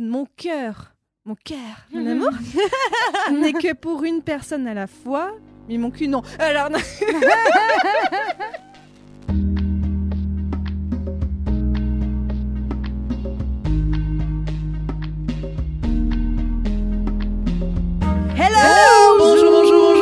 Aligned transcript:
Mon 0.00 0.26
cœur, 0.36 0.94
mon 1.24 1.34
cœur, 1.34 1.58
mon 1.92 2.06
amour, 2.06 2.30
n'est 3.32 3.52
que 3.52 3.74
pour 3.74 4.04
une 4.04 4.22
personne 4.22 4.68
à 4.68 4.74
la 4.74 4.86
fois, 4.86 5.32
mais 5.68 5.76
mon 5.76 5.90
cul 5.90 6.06
non. 6.06 6.22
Alors, 6.38 6.70
non. 6.70 6.78
Hello 18.36 19.18
Bonjour, 19.18 19.50
bonjour, 19.50 19.94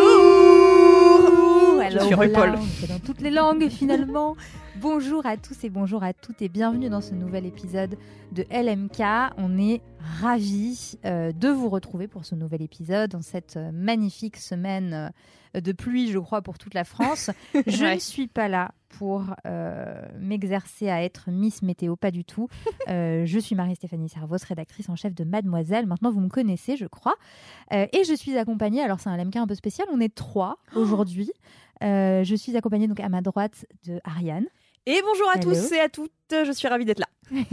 bonjour 1.30 1.80
Alors 1.80 1.90
Je 1.90 1.98
suis 2.06 2.14
voilà, 2.14 2.32
RuPaul. 2.40 2.54
on 2.58 2.62
fait 2.62 2.86
dans 2.86 2.98
toutes 2.98 3.20
les 3.20 3.30
langues 3.30 3.68
finalement. 3.68 4.36
Bonjour 4.80 5.24
à 5.26 5.36
tous 5.36 5.64
et 5.64 5.70
bonjour 5.70 6.02
à 6.02 6.12
toutes 6.12 6.42
et 6.42 6.48
bienvenue 6.48 6.88
dans 6.88 7.00
ce 7.00 7.14
nouvel 7.14 7.46
épisode 7.46 7.96
de 8.32 8.44
LMK. 8.50 9.32
On 9.38 9.58
est 9.58 9.80
ravis 10.20 10.98
euh, 11.04 11.32
de 11.32 11.48
vous 11.48 11.68
retrouver 11.68 12.08
pour 12.08 12.24
ce 12.24 12.34
nouvel 12.34 12.62
épisode 12.62 13.14
en 13.14 13.22
cette 13.22 13.56
euh, 13.56 13.70
magnifique 13.72 14.36
semaine 14.36 15.12
euh, 15.54 15.60
de 15.60 15.72
pluie, 15.72 16.10
je 16.10 16.18
crois, 16.18 16.42
pour 16.42 16.58
toute 16.58 16.74
la 16.74 16.84
France. 16.84 17.30
Je 17.66 17.84
Ouais. 17.84 17.94
ne 17.94 18.00
suis 18.00 18.26
pas 18.26 18.48
là 18.48 18.72
pour 18.90 19.24
euh, 19.46 20.02
m'exercer 20.20 20.88
à 20.90 21.02
être 21.02 21.30
Miss 21.30 21.62
Météo, 21.62 21.96
pas 21.96 22.10
du 22.10 22.24
tout. 22.24 22.48
Je 22.88 23.38
suis 23.40 23.54
Marie-Stéphanie 23.54 24.08
Servos, 24.08 24.36
rédactrice 24.46 24.88
en 24.88 24.96
chef 24.96 25.14
de 25.14 25.24
Mademoiselle. 25.24 25.86
Maintenant, 25.86 26.10
vous 26.10 26.20
me 26.20 26.28
connaissez, 26.28 26.76
je 26.76 26.86
crois. 26.86 27.14
Et 27.70 28.04
je 28.06 28.14
suis 28.14 28.36
accompagnée, 28.38 28.82
alors 28.82 29.00
c'est 29.00 29.08
un 29.10 29.16
LMK 29.16 29.36
un 29.36 29.46
peu 29.46 29.54
spécial, 29.54 29.86
on 29.92 30.00
est 30.00 30.14
trois 30.14 30.58
aujourd'hui. 30.74 31.30
Je 31.82 32.34
suis 32.36 32.56
accompagnée 32.56 32.86
donc 32.88 33.00
à 33.00 33.08
ma 33.08 33.20
droite 33.22 33.66
de 33.86 34.00
Ariane. 34.04 34.46
Et 34.88 35.00
bonjour 35.04 35.28
à 35.30 35.38
Hello. 35.38 35.50
tous 35.52 35.72
et 35.72 35.80
à 35.80 35.88
toutes, 35.88 36.12
je 36.30 36.52
suis 36.52 36.68
ravie 36.68 36.84
d'être 36.84 37.00
là. 37.00 37.06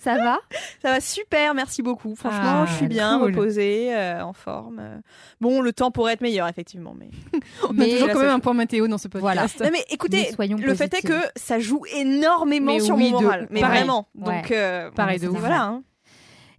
Ça 0.00 0.16
va? 0.16 0.38
Ça 0.82 0.90
va 0.92 1.00
super, 1.00 1.54
merci 1.54 1.80
beaucoup. 1.82 2.14
Franchement, 2.14 2.62
Ah, 2.62 2.66
je 2.68 2.74
suis 2.74 2.86
bien 2.88 3.18
cool. 3.18 3.30
reposée, 3.30 3.94
euh, 3.94 4.22
en 4.22 4.32
forme. 4.34 5.00
Bon, 5.40 5.60
le 5.62 5.72
temps 5.72 5.90
pourrait 5.90 6.12
être 6.12 6.20
meilleur, 6.20 6.46
effectivement. 6.46 6.94
Mais... 6.98 7.08
On 7.68 7.72
Mais- 7.72 7.86
a 7.94 7.94
toujours 7.94 8.08
quand 8.12 8.20
même 8.20 8.30
un 8.30 8.38
point 8.40 8.52
météo 8.54 8.86
dans 8.86 8.98
ce 8.98 9.08
Voilà. 9.14 9.42
podcast. 9.42 9.64
Non, 9.64 9.70
mais 9.72 9.84
écoutez, 9.90 10.28
Mais 10.38 10.46
le 10.48 10.74
fait 10.74 10.92
est 10.92 11.02
que 11.06 11.18
ça 11.36 11.58
joue 11.58 11.82
énormément 11.94 12.72
Mais 12.74 12.80
sur 12.80 12.96
oui, 12.96 13.10
mon 13.10 13.18
de- 13.20 13.24
moral. 13.24 13.46
Mais 13.50 13.60
pareil. 13.60 13.78
vraiment. 13.78 14.08
Ouais. 14.14 14.24
Donc, 14.42 14.50
euh, 14.50 14.90
Pareil 14.90 15.18
de 15.18 15.28
ouf. 15.28 15.38
Voilà. 15.38 15.62
hein. 15.62 15.82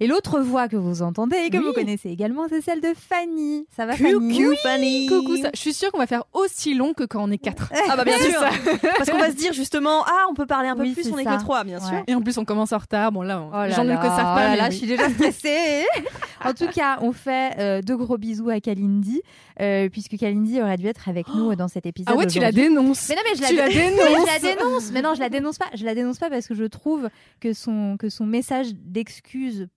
Et 0.02 0.08
l'autre 0.08 0.39
voix 0.39 0.67
que 0.69 0.78
vous 0.78 1.02
entendez 1.02 1.36
et 1.38 1.50
que 1.50 1.58
Oui. 1.58 1.64
vous 1.66 1.73
connaissez 1.73 2.09
également, 2.09 2.47
c'est 2.47 2.61
celle 2.61 2.80
de 2.81 2.94
Fanny. 2.95 3.66
Ça 3.75 3.86
va 3.86 3.97
Coucou, 3.97 4.19
Fanny 4.19 4.56
Fanny. 4.64 5.08
Coucou, 5.08 5.38
ça- 5.38 5.50
je 5.53 5.59
suis 5.59 5.73
sûre 5.73 5.91
qu'on 5.91 5.97
va 5.97 6.08
faire 6.08 6.23
aussi 6.33 6.73
long 6.73 6.94
que 6.94 7.03
quand 7.03 7.22
on 7.23 7.31
est 7.31 7.38
quatre. 7.38 7.69
Ah 7.89 7.97
bah 7.97 8.03
bien 8.06 8.17
sûr. 8.17 8.39
ça. 8.39 8.50
Parce 8.97 9.09
qu'on 9.09 9.17
va 9.17 9.30
se 9.31 9.36
dire 9.36 9.52
justement, 9.53 10.03
ah, 10.06 10.25
on 10.30 10.33
peut 10.33 10.45
parler 10.45 10.69
un 10.69 10.75
peu 10.75 10.83
Oui, 10.83 10.94
plus, 10.94 11.03
c'est 11.03 11.11
on 11.14 11.17
est 11.17 11.23
ça. 11.25 11.36
que 11.36 11.41
trois, 11.41 11.64
bien 11.64 11.80
sûr. 11.80 11.91
Ouais. 11.94 12.03
Et 12.08 12.16
en 12.16 12.22
plus, 12.22 12.38
on 12.38 12.45
commence 12.45 12.72
en 12.72 12.78
retard. 12.78 13.11
Bon, 13.11 13.22
là, 13.23 13.41
on- 13.41 13.50
Oh 13.50 13.52
là 13.53 13.67
les 13.67 13.73
gens 13.73 13.83
ne 13.83 13.89
le 13.89 13.95
savent 13.97 14.11
oh 14.14 14.36
pas. 14.36 14.44
là 14.44 14.50
mais 14.52 14.58
là, 14.58 14.66
oui. 14.67 14.72
je 14.72 14.78
suis 14.78 14.88
déjà 14.88 15.09
stressée. 15.14 15.83
en 16.45 16.53
tout 16.53 16.67
cas, 16.73 17.00
on 17.02 17.11
fait 17.11 17.56
euh, 17.59 17.81
de 17.81 17.94
gros 17.95 18.17
bisous 18.17 18.50
à 18.50 18.59
Kalindi, 18.61 19.22
euh, 19.59 19.90
puisque 19.90 20.16
Kalindi 20.18 20.62
aurait 20.62 20.78
dû 20.78 20.88
être 20.88 21.09
avec 21.09 21.28
nous 21.35 21.53
dans 21.56 21.68
cet 21.68 21.85
épisode. 21.85 22.13
Ah 22.16 22.18
ouais, 22.18 22.28
tu 22.28 22.40
la 22.40 22.52
dénonces. 22.53 23.09
Mais 23.09 23.16
non, 23.16 23.22
mais 23.29 23.35
je 23.35 23.41
la, 23.41 23.47
Tu 23.50 23.56
la 23.57 23.66
mais 23.68 23.72
je 23.73 23.79
dénonces. 23.79 24.25
la 24.28 24.40
dénonce. 24.40 24.91
Mais 24.94 25.02
non, 25.02 25.13
je 25.16 25.19
la 25.19 25.29
dénonce 25.29 25.57
pas. 25.57 25.66
Je 25.75 25.84
la 25.84 25.94
dénonce 25.94 26.18
pas 26.19 26.29
parce 26.29 26.47
que 26.47 26.56
je 26.56 26.63
trouve 26.63 27.09
que 27.41 27.52
son, 27.53 27.97
que 28.00 28.07
son 28.09 28.25
message 28.25 28.68
d'excuse 28.75 29.68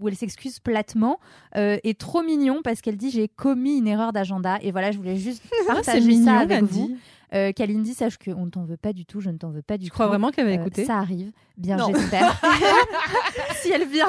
où 0.00 0.08
elle 0.08 0.16
s'excuse 0.16 0.58
platement 0.60 1.18
euh, 1.56 1.78
est 1.84 1.98
trop 1.98 2.22
mignon 2.22 2.60
parce 2.62 2.80
qu'elle 2.80 2.96
dit 2.96 3.10
j'ai 3.10 3.28
commis 3.28 3.78
une 3.78 3.88
erreur 3.88 4.12
d'agenda 4.12 4.58
et 4.62 4.70
voilà 4.70 4.92
je 4.92 4.98
voulais 4.98 5.16
juste 5.16 5.42
Ah, 5.68 5.74
partager 5.74 6.06
mignon, 6.06 6.24
ça 6.26 6.38
avec 6.38 6.60
Candy. 6.60 6.72
vous 6.72 6.96
euh, 7.34 7.52
Kalindi 7.52 7.94
sache 7.94 8.16
qu'on 8.18 8.46
ne 8.46 8.50
t'en 8.50 8.64
veut 8.64 8.76
pas 8.76 8.92
du 8.92 9.04
tout 9.06 9.20
je 9.20 9.30
ne 9.30 9.36
t'en 9.38 9.50
veux 9.50 9.62
pas 9.62 9.78
du 9.78 9.86
tout 9.88 9.92
crois 9.94 10.06
vraiment 10.08 10.30
qu'elle 10.30 10.46
va 10.46 10.52
Euh, 10.52 10.60
écouter 10.60 10.84
ça 10.84 10.96
arrive 10.98 11.30
bien 11.56 11.76
j'espère 11.86 12.40
si 13.62 13.70
elle 13.70 13.86
vient 13.88 14.08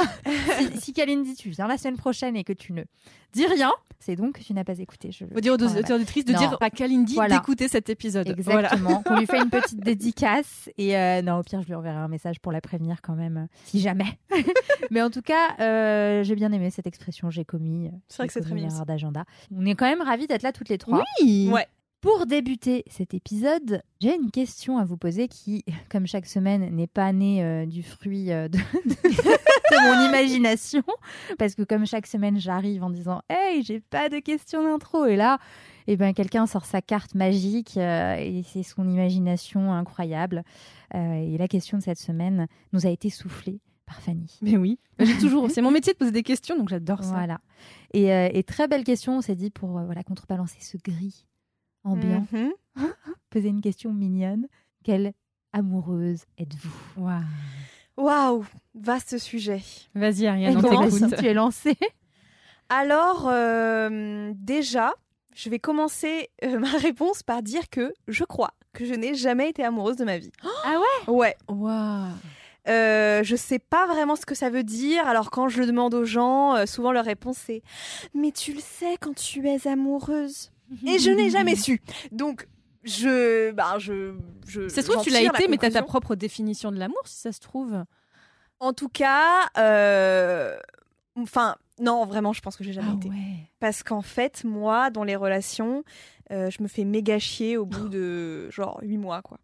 si, 0.72 0.80
si 0.80 0.94
Kalindi 0.94 1.36
tu 1.36 1.50
viens 1.50 1.68
la 1.68 1.78
semaine 1.78 1.98
prochaine 1.98 2.36
et 2.36 2.44
que 2.44 2.54
tu 2.54 2.74
ne 2.74 2.84
dis 3.34 3.46
rien 3.46 3.72
c'est 4.02 4.16
donc 4.16 4.40
que 4.40 4.44
tu 4.44 4.54
n'as 4.54 4.64
pas 4.64 4.80
écouté 4.80 5.12
je 5.12 5.26
Faut 5.26 5.42
dire 5.42 5.54
aux 5.54 5.92
auditrices 5.94 6.24
de 6.26 6.32
Non. 6.34 6.40
dire 6.40 6.58
à 6.62 6.70
Kalindi 6.70 7.16
Voilà. 7.16 7.36
d'écouter 7.36 7.68
cet 7.68 7.90
épisode. 7.90 8.34
Voilà. 8.40 8.70
Exactement. 8.70 9.04
On 9.08 9.20
lui 9.20 9.26
fait 9.26 9.40
une 9.42 9.50
petite 9.50 9.82
dédicace. 9.82 10.70
Et 10.78 10.96
euh, 10.98 11.22
non, 11.22 11.40
au 11.40 11.44
pire, 11.44 11.62
je 11.62 11.68
lui 11.68 11.76
enverrai 11.76 11.98
un 11.98 12.08
message 12.08 12.40
pour 12.40 12.54
la 12.54 12.62
prévenir 12.62 13.02
quand 13.02 13.16
même, 13.16 13.36
euh, 13.38 13.58
si 13.66 13.82
jamais. 13.82 14.18
Mais 14.90 15.02
en 15.02 15.10
tout 15.10 15.22
cas, 15.22 16.24
j'ai 16.24 16.36
bien 16.36 16.54
aimé 16.54 16.70
cette 16.70 16.88
expression. 16.88 17.30
J'ai 17.30 17.44
commis. 17.44 17.92
C'est 18.08 18.18
vrai 18.20 18.28
que 18.28 18.34
c'est 18.34 18.40
très 18.42 18.58
erreur 18.58 18.86
d'agenda. 18.86 19.26
On 19.54 19.66
est 19.66 19.76
quand 19.76 19.86
même 19.86 20.02
ravis 20.02 20.28
d'être 20.28 20.44
là 20.44 20.54
toutes 20.54 20.70
les 20.70 20.78
trois. 20.78 21.04
Oui. 21.22 21.50
Ouais. 21.52 21.68
Pour 22.02 22.26
débuter 22.26 22.86
cet 22.90 23.14
épisode, 23.14 23.82
j'ai 24.00 24.16
une 24.16 24.32
question 24.32 24.78
à 24.78 24.86
vous 24.86 24.96
poser 24.96 25.28
qui, 25.28 25.66
comme 25.92 26.08
chaque 26.08 26.28
semaine, 26.28 26.74
n'est 26.74 26.88
pas 26.88 27.12
née 27.12 27.44
euh, 27.44 27.66
du 27.66 27.84
fruit 27.84 28.32
euh, 28.32 28.48
de, 28.48 28.58
de- 28.58 28.94
de 28.94 29.84
mon 29.86 30.08
imagination. 30.10 30.84
Parce 31.38 31.56
que 31.56 31.64
comme 31.64 31.86
chaque 31.86 32.08
semaine, 32.08 32.40
j'arrive 32.40 32.84
en 32.84 32.90
disant 32.90 33.22
Hey, 33.30 33.64
j'ai 33.64 33.82
pas 33.82 34.08
de 34.08 34.20
question 34.20 34.64
d'intro. 34.64 35.08
Et 35.08 35.18
là, 35.18 35.40
eh 35.88 35.98
ben, 35.98 36.14
quelqu'un 36.14 36.48
sort 36.48 36.64
sa 36.66 36.82
carte 36.82 37.16
magique 37.16 37.76
euh, 37.76 38.16
et 38.16 38.44
c'est 38.48 38.64
son 38.64 38.88
imagination 38.88 39.74
incroyable. 39.74 40.44
Et 40.94 41.38
la 41.38 41.48
question 41.48 41.78
de 41.78 41.84
cette 41.84 42.00
semaine 42.00 42.48
nous 42.74 42.88
a 42.88 42.90
été 42.90 43.10
soufflée 43.12 43.60
par 43.86 44.02
Fanny. 44.02 44.40
Mais 44.42 44.58
oui. 44.58 44.80
J'ai 45.00 45.18
toujours. 45.18 45.52
C'est 45.52 45.62
mon 45.62 45.70
métier 45.72 45.94
de 45.94 45.98
poser 45.98 46.12
des 46.12 46.24
questions, 46.24 46.58
donc 46.58 46.70
j'adore 46.70 47.04
ça. 47.04 47.12
Voilà. 47.12 47.42
Et, 47.94 48.12
euh, 48.14 48.30
et 48.34 48.42
très 48.44 48.68
belle 48.68 48.84
question, 48.84 49.18
on 49.18 49.22
s'est 49.22 49.36
dit 49.36 49.52
pour 49.52 49.78
euh, 49.78 49.86
voilà, 49.86 50.02
contrebalancer 50.04 50.58
ce 50.62 50.78
gris 50.78 51.26
ambiant 51.90 52.26
Mhm. 52.32 52.52
poser 53.30 53.50
une 53.50 53.62
question 53.62 53.92
mignonne. 53.94 54.48
Quelle 54.84 55.14
amoureuse 55.54 56.24
êtes-vous? 56.38 57.02
Waouh. 57.04 57.22
Waouh, 57.98 58.46
vaste 58.76 59.18
sujet. 59.18 59.62
Vas-y, 59.94 60.26
Ariane, 60.28 60.58
on 60.58 60.62
t'écoute. 60.62 61.16
tu 61.18 61.26
es 61.26 61.34
lancée? 61.34 61.76
Alors, 62.70 63.28
euh, 63.30 64.32
déjà, 64.36 64.94
je 65.36 65.50
vais 65.50 65.60
commencer 65.60 66.30
euh, 66.44 66.60
ma 66.60 66.72
réponse 66.78 67.24
par 67.24 67.42
dire 67.42 67.70
que 67.70 67.94
je 68.08 68.24
crois 68.24 68.52
que 68.74 68.86
je 68.86 68.94
n'ai 68.94 69.16
jamais 69.16 69.50
été 69.50 69.64
amoureuse 69.64 69.98
de 69.98 70.06
ma 70.06 70.18
vie. 70.18 70.32
Ah 70.66 70.76
ouais? 70.80 71.14
Ouais. 71.14 71.36
Waouh. 71.50 72.12
Euh, 72.68 73.24
je 73.24 73.36
sais 73.36 73.58
pas 73.58 73.88
vraiment 73.88 74.16
ce 74.16 74.26
que 74.26 74.36
ça 74.36 74.50
veut 74.50 74.64
dire. 74.64 75.08
Alors 75.08 75.32
quand 75.32 75.48
je 75.50 75.60
le 75.60 75.66
demande 75.66 75.94
aux 75.96 76.06
gens, 76.06 76.56
euh, 76.56 76.66
souvent 76.68 76.92
leur 76.92 77.06
réponse 77.06 77.38
c'est 77.38 77.64
"Mais 78.14 78.32
tu 78.32 78.54
le 78.54 78.60
sais 78.60 78.96
quand 79.02 79.16
tu 79.16 79.48
es 79.48 79.68
amoureuse." 79.68 80.52
Et 80.86 81.00
je 81.00 81.12
n'ai 81.12 81.30
jamais 81.30 81.56
su. 81.56 81.82
Donc 82.12 82.48
je 82.84 83.52
bah 83.52 83.76
je 83.80 84.16
je 84.48 84.68
Ça 84.70 84.82
se 84.82 84.90
trouve, 84.90 85.04
tu 85.04 85.10
l'as 85.10 85.22
la 85.22 85.30
été, 85.30 85.48
mais 85.48 85.58
t'as 85.58 85.68
ta 85.70 85.80
conclusion. 85.80 85.86
propre 85.86 86.16
définition 86.16 86.72
de 86.72 86.78
l'amour, 86.78 87.02
si 87.06 87.20
ça 87.20 87.32
se 87.32 87.40
trouve. 87.40 87.84
En 88.60 88.74
tout 88.74 88.90
cas, 88.90 89.50
euh, 89.58 90.58
enfin 91.16 91.56
non, 91.80 92.06
vraiment, 92.06 92.34
je 92.34 92.42
pense 92.42 92.56
que 92.56 92.64
j'ai 92.64 92.74
jamais 92.74 92.94
été. 92.94 93.10
Ah 93.12 93.16
ouais. 93.16 93.50
Parce 93.60 93.84
qu'en 93.84 94.02
fait, 94.02 94.44
moi, 94.44 94.90
dans 94.90 95.04
les 95.04 95.16
relations, 95.16 95.84
euh, 96.32 96.50
je 96.50 96.62
me 96.62 96.68
fais 96.68 96.84
méga 96.84 97.20
chier 97.20 97.58
au 97.58 97.66
bout 97.66 97.90
de 97.90 98.50
genre 98.52 98.80
8 98.82 98.98
mois, 98.98 99.22
quoi. 99.22 99.40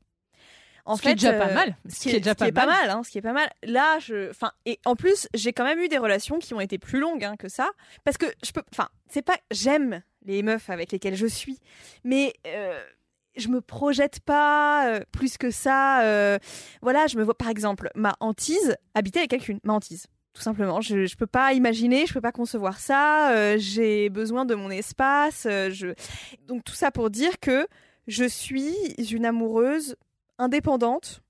En 0.87 0.97
Ce 0.97 1.01
qui 1.01 1.07
est 1.07 1.15
déjà 1.15 1.33
pas 1.33 1.49
euh, 1.49 1.53
mal. 1.53 1.75
Ce 1.89 1.99
qui 1.99 2.09
est, 2.09 2.27
est 2.27 2.51
pas 2.51 2.67
mal, 2.67 2.91
hein, 2.91 3.01
ce 3.03 3.09
qui 3.09 3.17
est 3.17 3.21
pas 3.21 3.33
mal. 3.33 3.49
Là, 3.63 3.97
je, 3.99 4.29
enfin, 4.29 4.51
et 4.67 4.79
en 4.85 4.95
plus, 4.95 5.27
j'ai 5.33 5.51
quand 5.51 5.63
même 5.63 5.79
eu 5.79 5.87
des 5.87 5.97
relations 5.97 6.37
qui 6.37 6.53
ont 6.53 6.61
été 6.61 6.77
plus 6.77 6.99
longues 6.99 7.23
hein, 7.23 7.37
que 7.37 7.49
ça, 7.49 7.71
parce 8.03 8.17
que 8.17 8.27
je 8.43 8.51
peux, 8.51 8.61
enfin, 8.71 8.89
c'est 9.09 9.23
pas, 9.23 9.37
j'aime 9.49 10.03
les 10.25 10.43
meufs 10.43 10.69
avec 10.69 10.91
lesquelles 10.91 11.15
je 11.15 11.27
suis, 11.27 11.59
mais 12.03 12.33
euh, 12.47 12.79
je 13.37 13.47
me 13.49 13.61
projette 13.61 14.19
pas 14.21 14.87
euh, 14.87 14.99
plus 15.11 15.37
que 15.37 15.51
ça. 15.51 16.03
euh, 16.03 16.37
voilà, 16.81 17.07
je 17.07 17.17
me 17.17 17.23
vois, 17.23 17.37
par 17.37 17.49
exemple, 17.49 17.89
ma 17.95 18.15
hantise, 18.19 18.75
habiter 18.93 19.19
avec 19.19 19.31
quelqu'un, 19.31 19.57
ma 19.63 19.73
hantise. 19.73 20.07
Tout 20.33 20.41
simplement, 20.41 20.81
je, 20.81 21.05
je 21.05 21.15
peux 21.15 21.27
pas 21.27 21.53
imaginer, 21.53 22.05
je 22.05 22.13
peux 22.13 22.21
pas 22.21 22.33
concevoir 22.33 22.79
ça. 22.79 23.31
euh, 23.33 23.55
j'ai 23.57 24.09
besoin 24.09 24.45
de 24.45 24.55
mon 24.55 24.69
espace. 24.69 25.43
je... 25.45 25.93
Donc 26.47 26.63
tout 26.65 26.73
ça 26.73 26.91
pour 26.91 27.09
dire 27.09 27.39
que 27.39 27.67
je 28.07 28.25
suis 28.25 28.75
une 29.11 29.25
amoureuse 29.25 29.95
indépendante. 30.37 31.21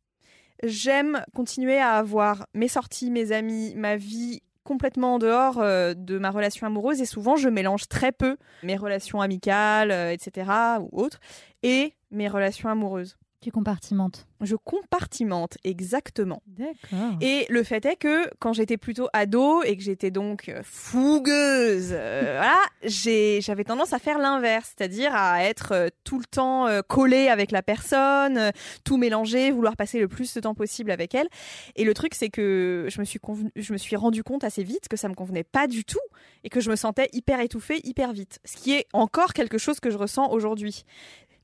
J'aime 0.64 1.24
continuer 1.36 1.78
à 1.78 1.94
avoir 1.94 2.48
mes 2.54 2.68
sorties, 2.68 3.12
mes 3.12 3.32
amis, 3.32 3.74
ma 3.76 3.96
vie 3.98 4.42
complètement 4.66 5.16
en 5.16 5.20
dehors 5.20 5.60
euh, 5.60 5.94
de 5.94 6.18
ma 6.18 6.32
relation 6.32 6.68
amoureuse 6.68 7.00
et 7.00 7.06
souvent 7.06 7.38
je 7.38 7.48
mélange 7.48 7.88
très 7.88 8.12
peu 8.12 8.36
mes 8.64 8.76
relations 8.76 9.22
amicales, 9.22 9.92
euh, 9.92 10.12
etc. 10.12 10.52
ou 10.82 10.90
autres 11.04 11.22
et 11.64 11.94
mes 12.12 12.28
relations 12.28 12.68
amoureuses. 12.68 13.16
Tu 13.46 13.52
compartimentes? 13.52 14.26
Je 14.42 14.56
compartimente, 14.56 15.60
exactement. 15.64 16.42
D'accord. 16.48 17.16
Et 17.22 17.46
le 17.50 17.62
fait 17.62 17.86
est 17.86 17.96
que 17.96 18.28
quand 18.40 18.54
j'étais 18.54 18.78
plutôt 18.78 19.08
ado 19.14 19.62
et 19.62 19.78
que 19.78 19.84
j'étais 19.84 20.10
donc 20.10 20.50
euh, 20.50 20.62
fougueuse, 20.64 21.90
euh, 21.92 22.22
voilà, 22.38 22.58
j'ai, 22.82 23.42
j'avais 23.42 23.64
tendance 23.64 23.94
à 23.94 24.00
faire 24.00 24.18
l'inverse, 24.18 24.74
c'est-à-dire 24.76 25.14
à 25.14 25.44
être 25.44 25.74
euh, 25.74 25.90
tout 26.04 26.18
le 26.18 26.26
temps 26.26 26.66
collée 26.88 27.28
avec 27.28 27.52
la 27.52 27.62
personne, 27.62 28.52
tout 28.84 28.98
mélanger, 28.98 29.52
vouloir 29.52 29.76
passer 29.76 30.00
le 30.00 30.08
plus 30.08 30.34
de 30.34 30.40
temps 30.40 30.56
possible 30.56 30.90
avec 30.90 31.14
elle. 31.14 31.28
Et 31.76 31.84
le 31.84 31.94
truc, 31.94 32.16
c'est 32.16 32.30
que 32.30 32.88
je 32.90 33.00
me 33.00 33.06
suis 33.06 33.20
convenu- 33.20 33.52
je 33.56 33.74
me 33.74 33.78
suis 33.78 33.96
rendu 33.96 34.24
compte 34.24 34.44
assez 34.44 34.64
vite 34.64 34.88
que 34.90 34.98
ça 34.98 35.08
me 35.08 35.14
convenait 35.14 35.44
pas 35.44 35.68
du 35.68 35.86
tout 35.86 36.00
et 36.44 36.50
que 36.50 36.62
je 36.62 36.72
me 36.72 36.76
sentais 36.76 37.10
hyper 37.14 37.40
étouffée 37.42 37.80
hyper 37.84 38.12
vite. 38.12 38.40
Ce 38.44 38.58
qui 38.58 38.74
est 38.74 38.88
encore 38.92 39.34
quelque 39.34 39.60
chose 39.60 39.80
que 39.80 39.92
je 39.92 39.98
ressens 40.00 40.32
aujourd'hui. 40.32 40.84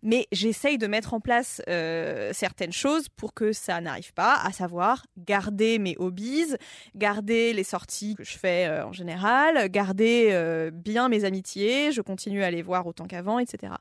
Mais 0.03 0.27
j'essaye 0.31 0.77
de 0.77 0.87
mettre 0.87 1.13
en 1.13 1.19
place 1.19 1.61
euh, 1.67 2.31
certaines 2.33 2.71
choses 2.71 3.07
pour 3.09 3.33
que 3.33 3.53
ça 3.53 3.79
n'arrive 3.81 4.13
pas, 4.13 4.35
à 4.43 4.51
savoir 4.51 5.05
garder 5.17 5.77
mes 5.79 5.95
hobbies, 5.99 6.55
garder 6.95 7.53
les 7.53 7.63
sorties 7.63 8.15
que 8.15 8.23
je 8.23 8.37
fais 8.37 8.67
euh, 8.67 8.85
en 8.85 8.93
général, 8.93 9.69
garder 9.69 10.29
euh, 10.31 10.71
bien 10.71 11.07
mes 11.07 11.23
amitiés, 11.23 11.91
je 11.91 12.01
continue 12.01 12.43
à 12.43 12.51
les 12.51 12.61
voir 12.61 12.87
autant 12.87 13.05
qu'avant, 13.05 13.39
etc. 13.39 13.73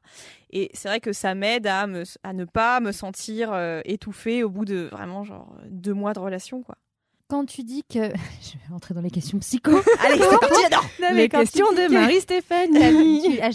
Et 0.51 0.71
c'est 0.75 0.89
vrai 0.89 1.01
que 1.01 1.13
ça 1.13 1.35
m'aide 1.35 1.67
à, 1.67 1.87
à 2.23 2.33
ne 2.33 2.45
pas 2.45 2.81
me 2.81 2.93
sentir 2.93 3.55
étouffée 3.85 4.43
au 4.43 4.51
bout 4.51 4.65
de 4.65 4.89
vraiment 4.91 5.25
genre 5.25 5.55
deux 5.69 5.95
mois 5.95 6.13
de 6.13 6.21
relation, 6.21 6.63
quoi. 6.63 6.77
Quand 7.31 7.45
tu 7.47 7.63
dis 7.63 7.85
que. 7.85 7.99
Je 8.43 8.53
vais 8.55 8.73
rentrer 8.73 8.93
dans 8.93 9.01
les 9.01 9.11
questions 9.11 9.39
psycho. 9.39 9.71
Allez, 10.05 10.19
c'est 10.19 10.39
parti, 10.41 10.61
j'adore 10.65 10.85
Les 11.15 11.29
questions 11.29 11.67
de 11.73 11.77
chaque- 11.93 11.93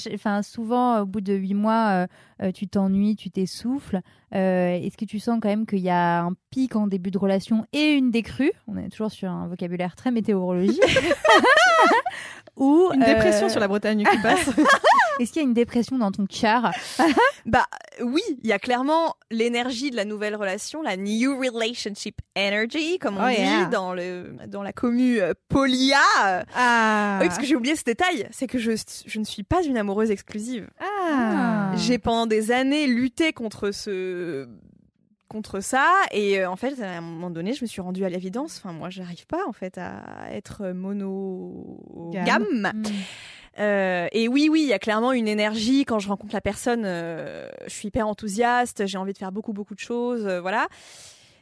Enfin, 0.14 0.42
souvent, 0.42 1.02
au 1.02 1.06
bout 1.06 1.20
de 1.22 1.34
huit 1.34 1.54
mois, 1.54 1.90
euh, 1.90 2.08
euh, 2.42 2.52
tu 2.54 2.68
t'ennuies, 2.68 3.16
tu 3.18 3.30
t'essouffles. 3.30 4.00
Euh, 4.34 4.76
Est-ce 4.82 4.96
que 4.98 5.06
tu 5.06 5.20
sens 5.20 5.40
quand 5.42 5.50
même 5.50 5.66
qu'il 5.66 5.80
y 5.80 5.90
a 5.90 6.22
un 6.24 6.34
pic 6.52 6.76
en 6.76 6.88
début 6.88 7.12
de 7.12 7.18
relation 7.18 7.66
et 7.74 7.92
une 7.94 8.12
décrue? 8.12 8.52
On 8.68 8.78
est 8.78 8.90
toujours 8.90 9.12
sur 9.12 9.30
un 9.30 9.48
vocabulaire 9.48 9.96
très 9.96 10.12
météorologique. 10.12 10.82
Ou 12.58 12.90
Une 12.94 13.04
euh, 13.04 13.06
dépression 13.06 13.50
sur 13.50 13.60
la 13.60 13.68
Bretagne 13.68 14.06
qui 14.10 14.18
passe. 14.20 14.50
Est-ce 15.20 15.32
qu'il 15.32 15.42
y 15.42 15.46
a 15.46 15.48
une 15.48 15.54
dépression 15.54 15.98
dans 15.98 16.12
ton 16.12 16.26
cœur 16.26 16.72
Bah 17.46 17.66
oui, 18.04 18.22
il 18.44 18.48
y 18.50 18.54
a 18.54 18.60
clairement 18.60 19.16
l'énergie 19.32 19.92
de 19.92 19.96
la 19.96 20.04
nouvelle 20.06 20.36
relation, 20.36 20.82
la 20.82 20.98
new 20.98 21.38
relationship 21.40 22.20
energy, 22.38 22.98
comme 23.00 23.18
on 23.18 23.26
Oh, 23.26 23.30
dit 23.30 23.36
yeah. 23.42 23.66
dans 23.66 23.94
le 23.94 24.36
dans 24.48 24.64
la 24.64 24.74
commu 24.74 25.20
euh, 25.22 25.34
polia. 25.48 26.00
Ah. 26.56 27.20
Oui, 27.22 27.28
parce 27.28 27.38
que 27.40 27.46
j'ai 27.46 27.56
oublié 27.56 27.76
ce 27.76 27.84
détail, 27.84 28.28
c'est 28.32 28.48
que 28.48 28.58
je 28.58 28.72
je 29.06 29.20
ne 29.20 29.24
suis 29.26 29.44
pas 29.44 29.64
une 29.64 29.78
amoureuse 29.78 30.12
exclusive. 30.12 30.70
Ah. 30.80 31.72
J'ai 31.76 31.98
pendant 32.00 32.26
des 32.26 32.52
années 32.52 32.88
lutté 32.88 33.32
contre 33.34 33.72
ce 33.72 34.48
contre 35.28 35.60
ça 35.60 35.90
et 36.12 36.40
euh, 36.40 36.50
en 36.50 36.56
fait 36.56 36.80
à 36.82 36.98
un 36.98 37.02
moment 37.02 37.32
donné 37.32 37.54
je 37.54 37.64
me 37.64 37.68
suis 37.68 37.82
rendue 37.82 38.06
à 38.06 38.10
l'évidence 38.10 38.62
enfin 38.64 38.74
moi 38.74 38.90
j'arrive 38.92 39.26
pas 39.26 39.40
en 39.48 39.54
fait 39.54 39.78
à 39.80 40.04
être 40.32 40.68
monogame 40.72 42.46
Mm. 42.74 42.84
Euh, 43.60 44.08
et 44.12 44.28
oui, 44.28 44.50
oui, 44.52 44.62
il 44.64 44.68
y 44.68 44.74
a 44.74 44.80
clairement 44.80 45.12
une 45.12 45.28
énergie 45.28 45.86
quand 45.86 46.00
je 46.00 46.08
rencontre 46.08 46.34
la 46.34 46.42
personne. 46.42 46.84
euh, 46.86 47.50
je 47.68 47.74
suis 47.74 47.88
hyper 47.88 48.08
enthousiaste, 48.08 48.86
j'ai 48.86 48.98
envie 48.98 49.14
de 49.14 49.18
faire 49.18 49.32
beaucoup, 49.32 49.54
beaucoup 49.54 49.76
de 49.76 49.80
choses, 49.80 50.26
euh, 50.26 50.42
voilà. 50.42 50.68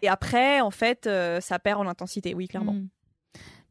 Et 0.02 0.10
après, 0.10 0.62
en 0.62 0.72
fait, 0.72 1.08
euh, 1.08 1.40
ça 1.42 1.60
perd 1.60 1.80
en 1.80 1.88
intensité, 1.88 2.34
oui, 2.34 2.48
clairement. 2.48 2.74
Mm. 2.74 2.88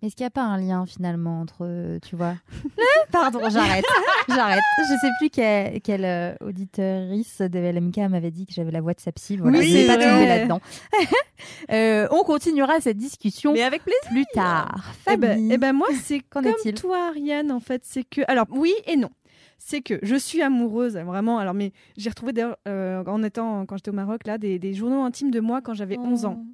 Mais 0.02 0.08
est-ce 0.08 0.16
qu'il 0.16 0.24
n'y 0.24 0.28
a 0.28 0.30
pas 0.30 0.42
un 0.42 0.58
lien 0.58 0.84
finalement 0.84 1.40
entre, 1.40 1.58
euh, 1.62 2.00
tu 2.00 2.16
vois 2.16 2.34
Pardon, 3.12 3.38
j'arrête, 3.48 3.84
j'arrête. 4.28 4.60
Je 4.78 4.98
sais 5.00 5.10
plus 5.20 5.30
quelle, 5.30 5.80
quelle 5.80 6.04
euh, 6.04 6.34
auditrice 6.40 7.40
de 7.40 7.58
LMK 7.58 7.98
m'avait 8.10 8.32
dit 8.32 8.44
que 8.44 8.52
j'avais 8.52 8.72
la 8.72 8.80
voix 8.80 8.94
de 8.94 9.00
sa 9.00 9.12
psy. 9.12 9.36
Voilà, 9.36 9.58
Oui, 9.60 9.68
je 9.70 9.86
pas 9.86 9.94
tomber 9.96 10.26
là-dedans. 10.26 10.60
Euh, 11.72 12.06
on 12.12 12.22
continuera 12.22 12.80
cette 12.80 12.98
discussion 12.98 13.52
Mais 13.52 13.62
avec 13.62 13.82
plaisir. 13.82 14.00
plus 14.10 14.24
tard. 14.32 14.94
Eh 15.10 15.16
ben, 15.16 15.50
eh 15.50 15.58
ben 15.58 15.72
moi, 15.72 15.88
c'est 16.00 16.20
Qu'en 16.20 16.40
comme 16.40 16.46
est-il 16.46 16.74
toi, 16.74 17.08
Ariane, 17.08 17.50
en 17.50 17.58
fait. 17.58 17.82
C'est 17.84 18.04
que. 18.04 18.20
Alors, 18.28 18.46
oui 18.50 18.72
et 18.86 18.96
non. 18.96 19.10
C'est 19.58 19.80
que 19.80 19.98
je 20.02 20.14
suis 20.14 20.40
amoureuse, 20.40 20.96
vraiment. 20.96 21.38
Alors, 21.38 21.54
mais 21.54 21.72
j'ai 21.96 22.10
retrouvé 22.10 22.32
d'ailleurs, 22.32 22.58
euh, 22.68 23.02
en 23.04 23.22
étant, 23.24 23.66
quand 23.66 23.76
j'étais 23.76 23.90
au 23.90 23.94
Maroc, 23.94 24.24
là, 24.24 24.38
des, 24.38 24.60
des 24.60 24.72
journaux 24.72 25.02
intimes 25.02 25.32
de 25.32 25.40
moi 25.40 25.60
quand 25.62 25.74
j'avais 25.74 25.98
11 25.98 26.26
ans. 26.26 26.44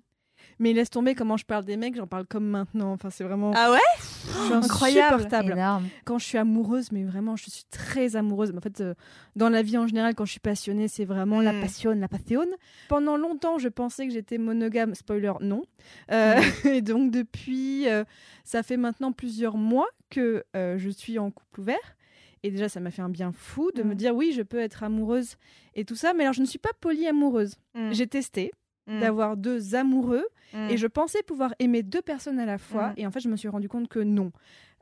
Mais 0.61 0.73
laisse 0.73 0.91
tomber 0.91 1.15
comment 1.15 1.37
je 1.37 1.45
parle 1.45 1.65
des 1.65 1.77
mecs, 1.77 1.95
j'en 1.97 2.07
parle 2.07 2.27
comme 2.27 2.47
maintenant. 2.47 2.93
Enfin, 2.93 3.11
c'est 3.11 3.23
vraiment. 3.25 3.53
Ah 3.55 3.71
ouais? 3.71 3.79
Je 4.27 4.45
suis 4.45 4.53
incroyable. 4.55 5.15
insupportable. 5.15 5.53
Énorme. 5.53 5.89
Quand 6.05 6.19
je 6.19 6.25
suis 6.25 6.39
amoureuse, 6.39 6.91
mais 6.93 7.05
vraiment, 7.05 7.37
je 7.37 7.49
suis 7.49 7.65
très 7.71 8.17
amoureuse. 8.17 8.51
Mais 8.53 8.59
en 8.59 8.63
fait, 8.63 8.81
euh, 8.81 8.95
dans 9.37 9.49
la 9.49 9.63
vie 9.63 9.79
en 9.79 9.87
général, 9.87 10.15
quand 10.17 10.25
je 10.25 10.33
suis 10.33 10.41
passionnée, 10.41 10.89
c'est 10.89 11.05
vraiment 11.05 11.41
la 11.41 11.53
Mm. 11.53 11.61
passion, 11.61 11.93
la 11.93 12.09
passion. 12.09 12.45
Pendant 12.89 13.17
longtemps, 13.17 13.59
je 13.59 13.69
pensais 13.69 14.07
que 14.07 14.13
j'étais 14.13 14.39
monogame. 14.39 14.95
Spoiler, 14.95 15.33
non. 15.41 15.63
Euh, 16.11 16.35
et 16.65 16.83
donc, 16.83 17.13
depuis, 17.13 17.89
euh, 17.89 18.05
ça 18.45 18.63
fait 18.65 18.77
maintenant 18.77 19.13
plusieurs 19.13 19.57
mois 19.57 19.89
que 20.11 20.45
euh, 20.57 20.77
je 20.79 20.91
suis 20.91 21.19
en 21.19 21.31
couple 21.31 21.61
ouvert. 21.61 21.97
Et 22.43 22.51
déjà, 22.51 22.69
ça 22.69 22.79
m'a 22.81 22.91
fait 22.93 23.03
un 23.03 23.09
bien 23.09 23.33
fou 23.33 23.71
de 23.73 23.83
me 23.83 23.93
Mm. 23.93 23.97
dire 23.97 24.15
oui, 24.15 24.33
je 24.33 24.43
peux 24.43 24.59
être 24.59 24.83
amoureuse 24.83 25.37
et 25.75 25.85
tout 25.85 25.97
ça. 25.97 26.15
Mais 26.15 26.23
alors, 26.25 26.35
je 26.35 26.41
ne 26.41 26.47
suis 26.47 26.59
pas 26.59 26.71
polyamoureuse. 26.81 27.55
Mm. 27.75 27.93
J'ai 27.93 28.07
testé 28.07 28.51
Mm. 28.87 29.01
d'avoir 29.01 29.37
deux 29.37 29.75
amoureux 29.75 30.25
Mm. 30.55 30.71
et 30.71 30.77
je 30.77 30.87
pensais 30.87 31.23
pouvoir 31.23 31.55
aimer 31.59 31.83
deux 31.83 32.03
personnes 32.03 32.39
à 32.41 32.47
la 32.47 32.59
fois. 32.59 32.89
Mm. 32.89 32.95
Et 32.99 33.07
en 33.07 33.11
fait, 33.11 33.21
je 33.21 33.29
me 33.29 33.37
suis 33.37 33.49
rendu 33.49 33.69
compte 33.69 33.89
que 33.89 33.99
non. 34.01 34.33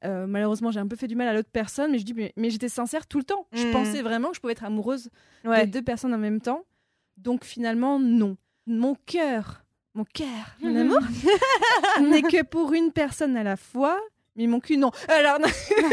Euh, 0.04 0.26
malheureusement, 0.26 0.70
j'ai 0.70 0.80
un 0.80 0.86
peu 0.86 0.96
fait 0.96 1.08
du 1.08 1.16
mal 1.16 1.28
à 1.28 1.34
l'autre 1.34 1.48
personne, 1.52 1.90
mais 1.90 1.98
je 1.98 2.04
dis, 2.04 2.14
mais, 2.14 2.32
mais 2.36 2.50
j'étais 2.50 2.68
sincère 2.68 3.06
tout 3.06 3.18
le 3.18 3.24
temps. 3.24 3.46
Je 3.52 3.66
Mm. 3.66 3.72
pensais 3.72 4.02
vraiment 4.02 4.28
que 4.30 4.36
je 4.36 4.40
pouvais 4.40 4.52
être 4.52 4.64
amoureuse 4.64 5.10
Ouais. 5.44 5.64
des 5.64 5.70
deux 5.70 5.82
personnes 5.82 6.14
en 6.14 6.18
même 6.18 6.40
temps. 6.40 6.64
Donc 7.16 7.44
finalement, 7.44 7.98
non. 7.98 8.36
Mon 8.66 8.94
cœur, 9.06 9.64
mon 9.94 10.04
cœur, 10.04 10.56
mon 10.60 10.76
amour, 10.76 10.98
n'est 12.02 12.22
que 12.22 12.42
pour 12.44 12.72
une 12.74 12.92
personne 12.92 13.36
à 13.36 13.42
la 13.42 13.56
fois, 13.56 13.98
mais 14.36 14.46
mon 14.46 14.60
cul, 14.60 14.76
non. 14.76 14.90
Alors, 15.08 15.40
non. 15.40 15.48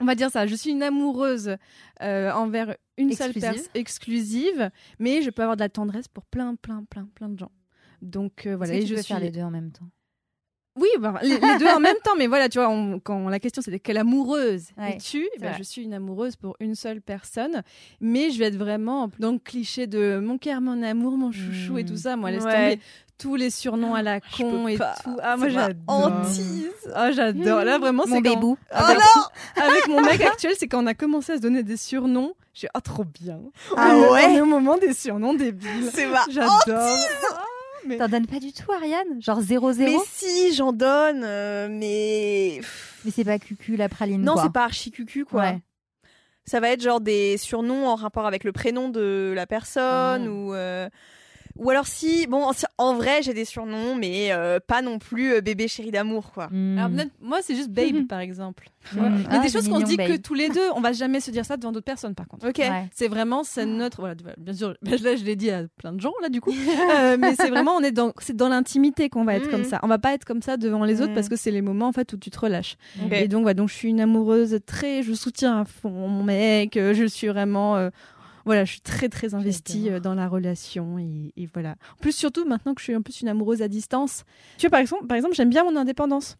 on 0.00 0.04
va 0.04 0.14
dire 0.14 0.30
ça. 0.30 0.46
Je 0.46 0.54
suis 0.54 0.70
une 0.70 0.82
amoureuse 0.82 1.56
euh, 2.02 2.30
envers 2.32 2.76
une 3.02 3.12
seule 3.12 3.30
Exclusive. 3.30 3.50
personne 3.50 3.70
exclusive, 3.74 4.70
mais 4.98 5.22
je 5.22 5.30
peux 5.30 5.42
avoir 5.42 5.56
de 5.56 5.62
la 5.62 5.68
tendresse 5.68 6.08
pour 6.08 6.24
plein, 6.24 6.54
plein, 6.56 6.84
plein, 6.84 7.08
plein 7.14 7.28
de 7.28 7.38
gens. 7.38 7.52
Donc 8.00 8.46
euh, 8.46 8.56
voilà, 8.56 8.74
et 8.74 8.86
je 8.86 8.94
peux 8.94 9.02
suis 9.02 9.08
faire 9.08 9.20
les 9.20 9.30
deux 9.30 9.42
en 9.42 9.50
même 9.50 9.70
temps? 9.70 9.88
Oui, 10.76 10.88
bah, 11.00 11.14
les, 11.22 11.38
les 11.38 11.58
deux 11.58 11.66
en 11.68 11.80
même 11.80 11.96
temps, 12.02 12.12
mais 12.16 12.26
voilà, 12.26 12.48
tu 12.48 12.58
vois, 12.58 12.68
on- 12.68 12.98
quand 12.98 13.28
la 13.28 13.38
question 13.40 13.60
c'était 13.62 13.78
quelle 13.80 13.98
amoureuse 13.98 14.68
Ouais, 14.78 14.94
es-tu 14.96 15.28
ben. 15.40 15.52
Je 15.58 15.62
suis 15.62 15.82
une 15.82 15.94
amoureuse 15.94 16.36
pour 16.36 16.56
une 16.60 16.74
seule 16.74 17.00
personne, 17.00 17.62
mais 18.00 18.30
je 18.30 18.38
vais 18.38 18.46
être 18.46 18.56
vraiment 18.56 19.10
dans 19.18 19.32
le 19.32 19.38
cliché 19.38 19.86
de 19.86 20.18
mon 20.22 20.38
cœur, 20.38 20.60
mon 20.60 20.82
amour, 20.82 21.12
mon 21.18 21.30
chouchou 21.32 21.78
et 21.78 21.84
tout 21.84 21.96
ça. 21.96 22.16
Moi, 22.16 22.30
laisse 22.30 22.44
Ouais. 22.44 22.52
tomber 22.76 22.80
tous 23.18 23.36
les 23.36 23.50
surnoms 23.50 23.94
à 23.94 24.02
la 24.02 24.20
con 24.20 24.66
et 24.66 24.76
pas. 24.78 24.94
tout. 25.04 25.16
Ah, 25.22 25.36
moi 25.36 25.48
j'adore. 25.48 26.12
Ah, 26.94 27.12
j'adore. 27.12 27.62
Là, 27.64 27.78
vraiment, 27.78 28.04
Mon 28.06 28.16
c'est 28.16 28.22
quand- 28.22 28.34
bébou. 28.34 28.56
Oh 28.60 28.74
avec, 28.74 28.98
non 28.98 29.62
avec 29.62 29.88
mon 29.88 30.00
mec 30.00 30.20
actuel, 30.24 30.54
c'est 30.58 30.66
quand 30.66 30.82
on 30.82 30.86
a 30.88 30.94
commencé 30.94 31.32
à 31.32 31.36
se 31.36 31.40
donner 31.42 31.62
des 31.62 31.76
surnoms. 31.76 32.34
J'ai 32.54 32.68
ah 32.74 32.80
trop 32.80 33.04
bien. 33.04 33.38
Ah 33.76 33.92
On 33.94 34.02
est- 34.02 34.10
ouais 34.10 34.24
On 34.26 34.34
est 34.36 34.40
au 34.40 34.46
moment 34.46 34.76
des 34.76 34.92
surnoms 34.92 35.34
débiles. 35.34 35.88
C'est 35.92 36.06
ma 36.06 36.24
J'adore. 36.30 36.60
Mais- 37.86 37.96
T'en 37.98 38.08
donnes 38.08 38.26
pas 38.26 38.38
du 38.40 38.52
tout, 38.52 38.70
Ariane 38.72 39.20
Genre 39.20 39.40
0-0 39.40 39.76
Mais 39.78 39.84
Mais, 39.86 39.96
si, 40.06 40.54
j'en 40.54 40.72
donne, 40.72 41.22
euh, 41.24 41.68
mais... 41.70 42.60
c'est 43.10 43.24
pas 43.24 43.38
cucu 43.38 43.76
la 43.76 43.88
praline, 43.88 44.22
Non, 44.22 44.36
c'est 44.42 44.52
pas 44.52 44.64
archi 44.64 44.90
cucu, 44.90 45.24
quoi. 45.24 45.40
Ouais. 45.42 45.58
Ça 46.44 46.58
va 46.60 46.70
être 46.70 46.82
genre 46.82 47.00
des 47.00 47.36
surnoms 47.38 47.86
en 47.86 47.94
rapport 47.94 48.26
avec 48.26 48.42
le 48.44 48.52
prénom 48.52 48.88
de 48.88 49.32
la 49.34 49.46
personne 49.46 50.26
Ah. 50.26 50.30
ou... 50.30 50.54
euh, 50.54 50.88
Ou 51.56 51.70
alors 51.70 51.86
si, 51.86 52.26
bon, 52.26 52.44
en- 52.78 52.94
vrai, 52.94 53.22
j'ai 53.22 53.34
des 53.34 53.44
surnoms, 53.44 53.94
mais 53.94 54.32
euh, 54.32 54.58
pas 54.64 54.82
non 54.82 54.98
plus 54.98 55.34
euh, 55.34 55.40
bébé 55.40 55.68
chéri 55.68 55.90
d'amour, 55.90 56.32
quoi. 56.32 56.48
Mm. 56.50 56.78
Alors, 56.78 56.90
moi, 57.20 57.38
c'est 57.42 57.54
juste 57.54 57.70
Babe, 57.70 58.06
par 58.08 58.20
exemple. 58.20 58.68
Tu 58.90 58.96
vois. 58.96 59.08
Mm. 59.10 59.18
Mais 59.18 59.24
Ah, 59.30 59.38
des 59.38 59.48
choses 59.48 59.68
qu'on 59.68 59.80
se 59.80 59.84
dit 59.84 59.96
que 59.96 60.16
tous 60.16 60.34
les 60.34 60.48
deux, 60.48 60.68
on 60.74 60.80
va 60.80 60.92
jamais 60.92 61.20
se 61.20 61.30
dire 61.30 61.44
ça 61.44 61.56
devant 61.56 61.70
d'autres 61.72 61.84
personnes, 61.84 62.14
par 62.14 62.26
contre. 62.26 62.48
Ok. 62.48 62.58
Ouais. 62.58 62.88
C'est 62.94 63.08
vraiment, 63.08 63.44
c'est 63.44 63.66
notre. 63.66 64.00
Voilà, 64.00 64.14
bien 64.38 64.54
sûr, 64.54 64.74
là, 64.82 65.16
je 65.16 65.24
l'ai 65.24 65.36
dit 65.36 65.50
à 65.50 65.64
plein 65.78 65.92
de 65.92 66.00
gens, 66.00 66.12
là, 66.22 66.28
du 66.28 66.40
coup. 66.40 66.52
Euh, 66.92 67.16
mais 67.18 67.34
c'est 67.36 67.48
vraiment, 67.48 67.72
on 67.76 67.80
est 67.82 67.92
dans, 67.92 68.12
c'est 68.18 68.36
dans 68.36 68.48
l'intimité 68.48 69.08
qu'on 69.08 69.24
va 69.24 69.34
être 69.36 69.46
Mhm. 69.46 69.50
comme 69.50 69.64
ça. 69.64 69.78
On 69.82 69.88
va 69.88 69.98
pas 69.98 70.12
être 70.14 70.24
comme 70.24 70.42
ça 70.42 70.56
devant 70.56 70.84
les 70.84 71.00
autres 71.00 71.10
Mhm. 71.10 71.14
parce 71.14 71.28
que 71.28 71.36
c'est 71.36 71.50
les 71.50 71.62
moments, 71.62 71.86
en 71.88 71.92
fait, 71.92 72.12
où 72.12 72.16
tu 72.16 72.30
te 72.30 72.38
relâches. 72.38 72.76
Et 73.12 73.28
donc, 73.28 73.42
voilà, 73.42 73.54
donc, 73.54 73.68
je 73.68 73.74
suis 73.74 73.88
une 73.88 74.00
amoureuse 74.00 74.58
très, 74.66 75.02
je 75.02 75.12
soutiens 75.14 75.60
à 75.60 75.64
fond 75.64 75.90
mon 75.90 76.22
mec, 76.24 76.72
je 76.74 77.04
suis 77.06 77.28
vraiment. 77.28 77.88
Voilà, 78.44 78.64
je 78.64 78.72
suis 78.72 78.80
très 78.80 79.08
très 79.08 79.34
investie 79.34 79.90
euh, 79.90 80.00
dans 80.00 80.14
la 80.14 80.28
relation 80.28 80.98
et, 80.98 81.32
et 81.36 81.48
voilà. 81.52 81.76
En 81.98 82.00
plus, 82.00 82.12
surtout 82.14 82.44
maintenant 82.44 82.74
que 82.74 82.80
je 82.80 82.84
suis 82.84 82.94
un 82.94 83.02
peu 83.02 83.12
une 83.20 83.28
amoureuse 83.28 83.62
à 83.62 83.68
distance. 83.68 84.24
Tu 84.58 84.66
vois, 84.66 84.70
par 84.70 84.80
exemple, 84.80 85.06
par 85.06 85.16
exemple, 85.16 85.34
j'aime 85.34 85.50
bien 85.50 85.64
mon 85.64 85.76
indépendance. 85.76 86.36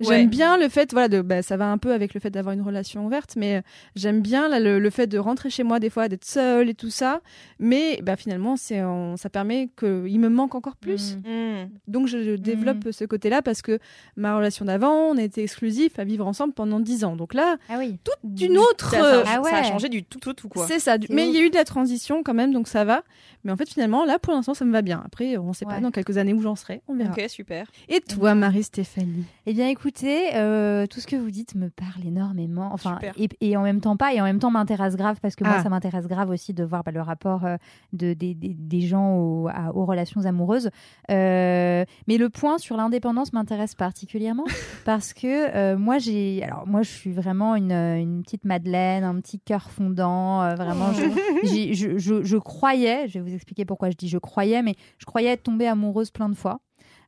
J'aime 0.00 0.10
Ouais. 0.10 0.26
bien 0.26 0.58
le 0.58 0.68
fait, 0.68 0.92
voilà, 0.92 1.08
de, 1.08 1.22
bah, 1.22 1.42
ça 1.42 1.56
va 1.56 1.70
un 1.70 1.78
peu 1.78 1.92
avec 1.92 2.12
le 2.12 2.20
fait 2.20 2.28
d'avoir 2.30 2.54
une 2.54 2.60
relation 2.60 3.06
ouverte, 3.06 3.34
mais 3.36 3.56
euh, 3.56 3.60
j'aime 3.94 4.20
bien 4.20 4.48
là, 4.48 4.60
le, 4.60 4.78
le 4.78 4.90
fait 4.90 5.06
de 5.06 5.16
rentrer 5.18 5.48
chez 5.48 5.62
moi 5.62 5.80
des 5.80 5.88
fois, 5.88 6.08
d'être 6.08 6.24
seule 6.26 6.68
et 6.68 6.74
tout 6.74 6.90
ça. 6.90 7.20
Mais 7.58 8.00
bah, 8.02 8.16
finalement, 8.16 8.56
c'est, 8.56 8.82
ça 9.16 9.30
permet 9.30 9.70
qu'il 9.78 10.20
me 10.20 10.28
manque 10.28 10.54
encore 10.54 10.76
plus. 10.76 11.16
Mm. 11.24 11.30
Mm. 11.30 11.68
Donc 11.88 12.06
je, 12.08 12.22
je 12.22 12.32
développe 12.36 12.88
ce 12.90 13.04
côté-là 13.04 13.40
parce 13.42 13.62
que 13.62 13.78
ma 14.16 14.36
relation 14.36 14.64
d'avant, 14.66 14.92
on 15.10 15.16
était 15.16 15.42
exclusifs 15.42 15.98
à 15.98 16.04
vivre 16.04 16.26
ensemble 16.26 16.52
pendant 16.52 16.78
10 16.80 17.04
ans. 17.04 17.16
Donc 17.16 17.32
là, 17.32 17.56
Ah 17.70 17.76
oui. 17.78 17.96
d'une 18.22 18.58
autre. 18.58 18.90
Ça, 18.90 18.98
ça, 19.00 19.04
euh, 19.06 19.22
a- 19.22 19.26
Ah 19.36 19.40
ouais. 19.40 19.50
ça 19.50 19.56
a 19.58 19.62
changé 19.62 19.88
du 19.88 20.04
tout, 20.04 20.18
tout, 20.18 20.34
tout 20.34 20.48
quoi. 20.48 20.66
c'est 20.66 20.78
ça. 20.78 20.98
du- 20.98 21.06
Mais 21.10 21.26
il 21.28 21.34
y 21.34 21.38
a 21.38 21.42
eu 21.42 21.48
de 21.50 21.54
la 21.56 21.64
transition 21.64 22.22
quand 22.22 22.34
même, 22.34 22.52
donc 22.52 22.68
ça 22.68 22.84
va. 22.84 23.02
Mais 23.44 23.52
en 23.52 23.56
fait, 23.56 23.68
finalement, 23.68 24.04
là, 24.04 24.18
pour 24.18 24.32
l'instant, 24.34 24.54
ça 24.54 24.64
me 24.64 24.72
va 24.72 24.82
bien. 24.82 25.02
Après, 25.06 25.36
on 25.36 25.48
ne 25.48 25.52
sait 25.54 25.64
pas 25.64 25.80
dans 25.80 25.90
quelques 25.92 26.18
années 26.18 26.32
où 26.34 26.42
j'en 26.42 26.56
serai. 26.56 26.82
On 26.88 26.94
verra. 26.94 27.12
Ok, 27.12 27.24
super. 27.28 27.70
Et 27.88 28.00
toi, 28.00 28.34
Marie-Stéphanie? 28.34 29.24
Eh 29.46 29.52
bien, 29.52 29.65
écoutez, 29.68 30.34
euh, 30.34 30.86
tout 30.86 31.00
ce 31.00 31.06
que 31.06 31.16
vous 31.16 31.30
dites 31.30 31.54
me 31.54 31.68
parle 31.70 32.06
énormément. 32.06 32.70
Enfin, 32.72 32.98
et, 33.16 33.28
et 33.40 33.56
en 33.56 33.62
même 33.62 33.80
temps 33.80 33.96
pas, 33.96 34.12
et 34.14 34.20
en 34.20 34.24
même 34.24 34.38
temps 34.38 34.50
m'intéresse 34.50 34.96
grave 34.96 35.18
parce 35.20 35.36
que 35.36 35.44
moi, 35.44 35.54
Ah. 35.58 35.62
ça 35.62 35.68
m'intéresse 35.68 36.06
grave 36.06 36.30
aussi 36.30 36.52
de 36.54 36.64
voir 36.64 36.82
bah, 36.84 36.90
le 36.92 37.00
rapport 37.00 37.44
euh, 37.44 37.56
de, 37.92 38.12
des, 38.14 38.34
des- 38.34 38.54
des 38.54 38.80
gens 38.80 39.16
aux, 39.16 39.48
à- 39.48 39.74
aux 39.74 39.84
relations 39.86 40.24
amoureuses. 40.24 40.70
Euh, 41.10 41.84
mais 42.08 42.16
le 42.18 42.28
point 42.28 42.58
sur 42.58 42.76
l'indépendance 42.76 43.32
m'intéresse 43.32 43.74
particulièrement 43.74 44.44
parce 44.84 45.12
que 45.12 45.74
moi, 45.76 45.98
j'ai, 45.98 46.42
alors 46.42 46.66
moi, 46.66 46.82
je 46.82 46.90
suis 46.90 47.12
vraiment 47.12 47.54
une, 47.56 47.72
une 47.72 48.22
petite 48.22 48.44
Madeleine, 48.44 49.04
un 49.04 49.20
petit 49.20 49.38
cœur 49.40 49.70
fondant. 49.70 50.54
vraiment, 50.56 50.92
je, 50.92 51.02
j'ai- 51.46 51.74
je, 51.74 51.98
je, 51.98 52.22
je 52.22 52.36
croyais, 52.36 53.08
je 53.08 53.18
vais 53.18 53.28
vous 53.30 53.34
expliquer 53.34 53.64
pourquoi 53.64 53.90
je 53.90 53.96
dis 53.96 54.08
je 54.08 54.18
croyais, 54.18 54.62
mais 54.62 54.74
je 54.98 55.04
croyais 55.06 55.28
être 55.30 55.42
tombée 55.44 55.66
amoureuse 55.66 56.10
plein 56.10 56.28
de 56.28 56.34
fois. 56.34 56.60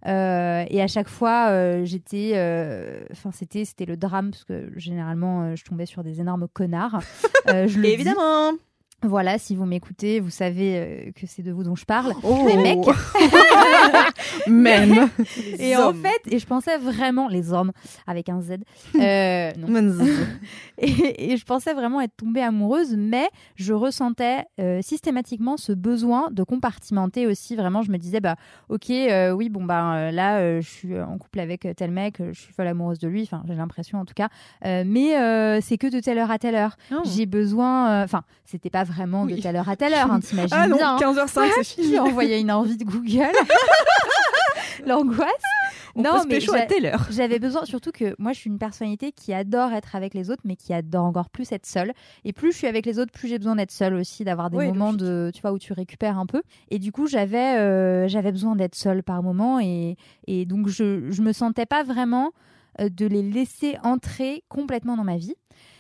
Euh, 0.07 0.65
et 0.69 0.81
à 0.81 0.87
chaque 0.87 1.09
fois, 1.09 1.49
euh, 1.49 1.85
j'étais, 1.85 2.33
euh, 2.35 3.01
enfin 3.11 3.31
c'était 3.33 3.65
c'était 3.65 3.85
le 3.85 3.97
drame 3.97 4.31
parce 4.31 4.45
que 4.45 4.71
généralement 4.77 5.57
je 5.57 5.65
tombais 5.65 5.87
sur 5.87 6.05
des 6.05 6.21
énormes 6.21 6.47
connards. 6.53 7.01
Je 7.47 7.79
le 7.79 7.97
dis. 7.97 8.68
Voilà, 9.03 9.39
si 9.39 9.55
vous 9.55 9.65
m'écoutez, 9.65 10.19
vous 10.19 10.31
savez 10.31 10.77
euh, 10.77 11.13
que 11.13 11.27
c'est 11.27 11.43
de 11.43 11.53
vous 11.53 11.63
dont 11.63 11.77
je 11.77 11.85
parle. 11.85 12.15
Oh. 12.25 12.47
Les 12.49 12.57
mecs. 12.57 12.85
Même. 14.49 15.09
Et 15.59 15.77
en 15.77 15.93
fait, 15.93 16.21
et 16.27 16.39
je 16.39 16.47
pensais 16.47 16.79
vraiment 16.79 17.29
les 17.29 17.53
hommes 17.53 17.73
avec 18.07 18.29
un 18.29 18.41
Z. 18.41 18.59
Euh, 18.99 19.53
non. 19.57 20.05
Et, 20.79 21.33
et 21.33 21.37
je 21.37 21.45
pensais 21.45 21.73
vraiment 21.73 22.01
être 22.01 22.17
tombée 22.17 22.43
amoureuse, 22.43 22.97
mais 22.97 23.29
je 23.55 23.73
ressentais 23.73 24.45
euh, 24.61 24.83
systématiquement 24.83 25.57
ce 25.57 25.73
besoin 25.73 26.29
de 26.33 26.43
compartimenter 26.43 27.27
aussi. 27.27 27.55
Vraiment, 27.55 27.83
je 27.83 27.93
me 27.93 27.97
disais, 27.97 28.21
bah, 28.21 28.35
ok, 28.69 28.91
euh, 28.91 29.31
oui, 29.31 29.51
bon, 29.51 29.65
bah, 29.65 30.11
là, 30.11 30.61
je 30.61 30.69
suis 30.69 30.99
en 30.99 31.17
couple 31.19 31.41
avec 31.41 31.69
tel 31.77 31.91
mec, 31.93 32.17
je 32.19 32.39
suis 32.39 32.53
folle 32.53 32.67
amoureuse 32.67 32.99
de 32.99 33.09
lui, 33.09 33.23
enfin, 33.23 33.43
j'ai 33.47 33.55
l'impression 33.55 34.01
en 34.01 34.05
tout 34.05 34.15
cas. 34.15 34.29
Mais 34.65 35.61
c'est 35.61 35.79
que 35.79 35.87
de 35.87 36.01
telle 36.01 36.19
heure 36.19 36.31
à 36.31 36.39
telle 36.39 36.57
heure. 36.57 36.77
Oh. 36.91 36.97
J'ai 37.05 37.27
besoin, 37.27 38.03
enfin, 38.03 38.25
c'était 38.45 38.71
pas 38.71 38.85
vraiment 38.89 39.27
de 39.27 39.37
telle 39.37 39.57
heure 39.57 39.69
à 39.69 39.77
telle 39.77 39.95
heure, 39.95 40.11
hein, 40.11 40.21
t'imagines 40.21 40.57
Ah 40.59 40.67
non, 40.69 40.77
bien. 40.77 40.97
hein. 40.97 40.99
15h05, 40.99 41.51
c'est 41.57 41.65
fini. 41.65 41.89
J'ai 41.91 41.99
envoyé 41.99 42.39
une 42.41 42.51
envie 42.53 42.77
de 42.77 42.85
Google. 42.85 43.29
L'angoisse. 44.87 45.29
On 45.97 46.03
non, 46.03 46.13
peut 46.29 46.39
se 46.41 46.53
mais 46.53 46.61
à 46.61 46.67
telle 46.67 46.87
heure. 46.87 47.09
j'avais 47.11 47.39
besoin, 47.41 47.65
surtout 47.65 47.91
que 47.91 48.15
moi, 48.19 48.33
je 48.33 48.39
suis 48.39 48.51
une 48.51 48.59
personnalité 48.59 49.11
qui 49.11 49.33
adore 49.33 49.73
être 49.73 49.97
avec 49.97 50.15
les 50.15 50.31
autres, 50.31 50.43
mais 50.45 50.55
qui 50.55 50.73
adore 50.73 51.05
encore 51.05 51.29
plus 51.31 51.51
être 51.51 51.67
seule. 51.67 51.93
Et 52.25 52.33
plus 52.33 52.53
je 52.53 52.59
suis 52.59 52.67
avec 52.69 52.87
les 52.87 52.99
autres, 53.01 53.11
plus 53.11 53.27
j'ai 53.29 53.39
besoin 53.39 53.57
d'être 53.57 53.73
seule 53.73 53.95
aussi, 53.95 54.23
d'avoir 54.25 54.51
des 54.51 54.57
Oui, 54.57 54.69
moments 54.69 54.93
logique. 54.93 55.01
de, 55.01 55.31
tu 55.35 55.41
vois, 55.43 55.53
où 55.53 55.59
tu 55.59 55.73
récupères 55.73 56.17
un 56.19 56.27
peu. 56.27 56.43
Et 56.71 56.79
du 56.79 56.93
coup, 56.93 57.07
j'avais, 57.09 57.59
euh, 57.59 58.07
j'avais 58.07 58.31
besoin 58.31 58.55
d'être 58.55 58.77
seule 58.77 59.03
par 59.03 59.23
moment, 59.23 59.59
et, 59.59 59.97
et 60.29 60.45
donc 60.47 60.69
je, 60.69 61.11
je 61.11 61.23
me 61.23 61.33
sentais 61.33 61.67
pas 61.67 61.83
vraiment 61.83 62.31
euh, 62.81 62.89
de 62.89 63.07
les 63.07 63.23
laisser 63.23 63.77
entrer 63.83 64.45
complètement 64.49 64.97
dans 64.97 65.05
ma 65.05 65.17
vie. 65.17 65.35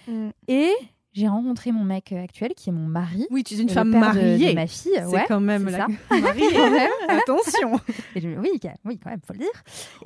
Mm. 0.08 0.30
Et 0.48 0.72
j'ai 1.18 1.28
rencontré 1.28 1.72
mon 1.72 1.84
mec 1.84 2.12
euh, 2.12 2.22
actuel, 2.24 2.52
qui 2.56 2.70
est 2.70 2.72
mon 2.72 2.86
mari. 2.86 3.26
Oui, 3.30 3.42
tu 3.44 3.54
es 3.54 3.58
une 3.58 3.68
femme 3.68 3.90
de- 3.92 3.96
mariée. 3.98 4.50
de, 4.50 4.54
ma 4.54 4.66
fille. 4.66 4.92
C'est 4.94 5.04
ouais, 5.06 5.24
quand 5.28 5.40
même 5.40 5.68
la 5.68 5.78
ça. 5.78 5.86
mariée. 6.10 6.48
Quand 6.54 6.70
même. 6.70 6.90
Attention. 7.08 7.80
Et 8.14 8.20
je- 8.20 8.28
oui, 8.28 8.60
oui, 8.84 8.98
quand 9.02 9.10
même, 9.10 9.20
faut 9.26 9.32
le 9.32 9.38
dire. 9.40 9.48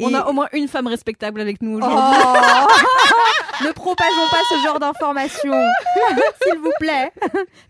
On 0.00 0.12
a 0.14 0.26
au 0.26 0.32
moins 0.32 0.48
une 0.52 0.68
femme 0.68 0.86
respectable 0.86 1.40
avec 1.40 1.60
nous 1.62 1.74
Oh 1.74 1.84
aujourd'hui. 1.84 2.18
ne 3.66 3.72
propageons 3.72 4.28
pas 4.30 4.40
ce 4.50 4.66
genre 4.66 4.80
d'informations, 4.80 5.52
s'il 6.42 6.58
vous 6.58 6.72
plaît. 6.80 7.12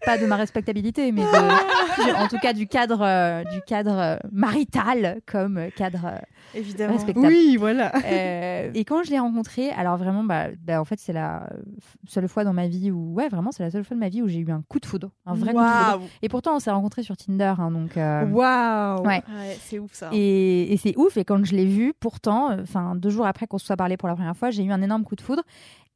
Pas 0.06 0.18
de 0.18 0.26
ma 0.26 0.36
respectabilité, 0.36 1.12
mais 1.12 1.22
de- 1.22 2.14
en 2.16 2.28
tout 2.28 2.38
cas 2.38 2.52
du 2.52 2.66
cadre, 2.66 3.00
euh, 3.02 3.42
du 3.52 3.60
cadre 3.62 3.98
euh, 3.98 4.16
marital 4.30 5.20
comme 5.26 5.68
cadre 5.76 6.06
euh, 6.06 6.18
Évidemment. 6.54 6.94
respectable. 6.94 7.26
Oui, 7.26 7.56
voilà. 7.58 7.92
Euh, 8.04 8.70
et 8.74 8.84
quand 8.84 9.02
je 9.02 9.10
l'ai 9.10 9.18
rencontré, 9.18 9.70
alors 9.70 9.96
vraiment, 9.96 10.24
bah, 10.24 10.46
bah, 10.64 10.80
en 10.80 10.84
fait, 10.84 10.98
c'est 10.98 11.12
la 11.12 11.48
seule 12.08 12.28
fois 12.28 12.44
dans 12.44 12.52
ma 12.52 12.68
vie 12.68 12.90
où, 12.90 13.14
ouais, 13.14 13.28
vraiment, 13.32 13.50
c'est 13.52 13.62
la 13.62 13.70
seule 13.70 13.84
fois 13.84 13.94
de 13.96 14.00
ma 14.00 14.08
vie 14.08 14.22
où 14.22 14.28
j'ai 14.28 14.38
eu 14.38 14.50
un 14.50 14.62
coup 14.68 14.78
de 14.78 14.86
foudre, 14.86 15.10
un 15.26 15.34
vrai 15.34 15.52
coup 15.52 15.58
de 15.60 15.64
foudre. 15.92 16.08
Et 16.22 16.28
pourtant, 16.28 16.54
on 16.56 16.58
s'est 16.60 16.70
rencontrés 16.70 17.02
sur 17.02 17.16
Tinder, 17.16 17.54
hein, 17.58 17.70
donc. 17.70 17.96
euh, 17.96 18.24
Waouh. 18.26 19.02
Ouais. 19.06 19.22
Ouais, 19.28 19.56
c'est 19.60 19.78
ouf 19.78 19.92
ça. 19.92 20.10
Et, 20.12 20.72
et 20.72 20.76
c'est 20.76 20.96
ouf. 20.96 21.16
Et 21.16 21.24
quand 21.24 21.44
je 21.44 21.54
l'ai 21.54 21.66
vu, 21.66 21.92
pourtant, 21.98 22.50
euh, 22.52 22.62
enfin 22.62 22.94
deux 22.94 23.10
jours 23.10 23.26
après 23.26 23.46
qu'on 23.46 23.58
se 23.58 23.66
soit 23.66 23.76
parlé 23.76 23.96
pour 23.96 24.08
la 24.08 24.14
première 24.14 24.36
fois, 24.36 24.50
j'ai 24.50 24.62
eu 24.64 24.70
un 24.72 24.82
énorme 24.82 25.04
coup 25.04 25.16
de 25.16 25.20
foudre. 25.22 25.42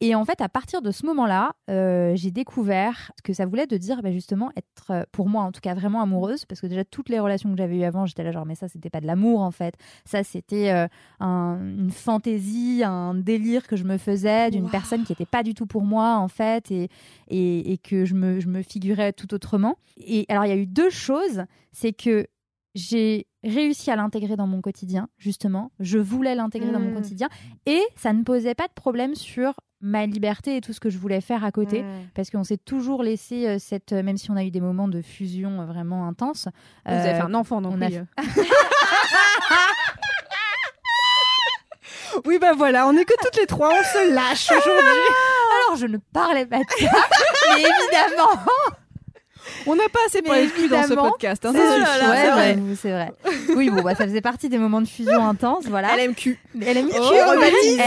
Et 0.03 0.15
en 0.15 0.27
fait, 0.27 0.43
à 0.43 0.49
partir 0.51 0.83
de 0.83 0.91
ce 0.91 1.07
moment-là, 1.07 1.53
euh, 1.71 2.13
j'ai 2.17 2.31
découvert 2.31 3.13
ce 3.17 3.23
que 3.23 3.33
ça 3.33 3.47
voulait 3.47 3.67
de 3.67 3.79
dire 3.79 4.03
bah, 4.03 4.13
justement 4.13 4.51
être, 4.55 4.91
euh, 4.91 5.03
pour 5.11 5.27
moi 5.29 5.43
en 5.43 5.53
tout 5.53 5.63
cas, 5.63 5.73
vraiment 5.75 6.03
amoureuse. 6.03 6.45
Parce 6.45 6.61
que 6.61 6.67
déjà, 6.67 6.85
toutes 6.85 7.09
les 7.09 7.19
relations 7.19 7.51
que 7.51 7.57
j'avais 7.57 7.77
eues 7.79 7.85
avant, 7.85 8.05
j'étais 8.05 8.23
là 8.23 8.31
genre, 8.31 8.45
mais 8.45 8.55
ça, 8.57 8.69
c'était 8.69 8.91
pas 8.91 9.01
de 9.01 9.07
l'amour 9.07 9.41
en 9.41 9.51
fait. 9.51 9.75
Ça, 10.05 10.23
c'était 10.23 10.71
euh, 10.71 10.87
un- 11.21 11.59
une 11.61 11.91
fantaisie, 11.91 12.83
un 12.85 13.15
délire 13.15 13.67
que 13.67 13.77
je 13.77 13.85
me 13.85 13.97
faisais 13.97 14.51
d'une 14.51 14.65
Wow. 14.65 14.71
personne 14.71 15.03
qui 15.05 15.13
était 15.13 15.25
pas 15.25 15.43
du 15.43 15.55
tout 15.55 15.67
pour 15.67 15.85
moi 15.85 16.17
en 16.17 16.29
fait. 16.29 16.71
Et, 16.71 16.89
et, 17.29 17.73
et 17.73 17.79
que 17.79 18.05
je 18.05 18.15
me, 18.15 18.39
je 18.41 18.49
me 18.49 18.61
figurais 18.63 19.15
tout 19.15 19.33
autrement. 19.33 19.77
Et 19.97 20.27
alors, 20.29 20.45
il 20.45 20.49
y 20.49 20.53
a 20.53 20.57
eu 20.57 20.67
deux 20.67 20.91
choses. 20.91 21.45
C'est 21.73 21.93
que 21.95 22.27
j'ai 22.75 23.27
réussi 23.43 23.91
à 23.91 23.97
l'intégrer 23.97 24.37
dans 24.37 24.47
mon 24.47 24.61
quotidien, 24.61 25.09
justement. 25.17 25.71
Je 25.81 25.99
voulais 25.99 26.35
l'intégrer 26.35 26.71
dans 26.73 26.81
mon 26.81 26.91
Mm. 26.91 26.95
quotidien. 26.95 27.29
Et 27.65 27.81
ça 27.97 28.13
ne 28.13 28.23
posait 28.23 28.55
pas 28.55 28.67
de 28.69 28.73
problème 28.75 29.15
sur 29.15 29.55
ma 29.81 30.07
liberté 30.07 30.57
et 30.57 30.61
tout 30.61 30.73
ce 30.73 30.81
que 30.81 30.89
je 30.91 30.99
voulais 30.99 31.21
faire 31.21 31.45
à 31.45 31.53
côté. 31.53 31.83
Mm. 31.83 32.09
Parce 32.15 32.31
qu'on 32.31 32.45
s'est 32.45 32.57
toujours 32.57 33.03
laissé 33.03 33.47
euh, 33.47 33.59
cette. 33.59 33.93
euh, 33.93 34.03
Même 34.03 34.17
si 34.17 34.31
on 34.31 34.37
a 34.37 34.43
eu 34.45 34.51
des 34.51 34.61
moments 34.61 34.89
de 34.89 35.03
fusion 35.03 35.61
euh, 35.61 35.67
vraiment 35.67 36.07
intenses. 36.09 36.49
Vous 36.87 36.93
avez 36.95 37.15
fait 37.15 37.21
un 37.21 37.35
enfant, 37.35 37.61
donc 37.61 37.75
on 37.77 37.83
a 37.83 37.87
oui. 37.87 37.99
euh. 37.99 38.05
Oui, 42.25 42.39
bah 42.41 42.55
voilà, 42.57 42.87
on 42.89 42.97
est 42.97 43.05
que 43.05 43.13
toutes 43.23 43.37
les 43.37 43.47
trois, 43.47 43.71
on 43.71 43.83
se 43.83 44.15
lâche 44.15 44.51
aujourd'hui. 44.51 44.73
Alors, 45.67 45.77
je 45.79 45.87
ne 45.87 45.99
parlais 46.13 46.47
pas 46.47 46.59
de 46.59 46.65
ça. 46.81 46.87
mais 47.55 47.61
évidemment 47.63 48.43
On 49.67 49.77
n'a 49.77 49.89
pas 49.93 49.99
assez 50.07 50.23
parlé 50.23 50.47
de 50.47 50.69
dans 50.69 50.83
ce 50.83 50.95
podcast. 50.95 51.45
hein, 51.45 51.53
c'est 51.55 51.61
Ouais, 51.61 52.57
c'est 52.81 52.91
vrai. 52.91 53.13
Oui, 53.55 53.69
bon, 53.71 53.83
bah, 53.83 53.95
ça 53.95 54.05
faisait 54.05 54.21
partie 54.23 54.49
des 54.49 54.59
moments 54.59 54.81
de 54.81 54.89
fusion 54.89 55.27
intense, 55.29 55.67
voilà. 55.67 55.95
LMQ. 55.97 56.39
LMQ, 56.55 56.95
Oh. 56.99 57.35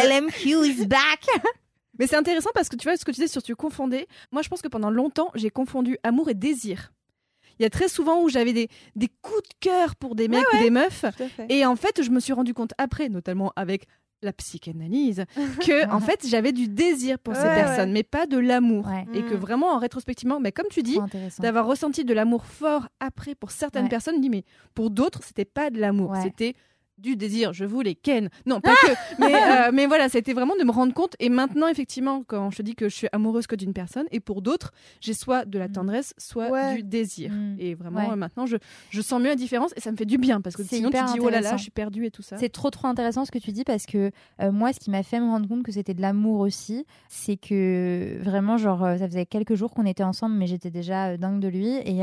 LMQ 0.08 0.66
is 0.68 0.86
back. 0.86 1.26
Mais 2.00 2.08
c'est 2.08 2.16
intéressant 2.16 2.50
parce 2.54 2.70
que 2.70 2.76
tu 2.76 2.88
vois 2.88 2.98
ce 2.98 3.06
que 3.06 3.12
tu 3.12 3.16
disais 3.22 3.28
sur 3.28 3.44
tu 3.44 3.56
confondais. 3.56 4.08
Moi, 4.32 4.42
je 4.42 4.50
pense 4.50 4.62
que 4.62 4.68
pendant 4.70 4.90
longtemps, 4.90 5.30
j'ai 5.36 5.50
confondu 5.50 5.98
amour 6.04 6.30
et 6.30 6.34
désir. 6.34 6.92
Il 7.60 7.64
y 7.64 7.66
a 7.66 7.70
très 7.70 7.90
souvent 7.90 8.24
où 8.24 8.30
j'avais 8.30 8.54
des, 8.54 8.70
des 8.96 9.10
coups 9.22 9.44
de 9.50 9.54
cœur 9.60 9.96
pour 9.98 10.16
des 10.16 10.30
mecs 10.30 10.46
ou 10.54 10.58
des 10.64 10.70
meufs. 10.70 11.04
Et 11.50 11.66
en 11.66 11.76
fait, 11.76 12.02
je 12.02 12.10
me 12.10 12.20
suis 12.22 12.32
rendu 12.34 12.54
compte 12.54 12.72
après, 12.78 13.10
notamment 13.10 13.52
avec 13.58 13.86
la 14.22 14.32
psychanalyse, 14.34 15.24
que 15.66 15.90
en 15.94 16.00
fait, 16.02 16.26
j'avais 16.28 16.52
du 16.52 16.68
désir 16.68 17.20
pour 17.20 17.36
ces 17.36 17.50
personnes, 17.54 17.92
mais 17.92 18.04
pas 18.04 18.26
de 18.28 18.38
l'amour. 18.38 18.86
Et 19.14 19.24
que 19.24 19.34
Mm. 19.34 19.38
vraiment, 19.38 19.68
en 19.74 19.78
rétrospectivement, 19.80 20.40
mais 20.40 20.52
comme 20.52 20.68
tu 20.70 20.84
dis, 20.84 20.98
d'avoir 21.42 21.66
ressenti 21.66 22.04
de 22.06 22.14
l'amour 22.14 22.46
fort 22.46 22.88
après 23.00 23.36
pour 23.36 23.52
certaines 23.52 23.86
personnes, 23.90 24.22
mais 24.30 24.44
pour 24.74 24.90
d'autres, 24.90 25.22
c'était 25.24 25.46
pas 25.46 25.70
de 25.70 25.80
l'amour, 25.80 26.12
c'était 26.24 26.54
du 27.02 27.16
désir. 27.16 27.54
Je 27.54 27.66
voulais 27.66 27.96
ken. 27.96 28.30
Non, 28.46 28.62
pas 28.62 28.74
que. 28.76 28.92
Mais, 29.20 29.34
euh, 29.34 29.72
mais 29.74 29.86
voilà, 29.86 30.10
c'était 30.10 30.34
vraiment 30.34 30.56
de 30.60 30.64
me 30.64 30.72
rendre 30.72 30.94
compte. 30.94 31.16
Et 31.20 31.30
maintenant, 31.30 31.68
effectivement, 31.68 32.24
quand 32.26 32.52
je 32.52 32.58
te 32.58 32.62
dis 32.62 32.76
que 32.76 32.90
je 32.90 32.96
suis 32.96 33.08
amoureuse 33.12 33.48
que 33.48 33.56
d'une 33.56 33.74
personne, 33.74 34.06
et 34.12 34.20
pour 34.20 34.42
d'autres, 34.42 34.72
j'ai 35.02 35.14
soit 35.14 35.46
de 35.46 35.58
la 35.60 35.68
Mm. 35.68 35.72
tendresse, 35.74 36.14
soit 36.18 36.50
Ouais. 36.50 36.76
du 36.76 36.84
désir. 36.84 37.32
Mm. 37.32 37.56
Et 37.60 37.76
vraiment, 37.76 38.00
Ouais. 38.08 38.12
euh, 38.14 38.16
maintenant, 38.16 38.46
je, 38.46 38.58
je 38.90 39.02
sens 39.02 39.22
mieux 39.22 39.28
la 39.30 39.36
différence 39.36 39.72
et 39.76 39.80
ça 39.82 39.92
me 39.92 39.98
fait 39.98 40.06
du 40.06 40.18
bien 40.18 40.42
parce 40.42 40.56
que 40.56 40.64
sinon, 40.64 40.90
tu 40.90 40.98
dis, 41.14 41.20
oh 41.20 41.30
là 41.30 41.42
là, 41.42 41.56
je 41.58 41.62
suis 41.62 41.72
perdue 41.72 42.06
et 42.06 42.12
tout 42.12 42.22
ça. 42.22 42.38
C'est 42.38 42.50
trop 42.50 42.70
trop 42.70 42.88
intéressant 42.88 43.26
ce 43.26 43.32
que 43.32 43.40
tu 43.40 43.52
dis 43.52 43.64
parce 43.64 43.86
que 43.86 44.12
euh, 44.42 44.52
moi 44.52 44.74
ce 44.74 44.80
qui 44.80 44.90
m'a 44.90 45.04
fait 45.04 45.20
me 45.20 45.26
rendre 45.26 45.48
compte 45.48 45.64
que 45.64 45.72
c'était 45.72 45.94
de 45.94 46.02
l'amour 46.02 46.40
aussi, 46.42 46.86
c'est 47.08 47.38
que 47.38 48.18
vraiment 48.22 48.58
genre 48.58 48.80
ça 48.98 49.08
faisait 49.08 49.26
quelques 49.26 49.56
jours 49.56 49.72
qu'on 49.74 49.86
était 49.86 50.04
ensemble 50.04 50.36
mais 50.36 50.48
j'étais 50.48 50.72
déjà 50.72 51.18
dingue 51.18 51.40
de 51.40 51.48
lui 51.48 51.68
et, 51.68 52.02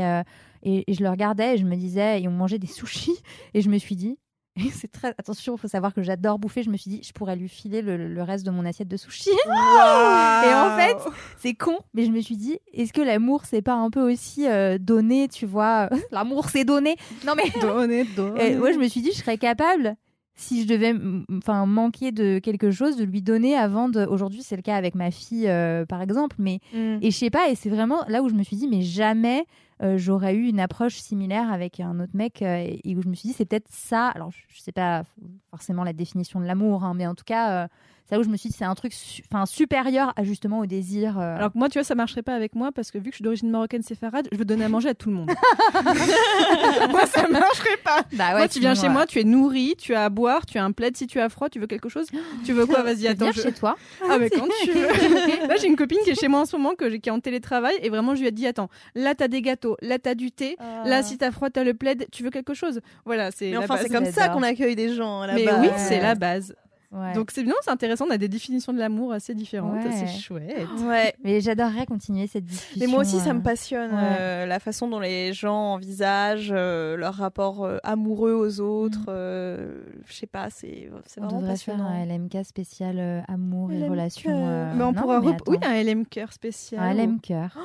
et, 0.63 0.83
et 0.89 0.93
je 0.93 1.03
le 1.03 1.09
regardais 1.09 1.55
et 1.55 1.57
je 1.57 1.65
me 1.65 1.75
disais 1.75 2.21
et 2.21 2.27
on 2.27 2.31
mangeait 2.31 2.59
des 2.59 2.67
sushis 2.67 3.17
et 3.53 3.61
je 3.61 3.69
me 3.69 3.77
suis 3.77 3.95
dit 3.95 4.17
et 4.57 4.69
c'est 4.71 4.91
très 4.91 5.09
attention, 5.17 5.55
il 5.55 5.59
faut 5.59 5.67
savoir 5.67 5.93
que 5.93 6.01
j'adore 6.01 6.39
bouffer. 6.39 6.63
Je 6.63 6.69
me 6.69 6.77
suis 6.77 6.89
dit, 6.89 7.01
je 7.03 7.11
pourrais 7.13 7.35
lui 7.35 7.47
filer 7.49 7.81
le, 7.81 8.07
le 8.13 8.23
reste 8.23 8.45
de 8.45 8.51
mon 8.51 8.65
assiette 8.65 8.87
de 8.87 8.97
sushis. 8.97 9.29
Et 9.29 10.53
en 10.53 10.75
fait, 10.77 10.97
c'est 11.37 11.53
con, 11.53 11.77
mais 11.93 12.05
je 12.05 12.11
me 12.11 12.21
suis 12.21 12.37
dit, 12.37 12.57
est-ce 12.73 12.93
que 12.93 13.01
l'amour, 13.01 13.43
c'est 13.45 13.61
pas 13.61 13.73
un 13.75 13.89
peu 13.89 14.01
aussi 14.11 14.47
euh, 14.47 14.77
donner, 14.79 15.27
tu 15.27 15.45
vois? 15.45 15.89
L'amour, 16.11 16.49
c'est 16.49 16.65
donner. 16.65 16.95
Non 17.25 17.33
mais 17.35 17.49
Donner, 17.61 18.03
donner. 18.15 18.51
et 18.51 18.55
moi, 18.55 18.71
je 18.71 18.77
me 18.77 18.87
suis 18.87 19.01
dit, 19.01 19.11
je 19.11 19.17
serais 19.17 19.37
capable, 19.37 19.95
si 20.35 20.63
je 20.63 20.67
devais 20.67 20.93
enfin 21.35 21.65
manquer 21.65 22.11
de 22.11 22.39
quelque 22.39 22.69
chose, 22.71 22.95
de 22.97 23.03
lui 23.03 23.21
donner 23.21 23.55
avant 23.55 23.89
de. 23.89 24.05
Aujourd'hui, 24.05 24.43
c'est 24.43 24.55
le 24.55 24.61
cas 24.61 24.75
avec 24.75 24.93
ma 24.95 25.09
fille, 25.11 25.47
euh, 25.47 25.85
par 25.85 26.01
exemple, 26.01 26.35
mais 26.39 26.59
Mm. 26.73 26.97
et 27.01 27.11
je 27.11 27.17
sais 27.17 27.29
pas, 27.29 27.49
et 27.49 27.55
c'est 27.55 27.69
vraiment 27.69 28.03
là 28.07 28.21
où 28.21 28.29
je 28.29 28.35
me 28.35 28.43
suis 28.43 28.55
dit, 28.55 28.67
mais 28.67 28.81
jamais 28.81 29.45
euh, 29.83 29.97
j'aurais 29.97 30.35
eu 30.35 30.47
une 30.47 30.59
approche 30.59 30.95
similaire 30.95 31.51
avec 31.51 31.79
un 31.79 31.99
autre 31.99 32.13
mec, 32.15 32.41
euh, 32.41 32.65
et, 32.83 32.95
où 32.95 33.01
je 33.01 33.07
me 33.07 33.13
suis 33.15 33.29
dit, 33.29 33.35
c'est 33.37 33.45
peut-être 33.45 33.67
ça. 33.69 34.07
Alors, 34.07 34.31
je, 34.31 34.37
je 34.55 34.61
sais 34.61 34.71
pas 34.71 35.03
forcément 35.51 35.83
la 35.83 35.93
définition 35.93 36.39
de 36.39 36.45
l'amour, 36.45 36.83
hein, 36.83 36.93
mais 36.95 37.05
en 37.07 37.15
tout 37.15 37.23
cas, 37.25 37.63
euh, 37.63 37.67
c'est 38.05 38.15
là 38.15 38.21
où 38.21 38.23
je 38.23 38.29
me 38.29 38.37
suis 38.37 38.49
dit, 38.49 38.55
c'est 38.57 38.63
un 38.65 38.73
truc 38.73 38.93
su- 38.93 39.21
enfin 39.29 39.45
supérieur 39.45 40.13
à 40.15 40.23
justement 40.23 40.59
au 40.59 40.65
désir. 40.65 41.19
euh. 41.19 41.35
Alors 41.35 41.51
que 41.51 41.57
moi, 41.57 41.67
tu 41.67 41.77
vois, 41.77 41.83
ça 41.83 41.93
marcherait 41.93 42.21
pas 42.21 42.35
avec 42.35 42.55
moi 42.55 42.71
parce 42.71 42.89
que 42.89 42.97
vu 42.97 43.05
que 43.05 43.11
je 43.11 43.15
suis 43.17 43.23
d'origine 43.23 43.49
marocaine 43.49 43.81
séfarade, 43.83 44.29
je 44.31 44.37
veux 44.37 44.45
donner 44.45 44.63
à 44.63 44.69
manger 44.69 44.89
à 44.89 44.93
tout 44.93 45.09
le 45.09 45.15
monde. 45.15 45.29
moi, 46.89 47.05
ça 47.05 47.27
marcherait 47.27 47.77
pas. 47.83 48.01
bah 48.13 48.31
moi, 48.31 48.47
tu 48.47 48.59
viens 48.59 48.75
sinon, 48.75 48.87
chez 48.87 48.93
moi, 48.93 49.05
tu 49.05 49.19
es 49.19 49.23
nourri, 49.23 49.75
tu 49.77 49.93
as 49.93 50.05
à 50.05 50.09
boire, 50.09 50.45
tu 50.45 50.57
as 50.57 50.63
un 50.63 50.71
plaid 50.71 50.95
si 50.95 51.07
tu 51.07 51.19
as 51.19 51.27
froid, 51.29 51.49
tu 51.49 51.59
veux 51.59 51.67
quelque 51.67 51.89
chose? 51.89 52.07
Tu 52.45 52.53
veux 52.53 52.65
quoi? 52.65 52.81
Vas-y, 52.83 53.07
attends. 53.07 53.31
je- 53.33 53.41
chez 53.41 53.51
toi. 53.51 53.75
Ah, 54.09 54.17
mais 54.17 54.29
quand 54.29 54.47
tu 54.63 54.71
veux. 54.71 55.47
là, 55.47 55.55
j'ai 55.59 55.67
une 55.67 55.75
copine 55.75 55.97
qui 56.05 56.11
est 56.11 56.19
chez 56.19 56.27
moi 56.29 56.39
en 56.41 56.45
ce 56.45 56.55
moment, 56.55 56.75
que 56.75 56.85
qui 56.95 57.09
est 57.09 57.11
en 57.11 57.19
télétravail, 57.19 57.75
et 57.81 57.89
vraiment, 57.89 58.15
je 58.15 58.21
lui 58.21 58.27
ai 58.27 58.31
dit 58.31 58.47
Attends, 58.47 58.69
là, 58.95 59.15
t'as 59.15 59.27
des 59.27 59.41
gâteaux, 59.41 59.66
là, 59.81 59.99
t'as 59.99 60.15
du 60.15 60.31
thé, 60.31 60.55
là, 60.85 61.03
si 61.03 61.17
t'as 61.17 61.31
froid, 61.31 61.49
t'as 61.49 61.63
le 61.63 61.73
plaid, 61.73 62.05
tu 62.11 62.23
veux 62.23 62.29
quelque 62.29 62.53
chose? 62.53 62.79
Voilà, 63.05 63.31
c'est. 63.31 63.45
Mais 63.47 63.51
la 63.53 63.59
enfin, 63.59 63.77
c'est 63.81 63.89
comme 63.89 64.05
ça 64.05 64.29
qu'on 64.29 64.43
accueille 64.43 64.75
des 64.75 64.93
gens 64.93 65.21
à 65.21 65.27
la 65.27 65.33
Mais 65.33 65.45
base. 65.45 65.59
oui, 65.61 65.69
c'est 65.77 65.99
la 65.99 66.15
base. 66.15 66.55
Ouais. 66.89 67.11
Donc, 67.13 67.31
c'est 67.31 67.43
bien, 67.43 67.53
c'est 67.63 67.69
intéressant, 67.69 68.05
on 68.07 68.11
a 68.11 68.17
des 68.17 68.29
définitions 68.29 68.71
de 68.71 68.79
l'amour 68.79 69.11
assez 69.11 69.35
différentes, 69.35 69.83
Ouais. 69.83 69.91
c'est 69.91 70.07
chouette. 70.07 70.67
Ouais. 70.85 71.13
Mais 71.21 71.41
j'adorerais 71.41 71.85
continuer 71.85 72.27
cette 72.27 72.45
discussion. 72.45 72.79
Mais 72.79 72.87
moi 72.89 73.01
aussi, 73.01 73.19
ça 73.19 73.31
euh, 73.31 73.33
me 73.33 73.41
passionne 73.41 73.91
ouais. 73.91 74.15
euh, 74.21 74.45
la 74.45 74.59
façon 74.59 74.87
dont 74.87 75.01
les 75.01 75.33
gens 75.33 75.73
envisagent 75.73 76.53
euh, 76.55 76.95
leur 76.95 77.15
rapport 77.15 77.65
euh, 77.65 77.77
amoureux 77.83 78.31
aux 78.33 78.61
autres. 78.61 79.05
euh, 79.09 79.83
je 80.05 80.13
sais 80.13 80.27
pas, 80.27 80.49
c'est 80.49 80.89
vraiment 81.17 81.39
devrait 81.41 81.57
faire 81.57 81.75
passionnant. 81.75 81.87
un 81.89 82.05
LMK 82.05 82.45
spécial 82.45 82.95
euh, 82.99 83.19
amour 83.27 83.71
et 83.73 83.85
relations. 83.87 84.31
euh, 84.47 84.73
mais 84.73 84.83
on 84.83 84.93
non, 84.93 85.01
pourra. 85.01 85.19
mais 85.19 85.35
Oui, 85.47 85.57
un 85.63 85.83
LM 85.83 86.05
cœur 86.05 86.31
spécial. 86.31 86.81
un 86.81 86.93
LM 86.93 87.19
cœur. 87.19 87.57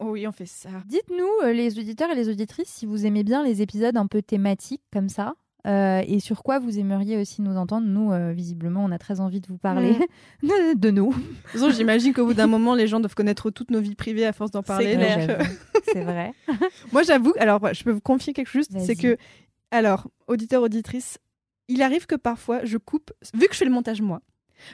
Oh 0.00 0.06
oui, 0.10 0.26
on 0.26 0.32
fait 0.32 0.46
ça. 0.46 0.70
Dites-nous, 0.86 1.46
euh, 1.48 1.52
les 1.52 1.78
auditeurs 1.78 2.10
et 2.10 2.14
les 2.16 2.28
auditrices, 2.28 2.68
si 2.68 2.86
vous 2.86 3.06
aimez 3.06 3.22
bien 3.22 3.44
les 3.44 3.62
épisodes 3.62 3.96
un 3.96 4.06
peu 4.06 4.22
thématiques 4.22 4.82
comme 4.92 5.08
ça. 5.08 5.34
Euh, 5.66 6.02
et 6.06 6.20
sur 6.20 6.42
quoi 6.42 6.58
vous 6.58 6.78
aimeriez 6.78 7.16
aussi 7.16 7.42
nous 7.42 7.56
entendre 7.56 7.86
Nous, 7.86 8.12
euh, 8.12 8.32
visiblement, 8.32 8.84
on 8.84 8.90
a 8.92 8.98
très 8.98 9.20
envie 9.20 9.40
de 9.40 9.46
vous 9.48 9.58
parler 9.58 9.96
de, 10.42 10.78
de 10.78 10.90
nous. 10.90 11.14
J'imagine 11.54 12.12
qu'au 12.12 12.24
bout 12.26 12.34
d'un 12.34 12.46
moment, 12.46 12.74
les 12.74 12.86
gens 12.86 13.00
doivent 13.00 13.14
connaître 13.14 13.50
toutes 13.50 13.70
nos 13.70 13.80
vies 13.80 13.94
privées 13.96 14.26
à 14.26 14.32
force 14.32 14.50
d'en 14.52 14.62
parler. 14.62 14.96
euh. 14.98 15.38
C'est 15.92 16.02
vrai. 16.04 16.32
Moi, 16.92 17.02
j'avoue, 17.02 17.32
alors 17.38 17.72
je 17.74 17.82
peux 17.84 17.90
vous 17.92 18.00
confier 18.00 18.32
quelque 18.32 18.48
chose, 18.50 18.66
c'est 18.78 18.96
que, 18.96 19.16
alors, 19.70 20.08
auditeur, 20.28 20.62
auditrice, 20.62 21.18
il 21.68 21.82
arrive 21.82 22.06
que 22.06 22.14
parfois 22.14 22.64
je 22.64 22.78
coupe, 22.78 23.12
vu 23.34 23.46
que 23.48 23.52
je 23.54 23.58
fais 23.58 23.64
le 23.64 23.70
montage 23.72 24.00
moi, 24.00 24.22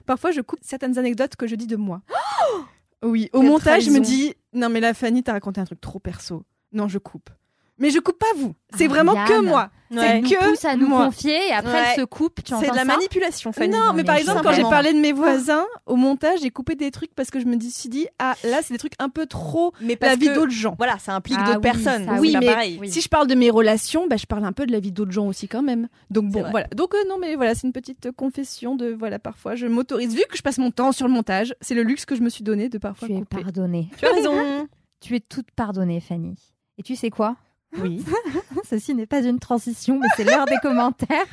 parfois 0.05 0.31
je 0.31 0.41
coupe 0.43 0.61
certaines 0.63 0.99
anecdotes 0.99 1.37
que 1.37 1.47
je 1.47 1.55
dis 1.55 1.67
de 1.67 1.77
moi. 1.77 2.03
oui, 3.03 3.31
au 3.33 3.41
montage, 3.43 3.85
je 3.85 3.91
me 3.91 4.01
dis, 4.01 4.35
non 4.53 4.69
mais 4.69 4.81
la 4.81 4.93
Fanny, 4.95 5.23
t'as 5.23 5.33
raconté 5.33 5.61
un 5.61 5.65
truc 5.65 5.81
trop 5.81 5.99
perso. 5.99 6.45
Non, 6.73 6.89
je 6.89 6.99
coupe. 6.99 7.31
Mais 7.79 7.91
je 7.91 7.99
coupe 7.99 8.19
pas 8.19 8.27
vous. 8.37 8.55
C'est 8.77 8.85
Ah, 8.85 8.89
vraiment 8.89 9.15
que 9.25 9.41
moi. 9.41 9.71
Ouais. 9.91 10.23
C'est 10.25 10.35
que 10.37 10.49
pousse 10.51 10.65
à 10.65 10.75
nous 10.77 10.87
moi. 10.89 11.05
confier 11.07 11.49
et 11.49 11.53
après 11.53 11.73
Ouais. 11.73 11.85
elle 11.95 12.01
se 12.01 12.05
coupe. 12.07 12.43
Tu 12.45 12.55
C'est 12.55 12.63
de 12.71 12.75
la 12.75 12.81
ça 12.81 12.85
manipulation, 12.85 13.53
Fanny. 13.53 13.73
non, 13.73 13.93
mais 13.95 14.05
par 14.05 14.17
exemple, 14.17 14.41
quand 14.43 14.53
j'ai 14.53 14.63
parlé 14.63 14.93
de 14.95 14.99
mes 14.99 15.13
voisins, 15.13 15.67
au 15.85 15.97
montage, 15.97 16.41
j'ai 16.43 16.51
coupé 16.51 16.77
des 16.77 16.91
trucs 16.91 17.15
parce 17.15 17.31
que 17.31 17.41
je 17.41 17.45
me 17.45 17.57
dis- 17.57 17.71
suis 17.71 17.89
dit, 17.91 18.07
ah 18.19 18.35
là, 18.45 18.61
c'est 18.63 18.73
des 18.73 18.79
trucs 18.79 18.95
un 18.99 19.09
peu 19.11 19.27
trop 19.27 19.73
mais 19.83 19.99
la 20.01 20.15
vie 20.17 20.29
que, 20.29 20.35
d'autres 20.35 20.51
gens. 20.53 20.75
Voilà, 20.79 20.99
ça 20.99 21.15
implique 21.15 21.37
Ah 21.41 21.45
d'autres 21.45 21.57
oui, 21.59 21.63
personnes. 21.63 22.07
ça, 22.07 22.21
oui, 22.21 22.33
pas 22.33 22.41
mais- 22.41 22.47
pareil. 22.47 22.81
Si 22.91 23.01
je 23.03 23.09
parle 23.09 23.27
de 23.27 23.35
mes 23.35 23.51
relations, 23.51 24.07
bah, 24.07 24.17
je 24.17 24.25
parle 24.27 24.45
un 24.47 24.53
peu 24.53 24.65
de 24.65 24.73
la 24.73 24.81
vie 24.81 24.93
d'autres 24.93 25.13
gens 25.13 25.27
aussi 25.27 25.47
quand 25.49 25.63
même. 25.63 25.89
Donc 26.11 26.31
bon, 26.31 26.45
voilà. 26.51 26.69
Donc 26.75 26.95
euh, 26.95 26.99
non, 27.09 27.19
mais 27.19 27.35
voilà, 27.37 27.55
c'est 27.55 27.67
une 27.67 27.73
petite 27.75 28.13
confession 28.13 28.77
de 28.77 28.95
voilà. 28.99 29.19
Parfois, 29.19 29.57
je 29.57 29.67
m'autorise 29.67 30.15
vu 30.15 30.23
que 30.31 30.37
je 30.39 30.43
passe 30.43 30.57
mon 30.59 30.71
temps 30.71 30.93
sur 30.93 31.07
le 31.07 31.13
montage. 31.13 31.55
C'est 31.61 31.75
le 31.75 31.83
luxe 31.83 32.07
que 32.07 32.15
je 32.15 32.23
me 32.23 32.31
suis 32.31 32.45
donné 32.45 32.69
de 32.71 32.79
parfois 32.79 33.09
Tu 33.09 33.15
es 33.15 33.25
pardonnée. 33.25 33.89
Tu 33.99 34.07
as 34.07 34.13
raison. 34.13 34.33
Tu 35.01 35.17
es 35.17 35.21
toute 35.21 35.51
pardonnée, 35.51 36.01
Fanny. 36.01 36.37
Et 36.79 36.83
tu 36.85 36.95
sais 36.97 37.11
quoi? 37.11 37.37
Oui. 37.81 38.05
Ceci 38.69 38.95
n'est 38.95 39.07
pas 39.07 39.23
une 39.23 39.39
transition, 39.39 39.99
mais 39.99 40.09
c'est 40.17 40.25
l'heure 40.25 40.47
des 40.47 40.59
commentaires. 40.63 41.27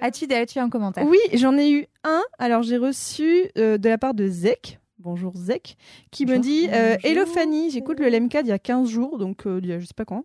As-tu 0.00 0.32
as-tu 0.32 0.58
un 0.58 0.68
commentaire? 0.68 1.06
Oui, 1.06 1.18
j'en 1.34 1.56
ai 1.56 1.70
eu 1.70 1.86
un. 2.04 2.22
Alors 2.38 2.62
j'ai 2.62 2.76
reçu 2.76 3.44
euh, 3.56 3.78
de 3.78 3.88
la 3.88 3.98
part 3.98 4.14
de 4.14 4.26
Zek. 4.26 4.78
Bonjour 4.98 5.32
Zek, 5.34 5.76
qui 6.10 6.26
me 6.26 6.38
dit 6.38 6.68
euh. 6.72 6.96
Hello 7.02 7.24
Fanny, 7.24 7.70
j'écoute 7.70 8.00
le 8.00 8.08
LMK 8.10 8.34
il 8.42 8.48
y 8.48 8.52
a 8.52 8.58
15 8.58 8.86
jours, 8.86 9.16
donc 9.16 9.46
euh, 9.46 9.58
il 9.62 9.68
y 9.68 9.72
a 9.72 9.78
je 9.78 9.86
sais 9.86 9.94
pas 9.96 10.04
quand. 10.04 10.24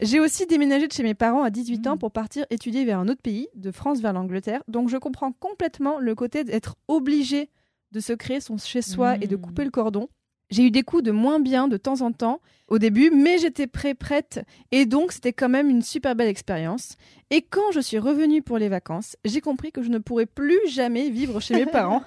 J'ai 0.00 0.20
aussi 0.20 0.46
déménagé 0.46 0.88
de 0.88 0.92
chez 0.92 1.02
mes 1.02 1.12
parents 1.14 1.42
à 1.42 1.50
18 1.50 1.86
ans 1.88 1.96
Mm. 1.96 1.98
pour 1.98 2.12
partir 2.12 2.46
étudier 2.48 2.84
vers 2.86 2.98
un 2.98 3.08
autre 3.08 3.20
pays, 3.20 3.48
de 3.54 3.70
France 3.70 4.00
vers 4.00 4.14
l'Angleterre. 4.14 4.62
Donc 4.68 4.88
je 4.88 4.96
comprends 4.96 5.32
complètement 5.32 5.98
le 5.98 6.14
côté 6.14 6.44
d'être 6.44 6.76
obligé 6.88 7.50
de 7.92 8.00
se 8.00 8.14
créer 8.14 8.40
son 8.40 8.56
chez-soi 8.56 9.16
et 9.20 9.26
de 9.26 9.36
Mm. 9.36 9.40
couper 9.42 9.64
le 9.64 9.70
cordon. 9.70 10.08
J'ai 10.50 10.64
eu 10.64 10.70
des 10.70 10.82
coups 10.82 11.02
de 11.02 11.10
moins 11.10 11.40
bien 11.40 11.68
de 11.68 11.76
temps 11.76 12.00
en 12.02 12.12
temps 12.12 12.40
au 12.68 12.78
début, 12.78 13.10
mais 13.10 13.38
j'étais 13.38 13.66
prêt, 13.66 13.94
prête, 13.94 14.44
et 14.72 14.86
donc 14.86 15.12
c'était 15.12 15.32
quand 15.32 15.48
même 15.48 15.68
une 15.70 15.82
super 15.82 16.16
belle 16.16 16.28
expérience. 16.28 16.96
Et 17.30 17.42
quand 17.42 17.70
je 17.72 17.80
suis 17.80 17.98
revenue 17.98 18.42
pour 18.42 18.58
les 18.58 18.68
vacances, 18.68 19.16
j'ai 19.24 19.40
compris 19.40 19.72
que 19.72 19.82
je 19.82 19.88
ne 19.88 19.98
pourrais 19.98 20.26
plus 20.26 20.58
jamais 20.68 21.10
vivre 21.10 21.40
chez 21.40 21.54
mes 21.54 21.66
parents. 21.66 22.02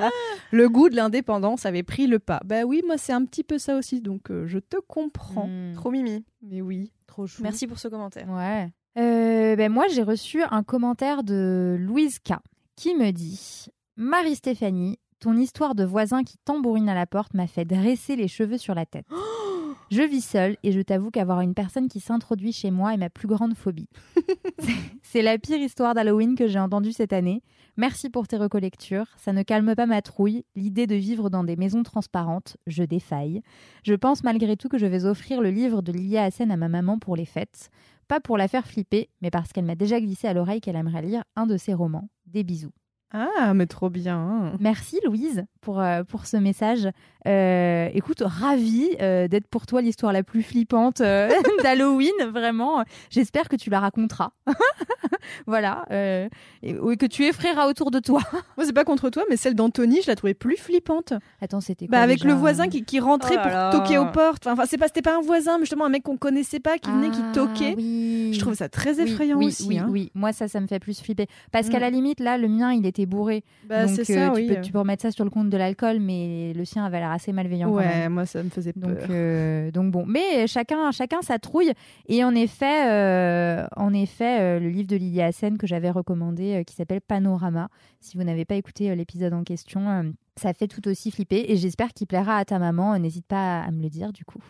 le 0.52 0.68
goût 0.68 0.88
de 0.88 0.96
l'indépendance 0.96 1.66
avait 1.66 1.82
pris 1.82 2.06
le 2.06 2.18
pas. 2.18 2.40
Bah 2.44 2.64
oui, 2.64 2.82
moi 2.86 2.96
c'est 2.98 3.12
un 3.12 3.24
petit 3.24 3.44
peu 3.44 3.58
ça 3.58 3.76
aussi, 3.76 4.00
donc 4.00 4.30
euh, 4.30 4.46
je 4.46 4.58
te 4.58 4.76
comprends. 4.86 5.46
Hmm, 5.48 5.74
Trop 5.74 5.90
mimi. 5.90 6.24
Mais 6.42 6.60
oui. 6.60 6.90
trop 7.06 7.26
chou. 7.26 7.42
Merci 7.42 7.66
pour 7.66 7.78
ce 7.78 7.88
commentaire. 7.88 8.28
Ouais. 8.30 8.68
Euh, 8.98 9.54
ben 9.56 9.70
moi, 9.70 9.86
j'ai 9.88 10.02
reçu 10.02 10.42
un 10.42 10.62
commentaire 10.64 11.22
de 11.22 11.76
Louise 11.78 12.18
K 12.18 12.34
qui 12.76 12.94
me 12.96 13.10
dit 13.12 13.66
Marie-Stéphanie, 13.96 14.98
ton 15.20 15.36
histoire 15.36 15.74
de 15.74 15.84
voisin 15.84 16.24
qui 16.24 16.36
tambourine 16.44 16.88
à 16.88 16.94
la 16.94 17.06
porte 17.06 17.34
m'a 17.34 17.46
fait 17.46 17.64
dresser 17.64 18.16
les 18.16 18.28
cheveux 18.28 18.58
sur 18.58 18.74
la 18.74 18.86
tête. 18.86 19.06
Je 19.90 20.02
vis 20.02 20.20
seule 20.24 20.56
et 20.62 20.70
je 20.70 20.80
t'avoue 20.80 21.10
qu'avoir 21.10 21.40
une 21.40 21.52
personne 21.54 21.88
qui 21.88 21.98
s'introduit 21.98 22.52
chez 22.52 22.70
moi 22.70 22.94
est 22.94 22.96
ma 22.96 23.10
plus 23.10 23.26
grande 23.26 23.56
phobie. 23.56 23.88
C'est- 25.02 25.22
la 25.22 25.36
pire 25.36 25.58
histoire 25.58 25.94
d'Halloween 25.94 26.36
que 26.36 26.46
j'ai 26.46 26.60
entendue 26.60 26.92
cette 26.92 27.12
année. 27.12 27.42
Merci 27.76 28.08
pour 28.08 28.28
tes 28.28 28.36
recollectures. 28.36 29.06
Ça 29.16 29.32
ne 29.32 29.42
calme 29.42 29.74
pas 29.74 29.86
ma 29.86 30.00
trouille. 30.00 30.44
L'idée 30.54 30.86
de 30.86 30.94
vivre 30.94 31.28
dans 31.28 31.42
des 31.42 31.56
maisons 31.56 31.82
transparentes, 31.82 32.56
je 32.68 32.84
défaille. 32.84 33.42
Je 33.84 33.94
pense 33.94 34.22
malgré 34.22 34.56
tout 34.56 34.68
que 34.68 34.78
je 34.78 34.86
vais 34.86 35.06
offrir 35.06 35.40
le 35.40 35.50
livre 35.50 35.82
de 35.82 35.90
Lilia 35.90 36.22
Hassen 36.22 36.52
à 36.52 36.56
ma 36.56 36.68
maman 36.68 37.00
pour 37.00 37.16
les 37.16 37.24
fêtes. 37.24 37.70
Pas 38.06 38.20
pour 38.20 38.38
la 38.38 38.46
faire 38.46 38.66
flipper, 38.68 39.08
mais 39.22 39.30
parce 39.30 39.52
qu'elle 39.52 39.64
m'a 39.64 39.74
déjà 39.74 40.00
glissé 40.00 40.28
à 40.28 40.34
l'oreille 40.34 40.60
qu'elle 40.60 40.76
aimerait 40.76 41.02
lire 41.02 41.24
un 41.34 41.46
de 41.46 41.56
ses 41.56 41.74
romans. 41.74 42.08
Des 42.26 42.44
bisous. 42.44 42.72
Ah, 43.12 43.54
mais 43.54 43.66
trop 43.66 43.90
bien. 43.90 44.52
Merci 44.60 44.98
Louise 45.04 45.44
pour, 45.60 45.80
euh, 45.80 46.04
pour 46.04 46.26
ce 46.26 46.36
message. 46.36 46.88
Euh, 47.26 47.88
écoute, 47.92 48.22
ravie 48.24 48.88
euh, 49.02 49.28
d'être 49.28 49.46
pour 49.48 49.66
toi 49.66 49.82
l'histoire 49.82 50.12
la 50.12 50.22
plus 50.22 50.42
flippante 50.42 51.00
euh, 51.00 51.28
d'Halloween, 51.62 52.12
vraiment. 52.32 52.84
J'espère 53.10 53.48
que 53.48 53.56
tu 53.56 53.68
la 53.68 53.80
raconteras. 53.80 54.30
voilà. 55.46 55.84
euh, 55.90 56.28
et, 56.62 56.70
et 56.70 56.96
que 56.96 57.06
tu 57.06 57.24
effraieras 57.24 57.66
autour 57.68 57.90
de 57.90 57.98
toi. 57.98 58.20
Moi, 58.56 58.64
c'est 58.64 58.72
pas 58.72 58.84
contre 58.84 59.10
toi, 59.10 59.24
mais 59.28 59.36
celle 59.36 59.54
d'Anthony, 59.54 60.00
je 60.02 60.06
la 60.08 60.16
trouvais 60.16 60.34
plus 60.34 60.56
flippante. 60.56 61.12
Attends, 61.40 61.60
c'était 61.60 61.86
quoi 61.86 61.98
Bah, 61.98 62.02
avec 62.02 62.18
déjà 62.20 62.28
le 62.28 62.34
voisin 62.34 62.68
qui, 62.68 62.84
qui 62.84 63.00
rentrait 63.00 63.36
Oh 63.38 63.42
pour 63.42 63.50
là. 63.50 63.70
toquer 63.72 63.98
aux 63.98 64.10
portes. 64.10 64.46
Enfin, 64.46 64.64
c'est 64.66 64.78
pas, 64.78 64.86
c'était 64.86 65.02
pas 65.02 65.16
un 65.16 65.20
voisin, 65.20 65.58
mais 65.58 65.64
justement 65.64 65.86
un 65.86 65.90
mec 65.90 66.02
qu'on 66.04 66.16
connaissait 66.16 66.60
pas 66.60 66.78
qui 66.78 66.90
venait, 66.90 67.10
qui 67.10 67.20
Ah, 67.22 67.32
toquait. 67.34 67.74
oui. 67.76 68.30
Je 68.34 68.38
trouve 68.40 68.54
ça 68.54 68.68
très 68.68 68.98
Oui, 69.00 69.10
effrayant 69.10 69.36
oui, 69.38 69.46
aussi. 69.46 69.66
Oui, 69.66 69.78
hein. 69.78 69.86
oui, 69.90 70.10
moi 70.14 70.32
ça, 70.32 70.48
ça 70.48 70.60
me 70.60 70.66
fait 70.66 70.78
plus 70.78 71.00
flipper. 71.00 71.26
Parce 71.52 71.68
qu'à 71.68 71.78
Mm. 71.78 71.82
la 71.82 71.90
limite, 71.90 72.20
là, 72.20 72.38
le 72.38 72.48
mien, 72.48 72.72
il 72.72 72.86
était 72.86 72.99
bourré. 73.06 73.44
Bah, 73.68 73.86
donc 73.86 73.98
euh, 73.98 74.04
ça, 74.04 74.30
tu, 74.30 74.34
oui. 74.36 74.46
peux, 74.48 74.60
tu 74.60 74.72
peux 74.72 74.78
remettre 74.78 75.02
ça 75.02 75.10
sur 75.10 75.24
le 75.24 75.30
compte 75.30 75.50
de 75.50 75.56
l'alcool, 75.56 76.00
mais 76.00 76.52
le 76.54 76.64
sien 76.64 76.84
avait 76.84 76.98
l'air 77.00 77.10
assez 77.10 77.32
malveillant. 77.32 77.68
quand 77.70 77.76
ouais, 77.76 77.86
même. 77.86 78.12
moi, 78.14 78.26
ça 78.26 78.42
me 78.42 78.48
faisait 78.50 78.72
peur. 78.72 78.90
euh, 79.10 79.70
donc 79.70 79.90
bon, 79.90 80.04
mais 80.06 80.46
chacun, 80.46 80.90
chacun 80.92 81.22
sa 81.22 81.38
trouille. 81.38 81.72
Et 82.08 82.24
en 82.24 82.34
effet, 82.34 82.88
euh, 82.90 83.66
en 83.76 83.92
effet, 83.92 84.40
euh, 84.40 84.60
le 84.60 84.68
livre 84.68 84.88
de 84.88 84.96
Lilia 84.96 85.26
Hassen 85.26 85.58
que 85.58 85.66
j'avais 85.66 85.90
recommandé, 85.90 86.56
euh, 86.60 86.62
qui 86.62 86.74
s'appelle 86.74 87.00
Panorama. 87.00 87.68
Si 88.00 88.16
vous 88.16 88.24
n'avez 88.24 88.44
pas 88.44 88.54
écouté 88.54 88.90
euh, 88.90 88.94
l'épisode 88.94 89.32
en 89.34 89.44
question, 89.44 89.88
euh, 89.88 90.02
ça 90.36 90.52
fait 90.54 90.68
tout 90.68 90.86
aussi 90.88 91.10
flipper. 91.10 91.44
Et 91.48 91.56
j'espère 91.56 91.92
qu'il 91.92 92.06
plaira 92.06 92.36
à 92.36 92.44
ta 92.44 92.58
maman. 92.58 92.94
Euh, 92.94 92.98
N'hésite 92.98 93.26
pas 93.26 93.60
à 93.60 93.70
me 93.70 93.82
le 93.82 93.88
dire, 93.88 94.12
du 94.12 94.24
coup. 94.24 94.42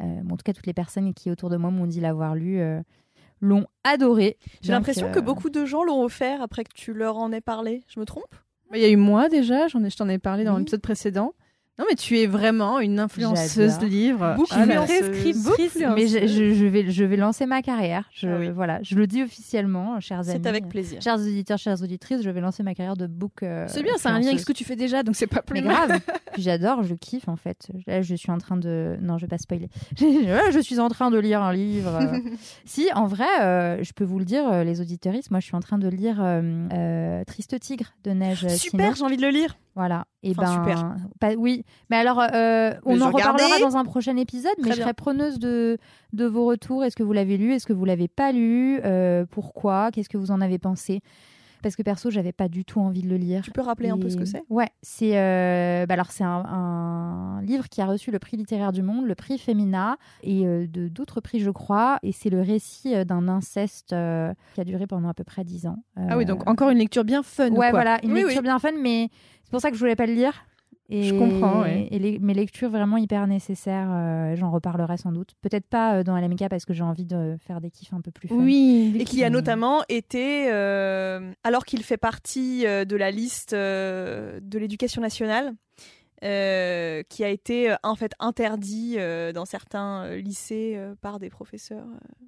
Euh, 0.00 0.04
bon, 0.24 0.34
en 0.34 0.36
tout 0.36 0.42
cas, 0.44 0.52
toutes 0.52 0.66
les 0.66 0.72
personnes 0.74 1.14
qui 1.14 1.30
autour 1.30 1.50
de 1.50 1.56
moi 1.56 1.70
m'ont 1.70 1.86
dit 1.86 2.00
l'avoir 2.00 2.34
lu 2.34 2.58
euh, 2.58 2.80
l'ont 3.44 3.66
adoré. 3.84 4.38
J'ai 4.62 4.72
l'impression 4.72 5.08
euh, 5.08 5.12
que 5.12 5.20
beaucoup 5.20 5.50
de 5.50 5.64
gens 5.66 5.84
l'ont 5.84 6.02
offert 6.02 6.40
après 6.42 6.64
que 6.64 6.72
tu 6.74 6.92
leur 6.94 7.18
en 7.18 7.30
aies 7.32 7.40
parlé. 7.42 7.84
Je 7.88 8.00
me 8.00 8.06
trompe? 8.06 8.34
Il 8.74 8.80
y 8.80 8.84
a 8.84 8.88
eu 8.88 8.96
moi 8.96 9.28
déjà, 9.28 9.68
j'en 9.68 9.84
ai, 9.84 9.90
je 9.90 9.96
t'en 9.96 10.08
ai 10.08 10.18
parlé 10.18 10.42
dans 10.44 10.54
Oui. 10.54 10.60
l'épisode 10.60 10.80
précédent. 10.80 11.34
Non, 11.76 11.84
mais 11.90 11.96
tu 11.96 12.16
es 12.18 12.26
vraiment 12.26 12.78
une 12.78 13.00
influenceuse 13.00 13.80
livre. 13.80 14.34
Beaucoup 14.36 14.46
Ah 14.52 14.64
Mais 15.96 16.06
je, 16.06 16.26
je- 16.26 16.66
vais, 16.66 16.90
je 16.90 17.04
vais 17.04 17.16
lancer 17.16 17.46
ma 17.46 17.62
carrière. 17.62 18.08
Je, 18.12 18.28
Ah 18.28 18.36
oui. 18.38 18.50
Voilà, 18.50 18.78
je 18.82 18.94
le 18.94 19.08
dis 19.08 19.22
officiellement, 19.24 19.98
chers 19.98 20.20
amis. 20.20 20.38
C'est 20.40 20.46
avec 20.46 20.68
plaisir. 20.68 21.00
Chers 21.02 21.16
auditeurs, 21.18 21.58
chères 21.58 21.82
auditrices, 21.82 22.22
je 22.22 22.30
vais 22.30 22.40
lancer 22.40 22.62
ma 22.62 22.74
carrière 22.74 22.96
de 22.96 23.08
book. 23.08 23.42
euh, 23.42 23.66
C'est 23.68 23.82
bien, 23.82 23.94
c'est 23.96 24.08
un 24.08 24.20
lien 24.20 24.28
avec 24.28 24.40
ce 24.40 24.46
que 24.46 24.52
tu 24.52 24.62
fais 24.64 24.76
déjà, 24.76 25.02
donc 25.02 25.16
c'est 25.16 25.26
pas 25.26 25.42
plus 25.42 25.54
Mais 25.54 25.62
grave. 25.62 25.98
Puis 26.32 26.42
j'adore, 26.42 26.84
je 26.84 26.94
kiffe 26.94 27.28
en 27.28 27.36
fait. 27.36 27.68
Là, 27.88 28.02
je 28.02 28.14
suis 28.14 28.30
en 28.30 28.38
train 28.38 28.56
de. 28.56 28.96
Non, 29.00 29.18
je 29.18 29.22
vais 29.26 29.30
pas 29.30 29.38
spoiler. 29.38 29.68
Je 29.98 30.60
suis 30.60 30.78
en 30.78 30.88
train 30.88 31.10
de 31.10 31.18
lire 31.18 31.42
un 31.42 31.52
livre. 31.52 32.00
si, 32.64 32.88
en 32.94 33.06
vrai, 33.06 33.26
euh, 33.42 33.82
je 33.82 33.92
peux 33.92 34.04
vous 34.04 34.18
le 34.18 34.24
dire, 34.24 34.46
euh, 34.50 34.62
les 34.64 34.80
auditeuristes, 34.80 35.30
moi, 35.30 35.40
je 35.40 35.46
suis 35.46 35.56
en 35.56 35.60
train 35.60 35.78
de 35.78 35.88
lire 35.88 36.18
euh, 36.22 36.68
euh, 36.72 37.24
Triste 37.24 37.58
Tigre 37.60 37.94
de 38.04 38.10
Neige 38.12 38.46
Super, 38.56 38.80
Sino. 38.80 38.94
j'ai 38.94 39.02
envie 39.02 39.16
de 39.16 39.22
le 39.22 39.30
lire. 39.30 39.56
Voilà. 39.76 40.04
Et 40.22 40.30
Enfin, 40.38 40.62
ben, 40.64 40.76
super. 40.76 40.96
pas- 41.20 41.34
oui. 41.36 41.64
Mais 41.90 41.96
alors, 41.96 42.20
euh, 42.32 42.72
on 42.84 43.00
en 43.00 43.10
reparlera 43.10 43.58
dans 43.58 43.76
un 43.76 43.84
prochain 43.84 44.16
épisode. 44.16 44.52
Mais 44.58 44.70
je 44.70 44.74
bien. 44.76 44.84
serai 44.84 44.94
preneuse 44.94 45.38
de, 45.40 45.78
de 46.12 46.24
vos 46.26 46.46
retours. 46.46 46.84
Est-ce 46.84 46.94
que 46.96 47.02
vous 47.02 47.12
l'avez 47.12 47.36
lu? 47.36 47.52
Est-ce 47.52 47.66
que 47.66 47.72
vous 47.72 47.84
l'avez 47.84 48.06
pas 48.08 48.30
lu? 48.32 48.78
Euh, 48.84 49.24
Pourquoi? 49.30 49.90
Qu'est-ce 49.90 50.08
que 50.08 50.16
vous 50.16 50.30
en 50.30 50.40
avez 50.40 50.58
pensé? 50.58 51.00
Parce 51.64 51.76
que 51.76 51.82
perso, 51.82 52.10
j'avais 52.10 52.32
pas 52.32 52.48
du 52.48 52.66
tout 52.66 52.78
envie 52.78 53.00
de 53.00 53.08
le 53.08 53.16
lire. 53.16 53.40
Tu 53.42 53.50
peux 53.50 53.62
rappeler 53.62 53.88
un 53.88 53.98
peu 53.98 54.10
ce 54.10 54.18
que 54.18 54.26
c'est? 54.26 54.42
Ouais, 54.50 54.68
c'est 54.82 55.18
euh, 55.18 55.86
bah 55.86 55.94
alors 55.94 56.10
c'est 56.10 56.22
un, 56.22 56.44
un 56.44 57.40
livre 57.42 57.70
qui 57.70 57.80
a 57.80 57.86
reçu 57.86 58.10
le 58.10 58.18
prix 58.18 58.36
littéraire 58.36 58.70
du 58.70 58.82
monde, 58.82 59.06
le 59.06 59.14
prix 59.14 59.38
Femina 59.38 59.96
et 60.22 60.46
euh, 60.46 60.66
de 60.66 60.88
d'autres 60.88 61.22
prix 61.22 61.40
je 61.40 61.50
crois. 61.50 61.98
Et 62.02 62.12
c'est 62.12 62.28
le 62.28 62.42
récit 62.42 62.94
euh, 62.94 63.04
d'un 63.04 63.28
inceste 63.28 63.94
euh, 63.94 64.34
qui 64.54 64.60
a 64.60 64.64
duré 64.64 64.86
pendant 64.86 65.08
à 65.08 65.14
peu 65.14 65.24
près 65.24 65.42
dix 65.42 65.66
ans. 65.66 65.82
Ah 65.96 66.18
oui, 66.18 66.26
donc 66.26 66.46
encore 66.46 66.68
une 66.68 66.78
lecture 66.78 67.02
bien 67.02 67.22
fun. 67.22 67.48
ouais, 67.48 67.56
quoi? 67.56 67.70
voilà, 67.70 67.98
une 68.04 68.12
Oui, 68.12 68.20
lecture 68.20 68.36
oui. 68.36 68.42
bien 68.42 68.58
fun, 68.58 68.72
mais 68.78 69.08
c'est 69.42 69.50
pour 69.50 69.62
ça 69.62 69.70
que 69.70 69.76
je 69.76 69.80
voulais 69.80 69.96
pas 69.96 70.04
le 70.06 70.12
lire. 70.12 70.34
Et, 70.90 71.04
Je 71.04 71.14
comprends, 71.14 71.62
ouais. 71.62 71.88
Et 71.90 71.98
les- 71.98 72.18
mes 72.18 72.34
lectures 72.34 72.68
vraiment 72.68 72.98
hyper 72.98 73.26
nécessaires. 73.26 73.88
euh, 73.90 74.36
J'en 74.36 74.50
reparlerai 74.50 74.96
sans 74.98 75.12
doute. 75.12 75.32
Peut-être 75.40 75.66
pas 75.66 75.96
euh, 75.96 76.02
dans 76.02 76.14
LMK 76.16 76.48
parce 76.50 76.66
que 76.66 76.74
j'ai 76.74 76.82
envie 76.82 77.06
de 77.06 77.36
faire 77.40 77.60
des 77.62 77.70
kiffs 77.70 77.92
un 77.94 78.00
peu 78.02 78.10
plus 78.10 78.28
fun. 78.28 78.36
Oui. 78.36 78.94
Et 78.98 79.04
qui 79.04 79.24
a 79.24 79.30
notamment 79.30 79.82
été, 79.88 80.52
euh, 80.52 81.32
alors 81.42 81.64
qu'il 81.64 81.82
fait 81.82 81.96
partie 81.96 82.66
euh, 82.66 82.84
de 82.84 82.96
la 82.96 83.10
liste 83.10 83.54
euh, 83.54 84.38
de 84.42 84.58
l'éducation 84.58 85.00
nationale, 85.00 85.54
euh, 86.22 87.02
qui 87.08 87.24
a 87.24 87.28
été 87.28 87.70
euh, 87.72 87.76
en 87.82 87.94
fait 87.96 88.12
interdit 88.18 88.96
euh, 88.98 89.32
dans 89.32 89.44
certains 89.46 90.04
euh, 90.04 90.16
lycées 90.16 90.74
euh, 90.76 90.94
par 91.00 91.18
des 91.18 91.30
professeurs. 91.30 91.86
euh, 91.86 92.24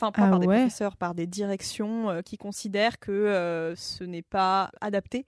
Enfin, 0.00 0.12
pas 0.12 0.26
Ah 0.26 0.30
par 0.30 0.38
des 0.40 0.46
ouais. 0.46 0.56
professeurs, 0.58 0.96
par 0.96 1.14
des 1.14 1.26
directions 1.26 2.08
euh, 2.10 2.20
qui 2.20 2.36
considèrent 2.36 3.00
que 3.00 3.10
euh, 3.10 3.74
ce 3.74 4.04
n'est 4.04 4.22
pas 4.22 4.70
adapté 4.80 5.26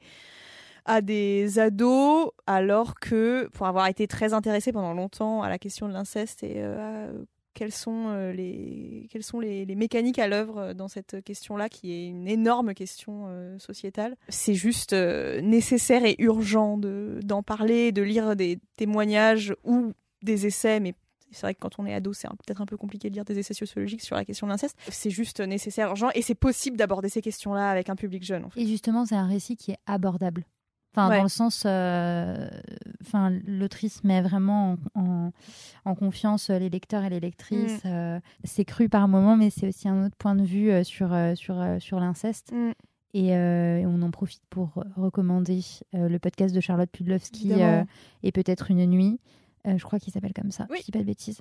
à 0.85 1.01
des 1.03 1.59
ados, 1.59 2.31
alors 2.47 2.95
que 3.01 3.49
pour 3.53 3.66
avoir 3.66 3.87
été 3.87 4.07
très 4.07 4.33
intéressée 4.33 4.73
pendant 4.73 4.95
longtemps 4.95 5.43
à 5.43 5.49
la 5.49 5.59
question 5.59 5.88
de 5.88 5.93
l'inceste 5.93 6.43
et 6.43 6.55
euh, 6.57 7.11
à 7.11 7.12
quelles 7.53 7.73
sont, 7.73 8.07
euh, 8.11 8.33
les, 8.33 9.09
quelles 9.11 9.25
sont 9.25 9.40
les, 9.40 9.64
les 9.66 9.75
mécaniques 9.75 10.19
à 10.21 10.29
l'œuvre 10.29 10.59
euh, 10.59 10.75
dans 10.75 10.87
cette 10.88 11.23
question-là, 11.25 11.69
qui 11.69 11.93
est 11.93 12.07
une 12.07 12.29
énorme 12.29 12.75
question 12.75 13.25
euh, 13.29 13.59
sociétale. 13.59 14.16
C'est 14.29 14.55
juste 14.55 14.93
euh, 14.93 15.40
nécessaire 15.40 16.05
et 16.05 16.14
urgent 16.21 16.79
de- 16.79 17.19
d'en 17.25 17.43
parler, 17.43 17.90
de 17.93 18.03
lire 18.03 18.37
des 18.37 18.59
témoignages 18.77 19.55
ou 19.64 19.93
des 20.23 20.47
essais, 20.47 20.79
mais 20.81 20.95
c'est 21.33 21.43
vrai 21.43 21.55
que 21.55 21.61
quand 21.61 21.79
on 21.79 21.87
est 21.87 21.95
ado, 21.95 22.12
c'est 22.12 22.29
peut-être 22.29 22.61
un 22.61 22.66
peu 22.66 22.77
compliqué 22.77 23.09
de 23.11 23.14
lire 23.14 23.25
des 23.25 23.38
essais 23.38 23.55
sociologiques 23.55 24.03
sur 24.03 24.16
la 24.16 24.25
question 24.25 24.47
de 24.47 24.53
l'inceste. 24.53 24.77
C'est 24.88 25.11
juste 25.11 25.40
nécessaire, 25.40 25.88
urgent, 25.88 26.09
et 26.14 26.23
c'est 26.23 26.35
possible 26.35 26.77
d'aborder 26.77 27.09
ces 27.09 27.21
questions-là 27.21 27.71
avec 27.71 27.88
un 27.88 27.97
public 27.97 28.25
jeune. 28.25 28.45
En 28.45 28.51
fait. 28.51 28.61
Et 28.61 28.66
justement, 28.66 29.07
c'est 29.07 29.14
un 29.16 29.27
récit 29.29 29.57
qui 29.57 29.71
est 29.73 29.79
abordable. 29.87 30.45
Enfin, 30.92 31.09
Ouais. 31.09 31.16
dans 31.18 31.22
le 31.22 31.29
sens, 31.29 31.62
euh, 31.66 32.48
enfin, 33.03 33.31
l'autrice 33.46 34.03
met 34.03 34.20
vraiment 34.22 34.76
en, 34.94 35.00
en- 35.00 35.33
en 35.85 35.94
confiance 35.94 36.50
les 36.50 36.68
lecteurs 36.68 37.05
et 37.05 37.11
les 37.11 37.20
lectrices. 37.20 37.85
Mm. 37.85 37.88
euh, 37.88 38.20
c'est 38.44 38.64
cru 38.64 38.88
par 38.88 39.07
moments, 39.07 39.37
mais 39.37 39.50
c'est 39.50 39.68
aussi 39.68 39.88
un 39.88 40.05
autre 40.07 40.16
point 40.16 40.35
de 40.35 40.42
vue 40.42 40.70
euh, 40.70 40.83
sur, 40.83 41.12
euh, 41.12 41.35
sur, 41.37 41.61
euh, 41.61 41.79
sur 41.79 42.00
l'inceste. 42.00 42.53
Mm. 42.53 42.72
Et, 43.14 43.37
euh, 43.37 43.79
et 43.79 43.87
on 43.87 44.03
en 44.03 44.11
profite 44.11 44.42
pour 44.50 44.85
recommander 44.96 45.61
euh, 45.94 46.09
le 46.09 46.18
podcast 46.18 46.55
de 46.55 46.61
Charlotte 46.61 46.90
Pudlowski 46.90 47.53
euh, 47.55 47.85
et 48.22 48.31
peut-être 48.33 48.70
une 48.70 48.85
nuit. 48.87 49.18
Euh, 49.66 49.76
je 49.79 49.85
crois 49.85 49.98
qu'il 49.98 50.12
s'appelle 50.12 50.33
comme 50.33 50.50
ça. 50.53 50.66
Oui. 50.70 50.79
Je 50.81 50.85
dis 50.87 50.92
pas 50.92 51.00
de 51.00 51.05
bêtises. 51.05 51.40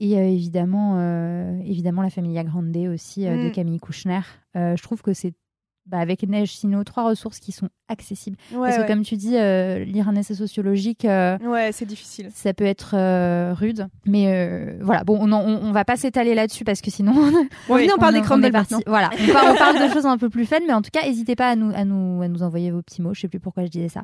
Et 0.00 0.16
euh, 0.16 0.22
évidemment, 0.28 0.94
euh, 0.98 1.58
évidemment, 1.64 2.02
la 2.02 2.10
Familia 2.10 2.44
Grande 2.44 2.76
aussi 2.76 3.26
euh, 3.26 3.44
de 3.44 3.48
Mm. 3.48 3.52
Camille 3.52 3.78
Kouchner. 3.80 4.20
Euh, 4.56 4.76
je 4.76 4.82
trouve 4.82 5.02
que 5.02 5.12
c'est 5.12 5.34
bah, 5.88 5.98
avec 5.98 6.22
Neige 6.22 6.52
Sino 6.56 6.84
trois 6.84 7.04
ressources 7.04 7.38
qui 7.40 7.52
sont 7.52 7.68
accessibles. 7.88 8.36
Ouais, 8.52 8.60
Parce 8.68 8.76
que 8.76 8.80
ouais. 8.82 8.86
comme 8.86 9.02
tu 9.02 9.16
dis, 9.16 9.36
euh, 9.36 9.78
lire 9.84 10.08
un 10.08 10.14
essai 10.16 10.34
sociologique, 10.34 11.04
euh, 11.04 11.38
Ouais, 11.38 11.72
c'est 11.72 11.86
difficile. 11.86 12.30
ça 12.34 12.52
peut 12.54 12.64
être 12.66 12.90
euh, 12.94 13.54
rude. 13.54 13.88
Mais 14.06 14.26
euh, 14.32 14.78
voilà, 14.82 15.04
bon, 15.04 15.18
on, 15.20 15.32
en- 15.32 15.40
on, 15.44 15.68
on 15.68 15.72
va 15.72 15.84
pas 15.84 15.96
s'étaler 15.96 16.34
là-dessus 16.34 16.64
parce 16.64 16.80
que 16.80 16.90
sinon, 16.90 17.12
Bon, 17.12 17.30
venez, 17.76 17.92
on 17.92 17.98
parle 17.98 18.14
des 18.14 18.20
crumbles 18.22 18.50
maintenant. 18.52 18.80
Voilà, 18.86 19.10
on, 19.18 19.32
par- 19.32 19.52
on 19.52 19.56
parle 19.56 19.88
de 19.88 19.88
choses 19.92 20.06
un 20.06 20.18
peu 20.18 20.28
plus 20.28 20.46
fun, 20.46 20.58
mais 20.66 20.74
en 20.74 20.82
tout 20.82 20.90
cas, 20.92 21.02
n'hésitez 21.06 21.34
pas 21.36 21.48
à 21.50 21.56
nous, 21.56 21.72
à, 21.74 21.84
nous, 21.84 22.22
à 22.22 22.28
nous 22.28 22.42
envoyer 22.42 22.70
vos 22.70 22.82
petits 22.82 23.02
mots. 23.02 23.14
Je 23.14 23.20
sais 23.22 23.28
plus 23.28 23.40
pourquoi 23.40 23.64
je 23.64 23.70
disais 23.70 23.88
ça. 23.88 24.02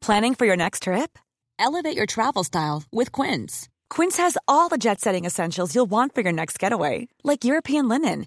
Planning 0.00 0.34
for 0.34 0.46
your 0.46 0.56
next 0.56 0.84
trip? 0.84 1.18
Elevate 1.58 1.96
your 1.96 2.06
travel 2.06 2.44
style 2.44 2.82
with 2.92 3.10
Quince. 3.12 3.68
Quince 3.90 4.16
has 4.18 4.36
all 4.46 4.68
the 4.68 4.78
jet 4.78 5.00
setting 5.00 5.24
essentials 5.24 5.74
you'll 5.74 5.90
want 5.90 6.14
for 6.14 6.22
your 6.22 6.32
next 6.32 6.58
getaway, 6.58 7.08
like 7.24 7.44
European 7.44 7.88
linen, 7.88 8.26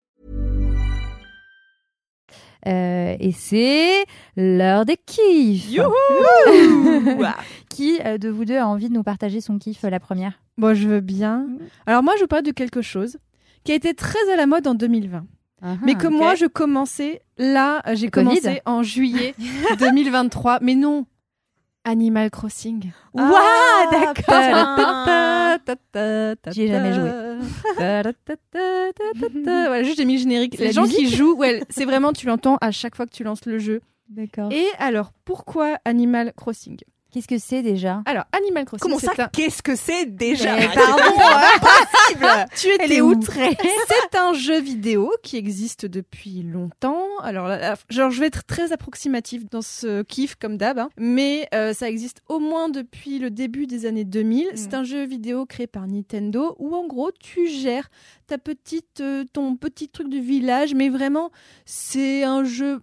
Euh, 2.67 3.15
et 3.19 3.31
c'est 3.31 4.05
l'heure 4.35 4.85
des 4.85 4.97
kiffs. 4.97 5.71
Youhou 5.71 7.23
Qui 7.69 7.99
euh, 8.05 8.17
de 8.17 8.29
vous 8.29 8.45
deux 8.45 8.57
a 8.57 8.67
envie 8.67 8.89
de 8.89 8.93
nous 8.93 9.03
partager 9.03 9.41
son 9.41 9.57
kiff 9.57 9.83
euh, 9.83 9.89
la 9.89 9.99
première? 9.99 10.41
Bon, 10.57 10.75
je 10.75 10.87
veux 10.87 10.99
bien. 10.99 11.47
Alors 11.85 12.03
moi, 12.03 12.13
je 12.17 12.21
vous 12.21 12.27
parle 12.27 12.43
de 12.43 12.51
quelque 12.51 12.81
chose 12.81 13.17
qui 13.63 13.71
a 13.71 13.75
été 13.75 13.93
très 13.93 14.31
à 14.31 14.35
la 14.35 14.45
mode 14.45 14.67
en 14.67 14.75
2020. 14.75 15.25
mais 15.83 15.95
que 15.95 16.07
moi, 16.07 16.35
je 16.35 16.45
commençais 16.45 17.21
là, 17.37 17.81
j'ai 17.93 18.07
Le 18.07 18.11
Covid 18.11 18.41
commencé 18.41 18.61
en 18.65 18.83
juillet 18.83 19.33
2023. 19.79 20.59
Mais 20.61 20.75
non, 20.75 21.05
Animal 21.83 22.29
Crossing. 22.29 22.91
Ah, 23.17 23.87
d'accord. 23.91 24.23
J'y 26.51 26.63
ai 26.63 26.67
jamais 26.67 26.93
joué. 26.93 27.09
Voilà, 29.43 29.83
juste 29.83 29.97
j'ai 29.97 30.05
mis 30.05 30.13
le 30.13 30.19
générique. 30.19 30.57
Les 30.59 30.71
gens 30.71 30.85
qui 30.85 31.09
jouent, 31.09 31.35
ouais, 31.35 31.63
c'est 31.69 31.85
vraiment, 31.85 32.13
tu 32.13 32.27
l'entends 32.27 32.57
à 32.61 32.71
chaque 32.71 32.95
fois 32.95 33.05
que 33.05 33.11
tu 33.11 33.23
lances 33.23 33.45
le 33.45 33.57
jeu. 33.59 33.81
D'accord. 34.09 34.51
Et 34.51 34.65
alors, 34.77 35.11
pourquoi 35.25 35.77
Animal 35.85 36.33
Crossing? 36.35 36.77
Qu'est-ce 37.11 37.27
que 37.27 37.37
c'est 37.37 37.61
déjà? 37.61 38.01
Alors, 38.05 38.23
Animal 38.31 38.63
Crossing, 38.65 38.81
Comment 38.81 38.97
ça 38.99 39.11
un... 39.17 39.27
Qu'est-ce 39.27 39.61
que 39.61 39.75
c'est 39.75 40.05
déjà? 40.05 40.55
Mais 40.55 40.69
C'est 40.73 40.79
pardon, 40.79 41.03
impossible! 41.55 42.45
Tu 42.55 42.67
étais 42.69 42.83
Elle 42.85 42.91
est 42.93 43.01
où? 43.01 43.11
outrée. 43.11 43.57
C'est 44.11 44.17
un 44.17 44.33
jeu 44.33 44.59
vidéo 44.61 45.11
qui 45.21 45.35
existe 45.37 45.85
depuis 45.85 46.41
longtemps. 46.43 47.03
Alors, 47.21 47.47
là, 47.47 47.75
genre, 47.89 48.11
je 48.11 48.19
vais 48.21 48.27
être 48.27 48.45
très 48.45 48.71
approximatif 48.71 49.43
dans 49.49 49.61
ce 49.61 50.03
kiff 50.03 50.35
comme 50.35 50.57
d'hab, 50.57 50.79
hein. 50.79 50.89
mais 50.97 51.47
euh, 51.53 51.73
ça 51.73 51.89
existe 51.89 52.21
au 52.29 52.39
moins 52.39 52.69
depuis 52.69 53.19
le 53.19 53.29
début 53.29 53.67
des 53.67 53.85
années 53.85 54.05
2000. 54.05 54.47
C'est 54.55 54.73
un 54.73 54.83
jeu 54.83 55.03
vidéo 55.05 55.45
créé 55.45 55.67
par 55.67 55.87
Nintendo 55.87 56.55
où, 56.59 56.75
en 56.75 56.87
gros, 56.87 57.11
tu 57.11 57.47
gères 57.47 57.89
ta 58.27 58.37
petite, 58.37 59.01
euh, 59.01 59.25
ton 59.33 59.55
petit 59.57 59.89
truc 59.89 60.07
du 60.09 60.21
village, 60.21 60.73
mais 60.73 60.87
vraiment, 60.89 61.29
c'est 61.65 62.23
un 62.23 62.43
jeu 62.45 62.79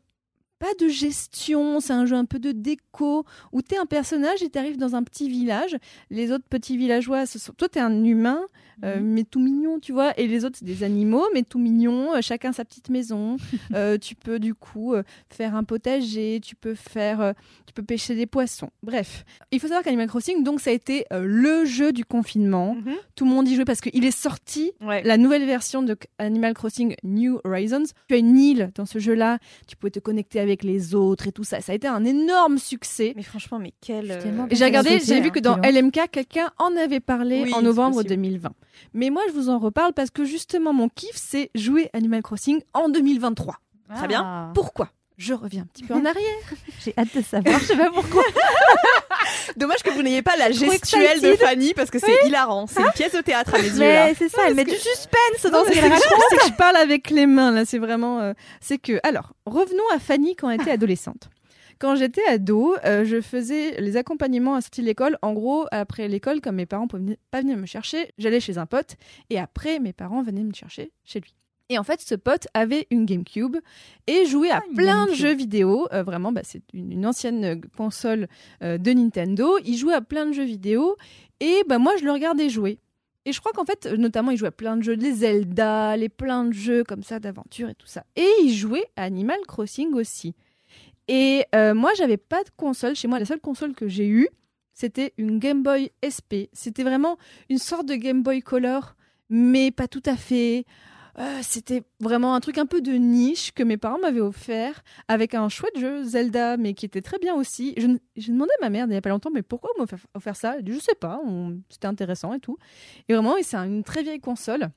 pas 0.59 0.75
de 0.81 0.89
gestion, 0.89 1.81
c'est 1.81 1.93
un 1.93 2.07
jeu 2.07 2.17
un 2.17 2.25
peu 2.25 2.39
de 2.39 2.53
déco 2.53 3.25
où 3.53 3.63
tu 3.63 3.75
es 3.75 3.79
un 3.79 3.87
personnage 3.87 4.43
et 4.43 4.51
tu 4.51 4.59
arrives 4.59 4.77
dans 4.77 4.95
un 4.95 5.03
petit 5.03 5.29
village. 5.29 5.77
Les 6.11 6.33
autres 6.33 6.47
petits 6.49 6.77
villageois, 6.77 7.27
sont... 7.27 7.53
toi 7.53 7.69
tu 7.69 7.79
es 7.79 7.83
un 7.83 8.05
humain, 8.05 8.41
euh, 8.85 8.99
mais 9.01 9.25
tout 9.25 9.41
mignon, 9.41 9.79
tu 9.81 9.93
vois, 9.93 10.19
et 10.19 10.27
les 10.27 10.45
autres 10.45 10.57
c'est 10.59 10.65
des 10.65 10.83
animaux, 10.85 11.25
mais 11.35 11.43
tout 11.43 11.59
mignons, 11.59 12.15
euh, 12.15 12.21
chacun 12.21 12.53
sa 12.53 12.65
petite 12.65 12.89
maison. 12.91 13.37
Euh, 13.75 13.99
tu 13.99 14.15
peux 14.15 14.39
du 14.39 14.55
coup 14.55 14.95
euh, 14.95 15.03
faire 15.29 15.55
un 15.55 15.63
potager, 15.63 16.41
tu 16.43 16.55
peux 16.57 16.75
faire, 16.75 17.21
euh, 17.21 17.33
tu 17.67 17.73
peux 17.75 17.83
pêcher 17.83 18.15
des 18.15 18.27
poissons. 18.27 18.71
Bref, 18.83 19.25
il 19.51 19.61
faut 19.61 19.67
savoir 19.67 19.83
qu'Animal 19.85 20.09
Crossing, 20.09 20.43
donc 20.43 20.61
ça 20.61 20.71
a 20.71 20.73
été 20.73 21.05
euh, 21.13 21.23
le 21.27 21.65
jeu 21.67 21.93
du 21.93 22.05
confinement. 22.05 22.75
Mhm. 22.77 22.95
Tout 23.15 23.25
le 23.25 23.31
monde 23.31 23.47
y 23.49 23.55
jouait 23.55 23.65
parce 23.67 23.81
qu'il 23.81 24.05
est 24.05 24.11
sorti 24.17 24.73
Ouais. 24.83 25.03
la 25.03 25.17
nouvelle 25.19 25.45
version 25.45 25.83
de 25.83 25.97
Animal 26.19 26.55
Crossing 26.55 26.95
New 27.05 27.41
Horizons. 27.45 27.83
Tu 28.09 28.15
as 28.15 28.19
une 28.19 28.39
île 28.39 28.71
dans 28.75 28.87
ce 28.87 28.99
jeu-là, 28.99 29.39
tu 29.67 29.77
pouvais 29.77 29.91
te 29.91 29.99
connecter 30.01 30.41
avec 30.41 30.63
les 30.63 30.95
autres 30.95 31.27
et 31.27 31.33
tout 31.33 31.45
ça. 31.45 31.61
Ça 31.61 31.73
a 31.73 31.75
été 31.75 31.87
un 31.89 32.05
énorme 32.05 32.59
succès. 32.59 33.13
Mais 33.17 33.23
franchement, 33.23 33.59
mais 33.59 33.73
quel. 33.81 34.19
J'ai 34.51 34.65
regardé, 34.65 34.99
j'ai 35.05 35.21
vu 35.21 35.31
que 35.31 35.41
dans. 35.41 35.57
LMK, 35.59 36.11
quelqu'un 36.11 36.51
en 36.59 36.75
avait 36.77 37.01
parlé 37.01 37.43
Oui, 37.45 37.53
en 37.53 37.63
novembre 37.63 37.97
possible. 37.97 38.15
2020. 38.17 38.51
Mais 38.95 39.11
moi, 39.11 39.23
je 39.29 39.33
vous 39.33 39.49
en 39.49 39.59
reparle 39.59 39.93
parce 39.93 40.11
que 40.11 40.25
justement, 40.25 40.73
mon 40.73 40.89
kiff, 40.89 41.15
c'est 41.17 41.51
jouer 41.55 41.91
Animal 41.93 42.23
Crossing 42.23 42.61
en 42.75 42.89
2023. 42.89 43.57
Très 43.97 44.07
bien. 44.09 44.23
Ah, 44.25 44.51
Pourquoi? 44.55 44.91
Je 45.17 45.35
reviens 45.35 45.63
un 45.63 45.67
petit 45.67 45.83
peu 45.83 45.95
en 45.95 46.05
arrière. 46.05 46.37
J'ai 46.85 46.95
hâte 46.97 47.09
de 47.17 47.23
savoir. 47.23 47.59
Je 47.59 47.65
sais 47.65 47.77
pas 47.77 47.91
pourquoi. 47.91 48.23
Dommage 49.57 49.83
que 49.83 49.91
vous 49.91 50.03
n'ayez 50.03 50.23
pas 50.23 50.37
la 50.37 50.53
gestuelle 50.53 51.21
de. 51.21 51.35
Fanny 51.35 51.75
parce 51.75 51.91
que 51.91 51.99
c'est 51.99 52.27
hilarant. 52.27 52.67
C'est 52.69 52.83
une 52.83 52.91
pièce 52.93 53.13
de 53.13 53.21
théâtre 53.21 53.55
à 53.55 53.59
mes 53.59 53.65
yeux. 53.65 53.79
Mais 53.79 54.15
c'est 54.17 54.29
ça, 54.29 54.43
elle 54.47 54.55
met 54.55 54.65
du 54.65 54.77
suspense 54.77 55.51
dans 55.51 55.65
ce 55.65 55.69
mais 55.71 55.75
qu'elle 55.75 55.83
c'est 55.85 55.89
que 55.89 55.95
raconte. 55.95 56.23
je- 56.31 56.37
c'est 56.37 56.37
que 56.39 56.47
je 56.53 56.57
parle 56.57 56.77
avec 56.77 57.11
les 57.11 57.27
mains 57.27 57.51
là. 57.51 57.65
C'est 57.65 57.79
vraiment. 57.79 58.21
euh, 58.21 58.33
c'est 58.61 58.79
que. 58.79 59.01
Alors, 59.03 59.33
revenons 59.47 59.83
à 59.93 59.99
Fanny 59.99 60.37
quand 60.37 60.51
elle 60.51 60.61
était 60.61 60.71
adolescente. 60.79 61.31
Quand 61.79 61.95
j'étais 61.95 62.25
ado, 62.27 62.77
euh, 62.85 63.05
je 63.05 63.21
faisais 63.21 63.81
les 63.81 63.97
accompagnements 63.97 64.55
à 64.55 64.61
sortie 64.61 64.81
de 64.81 64.87
l'école. 64.87 65.17
En 65.23 65.33
gros, 65.33 65.67
après 65.71 66.09
l'école, 66.09 66.41
comme 66.41 66.57
mes 66.57 66.67
parents 66.67 66.85
ne 66.85 66.89
pouvaient 66.89 67.19
pas 67.31 67.41
venir 67.41 67.57
me 67.57 67.67
chercher, 67.67 68.13
j'allais 68.19 68.41
chez 68.41 68.59
un 68.59 68.67
pote. 68.67 68.97
Et 69.31 69.39
après, 69.39 69.79
mes 69.79 69.93
parents 69.93 70.23
venaient 70.23 70.43
me 70.43 70.55
chercher 70.55 70.91
chez 71.05 71.21
lui. 71.21 71.35
Et 71.71 71.79
en 71.79 71.85
fait, 71.85 72.01
ce 72.01 72.15
pote 72.15 72.49
avait 72.55 72.87
une 72.91 73.05
GameCube 73.05 73.57
et 74.07 74.25
jouait 74.25 74.51
à 74.51 74.63
Ah, 74.65 74.75
plein 74.75 75.07
de 75.07 75.13
jeux 75.13 75.35
vidéo. 75.35 75.87
Euh, 75.93 76.03
vraiment, 76.03 76.33
bah, 76.33 76.41
c'est 76.43 76.63
une, 76.73 76.93
une 76.93 77.07
ancienne 77.07 77.45
euh, 77.45 77.57
console 77.77 78.27
euh, 78.63 78.79
de 78.79 78.91
Nintendo. 78.93 79.59
Il 79.65 79.77
jouait 79.77 79.95
à 79.95 80.01
plein 80.01 80.25
de 80.27 80.33
jeux 80.33 80.45
vidéo 80.45 80.97
et 81.41 81.63
bah, 81.69 81.79
moi, 81.79 81.93
je 82.01 82.05
le 82.05 82.13
regardais 82.13 82.49
jouer. 82.49 82.79
Et 83.27 83.33
je 83.33 83.41
crois 83.41 83.53
qu'en 83.53 83.67
fait, 83.67 83.85
notamment, 83.85 84.31
il 84.31 84.39
jouait 84.39 84.49
à 84.49 84.53
plein 84.53 84.79
de 84.79 84.83
jeux, 84.83 84.95
les 84.95 85.13
Zelda, 85.13 85.95
les 85.99 86.09
plein 86.09 86.45
de 86.45 86.53
jeux 86.53 86.85
comme 86.85 87.03
ça 87.03 87.21
d'aventure 87.21 87.69
et 87.69 87.75
tout 87.75 87.87
ça. 87.87 88.05
Et 88.17 88.29
il 88.43 88.55
jouait 88.55 88.87
à 88.97 89.03
Animal 89.03 89.39
Crossing 89.47 89.93
aussi. 89.93 90.35
Et 91.09 91.45
euh, 91.55 91.75
moi, 91.75 91.93
j'avais 91.97 92.17
pas 92.19 92.45
de 92.45 92.51
console 92.57 92.95
chez 92.95 93.09
moi. 93.09 93.19
La 93.19 93.25
seule 93.25 93.41
console 93.41 93.75
que 93.75 93.89
j'ai 93.89 94.07
eue, 94.07 94.29
c'était 94.75 95.15
une 95.19 95.39
Game 95.39 95.63
Boy 95.63 95.91
SP. 96.05 96.49
C'était 96.53 96.83
vraiment 96.85 97.17
une 97.49 97.59
sorte 97.59 97.87
de 97.87 97.95
Game 97.95 98.23
Boy 98.23 98.43
Color, 98.43 98.95
mais 99.31 99.71
pas 99.71 99.89
tout 99.89 100.03
à 100.07 100.17
fait. 100.17 100.65
Euh, 101.19 101.39
c'était 101.43 101.83
vraiment 101.99 102.35
un 102.37 102.41
truc 102.41 102.59
un 102.59 102.67
peu 102.67 102.81
de 102.81 102.93
niche 102.93 103.51
que 103.53 103.65
mes 103.65 103.77
parents 103.77 103.99
m'avaient 103.99 104.21
offert 104.21 104.85
avec 105.09 105.35
un 105.35 105.49
chouette 105.49 105.77
jeu 105.77 106.05
Zelda, 106.05 106.57
mais 106.57 106.75
qui 106.75 106.87
était 106.87 107.01
très 107.03 107.19
bien 107.19 107.35
aussi. 107.35 107.75
Je, 107.77 107.89
j'ai 108.15 108.31
demandé 108.31 108.53
à 108.61 108.65
ma 108.65 108.71
mère 108.71 108.85
il 108.87 108.91
n'y 108.91 108.97
a 108.97 109.01
pas 109.01 109.09
longtemps, 109.09 109.31
mais 109.35 109.43
pourquoi 109.43 109.71
on 109.77 109.81
m'a 109.83 109.87
offert- 110.15 110.37
ça? 110.37 110.57
Je 110.65 110.79
sais 110.79 110.95
pas, 110.95 111.21
c'était 111.71 111.89
intéressant 111.89 112.35
et 112.35 112.39
tout. 112.39 112.57
Et 113.09 113.15
vraiment, 113.15 113.35
c'est 113.43 113.57
un- 113.57 113.65
une 113.67 113.83
très 113.83 114.05
vieille 114.05 114.21
console. 114.21 114.69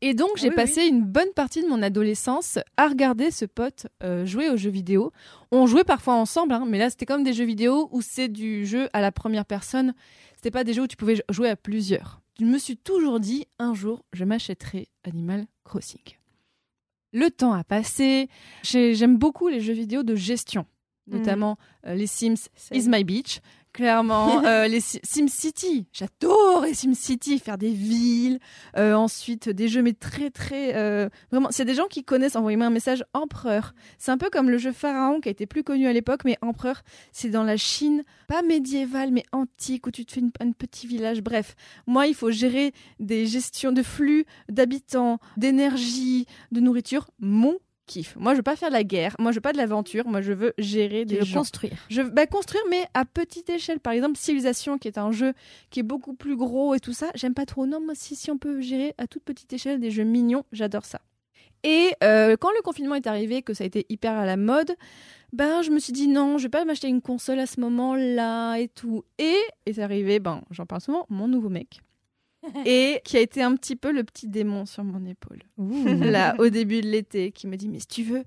Et 0.00 0.14
donc, 0.14 0.30
j'ai 0.36 0.48
Oui, 0.48 0.54
passé 0.56 0.86
une 0.86 1.04
bonne 1.04 1.32
partie 1.34 1.62
de 1.62 1.68
mon 1.68 1.80
adolescence 1.82 2.58
à 2.76 2.88
regarder 2.88 3.30
ce 3.30 3.44
pote 3.44 3.86
euh, 4.02 4.26
jouer 4.26 4.48
aux 4.50 4.56
jeux 4.56 4.70
vidéo. 4.70 5.12
On 5.52 5.66
jouait 5.66 5.84
parfois 5.84 6.14
ensemble, 6.14 6.54
hein, 6.54 6.64
mais 6.66 6.78
là, 6.78 6.90
c'était 6.90 7.06
comme 7.06 7.22
des 7.22 7.32
jeux 7.32 7.44
vidéo 7.44 7.88
où 7.92 8.02
c'est 8.02 8.28
du 8.28 8.66
jeu 8.66 8.88
à 8.92 9.00
la 9.00 9.12
première 9.12 9.44
personne. 9.46 9.94
C'était 10.34 10.50
pas 10.50 10.64
des 10.64 10.72
jeux 10.72 10.82
où 10.82 10.86
tu 10.88 10.96
pouvais 10.96 11.22
jouer 11.30 11.48
à 11.50 11.56
plusieurs. 11.56 12.20
Je 12.40 12.44
me 12.44 12.58
suis 12.58 12.76
toujours 12.76 13.20
dit, 13.20 13.46
un 13.60 13.74
jour, 13.74 14.04
je 14.12 14.24
m'achèterai 14.24 14.88
Animal 15.04 15.46
Crossing. 15.64 16.00
Le 17.12 17.30
temps 17.30 17.52
a 17.52 17.62
passé. 17.62 18.28
J'ai- 18.62 18.94
J'aime 18.94 19.18
beaucoup 19.18 19.48
les 19.48 19.60
jeux 19.60 19.74
vidéo 19.74 20.02
de 20.02 20.14
gestion, 20.16 20.66
notamment 21.06 21.58
euh, 21.86 21.94
les 21.94 22.06
Sims 22.06 22.48
Is 22.72 22.88
My 22.88 23.04
Beach. 23.04 23.40
Clairement, 23.72 24.44
euh, 24.44 24.66
les 24.68 24.80
Si- 24.80 25.00
SimCity, 25.02 25.86
j'adore 25.92 26.62
les 26.64 26.74
SimCity, 26.74 27.38
faire 27.38 27.56
des 27.56 27.70
villes, 27.72 28.38
euh, 28.76 28.92
ensuite 28.94 29.48
des 29.48 29.68
jeux 29.68 29.82
mais 29.82 29.94
très 29.94 30.28
très 30.30 30.76
euh, 30.76 31.08
vraiment, 31.30 31.48
c'est 31.50 31.64
des 31.64 31.74
gens 31.74 31.86
qui 31.86 32.04
connaissent. 32.04 32.36
Envoyez-moi 32.36 32.66
un 32.66 32.70
message 32.70 33.02
Empereur. 33.14 33.72
C'est 33.98 34.10
un 34.10 34.18
peu 34.18 34.28
comme 34.30 34.50
le 34.50 34.58
jeu 34.58 34.72
Pharaon 34.72 35.20
qui 35.20 35.28
a 35.28 35.32
été 35.32 35.46
plus 35.46 35.64
connu 35.64 35.86
à 35.86 35.92
l'époque, 35.94 36.20
mais 36.26 36.36
Empereur, 36.42 36.82
c'est 37.12 37.30
dans 37.30 37.44
la 37.44 37.56
Chine, 37.56 38.04
pas 38.28 38.42
médiévale 38.42 39.10
mais 39.10 39.24
antique 39.32 39.86
où 39.86 39.90
tu 39.90 40.04
te 40.04 40.12
fais 40.12 40.20
une- 40.20 40.32
un 40.40 40.52
petit 40.52 40.86
village. 40.86 41.22
Bref, 41.22 41.54
moi 41.86 42.06
il 42.06 42.14
faut 42.14 42.30
gérer 42.30 42.72
des 43.00 43.26
gestions 43.26 43.72
de 43.72 43.82
flux 43.82 44.26
d'habitants, 44.50 45.18
d'énergie, 45.38 46.26
de 46.50 46.60
nourriture. 46.60 47.06
Mon 47.20 47.56
kiff. 47.86 48.16
Moi 48.16 48.32
je 48.32 48.38
veux 48.38 48.42
pas 48.42 48.56
faire 48.56 48.68
de 48.68 48.74
la 48.74 48.84
guerre, 48.84 49.16
moi 49.18 49.32
je 49.32 49.36
veux 49.36 49.42
pas 49.42 49.52
de 49.52 49.58
l'aventure, 49.58 50.06
moi 50.06 50.20
je 50.20 50.32
veux 50.32 50.54
gérer 50.58 51.04
des 51.04 51.18
veux 51.18 51.24
gens. 51.24 51.40
construire. 51.40 51.72
Je 51.88 52.02
bah, 52.02 52.26
construire, 52.26 52.62
mais 52.70 52.84
à 52.94 53.04
petite 53.04 53.50
échelle. 53.50 53.80
Par 53.80 53.92
exemple, 53.92 54.18
Civilisation, 54.18 54.78
qui 54.78 54.88
est 54.88 54.98
un 54.98 55.12
jeu 55.12 55.34
qui 55.70 55.80
est 55.80 55.84
beaucoup 55.84 56.14
plus 56.14 56.36
gros 56.36 56.74
et 56.74 56.80
tout 56.80 56.92
ça, 56.92 57.10
j'aime 57.14 57.34
pas 57.34 57.46
trop. 57.46 57.66
Non, 57.66 57.80
moi, 57.80 57.94
si, 57.94 58.16
si 58.16 58.30
on 58.30 58.38
peut 58.38 58.60
gérer 58.60 58.94
à 58.98 59.06
toute 59.06 59.24
petite 59.24 59.52
échelle 59.52 59.80
des 59.80 59.90
jeux 59.90 60.04
mignons, 60.04 60.44
j'adore 60.52 60.84
ça. 60.84 61.00
Et 61.64 61.92
euh, 62.02 62.36
quand 62.36 62.50
le 62.50 62.62
confinement 62.62 62.96
est 62.96 63.06
arrivé, 63.06 63.42
que 63.42 63.54
ça 63.54 63.64
a 63.64 63.66
été 63.66 63.86
hyper 63.88 64.12
à 64.12 64.26
la 64.26 64.36
mode, 64.36 64.74
ben 65.32 65.62
je 65.62 65.70
me 65.70 65.78
suis 65.78 65.92
dit 65.92 66.08
non, 66.08 66.38
je 66.38 66.44
vais 66.44 66.48
pas 66.48 66.64
m'acheter 66.64 66.88
une 66.88 67.00
console 67.00 67.38
à 67.38 67.46
ce 67.46 67.60
moment-là 67.60 68.56
et 68.56 68.68
tout. 68.68 69.04
Et 69.18 69.36
est 69.66 69.78
arrivé, 69.78 70.18
ben 70.18 70.42
j'en 70.50 70.66
parle 70.66 70.80
souvent, 70.80 71.06
mon 71.08 71.28
nouveau 71.28 71.48
mec. 71.48 71.80
et 72.66 73.00
qui 73.04 73.16
a 73.16 73.20
été 73.20 73.42
un 73.42 73.54
petit 73.56 73.76
peu 73.76 73.92
le 73.92 74.04
petit 74.04 74.28
démon 74.28 74.66
sur 74.66 74.84
mon 74.84 75.04
épaule. 75.06 75.40
Là, 75.58 76.34
au 76.38 76.48
début 76.48 76.80
de 76.80 76.88
l'été, 76.88 77.30
qui 77.32 77.46
me 77.46 77.56
dit 77.56 77.68
mais 77.68 77.80
si 77.80 77.86
tu 77.86 78.02
veux, 78.02 78.24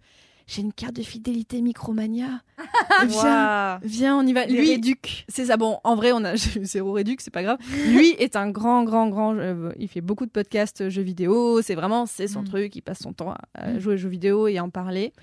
j'ai 0.47 0.61
une 0.61 0.73
carte 0.73 0.93
de 0.95 1.01
fidélité 1.01 1.61
Micromania. 1.61 2.41
Viens, 3.07 3.79
viens, 3.83 4.17
on 4.17 4.25
y 4.25 4.31
va. 4.33 4.45
Les 4.45 4.57
Lui, 4.59 4.69
réducs. 4.71 5.25
c'est 5.27 5.45
ça. 5.45 5.57
Bon, 5.57 5.79
en 5.83 5.95
vrai, 5.95 6.11
on 6.11 6.23
a 6.23 6.35
zéro 6.63 6.91
réduc, 6.93 7.21
c'est 7.21 7.31
pas 7.33 7.43
grave. 7.43 7.57
Lui 7.87 8.09
est 8.19 8.35
un 8.35 8.49
grand, 8.51 8.83
grand, 8.83 9.09
grand. 9.09 9.35
euh, 9.35 9.71
il 9.79 9.87
fait 9.87 10.01
beaucoup 10.01 10.25
de 10.25 10.31
podcasts 10.31 10.81
euh, 10.81 10.89
jeux 10.89 11.01
vidéo. 11.01 11.61
C'est 11.61 11.75
vraiment, 11.75 12.05
c'est 12.05 12.27
son 12.27 12.41
Mm. 12.43 12.47
truc. 12.47 12.75
Il 12.75 12.81
passe 12.81 12.99
son 12.99 13.11
temps 13.13 13.31
à, 13.31 13.39
à 13.55 13.79
jouer 13.79 13.95
aux 13.95 13.97
jeux 13.97 14.09
vidéo 14.09 14.47
et 14.47 14.57
à 14.59 14.63
en 14.63 14.69
parler. 14.69 15.13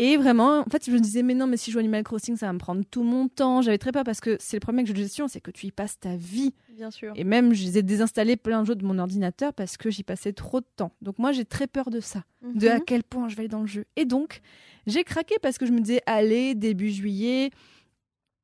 Et 0.00 0.16
vraiment, 0.16 0.60
en 0.60 0.64
fait, 0.70 0.86
je 0.86 0.92
me 0.92 1.00
disais, 1.00 1.24
mais 1.24 1.34
non, 1.34 1.48
mais 1.48 1.56
si 1.56 1.70
je 1.70 1.72
joue 1.72 1.80
Animal 1.80 2.04
Crossing, 2.04 2.36
ça 2.36 2.46
va 2.46 2.52
me 2.52 2.58
prendre 2.58 2.84
tout 2.88 3.02
mon 3.02 3.26
temps. 3.26 3.62
J'avais 3.62 3.78
très 3.78 3.90
peur 3.90 4.04
parce 4.04 4.20
que 4.20 4.36
c'est 4.38 4.56
le 4.56 4.60
problème 4.60 4.80
avec 4.84 4.88
le 4.90 4.94
jeu 4.94 5.02
de 5.02 5.04
gestion, 5.06 5.26
c'est 5.26 5.40
que 5.40 5.50
tu 5.50 5.66
y 5.66 5.72
passes 5.72 5.98
ta 5.98 6.14
vie. 6.14 6.54
Bien 6.76 6.92
sûr. 6.92 7.12
Et 7.16 7.24
même, 7.24 7.52
je 7.52 7.64
les 7.64 7.78
ai 7.78 7.82
désinstallés 7.82 8.36
plein 8.36 8.62
de 8.62 8.66
jeux 8.68 8.76
de 8.76 8.84
mon 8.84 8.96
ordinateur 9.00 9.52
parce 9.52 9.76
que 9.76 9.90
j'y 9.90 10.04
passais 10.04 10.32
trop 10.32 10.60
de 10.60 10.66
temps. 10.76 10.92
Donc 11.02 11.18
moi, 11.18 11.32
j'ai 11.32 11.44
très 11.44 11.66
peur 11.66 11.90
de 11.90 11.98
ça 11.98 12.22
de 12.42 12.68
Mhm. 12.68 12.76
à 12.76 12.78
quel 12.80 13.02
point 13.02 13.28
je 13.28 13.34
vais 13.34 13.40
aller 13.40 13.48
dans 13.48 13.60
le 13.62 13.66
jeu. 13.66 13.86
Et 13.96 14.04
donc, 14.04 14.40
j'ai 14.86 15.02
craqué 15.02 15.34
parce 15.42 15.58
que 15.58 15.66
je 15.66 15.72
me 15.72 15.80
disais, 15.80 16.00
allez, 16.06 16.54
début 16.54 16.90
juillet, 16.90 17.50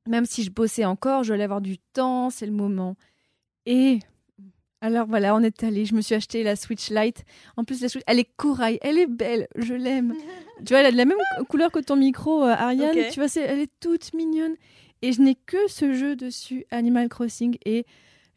même 0.09 0.27
si 0.27 0.43
je 0.43 0.51
bossais 0.51 0.85
encore, 0.85 1.23
je 1.23 1.33
vais 1.35 1.43
avoir 1.45 1.61
du 1.61 1.79
temps, 1.79 2.31
c'est 2.31 2.47
le 2.47 2.53
moment. 2.53 2.97
Et 3.67 4.01
alors 4.87 5.07
voilà, 5.07 5.35
on 5.35 5.40
est 5.40 5.62
allé, 5.64 5.85
je 5.87 5.94
me 5.94 6.01
suis 6.03 6.14
acheté 6.14 6.42
la 6.42 6.57
Switch 6.57 6.90
Lite. 6.90 7.25
En 7.57 7.64
plus, 7.64 7.81
la 7.81 7.88
Switch, 7.88 8.03
elle 8.07 8.18
est 8.18 8.29
corail, 8.37 8.79
elle 8.83 8.99
est 8.99 9.07
belle, 9.07 9.47
je 9.57 9.75
l'aime. 9.75 10.14
tu 10.64 10.73
vois, 10.75 10.81
elle 10.81 10.87
a 10.87 10.92
de 10.92 10.97
la 10.97 11.05
même 11.07 11.18
cou- 11.38 11.44
couleur 11.47 11.73
que 11.73 11.79
ton 11.79 11.97
micro, 11.97 12.42
euh, 12.44 12.49
Ariane. 12.53 12.92
Tu 13.11 13.18
vois, 13.20 13.29
c'est- 13.29 13.42
elle 13.42 13.61
est 13.61 13.70
toute 13.81 14.12
mignonne. 14.14 14.55
Et 15.03 15.12
je 15.12 15.20
n'ai 15.23 15.35
que 15.35 15.57
ce 15.68 15.92
jeu 15.94 16.16
dessus, 16.16 16.64
Animal 16.70 17.09
Crossing, 17.09 17.57
et 17.64 17.85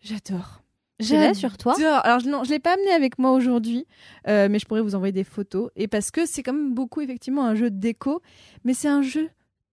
j'adore. 0.02 0.62
L'as 1.00 1.34
sur 1.36 1.58
toi? 1.58 1.76
J'adore. 1.78 2.02
Alors 2.06 2.20
je- 2.20 2.30
non, 2.30 2.44
je 2.44 2.50
l'ai 2.50 2.60
pas 2.60 2.74
amené 2.74 2.90
avec 2.92 3.20
moi 3.20 3.32
aujourd'hui, 3.34 3.86
euh, 4.28 4.48
mais 4.50 4.58
je 4.60 4.66
pourrais 4.66 4.82
vous 4.82 4.96
envoyer 4.96 5.12
des 5.12 5.24
photos. 5.24 5.70
Et 5.76 5.88
parce 5.88 6.12
que 6.12 6.26
c'est 6.26 6.42
quand 6.44 6.54
même 6.54 6.74
beaucoup 6.74 7.02
effectivement 7.02 7.46
un 7.46 7.54
jeu 7.56 7.70
de 7.70 7.78
déco, 7.80 8.22
mais 8.64 8.74
c'est 8.74 8.88
un 8.88 9.02
jeu 9.04 9.30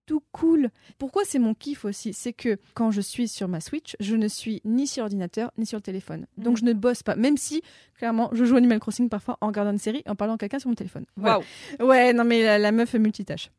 tout 0.07 0.23
cool. 0.33 0.71
Pourquoi 0.99 1.23
c'est 1.25 1.39
mon 1.39 1.55
kiff 1.55 1.85
aussi 1.85 2.13
C'est 2.13 2.33
que 2.33 2.59
quand 2.75 2.91
je 2.91 3.01
suis 3.01 3.29
sur 3.29 3.49
ma 3.49 3.61
Switch, 3.61 3.97
je 4.01 4.17
ne 4.17 4.29
suis 4.29 4.61
ni 4.65 4.87
sur 4.87 5.03
ordinateur 5.05 5.51
ni 5.59 5.67
sur 5.67 5.79
le 5.79 5.83
téléphone. 5.83 6.27
Donc 6.37 6.55
Mm. 6.55 6.57
je 6.59 6.65
ne 6.65 6.73
bosse 6.75 7.03
pas, 7.03 7.17
même 7.17 7.37
si 7.37 7.63
clairement 7.99 8.29
je 8.33 8.45
joue 8.45 8.57
Animal 8.57 8.81
Crossing 8.81 9.09
parfois 9.09 9.39
en 9.41 9.47
regardant 9.49 9.71
une 9.73 9.79
série, 9.79 10.03
en 10.07 10.15
parlant 10.15 10.35
à 10.35 10.39
quelqu'un 10.39 10.59
sur 10.59 10.69
mon 10.69 10.75
téléphone. 10.75 11.07
Waouh. 11.17 11.43
Ouais, 11.81 12.13
non 12.13 12.25
mais 12.25 12.43
la, 12.43 12.59
la 12.59 12.73
meuf 12.73 12.95
multitâche. 12.95 13.51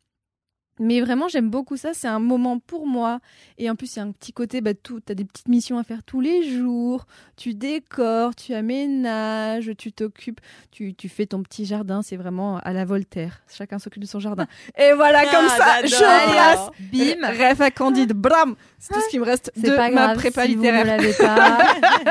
Mais 0.80 1.00
vraiment, 1.02 1.28
j'aime 1.28 1.50
beaucoup 1.50 1.78
ça. 1.78 1.94
C'est 1.94 2.08
un 2.08 2.20
moment 2.20 2.60
pour 2.60 2.86
moi. 2.86 3.20
Et 3.58 3.70
en 3.70 3.76
plus, 3.76 3.96
il 3.96 4.00
y 4.00 4.02
a 4.02 4.06
un 4.06 4.12
petit 4.12 4.34
côté, 4.34 4.62
bah, 4.62 4.74
tout, 4.74 5.00
t'as 5.00 5.14
des 5.14 5.24
petites 5.26 5.48
missions 5.48 5.78
à 5.78 5.84
faire 5.84 6.04
tous 6.04 6.20
les 6.22 6.50
jours. 6.58 7.06
Tu 7.38 7.54
décores, 7.54 8.36
tu 8.36 8.54
aménages, 8.54 9.72
tu 9.78 9.92
t'occupes, 9.92 10.42
tu, 10.72 10.94
tu 10.94 11.10
fais 11.10 11.26
ton 11.26 11.42
petit 11.44 11.66
jardin. 11.66 12.02
C'est 12.02 12.18
vraiment 12.18 12.58
à 12.58 12.74
la 12.74 12.86
Voltaire. 12.86 13.42
Chacun 13.52 13.80
s'occupe 13.80 14.02
de 14.02 14.08
son 14.08 14.20
jardin. 14.20 14.48
Et 14.78 14.92
voilà, 14.94 15.24
Ah, 15.26 15.36
comme 15.36 15.50
ça, 15.50 15.86
je 15.86 15.96
place. 15.96 16.70
Bim 16.92 17.26
Rêve 17.28 17.62
à 17.62 17.72
Candide, 17.72 18.14
bram 18.14 18.56
C'est 18.78 18.94
tout 18.94 19.02
ce 19.02 19.10
qui 19.10 19.20
me 19.20 19.26
reste 19.26 19.52
de 19.58 19.70
pas 19.70 19.90
ma 19.90 20.06
grave 20.08 20.18
prépa 20.18 20.46
si 20.46 20.56
vous 20.56 20.64
littéraire. 20.64 21.18
pas. 21.18 21.66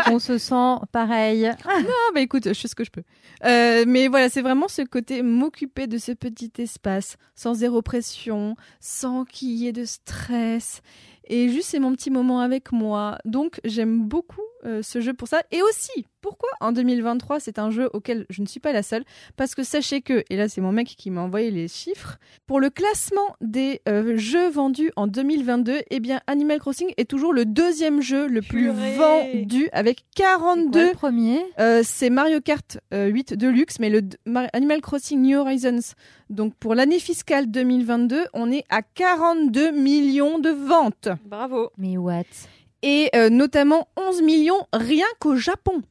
on 0.10 0.18
se 0.18 0.38
sent 0.38 0.76
pareil. 0.92 1.46
Ah 1.46 1.80
bah 2.14 2.20
écoute, 2.20 2.48
je 2.48 2.58
fais 2.58 2.68
ce 2.68 2.74
que 2.74 2.84
je 2.84 2.90
peux. 2.90 3.02
Euh, 3.44 3.84
mais 3.86 4.08
voilà, 4.08 4.28
c'est 4.28 4.42
vraiment 4.42 4.68
ce 4.68 4.82
côté 4.82 5.22
m'occuper 5.22 5.86
de 5.86 5.98
ce 5.98 6.12
petit 6.12 6.50
espace, 6.58 7.16
sans 7.34 7.54
zéro 7.54 7.82
pression, 7.82 8.53
sans 8.80 9.24
qu'il 9.24 9.50
y 9.50 9.66
ait 9.66 9.72
de 9.72 9.84
stress. 9.84 10.82
Et 11.26 11.48
juste, 11.48 11.70
c'est 11.70 11.78
mon 11.78 11.92
petit 11.92 12.10
moment 12.10 12.40
avec 12.40 12.72
moi. 12.72 13.18
Donc, 13.24 13.60
j'aime 13.64 14.06
beaucoup 14.06 14.42
euh, 14.64 14.82
ce 14.82 15.00
jeu 15.00 15.14
pour 15.14 15.28
ça. 15.28 15.42
Et 15.50 15.62
aussi, 15.62 16.06
pourquoi 16.20 16.48
en 16.60 16.72
2023 16.72 17.40
c'est 17.40 17.58
un 17.58 17.70
jeu 17.70 17.90
auquel 17.92 18.24
je 18.30 18.40
ne 18.42 18.46
suis 18.46 18.60
pas 18.60 18.72
la 18.72 18.82
seule? 18.82 19.04
Parce 19.36 19.54
que 19.54 19.62
sachez 19.62 20.00
que, 20.00 20.24
et 20.30 20.36
là 20.36 20.48
c'est 20.48 20.60
mon 20.60 20.72
mec 20.72 20.88
qui 20.88 21.10
m'a 21.10 21.20
envoyé 21.22 21.50
les 21.50 21.68
chiffres, 21.68 22.16
pour 22.46 22.60
le 22.60 22.70
classement 22.70 23.36
des 23.40 23.80
euh, 23.88 24.16
jeux 24.16 24.48
vendus 24.48 24.90
en 24.96 25.06
2022, 25.06 25.82
eh 25.90 26.00
bien 26.00 26.20
Animal 26.26 26.58
Crossing 26.60 26.92
est 26.96 27.08
toujours 27.08 27.32
le 27.32 27.44
deuxième 27.44 28.00
jeu 28.00 28.26
le 28.26 28.40
plus 28.42 28.70
vendu 28.96 29.68
avec 29.72 30.04
C'est 30.16 30.22
quoi 30.24 30.36
42 30.38 30.86
le 30.88 30.92
premier? 30.92 31.40
euh, 31.60 31.82
c'est 31.84 32.10
Mario 32.10 32.40
Kart 32.40 32.78
euh, 32.92 33.06
8 33.08 33.34
Deluxe, 33.34 33.78
mais 33.80 33.90
le 33.90 34.00
Mar- 34.26 34.48
Animal 34.52 34.80
Crossing 34.80 35.20
New 35.20 35.38
Horizons. 35.38 35.94
Donc 36.30 36.54
pour 36.56 36.74
l'année 36.74 36.98
fiscale 36.98 37.50
2022, 37.50 38.24
on 38.32 38.50
est 38.50 38.64
à 38.70 38.80
42 38.82 39.72
millions 39.72 40.38
de 40.38 40.50
ventes. 40.50 41.08
Bravo. 41.26 41.70
Mais 41.76 41.96
what? 41.98 42.22
Et 42.86 43.08
euh, 43.16 43.30
notamment 43.30 43.88
11 43.96 44.20
millions 44.22 44.66
rien 44.74 45.06
qu'au 45.18 45.36
Japon. 45.36 45.82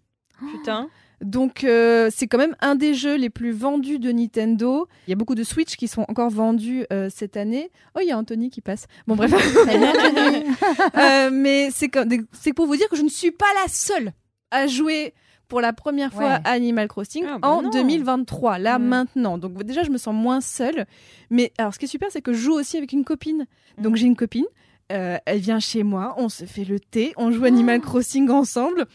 Putain. 0.51 0.89
Donc 1.21 1.63
euh, 1.63 2.09
c'est 2.13 2.27
quand 2.27 2.37
même 2.37 2.55
un 2.59 2.75
des 2.75 2.93
jeux 2.93 3.15
les 3.15 3.29
plus 3.29 3.51
vendus 3.51 3.97
de 3.97 4.11
Nintendo. 4.11 4.87
Il 5.07 5.11
y 5.11 5.13
a 5.13 5.15
beaucoup 5.15 5.35
de 5.35 5.43
Switch 5.43 5.75
qui 5.77 5.87
sont 5.87 6.05
encore 6.09 6.29
vendus 6.29 6.85
euh, 6.91 7.07
cette 7.09 7.37
année. 7.37 7.71
Oh, 7.95 7.99
il 8.01 8.07
y 8.09 8.11
a 8.11 8.17
Anthony 8.17 8.49
qui 8.49 8.59
passe. 8.61 8.85
Bon 9.07 9.15
bref. 9.15 9.31
Euh, 10.97 11.29
mais 11.31 11.69
c'est 11.71 12.53
pour 12.53 12.65
vous 12.67 12.75
dire 12.75 12.87
que 12.89 12.95
je 12.95 13.01
ne 13.03 13.09
suis 13.09 13.31
pas 13.31 13.45
la 13.63 13.67
seule 13.69 14.11
à 14.51 14.67
jouer 14.67 15.13
pour 15.47 15.61
la 15.61 15.73
première 15.73 16.11
fois 16.11 16.23
Ouais. 16.23 16.39
à 16.45 16.51
Animal 16.51 16.87
Crossing 16.87 17.25
Ah, 17.27 17.37
bah 17.39 17.47
en 17.49 17.61
non. 17.63 17.69
2023, 17.69 18.59
là 18.59 18.79
maintenant. 18.79 19.37
Donc 19.37 19.61
déjà, 19.63 19.83
je 19.83 19.91
me 19.91 19.97
sens 19.97 20.13
moins 20.15 20.41
seule. 20.41 20.85
Mais 21.29 21.51
alors, 21.57 21.73
ce 21.73 21.79
qui 21.79 21.85
est 21.85 21.87
super, 21.87 22.09
c'est 22.11 22.21
que 22.21 22.33
je 22.33 22.39
joue 22.39 22.53
aussi 22.53 22.77
avec 22.77 22.91
une 22.91 23.03
copine. 23.03 23.45
Donc 23.77 23.93
Mm. 23.93 23.97
j'ai 23.97 24.05
une 24.07 24.15
copine. 24.15 24.45
Euh, 24.91 25.17
elle 25.25 25.39
vient 25.39 25.59
chez 25.59 25.83
moi, 25.83 26.13
on 26.17 26.29
se 26.29 26.45
fait 26.45 26.65
le 26.65 26.79
thé, 26.79 27.13
on 27.17 27.31
joue 27.31 27.45
Animal 27.45 27.79
Oh. 27.83 27.85
Crossing 27.87 28.29
ensemble. 28.29 28.85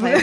Ouais. 0.00 0.16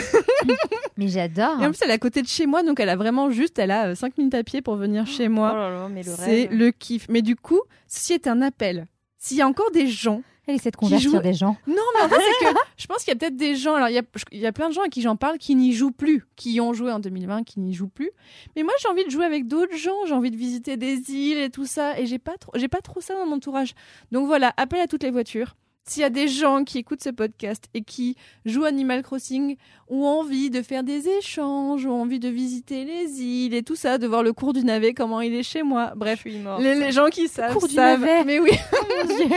Mais 0.96 1.08
j'adore. 1.08 1.60
Et 1.62 1.66
en 1.66 1.70
plus, 1.70 1.80
elle 1.82 1.90
est 1.90 1.94
à 1.94 1.98
côté 1.98 2.20
de 2.22 2.28
chez 2.28 2.46
moi, 2.46 2.62
donc 2.62 2.78
elle 2.80 2.88
a 2.90 2.96
vraiment 2.96 3.30
juste, 3.30 3.58
elle 3.58 3.70
a 3.70 3.94
5 3.94 4.18
minutes 4.18 4.34
à 4.34 4.44
pied 4.44 4.60
pour 4.62 4.76
venir 4.76 5.06
chez 5.06 5.26
Oh 5.26 5.30
moi. 5.30 5.54
là 5.54 5.70
là, 5.70 5.88
mais 5.88 6.02
le 6.02 6.12
c'est 6.14 6.24
rêve. 6.24 6.52
le 6.52 6.70
kiff. 6.70 7.06
Mais 7.08 7.22
du 7.22 7.34
coup, 7.36 7.60
ceci 7.88 8.12
est 8.12 8.26
un 8.26 8.42
appel. 8.42 8.86
S'il 9.18 9.38
y 9.38 9.42
a 9.42 9.48
encore 9.48 9.70
des 9.70 9.86
gens 9.86 10.22
Elle 10.46 10.56
essaie 10.56 10.70
de 10.70 10.76
convertir 10.76 11.10
joue- 11.10 11.20
des 11.20 11.32
gens. 11.32 11.56
Non, 11.66 11.74
mais 11.94 12.02
en 12.04 12.08
fait, 12.08 12.16
c'est 12.20 12.44
que 12.46 12.50
je 12.76 12.86
pense 12.86 12.98
qu'il 12.98 13.08
y 13.08 13.12
a 13.12 13.16
peut-être 13.18 13.36
des 13.36 13.56
gens. 13.56 13.74
Alors, 13.74 13.88
il 13.88 13.94
y 13.94 13.98
a, 13.98 14.02
il 14.30 14.38
y 14.40 14.46
a 14.46 14.52
plein 14.52 14.68
de 14.68 14.74
gens 14.74 14.82
à 14.82 14.88
qui 14.88 15.00
j'en 15.00 15.16
parle 15.16 15.38
qui 15.38 15.54
n'y 15.54 15.72
jouent 15.72 15.90
plus, 15.92 16.24
qui 16.36 16.52
y 16.52 16.60
ont 16.60 16.72
joué 16.74 16.92
en 16.92 16.98
2020, 16.98 17.44
qui 17.44 17.60
n'y 17.60 17.72
jouent 17.72 17.88
plus. 17.88 18.10
Mais 18.54 18.62
moi, 18.62 18.74
j'ai 18.82 18.88
envie 18.88 19.04
de 19.04 19.10
jouer 19.10 19.24
avec 19.24 19.46
d'autres 19.48 19.76
gens. 19.76 20.04
J'ai 20.06 20.12
envie 20.14 20.30
de 20.30 20.36
visiter 20.36 20.76
des 20.76 21.10
îles 21.10 21.38
et 21.38 21.48
tout 21.50 21.64
ça. 21.66 21.98
Et 21.98 22.06
j'ai 22.06 22.18
pas 22.18 22.36
trop, 22.38 22.52
j'ai 22.56 22.68
pas 22.68 22.80
trop 22.82 23.00
ça 23.00 23.14
dans 23.14 23.24
mon 23.26 23.36
entourage. 23.36 23.74
Donc 24.12 24.26
voilà, 24.26 24.52
appel 24.58 24.80
à 24.80 24.86
toutes 24.86 25.02
les 25.02 25.10
voitures. 25.10 25.56
S'il 25.86 26.00
y 26.00 26.04
a 26.06 26.10
des 26.10 26.28
gens 26.28 26.64
qui 26.64 26.78
écoutent 26.78 27.02
ce 27.02 27.10
podcast 27.10 27.64
et 27.74 27.82
qui 27.82 28.16
jouent 28.46 28.64
Animal 28.64 29.02
Crossing, 29.02 29.56
ont 29.88 30.04
envie 30.04 30.48
de 30.48 30.62
faire 30.62 30.82
des 30.82 31.08
échanges, 31.08 31.84
ont 31.84 32.00
envie 32.00 32.18
de 32.18 32.28
visiter 32.30 32.86
les 32.86 33.20
îles 33.22 33.52
et 33.52 33.62
tout 33.62 33.76
ça, 33.76 33.98
de 33.98 34.06
voir 34.06 34.22
le 34.22 34.32
cours 34.32 34.54
du 34.54 34.64
navet, 34.64 34.94
comment 34.94 35.20
il 35.20 35.34
est 35.34 35.42
chez 35.42 35.62
moi. 35.62 35.92
Bref, 35.94 36.24
les, 36.24 36.74
les 36.74 36.90
gens 36.90 37.08
qui 37.10 37.28
savent, 37.28 37.52
cours 37.52 37.68
du 37.68 37.74
savent. 37.74 38.00
navet. 38.00 38.24
Mais 38.24 38.40
oui. 38.40 38.52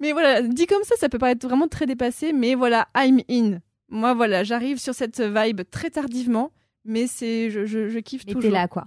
Mais 0.00 0.12
voilà, 0.12 0.42
dit 0.42 0.66
comme 0.66 0.84
ça, 0.84 0.94
ça 0.96 1.08
peut 1.08 1.18
paraître 1.18 1.46
vraiment 1.46 1.68
très 1.68 1.86
dépassé, 1.86 2.32
mais 2.32 2.54
voilà, 2.54 2.88
I'm 2.96 3.20
in. 3.30 3.58
Moi, 3.88 4.14
voilà, 4.14 4.44
j'arrive 4.44 4.78
sur 4.78 4.94
cette 4.94 5.20
vibe 5.20 5.62
très 5.70 5.90
tardivement, 5.90 6.52
mais 6.84 7.06
c'est, 7.06 7.50
je, 7.50 7.64
je, 7.66 7.88
je 7.88 7.98
kiffe 7.98 8.22
Mais 8.26 8.34
toujours. 8.34 8.50
t'es 8.50 8.54
là, 8.56 8.68
quoi. 8.68 8.86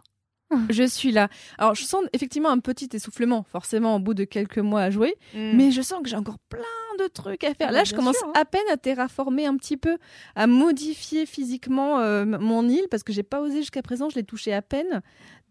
Je 0.69 0.83
suis 0.83 1.13
là. 1.13 1.29
Alors, 1.57 1.75
je 1.75 1.83
sens 1.85 2.03
effectivement 2.11 2.49
un 2.49 2.59
petit 2.59 2.89
essoufflement, 2.91 3.43
forcément, 3.43 3.95
au 3.95 3.99
bout 3.99 4.13
de 4.13 4.25
quelques 4.25 4.57
mois 4.57 4.81
à 4.81 4.89
jouer, 4.89 5.15
Mm. 5.33 5.55
mais 5.55 5.71
je 5.71 5.81
sens 5.81 6.01
que 6.03 6.09
j'ai 6.09 6.17
encore 6.17 6.39
plein 6.49 6.59
de 6.99 7.07
trucs 7.07 7.45
à 7.45 7.53
faire. 7.53 7.67
Ah 7.69 7.71
Là, 7.71 7.79
bah, 7.79 7.83
je 7.85 7.95
commence 7.95 8.17
sûr, 8.17 8.27
hein. 8.27 8.33
à 8.35 8.43
peine 8.43 8.61
à 8.69 8.75
terraformer 8.75 9.45
un 9.45 9.55
petit 9.55 9.77
peu, 9.77 9.97
à 10.35 10.47
modifier 10.47 11.25
physiquement 11.25 11.99
euh, 11.99 12.25
mon 12.25 12.67
île, 12.67 12.85
parce 12.91 13.01
que 13.03 13.13
j'ai 13.13 13.23
pas 13.23 13.39
osé 13.39 13.59
jusqu'à 13.59 13.81
présent, 13.81 14.09
je 14.09 14.15
l'ai 14.15 14.25
touché 14.25 14.51
à 14.53 14.61
peine. 14.61 15.01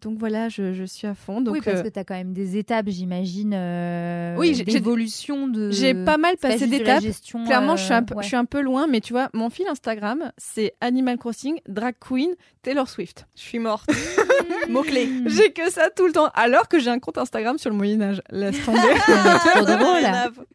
Donc 0.01 0.17
voilà, 0.17 0.49
je, 0.49 0.73
je 0.73 0.83
suis 0.83 1.05
à 1.05 1.13
fond. 1.13 1.41
Donc, 1.41 1.53
oui, 1.53 1.61
parce 1.63 1.79
euh, 1.79 1.83
que 1.83 1.89
t'as 1.89 2.03
quand 2.03 2.15
même 2.15 2.33
des 2.33 2.57
étapes, 2.57 2.87
j'imagine, 2.89 3.53
euh, 3.53 4.35
Oui, 4.37 4.55
j'ai- 4.55 4.65
j'ai- 4.65 4.79
d'évolution 4.79 5.47
de. 5.47 5.69
j'ai 5.69 5.93
pas 5.93 6.17
mal 6.17 6.37
passé 6.37 6.65
d'étapes. 6.65 7.03
Clairement, 7.45 7.75
je, 7.75 7.83
suis 7.83 7.93
un 7.93 8.01
euh, 8.01 8.05
peu, 8.05 8.15
ouais. 8.15 8.23
je 8.23 8.27
suis 8.27 8.35
un 8.35 8.45
peu 8.45 8.61
loin, 8.61 8.87
mais 8.87 8.99
tu 8.99 9.13
vois, 9.13 9.29
mon 9.33 9.51
fil 9.51 9.67
Instagram, 9.67 10.31
c'est 10.37 10.73
Animal 10.81 11.17
Crossing, 11.19 11.59
Drag 11.67 11.93
Queen, 11.99 12.31
Taylor 12.63 12.89
Swift. 12.89 13.27
Je 13.35 13.41
suis 13.41 13.59
morte. 13.59 13.89
Mot-clé. 14.69 15.07
J'ai 15.27 15.51
que 15.51 15.69
ça 15.71 15.89
tout 15.95 16.07
le 16.07 16.13
temps, 16.13 16.29
alors 16.33 16.67
que 16.67 16.79
j'ai 16.79 16.89
un 16.89 16.99
compte 16.99 17.17
Instagram 17.17 17.57
sur 17.57 17.69
le 17.69 17.75
Moyen-Âge. 17.75 18.21
Laisse 18.31 18.63
tomber. 18.65 18.79
Rien 19.07 20.13
à 20.13 20.29
voir. 20.29 20.45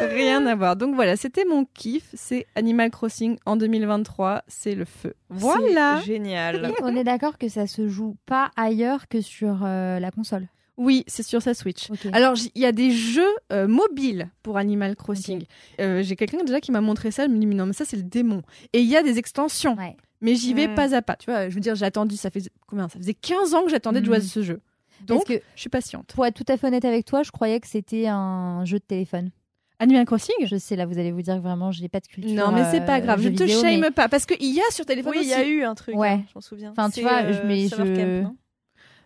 Rien 0.00 0.46
à 0.46 0.54
voir. 0.54 0.76
Donc 0.76 0.94
voilà, 0.94 1.16
c'était 1.16 1.44
mon 1.44 1.64
kiff. 1.64 2.04
C'est 2.14 2.46
Animal 2.54 2.90
Crossing 2.90 3.36
en 3.46 3.56
2023. 3.56 4.42
C'est 4.48 4.74
le 4.74 4.84
feu. 4.84 5.14
Voilà. 5.28 5.98
C'est 6.00 6.06
Génial. 6.06 6.72
Et 6.78 6.82
on 6.82 6.96
est 6.96 7.04
d'accord 7.04 7.38
que 7.38 7.48
ça 7.48 7.66
se 7.66 7.88
joue 7.88 8.16
pas 8.26 8.50
ailleurs 8.56 8.95
que 9.08 9.20
sur 9.20 9.60
euh, 9.64 9.98
la 10.00 10.10
console. 10.10 10.48
Oui, 10.78 11.04
c'est 11.06 11.22
sur 11.22 11.40
sa 11.40 11.54
Switch. 11.54 11.88
Alors, 12.12 12.34
il 12.54 12.60
y 12.60 12.66
a 12.66 12.72
des 12.72 12.90
jeux 12.90 13.24
euh, 13.50 13.66
mobiles 13.66 14.28
pour 14.42 14.58
Animal 14.58 14.94
Crossing. 14.94 15.44
Euh, 15.80 16.02
j'ai 16.02 16.16
quelqu'un 16.16 16.44
déjà 16.44 16.60
qui 16.60 16.70
m'a 16.70 16.82
montré 16.82 17.10
ça. 17.10 17.24
Il 17.24 17.30
me 17.32 17.38
dit, 17.38 17.46
mais 17.46 17.54
non, 17.54 17.64
mais 17.64 17.72
ça, 17.72 17.84
c'est 17.86 17.96
le 17.96 18.02
démon. 18.02 18.42
Et 18.74 18.80
il 18.80 18.86
y 18.86 18.94
a 18.96 19.02
des 19.02 19.16
extensions. 19.18 19.74
Ouais. 19.76 19.96
Mais 20.20 20.34
j'y 20.34 20.52
vais 20.52 20.68
Mm. 20.68 20.74
pas 20.74 20.94
à 20.94 21.00
pas. 21.00 21.16
Tu 21.16 21.30
vois, 21.30 21.48
je 21.48 21.54
veux 21.54 21.60
dire, 21.60 21.74
j'ai 21.76 21.86
attendu, 21.86 22.16
ça 22.16 22.30
fait 22.30 22.42
combien? 22.66 22.88
Ça 22.90 22.98
faisait 22.98 23.14
15 23.14 23.54
ans 23.54 23.64
que 23.64 23.70
j'attendais 23.70 24.00
de 24.00 24.06
jouer 24.06 24.16
à 24.16 24.20
Mm. 24.20 24.22
ce 24.22 24.42
jeu. 24.42 24.60
Parce 25.06 25.06
Donc, 25.20 25.26
que 25.28 25.40
je 25.54 25.60
suis 25.60 25.70
patiente. 25.70 26.12
pour 26.14 26.24
être 26.26 26.34
tout 26.34 26.50
à 26.52 26.56
fait 26.58 26.66
honnête 26.66 26.84
avec 26.84 27.04
toi, 27.06 27.22
je 27.22 27.30
croyais 27.30 27.58
que 27.60 27.66
c'était 27.68 28.06
un 28.08 28.64
jeu 28.66 28.78
de 28.78 28.84
téléphone. 28.84 29.30
Animal 29.78 30.04
Crossing? 30.06 30.34
Je 30.44 30.56
sais, 30.56 30.74
là, 30.76 30.84
vous 30.86 30.98
allez 30.98 31.12
vous 31.12 31.20
dire 31.22 31.36
que 31.36 31.40
vraiment, 31.42 31.70
je 31.72 31.80
n'ai 31.82 31.88
pas 31.90 32.00
de 32.00 32.06
culture. 32.06 32.34
Non, 32.34 32.50
mais 32.52 32.64
c'est 32.70 32.80
euh, 32.82 32.86
pas 32.86 33.00
grave. 33.00 33.18
Je 33.20 33.24
jeux 33.28 33.34
te 33.34 33.42
vidéo, 33.44 33.60
shame 33.62 33.80
mais- 33.80 33.90
pas. 33.90 34.08
Parce 34.08 34.24
qu'il 34.26 34.54
y 34.54 34.60
a 34.60 34.70
sur 34.72 34.84
téléphone 34.86 35.12
Oui, 35.14 35.20
il 35.22 35.30
aussi. 35.30 35.38
y 35.38 35.42
a 35.42 35.46
eu 35.46 35.62
un 35.64 35.74
truc. 35.74 35.94
Ouais. 35.96 36.08
hein, 36.08 36.24
je 36.28 36.32
m'en 36.34 36.40
souviens. 36.40 36.70
Enfin, 36.72 36.88
tu 36.90 37.02
vois, 37.02 37.22
euh, 37.24 37.32
je- 37.34 37.46
mais 37.46 37.68
je- 37.68 37.76
Camp, 38.22 38.34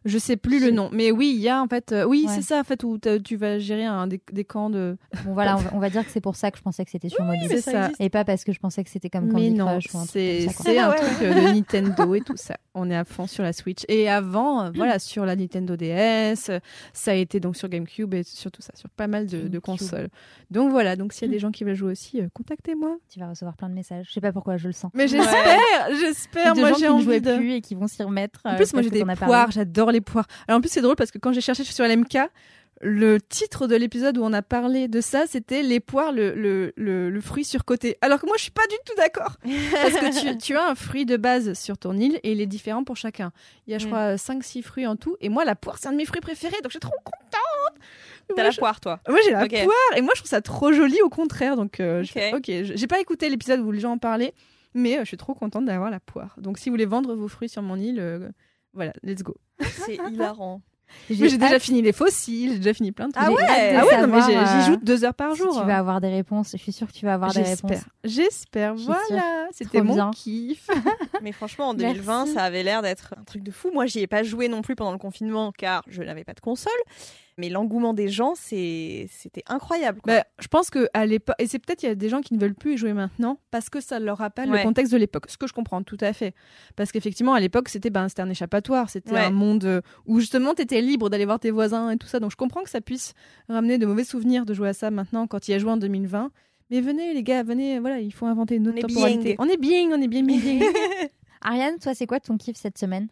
Je 0.04 0.18
sais 0.18 0.36
plus 0.36 0.60
le 0.64 0.70
nom. 0.70 0.88
Mais 0.92 1.10
oui, 1.10 1.32
il 1.34 1.40
y 1.40 1.48
a 1.48 1.62
en 1.62 1.66
fait. 1.68 1.92
euh, 1.92 2.04
oui, 2.04 2.24
Ouais. 2.26 2.34
c'est 2.34 2.42
ça, 2.42 2.58
en 2.60 2.64
fait, 2.64 2.82
où 2.84 2.98
tu 3.24 3.36
vas 3.36 3.58
gérer 3.58 3.84
un, 3.84 4.06
des, 4.06 4.20
des 4.32 4.44
camps 4.44 4.70
de. 4.70 4.96
Bon, 5.24 5.34
voilà, 5.34 5.56
on 5.58 5.60
va, 5.60 5.70
on 5.74 5.78
va 5.78 5.90
dire 5.90 6.04
que 6.04 6.10
c'est 6.10 6.20
pour 6.20 6.36
ça 6.36 6.50
que 6.50 6.56
je 6.58 6.62
pensais 6.62 6.84
que 6.84 6.90
c'était 6.90 7.08
sur 7.10 7.24
mobile. 7.24 7.46
mais 7.50 7.60
ça. 7.60 7.90
Et 7.98 8.08
pas 8.08 8.24
parce 8.24 8.44
que 8.44 8.52
je 8.52 8.58
pensais 8.60 8.82
que 8.84 8.90
c'était 8.90 9.10
comme 9.10 9.26
mais 9.26 9.32
Candy 9.32 9.50
non, 9.50 9.66
Crush 9.66 9.92
ou 9.94 9.98
un 9.98 10.06
truc 10.06 10.10
c'est 10.12 10.78
un 10.78 10.90
Ouais, 10.90 10.96
truc 10.96 11.22
euh, 11.22 11.34
de 11.34 11.40
Nintendo 11.54 12.14
et 12.14 12.20
tout 12.20 12.36
ça. 12.36 12.56
On 12.74 12.90
est 12.90 12.96
à 12.96 13.04
fond 13.04 13.26
sur 13.26 13.42
la 13.42 13.52
Switch. 13.52 13.82
Et 13.88 14.08
avant, 14.08 14.62
euh, 14.64 14.70
voilà, 14.74 14.98
sur 14.98 15.26
la 15.26 15.36
Nintendo 15.36 15.76
DS, 15.76 16.50
ça 16.92 17.10
a 17.10 17.14
été 17.14 17.40
donc 17.40 17.56
sur 17.56 17.68
GameCube 17.68 18.14
et 18.14 18.22
sur 18.22 18.50
tout 18.50 18.62
ça, 18.62 18.72
sur 18.76 18.88
pas 18.90 19.06
mal 19.08 19.26
de, 19.26 19.58
consoles. 19.58 20.08
Donc 20.50 20.70
voilà, 20.70 20.96
donc 20.96 21.12
s'il 21.12 21.26
y 21.26 21.30
a 21.30 21.32
des 21.32 21.38
gens 21.38 21.50
qui 21.50 21.64
veulent 21.64 21.74
jouer 21.74 21.92
aussi, 21.92 22.20
euh, 22.20 22.28
contactez-moi. 22.32 22.96
Tu 23.12 23.18
vas 23.20 23.28
recevoir 23.28 23.56
plein 23.56 23.68
de 23.68 23.74
messages. 23.74 24.06
Je 24.08 24.12
sais 24.12 24.20
pas 24.20 24.32
pourquoi, 24.32 24.56
je 24.56 24.68
le 24.68 24.72
sens. 24.72 24.90
Mais 24.94 25.06
j'espère, 25.08 25.88
j'espère. 26.00 26.54
de 26.54 26.60
Moi, 26.60 26.70
gens 26.70 26.74
j'ai 26.76 26.80
qui 26.86 26.88
ne 26.88 26.94
envie 26.94 27.04
jouaient 27.04 27.20
de. 27.20 27.36
plus 27.36 27.52
et 27.54 27.60
qui 27.60 27.74
vont 27.74 27.86
s'y 27.88 28.02
remettre. 28.02 28.40
En 28.44 28.52
euh, 28.52 28.56
plus, 28.56 28.72
moi 28.72 28.82
j'ai 28.82 28.90
des 28.90 29.04
poires, 29.04 29.50
j'adore 29.50 29.89
les 29.92 30.00
poires. 30.00 30.26
Alors 30.48 30.58
en 30.58 30.60
plus, 30.60 30.70
c'est 30.70 30.82
drôle 30.82 30.96
parce 30.96 31.10
que 31.10 31.18
quand 31.18 31.32
j'ai 31.32 31.40
cherché 31.40 31.64
sur 31.64 31.84
LMK, 31.86 32.18
le 32.82 33.20
titre 33.20 33.66
de 33.66 33.76
l'épisode 33.76 34.16
où 34.16 34.22
on 34.24 34.32
a 34.32 34.40
parlé 34.40 34.88
de 34.88 35.02
ça, 35.02 35.26
c'était 35.26 35.62
les 35.62 35.80
poires, 35.80 36.12
le, 36.12 36.34
le, 36.34 36.72
le, 36.76 37.10
le 37.10 37.20
fruit 37.20 37.44
surcoté. 37.44 37.98
Alors 38.00 38.20
que 38.20 38.26
moi, 38.26 38.36
je 38.38 38.42
suis 38.44 38.50
pas 38.50 38.66
du 38.68 38.76
tout 38.86 38.94
d'accord. 38.96 39.36
Parce 39.82 39.92
que 39.94 40.30
tu, 40.32 40.38
tu 40.38 40.56
as 40.56 40.66
un 40.70 40.74
fruit 40.74 41.04
de 41.04 41.18
base 41.18 41.52
sur 41.58 41.76
ton 41.76 41.92
île 41.98 42.18
et 42.22 42.32
il 42.32 42.40
est 42.40 42.46
différent 42.46 42.82
pour 42.82 42.96
chacun. 42.96 43.32
Il 43.66 43.72
y 43.72 43.74
a, 43.74 43.78
je 43.78 43.86
crois, 43.86 44.14
5-6 44.14 44.62
fruits 44.62 44.86
en 44.86 44.96
tout. 44.96 45.16
Et 45.20 45.28
moi, 45.28 45.44
la 45.44 45.56
poire, 45.56 45.76
c'est 45.78 45.88
un 45.88 45.92
de 45.92 45.98
mes 45.98 46.06
fruits 46.06 46.22
préférés, 46.22 46.56
donc 46.62 46.68
je 46.68 46.78
suis 46.78 46.80
trop 46.80 46.96
contente. 47.04 47.84
T'as 48.34 48.44
la 48.44 48.50
je- 48.50 48.58
poire, 48.58 48.80
toi. 48.80 49.00
Moi, 49.08 49.18
j'ai 49.24 49.32
la 49.32 49.46
poire 49.46 49.96
et 49.96 50.00
moi, 50.00 50.12
je 50.14 50.20
trouve 50.20 50.30
ça 50.30 50.40
trop 50.40 50.72
joli 50.72 51.02
au 51.02 51.10
contraire. 51.10 51.56
Donc, 51.56 51.80
euh, 51.80 52.02
Ok. 52.34 52.44
j'ai 52.50 52.86
pas 52.86 53.00
écouté 53.00 53.28
l'épisode 53.28 53.60
où 53.60 53.72
les 53.72 53.80
gens 53.80 53.92
en 53.92 53.98
parlaient, 53.98 54.32
mais 54.72 54.96
euh, 54.96 55.00
je 55.00 55.06
suis 55.06 55.16
trop 55.18 55.34
contente 55.34 55.66
d'avoir 55.66 55.90
la 55.90 56.00
poire. 56.00 56.34
Donc, 56.38 56.56
si 56.58 56.70
vous 56.70 56.74
voulez 56.74 56.86
vendre 56.86 57.14
vos 57.14 57.28
fruits 57.28 57.48
sur 57.50 57.60
mon 57.60 57.76
île, 57.76 57.98
euh, 58.00 58.28
voilà, 58.72 58.92
let's 59.02 59.22
go. 59.22 59.36
C'est 59.86 59.96
hilarant. 60.10 60.62
J'ai 61.08 61.38
déjà 61.38 61.58
fini 61.58 61.82
les 61.82 61.92
fossiles, 61.92 62.52
j'ai 62.52 62.58
déjà 62.58 62.74
fini 62.74 62.92
plein 62.92 63.08
de 63.08 63.12
trucs. 63.12 63.24
Ah 63.24 63.30
ouais 63.30 63.76
Ah 63.76 63.86
ouais, 63.86 64.00
non, 64.00 64.08
mais 64.08 64.22
j'y 64.22 64.36
euh, 64.36 64.60
joue 64.66 64.76
deux 64.76 65.04
heures 65.04 65.14
par 65.14 65.32
si 65.32 65.38
jour. 65.38 65.60
tu 65.60 65.66
vas 65.66 65.78
avoir 65.78 66.00
des 66.00 66.08
réponses. 66.08 66.50
Je 66.52 66.56
suis 66.56 66.72
sûre 66.72 66.88
que 66.88 66.92
tu 66.92 67.04
vas 67.06 67.14
avoir 67.14 67.32
des 67.32 67.42
réponses. 67.42 67.82
J'espère. 68.04 68.74
Voilà. 68.74 69.46
C'était 69.52 69.82
mon 69.82 69.94
bien. 69.94 70.10
kiff. 70.12 70.68
Mais 71.22 71.32
franchement, 71.32 71.68
en 71.68 71.74
Merci. 71.74 71.94
2020, 71.98 72.26
ça 72.34 72.42
avait 72.42 72.62
l'air 72.62 72.82
d'être 72.82 73.14
un 73.16 73.22
truc 73.24 73.42
de 73.42 73.50
fou. 73.50 73.70
Moi, 73.72 73.86
j'y 73.86 74.00
ai 74.00 74.06
pas 74.06 74.22
joué 74.22 74.48
non 74.48 74.62
plus 74.62 74.74
pendant 74.74 74.92
le 74.92 74.98
confinement 74.98 75.52
car 75.56 75.82
je 75.86 76.02
n'avais 76.02 76.24
pas 76.24 76.34
de 76.34 76.40
console. 76.40 76.72
Mais 77.40 77.48
l'engouement 77.48 77.94
des 77.94 78.08
gens, 78.08 78.34
c'était 78.36 79.08
incroyable. 79.48 80.00
quoi. 80.02 80.16
Bah, 80.18 80.24
je 80.38 80.46
pense 80.48 80.68
que 80.70 80.88
à 80.94 81.06
l'époque, 81.06 81.34
et 81.38 81.46
c'est 81.46 81.58
peut-être 81.58 81.82
il 81.82 81.86
y 81.86 81.88
a 81.88 81.94
des 81.94 82.08
gens 82.10 82.20
qui 82.20 82.34
ne 82.34 82.38
veulent 82.38 82.54
plus 82.54 82.74
y 82.74 82.76
jouer 82.76 82.92
maintenant 82.92 83.38
parce 83.50 83.70
que 83.70 83.80
ça 83.80 83.98
leur 83.98 84.18
rappelle 84.18 84.50
Ouais. 84.50 84.58
le 84.58 84.62
contexte 84.64 84.92
de 84.92 84.98
l'époque. 84.98 85.24
Ce 85.28 85.38
que 85.38 85.46
je 85.46 85.52
comprends 85.54 85.82
tout 85.82 85.96
à 86.02 86.12
fait. 86.12 86.34
Parce 86.76 86.92
qu'effectivement, 86.92 87.32
à 87.34 87.40
l'époque, 87.40 87.68
c'était 87.70 87.88
ben, 87.90 88.08
c'était 88.08 88.22
un 88.22 88.28
échappatoire. 88.30 88.90
C'était 88.90 89.12
Ouais. 89.12 89.20
un 89.20 89.30
monde 89.30 89.64
euh, 89.64 89.80
où 90.06 90.20
justement, 90.20 90.54
tu 90.54 90.62
étais 90.62 90.80
libre 90.82 91.08
d'aller 91.08 91.24
voir 91.24 91.40
tes 91.40 91.50
voisins 91.50 91.90
et 91.90 91.96
tout 91.96 92.06
ça. 92.06 92.20
Donc 92.20 92.30
je 92.30 92.36
comprends 92.36 92.62
que 92.62 92.70
ça 92.70 92.80
puisse 92.82 93.14
ramener 93.48 93.78
de 93.78 93.86
mauvais 93.86 94.04
souvenirs 94.04 94.44
de 94.44 94.52
jouer 94.54 94.68
à 94.68 94.72
ça 94.74 94.90
maintenant 94.90 95.26
quand 95.26 95.48
il 95.48 95.52
y 95.52 95.54
a 95.54 95.58
joué 95.58 95.70
en 95.70 95.76
2020. 95.78 96.30
Mais 96.70 96.80
venez 96.80 97.14
les 97.14 97.22
gars, 97.24 97.42
venez, 97.42 97.78
voilà, 97.80 97.98
il 97.98 98.12
faut 98.12 98.26
inventer 98.26 98.56
une 98.56 98.68
autre 98.68 98.76
On 98.76 98.78
est 98.78 98.82
temporalité. 98.82 99.24
bien. 99.34 99.36
On 99.40 99.46
est 99.48 99.56
bien, 99.56 99.88
on 99.90 100.00
est 100.00 100.06
bien, 100.08 100.22
bien, 100.22 100.38
bien. 100.38 100.60
Ariane, 101.42 101.78
toi, 101.78 101.94
c'est 101.94 102.06
quoi 102.06 102.20
ton 102.20 102.36
kiff 102.36 102.56
cette 102.56 102.76
semaine? 102.78 103.08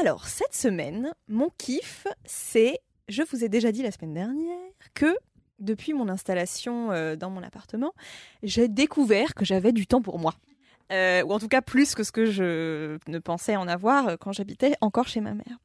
Alors, 0.00 0.26
cette 0.26 0.54
semaine, 0.54 1.12
mon 1.28 1.50
kiff, 1.58 2.06
c'est, 2.24 2.78
je 3.12 3.22
vous 3.30 3.44
ai 3.44 3.48
déjà 3.48 3.70
dit 3.72 3.82
la 3.82 3.92
semaine 3.92 4.14
dernière, 4.14 4.56
que 4.94 5.14
depuis 5.58 5.92
mon 5.92 6.08
installation 6.08 6.90
euh, 6.90 7.14
dans 7.14 7.30
mon 7.30 7.42
appartement, 7.42 7.92
j'ai 8.42 8.66
découvert 8.68 9.34
que 9.34 9.44
j'avais 9.44 9.72
du 9.72 9.86
temps 9.86 10.02
pour 10.02 10.18
moi. 10.18 10.34
euh, 10.92 11.22
ou 11.24 11.32
en 11.32 11.38
tout 11.38 11.48
cas 11.48 11.62
plus 11.62 11.94
que 11.94 12.04
ce 12.04 12.12
que 12.12 12.26
je 12.26 12.98
ne 13.08 13.18
pensais 13.18 13.56
en 13.56 13.66
avoir 13.68 14.08
euh, 14.08 14.16
quand 14.18 14.32
j'habitais 14.32 14.74
encore 14.80 15.08
chez 15.08 15.20
ma 15.20 15.34
mère. 15.34 15.58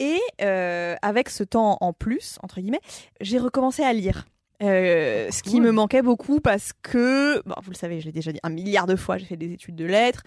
Et 0.00 0.18
euh, 0.42 0.96
avec 1.02 1.28
ce 1.30 1.44
temps 1.44 1.78
en 1.80 1.92
plus, 1.92 2.38
entre 2.42 2.60
guillemets, 2.60 2.80
j'ai 3.20 3.38
recommencé 3.38 3.82
à 3.82 3.92
lire. 3.92 4.26
Euh, 4.62 5.30
ce 5.32 5.42
qui 5.42 5.60
me 5.60 5.72
manquait 5.72 6.00
beaucoup 6.00 6.40
parce 6.40 6.72
que, 6.80 7.42
bon, 7.44 7.54
vous 7.62 7.72
le 7.72 7.76
savez, 7.76 8.00
je 8.00 8.06
l'ai 8.06 8.12
déjà 8.12 8.32
dit 8.32 8.38
un 8.44 8.50
milliard 8.50 8.86
de 8.86 8.94
fois, 8.96 9.18
j'ai 9.18 9.26
fait 9.26 9.36
des 9.36 9.52
études 9.52 9.74
de 9.74 9.84
lettres. 9.84 10.22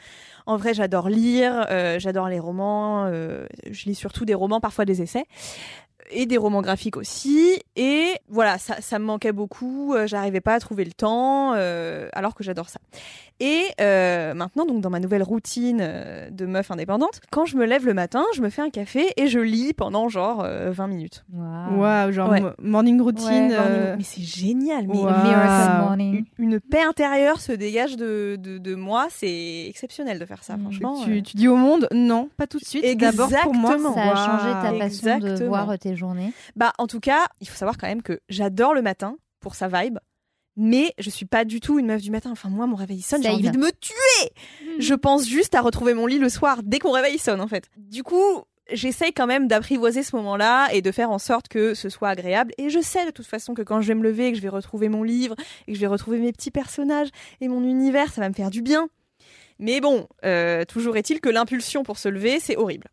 En 0.45 0.57
vrai, 0.57 0.73
j'adore 0.73 1.09
lire, 1.09 1.65
euh, 1.71 1.97
j'adore 1.97 2.27
les 2.27 2.39
romans, 2.39 3.05
euh, 3.05 3.47
je 3.71 3.85
lis 3.85 3.95
surtout 3.95 4.25
des 4.25 4.33
romans, 4.33 4.59
parfois 4.59 4.83
des 4.85 5.01
essais 5.01 5.25
et 6.11 6.25
des 6.25 6.37
romans 6.37 6.61
graphiques 6.61 6.97
aussi. 6.97 7.59
Et 7.75 8.11
voilà, 8.29 8.57
ça, 8.57 8.75
ça 8.81 8.99
me 8.99 9.05
manquait 9.05 9.31
beaucoup. 9.31 9.93
euh, 9.93 10.07
J'arrivais 10.07 10.41
pas 10.41 10.53
à 10.55 10.59
trouver 10.59 10.85
le 10.85 10.91
temps, 10.93 11.53
euh, 11.55 12.07
alors 12.13 12.35
que 12.35 12.43
j'adore 12.43 12.69
ça. 12.69 12.79
Et 13.39 13.65
euh, 13.81 14.33
maintenant, 14.33 14.65
donc 14.65 14.81
dans 14.81 14.89
ma 14.89 14.99
nouvelle 14.99 15.21
routine 15.21 15.77
de 16.31 16.45
meuf 16.47 16.71
indépendante, 16.71 17.19
quand 17.31 17.45
je 17.45 17.55
me 17.55 17.65
lève 17.65 17.85
le 17.85 17.93
matin, 17.93 18.23
je 18.35 18.41
me 18.41 18.49
fais 18.49 18.63
un 18.63 18.71
café 18.71 19.05
et 19.15 19.27
je 19.27 19.39
lis 19.39 19.73
pendant 19.73 20.09
genre 20.09 20.41
euh, 20.43 20.71
20 20.71 20.87
minutes. 20.87 21.23
Waouh. 21.31 21.79
Waouh, 21.81 22.11
genre 22.11 22.29
Ouais. 22.31 22.41
morning 22.59 22.99
routine. 22.99 23.49
Ouais, 23.49 23.55
euh, 23.59 23.95
Mais 23.95 24.03
c'est 24.03 24.23
génial. 24.23 24.87
Mais 24.87 24.95
Wow. 24.95 25.03
Wow. 25.03 25.93
Une, 25.99 26.25
une 26.39 26.59
paix 26.59 26.81
intérieure 26.81 27.39
se 27.39 27.51
dégage 27.51 27.95
de, 27.95 28.37
de, 28.39 28.57
de 28.57 28.73
moi. 28.75 29.05
C'est 29.11 29.65
exceptionnel 29.67 30.17
de 30.17 30.25
faire 30.25 30.43
ça, 30.43 30.57
Mm. 30.57 30.61
franchement. 30.61 31.03
tu, 31.03 31.17
euh. 31.17 31.21
tu 31.21 31.37
dis 31.37 31.47
au 31.47 31.55
monde, 31.57 31.87
non, 31.93 32.29
pas 32.37 32.47
tout 32.47 32.57
de 32.57 32.65
suite. 32.65 32.97
D'abord 32.97 33.29
pour 33.43 33.53
moi. 33.53 33.73
Exactement. 33.75 33.93
Ça 33.93 34.01
a 34.01 34.15
changé 34.15 34.51
ta 34.51 34.61
façon 34.61 34.77
de 34.79 34.83
Exactement. 34.83 35.47
voir 35.49 35.77
tes 35.77 35.95
Bah, 36.55 36.73
en 36.77 36.87
tout 36.87 36.99
cas, 36.99 37.27
il 37.41 37.47
faut 37.47 37.55
savoir 37.55 37.77
quand 37.77 37.87
même 37.87 38.01
que 38.01 38.19
j'adore 38.29 38.73
le 38.73 38.81
matin 38.81 39.17
pour 39.39 39.55
sa 39.55 39.67
vibe. 39.67 39.99
Mais 40.59 40.93
je 40.97 41.11
suis 41.11 41.25
pas 41.25 41.45
du 41.45 41.59
tout 41.59 41.77
une 41.77 41.85
meuf 41.85 42.01
du 42.01 42.09
matin. 42.09 42.31
Enfin, 42.31 42.49
moi, 42.49 42.65
mon 42.65 42.75
réveil 42.75 43.01
sonne, 43.01 43.21
j'ai 43.21 43.29
envie 43.29 43.51
de 43.51 43.59
me 43.59 43.71
tuer. 43.71 44.31
Je 44.79 44.95
pense 44.95 45.27
juste 45.27 45.53
à 45.53 45.61
retrouver 45.61 45.93
mon 45.93 46.07
lit 46.07 46.17
le 46.17 46.29
soir 46.29 46.61
dès 46.63 46.79
qu'on 46.79 46.91
réveil 46.91 47.19
sonne, 47.19 47.41
en 47.41 47.47
fait. 47.47 47.69
Du 47.77 48.01
coup, 48.01 48.43
j'essaye 48.71 49.13
quand 49.13 49.27
même 49.27 49.47
d'apprivoiser 49.47 50.01
ce 50.01 50.15
moment-là 50.15 50.69
et 50.73 50.81
de 50.81 50.91
faire 50.91 51.11
en 51.11 51.19
sorte 51.19 51.47
que 51.47 51.75
ce 51.75 51.89
soit 51.89 52.09
agréable. 52.09 52.53
Et 52.57 52.71
je 52.71 52.79
sais 52.79 53.05
de 53.05 53.11
toute 53.11 53.27
façon 53.27 53.53
que 53.53 53.61
quand 53.61 53.81
je 53.81 53.87
vais 53.87 53.95
me 53.95 54.03
lever, 54.03 54.31
que 54.31 54.37
je 54.37 54.41
vais 54.41 54.49
retrouver 54.49 54.89
mon 54.89 55.03
livre 55.03 55.35
et 55.67 55.71
que 55.71 55.75
je 55.75 55.81
vais 55.81 55.87
retrouver 55.87 56.19
mes 56.19 56.31
petits 56.31 56.51
personnages 56.51 57.09
et 57.39 57.47
mon 57.47 57.63
univers, 57.63 58.11
ça 58.11 58.21
va 58.21 58.29
me 58.29 58.33
faire 58.33 58.49
du 58.49 58.61
bien. 58.63 58.89
Mais 59.59 59.79
bon, 59.79 60.07
euh, 60.25 60.65
toujours 60.65 60.97
est-il 60.97 61.19
que 61.19 61.29
l'impulsion 61.29 61.83
pour 61.83 61.97
se 61.97 62.09
lever, 62.09 62.39
c'est 62.39 62.57
horrible. 62.57 62.87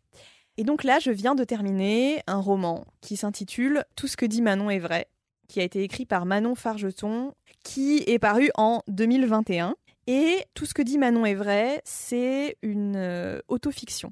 Et 0.57 0.63
donc 0.63 0.83
là, 0.83 0.99
je 0.99 1.11
viens 1.11 1.35
de 1.35 1.43
terminer 1.43 2.21
un 2.27 2.39
roman 2.39 2.85
qui 3.01 3.17
s'intitule 3.17 3.83
Tout 3.95 4.07
ce 4.07 4.15
que 4.15 4.25
dit 4.25 4.41
Manon 4.41 4.69
est 4.69 4.79
vrai, 4.79 5.07
qui 5.47 5.59
a 5.59 5.63
été 5.63 5.83
écrit 5.83 6.05
par 6.05 6.25
Manon 6.25 6.55
Fargeton, 6.55 7.33
qui 7.63 8.03
est 8.07 8.19
paru 8.19 8.51
en 8.55 8.81
2021. 8.87 9.75
Et 10.07 10.45
tout 10.53 10.65
ce 10.65 10.75
que 10.75 10.83
dit 10.83 10.99
Manon 10.99 11.25
est 11.25 11.33
vrai, 11.33 11.81
c'est 11.83 12.57
une 12.61 12.95
euh, 12.95 13.39
autofiction. 13.47 14.11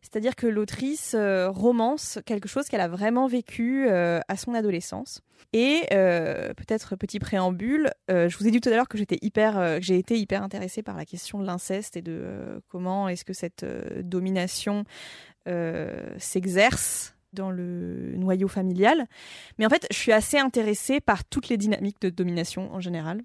C'est-à-dire 0.00 0.36
que 0.36 0.46
l'autrice 0.46 1.12
euh, 1.14 1.50
romance 1.50 2.18
quelque 2.24 2.48
chose 2.48 2.66
qu'elle 2.68 2.80
a 2.80 2.88
vraiment 2.88 3.26
vécu 3.26 3.86
euh, 3.86 4.20
à 4.28 4.36
son 4.38 4.54
adolescence. 4.54 5.20
Et 5.52 5.82
euh, 5.92 6.54
peut-être 6.54 6.96
petit 6.96 7.18
préambule, 7.18 7.90
euh, 8.10 8.28
je 8.30 8.38
vous 8.38 8.48
ai 8.48 8.50
dit 8.50 8.60
tout 8.60 8.70
à 8.70 8.72
l'heure 8.72 8.88
que 8.88 8.96
j'étais 8.96 9.18
hyper, 9.20 9.82
j'ai 9.82 9.98
été 9.98 10.18
hyper 10.18 10.42
intéressée 10.42 10.82
par 10.82 10.96
la 10.96 11.04
question 11.04 11.38
de 11.38 11.44
l'inceste 11.44 11.96
et 11.96 12.02
de 12.02 12.62
comment 12.68 13.08
est-ce 13.08 13.24
que 13.24 13.34
cette 13.34 13.66
domination 14.00 14.84
s'exerce 16.18 17.14
dans 17.32 17.50
le 17.50 18.14
noyau 18.16 18.48
familial. 18.48 19.06
Mais 19.58 19.66
en 19.66 19.68
fait, 19.68 19.86
je 19.90 19.96
suis 19.96 20.12
assez 20.12 20.38
intéressée 20.38 21.00
par 21.00 21.24
toutes 21.24 21.48
les 21.48 21.56
dynamiques 21.56 22.00
de 22.00 22.08
domination 22.08 22.72
en 22.72 22.80
général. 22.80 23.22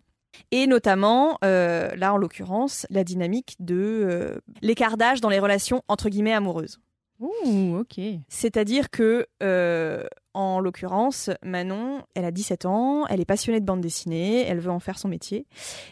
Et 0.51 0.67
notamment, 0.67 1.37
euh, 1.43 1.95
là 1.95 2.13
en 2.13 2.17
l'occurrence, 2.17 2.85
la 2.89 3.03
dynamique 3.03 3.55
de 3.59 3.75
euh, 3.75 4.39
l'écart 4.61 4.97
d'âge 4.97 5.21
dans 5.21 5.29
les 5.29 5.39
relations 5.39 5.83
entre 5.87 6.09
guillemets 6.09 6.33
amoureuses. 6.33 6.79
Ouh, 7.19 7.77
ok. 7.77 7.99
C'est-à-dire 8.29 8.89
que, 8.89 9.27
euh, 9.43 10.05
en 10.33 10.61
l'occurrence, 10.61 11.29
Manon, 11.43 12.01
elle 12.15 12.23
a 12.23 12.31
17 12.31 12.65
ans, 12.65 13.05
elle 13.07 13.19
est 13.19 13.25
passionnée 13.25 13.59
de 13.59 13.65
bande 13.65 13.81
dessinée, 13.81 14.45
elle 14.47 14.59
veut 14.59 14.71
en 14.71 14.79
faire 14.79 14.97
son 14.97 15.09
métier. 15.09 15.45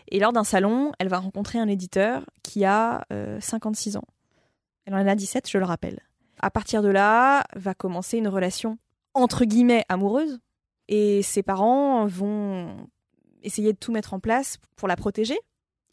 Et 0.09 0.19
lors 0.19 0.31
d'un 0.31 0.45
salon, 0.45 0.93
elle 0.99 1.09
va 1.09 1.19
rencontrer 1.19 1.59
un 1.59 1.67
éditeur 1.67 2.25
qui 2.43 2.63
a 2.63 3.05
euh, 3.11 3.39
56 3.41 3.97
ans. 3.97 4.05
Elle 4.85 4.93
en 4.93 5.05
a 5.05 5.15
17, 5.15 5.49
je 5.49 5.57
le 5.57 5.65
rappelle. 5.65 5.99
À 6.39 6.51
partir 6.51 6.81
de 6.81 6.89
là, 6.89 7.43
va 7.55 7.73
commencer 7.73 8.17
une 8.17 8.27
relation 8.27 8.77
entre 9.13 9.45
guillemets 9.45 9.85
amoureuse. 9.89 10.39
Et 10.87 11.21
ses 11.21 11.43
parents 11.43 12.05
vont 12.05 12.87
essayer 13.43 13.73
de 13.73 13.77
tout 13.77 13.91
mettre 13.91 14.13
en 14.13 14.19
place 14.19 14.57
pour 14.75 14.87
la 14.87 14.95
protéger. 14.95 15.37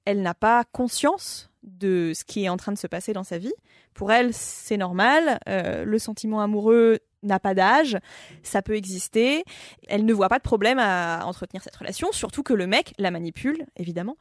Elle 0.05 0.23
n'a 0.23 0.35
pas 0.35 0.65
conscience 0.65 1.51
de 1.63 2.13
ce 2.15 2.25
qui 2.25 2.45
est 2.45 2.49
en 2.49 2.57
train 2.57 2.73
de 2.73 2.79
se 2.79 2.87
passer 2.87 3.13
dans 3.13 3.25
sa 3.25 3.39
vie. 3.39 3.55
Pour 3.95 4.13
elle, 4.13 4.35
c'est 4.35 4.77
normal. 4.77 5.39
euh, 5.49 5.85
le 5.85 5.99
sentiment 5.99 6.41
amoureux 6.41 6.99
n'a 7.25 7.39
pas 7.39 7.55
d'âge, 7.55 7.99
ça 8.43 8.63
peut 8.63 8.77
exister. 8.77 9.45
Elle 9.89 10.05
ne 10.05 10.13
voit 10.13 10.29
pas 10.29 10.39
de 10.39 10.43
problème 10.43 10.79
à 10.79 11.25
entretenir 11.27 11.63
cette 11.63 11.77
relation, 11.77 12.13
surtout 12.13 12.43
que 12.43 12.55
le 12.55 12.67
mec 12.67 12.95
la 12.99 13.11
manipule, 13.11 13.65
évidemment, 13.77 14.17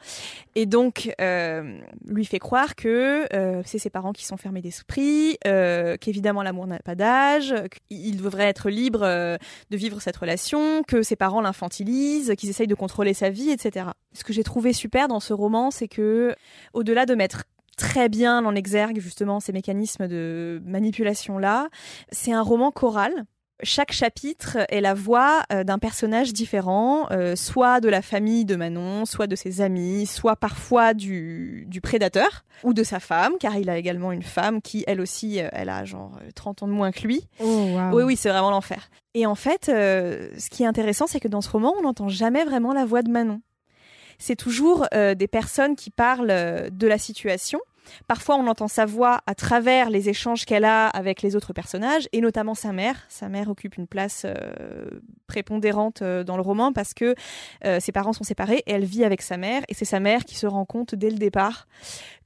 et 0.55 0.65
donc 0.65 1.13
euh, 1.21 1.79
lui 2.07 2.25
fait 2.25 2.39
croire 2.39 2.75
que 2.75 3.27
euh, 3.33 3.61
c'est 3.65 3.79
ses 3.79 3.89
parents 3.89 4.13
qui 4.13 4.25
sont 4.25 4.37
fermés 4.37 4.61
d'esprit, 4.61 5.37
euh, 5.45 5.97
qu'évidemment 5.97 6.43
l'amour 6.43 6.67
n'a 6.67 6.79
pas 6.79 6.95
d'âge, 6.95 7.53
qu'il 7.89 8.17
devrait 8.17 8.45
être 8.45 8.69
libre 8.69 9.01
de 9.01 9.77
vivre 9.77 10.01
cette 10.01 10.17
relation, 10.17 10.83
que 10.83 11.01
ses 11.01 11.15
parents 11.15 11.41
l'infantilisent, 11.41 12.33
qu'ils 12.37 12.49
essayent 12.49 12.67
de 12.67 12.75
contrôler 12.75 13.13
sa 13.13 13.29
vie, 13.29 13.51
etc. 13.51 13.87
Ce 14.13 14.23
que 14.23 14.33
j'ai 14.33 14.43
trouvé 14.43 14.73
super 14.73 15.07
dans 15.07 15.19
ce 15.19 15.33
roman, 15.33 15.71
c'est 15.71 15.87
que 15.87 16.35
au-delà 16.73 17.05
de 17.05 17.15
mettre 17.15 17.43
très 17.77 18.09
bien 18.09 18.45
en 18.45 18.55
exergue 18.55 18.99
justement 18.99 19.39
ces 19.39 19.51
mécanismes 19.51 20.07
de 20.07 20.61
manipulation 20.65 21.37
là. 21.37 21.69
C'est 22.11 22.33
un 22.33 22.41
roman 22.41 22.71
choral. 22.71 23.25
Chaque 23.61 23.93
chapitre 23.93 24.57
est 24.69 24.81
la 24.81 24.93
voix 24.93 25.43
euh, 25.53 25.63
d'un 25.63 25.79
personnage 25.79 26.33
différent, 26.33 27.07
euh, 27.11 27.35
soit 27.35 27.79
de 27.79 27.87
la 27.87 28.01
famille 28.01 28.43
de 28.43 28.55
Manon, 28.57 29.05
soit 29.05 29.27
de 29.27 29.35
ses 29.35 29.61
amis, 29.61 30.05
soit 30.05 30.35
parfois 30.35 30.93
du, 30.93 31.65
du 31.69 31.79
prédateur 31.79 32.43
ou 32.63 32.73
de 32.73 32.83
sa 32.83 32.99
femme, 32.99 33.33
car 33.39 33.57
il 33.57 33.69
a 33.69 33.77
également 33.77 34.11
une 34.11 34.23
femme 34.23 34.61
qui, 34.61 34.83
elle 34.85 34.99
aussi, 34.99 35.39
euh, 35.39 35.47
elle 35.53 35.69
a 35.69 35.85
genre 35.85 36.17
euh, 36.21 36.29
30 36.35 36.63
ans 36.63 36.67
de 36.67 36.73
moins 36.73 36.91
que 36.91 37.01
lui. 37.01 37.27
Oh. 37.39 37.77
Oui, 37.93 38.03
oui, 38.03 38.15
c'est 38.17 38.29
vraiment 38.29 38.51
l'enfer. 38.51 38.89
Et 39.13 39.25
en 39.25 39.35
fait, 39.35 39.69
euh, 39.69 40.29
ce 40.37 40.49
qui 40.49 40.63
est 40.63 40.65
intéressant, 40.65 41.05
c'est 41.07 41.19
que 41.19 41.27
dans 41.27 41.41
ce 41.41 41.49
roman, 41.49 41.73
on 41.77 41.83
n'entend 41.83 42.09
jamais 42.09 42.43
vraiment 42.43 42.73
la 42.73 42.85
voix 42.85 43.03
de 43.03 43.11
Manon. 43.11 43.41
C'est 44.25 44.37
toujours 44.37 44.85
euh, 44.93 45.15
des 45.15 45.27
personnes 45.27 45.75
qui 45.75 45.89
parlent 45.89 46.31
euh, 46.31 46.69
de 46.69 46.87
la 46.87 46.97
situation. 46.97 47.59
Parfois, 48.07 48.37
on 48.37 48.47
entend 48.47 48.69
sa 48.69 48.85
voix 48.85 49.19
à 49.27 49.35
travers 49.35 49.89
les 49.89 50.07
échanges 50.07 50.45
qu'elle 50.45 50.63
a 50.63 50.87
avec 50.87 51.21
les 51.21 51.35
autres 51.35 51.51
personnages, 51.51 52.07
et 52.13 52.21
notamment 52.21 52.55
sa 52.55 52.71
mère. 52.71 52.95
Sa 53.09 53.27
mère 53.27 53.49
occupe 53.49 53.75
une 53.75 53.85
place 53.85 54.21
euh, 54.23 55.01
prépondérante 55.27 56.01
dans 56.01 56.37
le 56.37 56.41
roman 56.41 56.71
parce 56.71 56.93
que 56.93 57.15
ses 57.79 57.91
parents 57.91 58.13
sont 58.13 58.23
séparés 58.23 58.63
et 58.65 58.71
elle 58.71 58.85
vit 58.85 59.03
avec 59.03 59.21
sa 59.21 59.35
mère. 59.35 59.63
Et 59.67 59.73
c'est 59.73 59.83
sa 59.83 59.99
mère 59.99 60.23
qui 60.23 60.35
se 60.35 60.47
rend 60.47 60.63
compte 60.63 60.95
dès 60.95 61.09
le 61.09 61.17
départ 61.17 61.67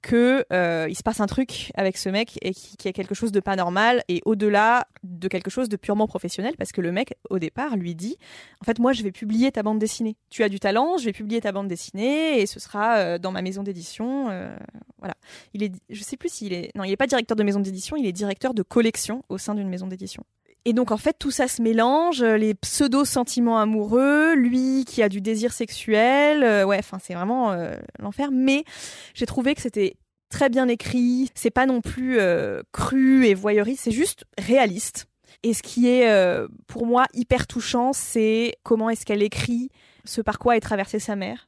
que 0.08 0.46
euh, 0.54 0.94
se 0.94 1.04
passe 1.04 1.20
un 1.20 1.26
truc 1.26 1.72
avec 1.76 1.98
ce 1.98 2.08
mec 2.08 2.40
et 2.42 2.54
qui, 2.54 2.78
qui 2.78 2.88
a 2.88 2.94
quelque 2.94 3.14
chose 3.14 3.34
de 3.34 3.42
pas 3.42 3.58
normal 3.58 4.04
et 4.08 4.22
au-delà 4.24 4.88
de 5.04 5.28
quelque 5.28 5.50
chose 5.50 5.68
de 5.68 5.76
purement 5.76 6.08
professionnel 6.08 6.56
parce 6.58 6.72
que 6.72 6.80
le 6.80 6.94
mec 6.94 7.16
au 7.30 7.40
départ 7.40 7.76
lui 7.76 7.94
dit 7.94 8.16
en 8.62 8.66
fait 8.66 8.80
moi 8.80 8.94
je 8.94 9.04
vais 9.04 9.12
publier 9.12 9.52
ta 9.52 9.64
bande 9.64 9.80
dessinée. 9.80 10.16
Tu 10.30 10.44
as 10.44 10.50
du 10.50 10.62
talent 10.62 10.98
je 10.98 11.04
vais 11.04 11.12
publier 11.12 11.42
ta 11.42 11.52
bande 11.52 11.68
dessinée 11.68 12.40
et 12.40 12.46
ce 12.46 12.58
sera 12.62 13.00
euh, 13.00 13.18
dans 13.18 13.34
ma 13.34 13.42
maison 13.42 13.64
d'édition 13.64 14.30
euh, 14.30 14.56
voilà 15.00 15.16
il 15.54 15.62
est 15.62 15.74
je 15.90 16.02
sais 16.02 16.16
plus 16.16 16.30
s'il 16.30 16.54
est 16.54 16.72
non 16.76 16.86
il 16.86 16.92
est 16.92 16.98
pas 16.98 17.08
directeur 17.08 17.36
de 17.36 17.44
maison 17.44 17.60
d'édition 17.60 17.98
il 17.98 18.06
est 18.06 18.14
directeur 18.14 18.54
de 18.54 18.64
collection 18.64 19.24
au 19.28 19.38
sein 19.38 19.56
d'une 19.56 19.68
maison 19.68 19.88
d'édition 19.88 20.24
et 20.68 20.74
donc 20.74 20.92
en 20.92 20.98
fait 20.98 21.16
tout 21.18 21.32
ça 21.32 21.48
se 21.48 21.62
mélange, 21.62 22.22
les 22.22 22.54
pseudo 22.54 23.06
sentiments 23.06 23.58
amoureux, 23.58 24.36
lui 24.36 24.84
qui 24.86 25.02
a 25.02 25.08
du 25.08 25.22
désir 25.22 25.54
sexuel, 25.54 26.44
euh, 26.44 26.66
ouais, 26.66 26.78
enfin 26.78 26.98
c'est 27.02 27.14
vraiment 27.14 27.54
euh, 27.54 27.78
l'enfer. 28.00 28.32
Mais 28.34 28.66
j'ai 29.14 29.26
trouvé 29.26 29.56
que 29.56 29.62
c'était 29.62 29.96
très 30.30 30.50
bien 30.50 30.68
écrit, 30.68 31.32
c'est 31.36 31.52
pas 31.52 31.68
non 31.68 31.80
plus 31.80 32.20
euh, 32.20 32.64
cru 32.74 33.26
et 33.26 33.34
voyeuriste, 33.34 33.86
c'est 33.86 33.92
juste 33.92 34.26
réaliste. 34.38 35.06
Et 35.42 35.54
ce 35.54 35.64
qui 35.64 35.88
est 35.88 36.10
euh, 36.10 36.50
pour 36.68 36.86
moi 36.86 37.06
hyper 37.14 37.48
touchant, 37.48 37.94
c'est 37.94 38.56
comment 38.64 38.90
est-ce 38.90 39.06
qu'elle 39.06 39.24
écrit 39.24 39.70
ce 40.04 40.20
par 40.20 40.38
quoi 40.38 40.58
est 40.58 40.62
traversée 40.62 41.00
sa 41.00 41.16
mère, 41.16 41.48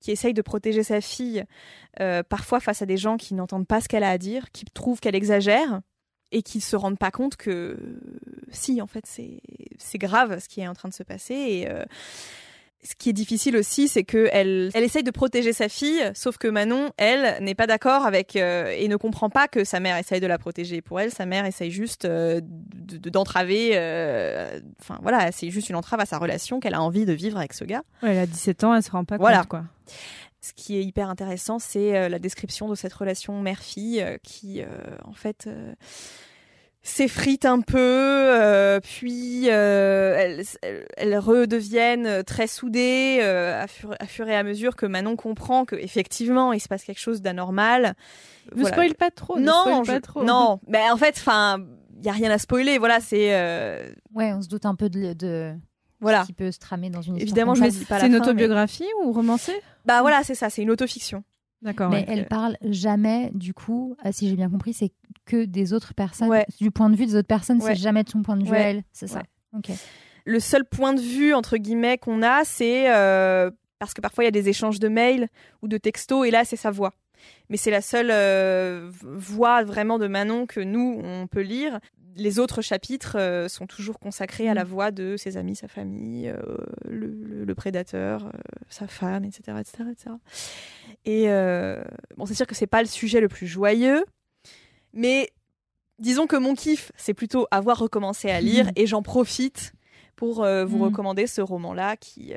qui 0.00 0.10
essaye 0.10 0.34
de 0.34 0.42
protéger 0.42 0.82
sa 0.82 1.00
fille, 1.00 1.44
euh, 2.00 2.24
parfois 2.24 2.58
face 2.58 2.82
à 2.82 2.86
des 2.86 2.96
gens 2.96 3.16
qui 3.16 3.34
n'entendent 3.34 3.68
pas 3.68 3.80
ce 3.80 3.86
qu'elle 3.86 4.02
a 4.02 4.10
à 4.10 4.18
dire, 4.18 4.50
qui 4.50 4.64
trouvent 4.64 4.98
qu'elle 4.98 5.14
exagère 5.14 5.82
et 6.32 6.42
qui 6.42 6.60
se 6.60 6.74
rendent 6.74 6.98
pas 6.98 7.10
compte 7.12 7.36
que 7.36 7.78
si 8.50 8.80
en 8.82 8.86
fait 8.86 9.04
c'est 9.06 9.40
c'est 9.78 9.98
grave 9.98 10.38
ce 10.40 10.48
qui 10.48 10.60
est 10.60 10.68
en 10.68 10.74
train 10.74 10.88
de 10.88 10.94
se 10.94 11.02
passer 11.02 11.34
et 11.34 11.70
euh, 11.70 11.84
ce 12.84 12.94
qui 12.94 13.08
est 13.10 13.14
difficile 13.14 13.56
aussi, 13.56 13.88
c'est 13.88 14.04
que 14.04 14.28
elle, 14.30 14.70
elle 14.72 14.84
essaye 14.84 15.02
de 15.02 15.10
protéger 15.10 15.52
sa 15.52 15.68
fille, 15.68 16.00
sauf 16.14 16.36
que 16.38 16.46
Manon, 16.46 16.90
elle, 16.98 17.42
n'est 17.42 17.56
pas 17.56 17.66
d'accord 17.66 18.06
avec 18.06 18.36
euh, 18.36 18.68
et 18.78 18.86
ne 18.86 18.94
comprend 18.94 19.28
pas 19.28 19.48
que 19.48 19.64
sa 19.64 19.80
mère 19.80 19.96
essaye 19.96 20.20
de 20.20 20.26
la 20.28 20.38
protéger. 20.38 20.82
Pour 20.82 21.00
elle, 21.00 21.10
sa 21.10 21.26
mère 21.26 21.46
essaye 21.46 21.72
juste 21.72 22.04
euh, 22.04 22.40
de- 22.44 22.98
de- 22.98 23.10
d'entraver. 23.10 23.70
euh, 23.72 24.60
Enfin 24.80 25.00
voilà, 25.02 25.32
c'est 25.32 25.50
juste 25.50 25.68
une 25.68 25.74
entrave 25.74 25.98
à 25.98 26.06
sa 26.06 26.18
relation 26.18 26.60
qu'elle 26.60 26.74
a 26.74 26.82
envie 26.82 27.06
de 27.06 27.12
vivre 27.12 27.38
avec 27.38 27.54
ce 27.54 27.64
gars. 27.64 27.82
Ouais, 28.04 28.10
elle 28.12 28.18
a 28.18 28.26
17 28.26 28.62
ans, 28.62 28.72
elle 28.74 28.84
se 28.84 28.90
rend 28.92 29.04
pas 29.04 29.16
Voilà. 29.16 29.38
compte, 29.38 29.48
quoi. 29.48 29.64
Ce 30.40 30.52
qui 30.52 30.76
est 30.76 30.84
hyper 30.84 31.10
intéressant, 31.10 31.58
c'est 31.58 32.08
la 32.08 32.18
description 32.20 32.68
de 32.68 32.76
cette 32.76 32.92
relation 32.92 33.40
mère-fille 33.42 34.04
qui, 34.22 34.60
en 35.04 35.12
fait, 35.14 35.48
euh, 36.86 36.88
s'effrite 36.88 37.44
un 37.44 37.60
peu, 37.60 37.76
euh, 37.78 38.80
puis 38.80 39.44
euh, 39.50 40.14
elles, 40.16 40.42
elles- 40.96 41.18
redeviennent 41.18 42.22
très 42.24 42.46
soudées 42.46 43.18
euh, 43.22 43.62
à, 43.62 43.66
fur, 43.66 43.94
à 43.98 44.06
fur 44.06 44.28
et 44.28 44.36
à 44.36 44.42
mesure 44.42 44.76
que 44.76 44.86
Manon 44.86 45.16
comprend 45.16 45.64
que 45.64 45.76
effectivement 45.76 46.52
il 46.52 46.60
se 46.60 46.68
passe 46.68 46.84
quelque 46.84 47.00
chose 47.00 47.22
d'anormal. 47.22 47.94
Ne 48.54 48.60
Voilà. 48.60 48.76
spoil 48.76 48.94
pas 48.94 49.10
trop. 49.10 49.38
ne 49.38 49.44
non, 49.44 49.60
spoil 49.62 49.84
je- 49.84 49.92
pas 49.92 50.00
trop. 50.00 50.24
non, 50.24 50.60
mais 50.68 50.88
en 50.90 50.96
fait, 50.96 51.14
enfin, 51.18 51.58
il 51.98 52.04
y 52.06 52.08
a 52.08 52.12
rien 52.12 52.30
à 52.30 52.38
spoiler. 52.38 52.78
Voilà, 52.78 53.00
c'est 53.00 53.34
euh, 53.34 53.90
Ouais, 54.14 54.32
on 54.32 54.42
se 54.42 54.48
doute 54.48 54.66
un 54.66 54.74
peu 54.76 54.88
de, 54.88 55.12
de 55.14 55.52
voilà. 56.00 56.22
ce 56.22 56.26
qui 56.26 56.32
peut 56.32 56.52
se 56.52 56.58
tramer 56.58 56.90
dans 56.90 57.00
une 57.02 57.14
histoire. 57.16 57.22
Évidemment, 57.22 57.54
je 57.54 57.62
me 57.62 57.70
dis 57.70 57.84
pas 57.84 57.98
C'est 58.00 58.06
une 58.06 58.12
mais- 58.12 58.20
autobiographie 58.20 58.86
ou 59.02 59.12
romancée? 59.12 59.60
Bah 59.84 60.00
voilà, 60.02 60.22
c'est 60.24 60.34
ça, 60.36 60.50
c'est 60.50 60.62
une 60.62 60.70
autofiction. 60.70 61.24
D'accord. 61.62 61.90
Mais 61.90 61.98
ouais. 62.00 62.04
elle 62.08 62.26
parle 62.28 62.56
jamais, 62.62 63.30
du 63.34 63.54
coup, 63.54 63.96
ah, 64.02 64.12
si 64.12 64.28
j'ai 64.28 64.36
bien 64.36 64.50
compris, 64.50 64.72
c'est 64.72 64.92
que 65.24 65.44
des 65.44 65.72
autres 65.72 65.94
personnes. 65.94 66.28
Ouais. 66.28 66.46
Du 66.60 66.70
point 66.70 66.90
de 66.90 66.96
vue 66.96 67.06
des 67.06 67.16
autres 67.16 67.26
personnes, 67.26 67.60
Ouais. 67.62 67.74
c'est 67.74 67.80
jamais 67.80 68.04
de 68.04 68.10
son 68.10 68.22
point 68.22 68.36
de 68.36 68.44
vue 68.44 68.54
elle. 68.54 68.82
C'est 68.92 69.06
ça. 69.08 69.22
Ok. 69.56 69.70
le 70.24 70.40
seul 70.40 70.64
point 70.64 70.92
de 70.92 71.00
vue 71.00 71.32
entre 71.34 71.56
guillemets 71.56 71.98
qu'on 71.98 72.22
a, 72.22 72.44
c'est 72.44 72.92
euh, 72.94 73.50
parce 73.78 73.94
que 73.94 74.00
parfois 74.00 74.24
il 74.24 74.26
y 74.26 74.28
a 74.28 74.32
des 74.32 74.48
échanges 74.48 74.78
de 74.80 74.88
mails 74.88 75.28
ou 75.62 75.68
de 75.68 75.78
textos 75.78 76.26
et 76.26 76.30
là 76.30 76.44
c'est 76.44 76.56
sa 76.56 76.70
voix. 76.70 76.92
Mais 77.48 77.56
c'est 77.56 77.70
la 77.70 77.80
seule 77.82 78.10
euh, 78.10 78.90
voix 79.02 79.62
vraiment 79.64 79.98
de 79.98 80.06
Manon 80.06 80.46
que 80.46 80.60
nous 80.60 81.00
on 81.02 81.26
peut 81.26 81.42
lire. 81.42 81.78
Les 82.18 82.38
autres 82.38 82.62
chapitres 82.62 83.16
euh, 83.18 83.46
sont 83.48 83.66
toujours 83.66 83.98
consacrés 83.98 84.48
à 84.48 84.54
la 84.54 84.64
voix 84.64 84.90
de 84.90 85.16
ses 85.18 85.36
amis, 85.36 85.54
sa 85.54 85.68
famille, 85.68 86.28
euh, 86.30 86.38
le, 86.88 87.08
le- 87.08 87.44
le 87.44 87.54
prédateur, 87.54 88.32
sa 88.70 88.86
femme, 88.86 89.24
etc., 89.24 89.58
etc., 89.60 89.84
etc. 89.92 90.10
Et 91.04 91.26
bon, 92.16 92.24
c'est 92.26 92.34
sûr 92.34 92.46
que 92.46 92.54
c'est 92.54 92.66
pas 92.66 92.80
le 92.82 92.88
sujet 92.88 93.20
le 93.20 93.28
plus 93.28 93.46
joyeux, 93.46 94.04
mais 94.94 95.30
disons 95.98 96.26
que 96.26 96.36
mon 96.36 96.54
kiff, 96.54 96.90
c'est 96.96 97.14
plutôt 97.14 97.46
avoir 97.50 97.78
recommencé 97.78 98.30
à 98.30 98.40
lire 98.40 98.70
et 98.76 98.86
j'en 98.86 99.02
profite 99.02 99.72
pour 100.16 100.36
vous 100.36 100.76
Mhm. 100.78 100.82
recommander 100.84 101.26
ce 101.26 101.42
roman-là 101.42 101.96
qui. 101.98 102.32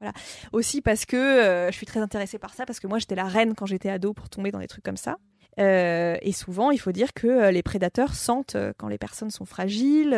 Voilà. 0.00 0.12
Aussi 0.52 0.80
parce 0.80 1.04
que 1.04 1.16
euh, 1.16 1.70
je 1.70 1.76
suis 1.76 1.86
très 1.86 2.00
intéressée 2.00 2.38
par 2.38 2.54
ça, 2.54 2.66
parce 2.66 2.80
que 2.80 2.86
moi 2.86 2.98
j'étais 2.98 3.14
la 3.14 3.24
reine 3.24 3.54
quand 3.54 3.66
j'étais 3.66 3.90
ado 3.90 4.12
pour 4.12 4.28
tomber 4.28 4.50
dans 4.50 4.58
des 4.58 4.68
trucs 4.68 4.84
comme 4.84 4.96
ça. 4.96 5.18
Euh, 5.60 6.16
et 6.20 6.32
souvent, 6.32 6.72
il 6.72 6.78
faut 6.78 6.90
dire 6.90 7.14
que 7.14 7.28
euh, 7.28 7.50
les 7.52 7.62
prédateurs 7.62 8.14
sentent 8.14 8.56
quand 8.76 8.88
les 8.88 8.98
personnes 8.98 9.30
sont 9.30 9.44
fragiles. 9.44 10.14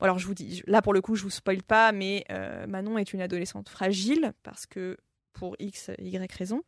alors 0.00 0.18
je 0.18 0.26
vous 0.26 0.34
dis, 0.34 0.62
là 0.66 0.82
pour 0.82 0.92
le 0.92 1.00
coup, 1.00 1.16
je 1.16 1.22
vous 1.22 1.30
spoil 1.30 1.62
pas, 1.62 1.92
mais 1.92 2.24
Manon 2.68 2.98
est 2.98 3.12
une 3.12 3.20
adolescente 3.20 3.68
fragile 3.68 4.32
parce 4.42 4.66
que 4.66 4.96
pour 5.32 5.56
X, 5.58 5.90
Y 5.98 6.32
raison. 6.32 6.62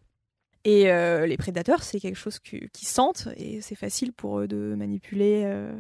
Et 0.71 0.91
euh, 0.91 1.25
les 1.25 1.37
prédateurs, 1.39 1.83
c'est 1.83 1.99
quelque 1.99 2.17
chose 2.19 2.39
qu'ils 2.41 2.69
sentent 2.75 3.29
et 3.37 3.61
c'est 3.63 3.75
facile 3.75 4.13
pour 4.13 4.41
eux 4.41 4.47
de 4.49 4.75
manipuler 4.77 5.45
euh, 5.47 5.73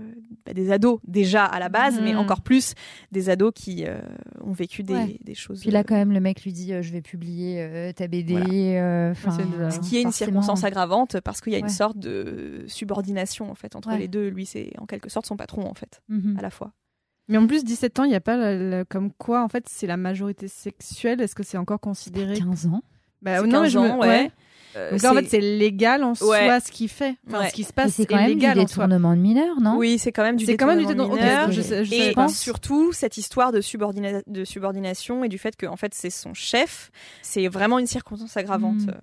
bah, 0.47 0.55
des 0.55 0.71
ados 0.73 0.99
déjà 1.07 1.45
à 1.45 1.59
la 1.59 1.69
base, 1.69 2.01
mais 2.01 2.15
encore 2.15 2.41
plus 2.41 2.73
des 3.13 3.29
ados 3.29 3.53
qui 3.55 3.85
euh, 3.87 4.01
ont 4.41 4.53
vécu 4.53 4.83
des, 4.83 4.95
Ouais. 4.95 5.19
des 5.23 5.35
choses. 5.35 5.61
Puis 5.61 5.71
là, 5.71 5.85
quand 5.85 5.95
même, 5.95 6.13
le 6.13 6.21
mec 6.21 6.43
lui 6.43 6.53
dit 6.55 6.73
euh, 6.73 6.81
Je 6.81 6.91
vais 6.93 7.03
publier 7.03 7.61
euh, 7.61 7.93
ta 7.93 8.07
BD. 8.07 8.33
Voilà. 8.35 8.49
euh, 8.51 9.15
de- 9.15 9.71
ce 9.71 9.81
qui 9.81 9.97
est 9.97 10.03
une 10.03 10.07
forcément. 10.09 10.13
circonstance 10.43 10.65
aggravante 10.65 11.21
parce 11.21 11.41
qu'il 11.43 11.53
y 11.53 11.57
a 11.57 11.59
Ouais. 11.59 11.63
une 11.65 11.69
sorte 11.69 11.99
de 11.99 12.65
subordination 12.67 13.51
en 13.51 13.55
fait 13.55 13.77
entre 13.77 13.89
Ouais. 13.91 13.99
les 13.99 14.09
deux. 14.09 14.29
Lui, 14.29 14.47
c'est 14.47 14.71
en 14.79 14.87
quelque 14.87 15.11
sorte 15.11 15.27
son 15.27 15.37
patron 15.37 15.69
en 15.69 15.75
fait, 15.75 16.01
Mhm. 16.09 16.37
à 16.39 16.43
la 16.43 16.51
fois. 16.51 16.73
Mais 17.29 17.37
en 17.37 17.47
plus, 17.47 17.63
17 17.63 17.99
ans, 17.99 18.05
il 18.05 18.09
n'y 18.09 18.15
a 18.17 18.21
pas 18.21 18.85
comme 18.87 19.13
quoi, 19.13 19.43
en 19.45 19.49
fait, 19.49 19.65
c'est 19.69 19.87
la 19.87 19.99
majorité 19.99 20.49
sexuelle. 20.49 21.21
Est-ce 21.21 21.35
que 21.35 21.43
c'est 21.43 21.59
encore 21.59 21.81
considéré 21.81 22.39
15 22.39 22.67
ans. 22.67 22.81
Bah, 23.21 23.41
C'est 23.41 23.47
non, 23.49 23.63
mais 23.63 23.67
15 23.67 23.73
je 23.73 23.79
me- 23.81 23.91
ans, 23.91 23.99
ouais. 23.99 24.31
Euh, 24.77 24.91
Donc 24.93 25.03
là, 25.03 25.11
en 25.11 25.15
c'est- 25.15 25.21
fait, 25.23 25.29
c'est 25.29 25.41
légal 25.41 26.05
en 26.05 26.15
soi 26.15 26.61
ce 26.61 26.71
qu'il 26.71 26.89
fait. 26.89 27.17
Enfin, 27.27 27.41
Ouais. 27.41 27.49
ce 27.49 27.55
qui 27.55 27.65
se 27.65 27.73
passe 27.73 27.93
c'est 27.95 28.03
est 28.03 28.07
quand 28.07 28.17
même 28.17 28.39
du 28.39 28.53
détournement 28.55 29.15
de 29.17 29.21
mineurs, 29.21 29.61
non? 29.61 29.77
Oui, 29.79 29.99
c'est 29.99 30.13
quand 30.13 30.23
même 30.23 30.37
du 30.37 30.45
C'est 30.45 30.57
quand 30.57 30.67
même 30.67 30.79
du 30.79 30.87
détournement 30.87 31.15
détournement- 31.15 31.49
mineur. 31.49 31.81
ok, 31.81 31.85
je 31.85 31.95
et 31.95 32.13
pas. 32.13 32.29
surtout 32.29 32.93
cette 32.93 33.17
histoire 33.17 33.51
de, 33.53 33.61
subordina- 33.61 34.23
de 34.27 34.45
subordination 34.45 35.25
et 35.25 35.29
du 35.29 35.39
fait 35.39 35.57
que 35.57 35.67
en 35.67 35.77
fait 35.77 35.95
c'est 35.95 36.11
son 36.11 36.35
chef, 36.35 36.91
c'est 37.23 37.49
vraiment 37.49 37.79
une 37.79 37.87
circonstance 37.87 38.37
aggravante. 38.37 38.83
Mm. 38.87 38.95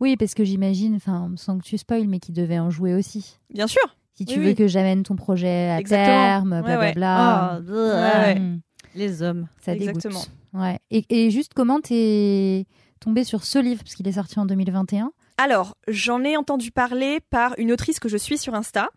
Oui, 0.00 0.16
parce 0.16 0.34
que 0.34 0.44
j'imagine, 0.44 0.96
enfin, 0.96 1.30
sans 1.36 1.58
que 1.58 1.64
tu 1.64 1.78
spoil, 1.78 2.06
mais 2.06 2.18
qu'il 2.20 2.34
devait 2.34 2.58
en 2.58 2.70
jouer 2.70 2.94
aussi. 2.94 3.38
Bien 3.50 3.66
sûr. 3.66 3.82
Si 4.16 4.24
tu 4.26 4.34
Oui, 4.34 4.40
veux 4.44 4.50
oui. 4.50 4.54
que 4.54 4.68
j'amène 4.68 5.02
ton 5.02 5.16
projet 5.16 5.70
à 5.70 5.80
Exactement. 5.80 6.06
terme, 6.06 6.52
Ouais, 6.52 6.62
blablabla. 6.62 7.60
Ouais, 7.66 7.72
ouais. 7.72 8.38
Mm. 8.38 8.60
Les 8.94 9.22
hommes. 9.22 9.48
Ça 9.64 9.74
Exactement. 9.74 10.20
dégoûte. 10.20 10.30
Ouais. 10.52 10.78
Et, 10.92 11.04
et 11.10 11.30
juste 11.32 11.52
comment 11.54 11.80
t'es 11.80 12.66
tombé 13.04 13.22
sur 13.24 13.44
ce 13.44 13.58
livre 13.58 13.82
parce 13.84 13.94
qu'il 13.94 14.08
est 14.08 14.12
sorti 14.12 14.38
en 14.38 14.46
2021 14.46 15.12
Alors, 15.38 15.76
j'en 15.88 16.22
ai 16.24 16.36
entendu 16.36 16.70
parler 16.72 17.20
par 17.30 17.54
une 17.58 17.70
autrice 17.72 18.00
que 18.00 18.08
je 18.08 18.16
suis 18.16 18.38
sur 18.38 18.54
Insta, 18.54 18.88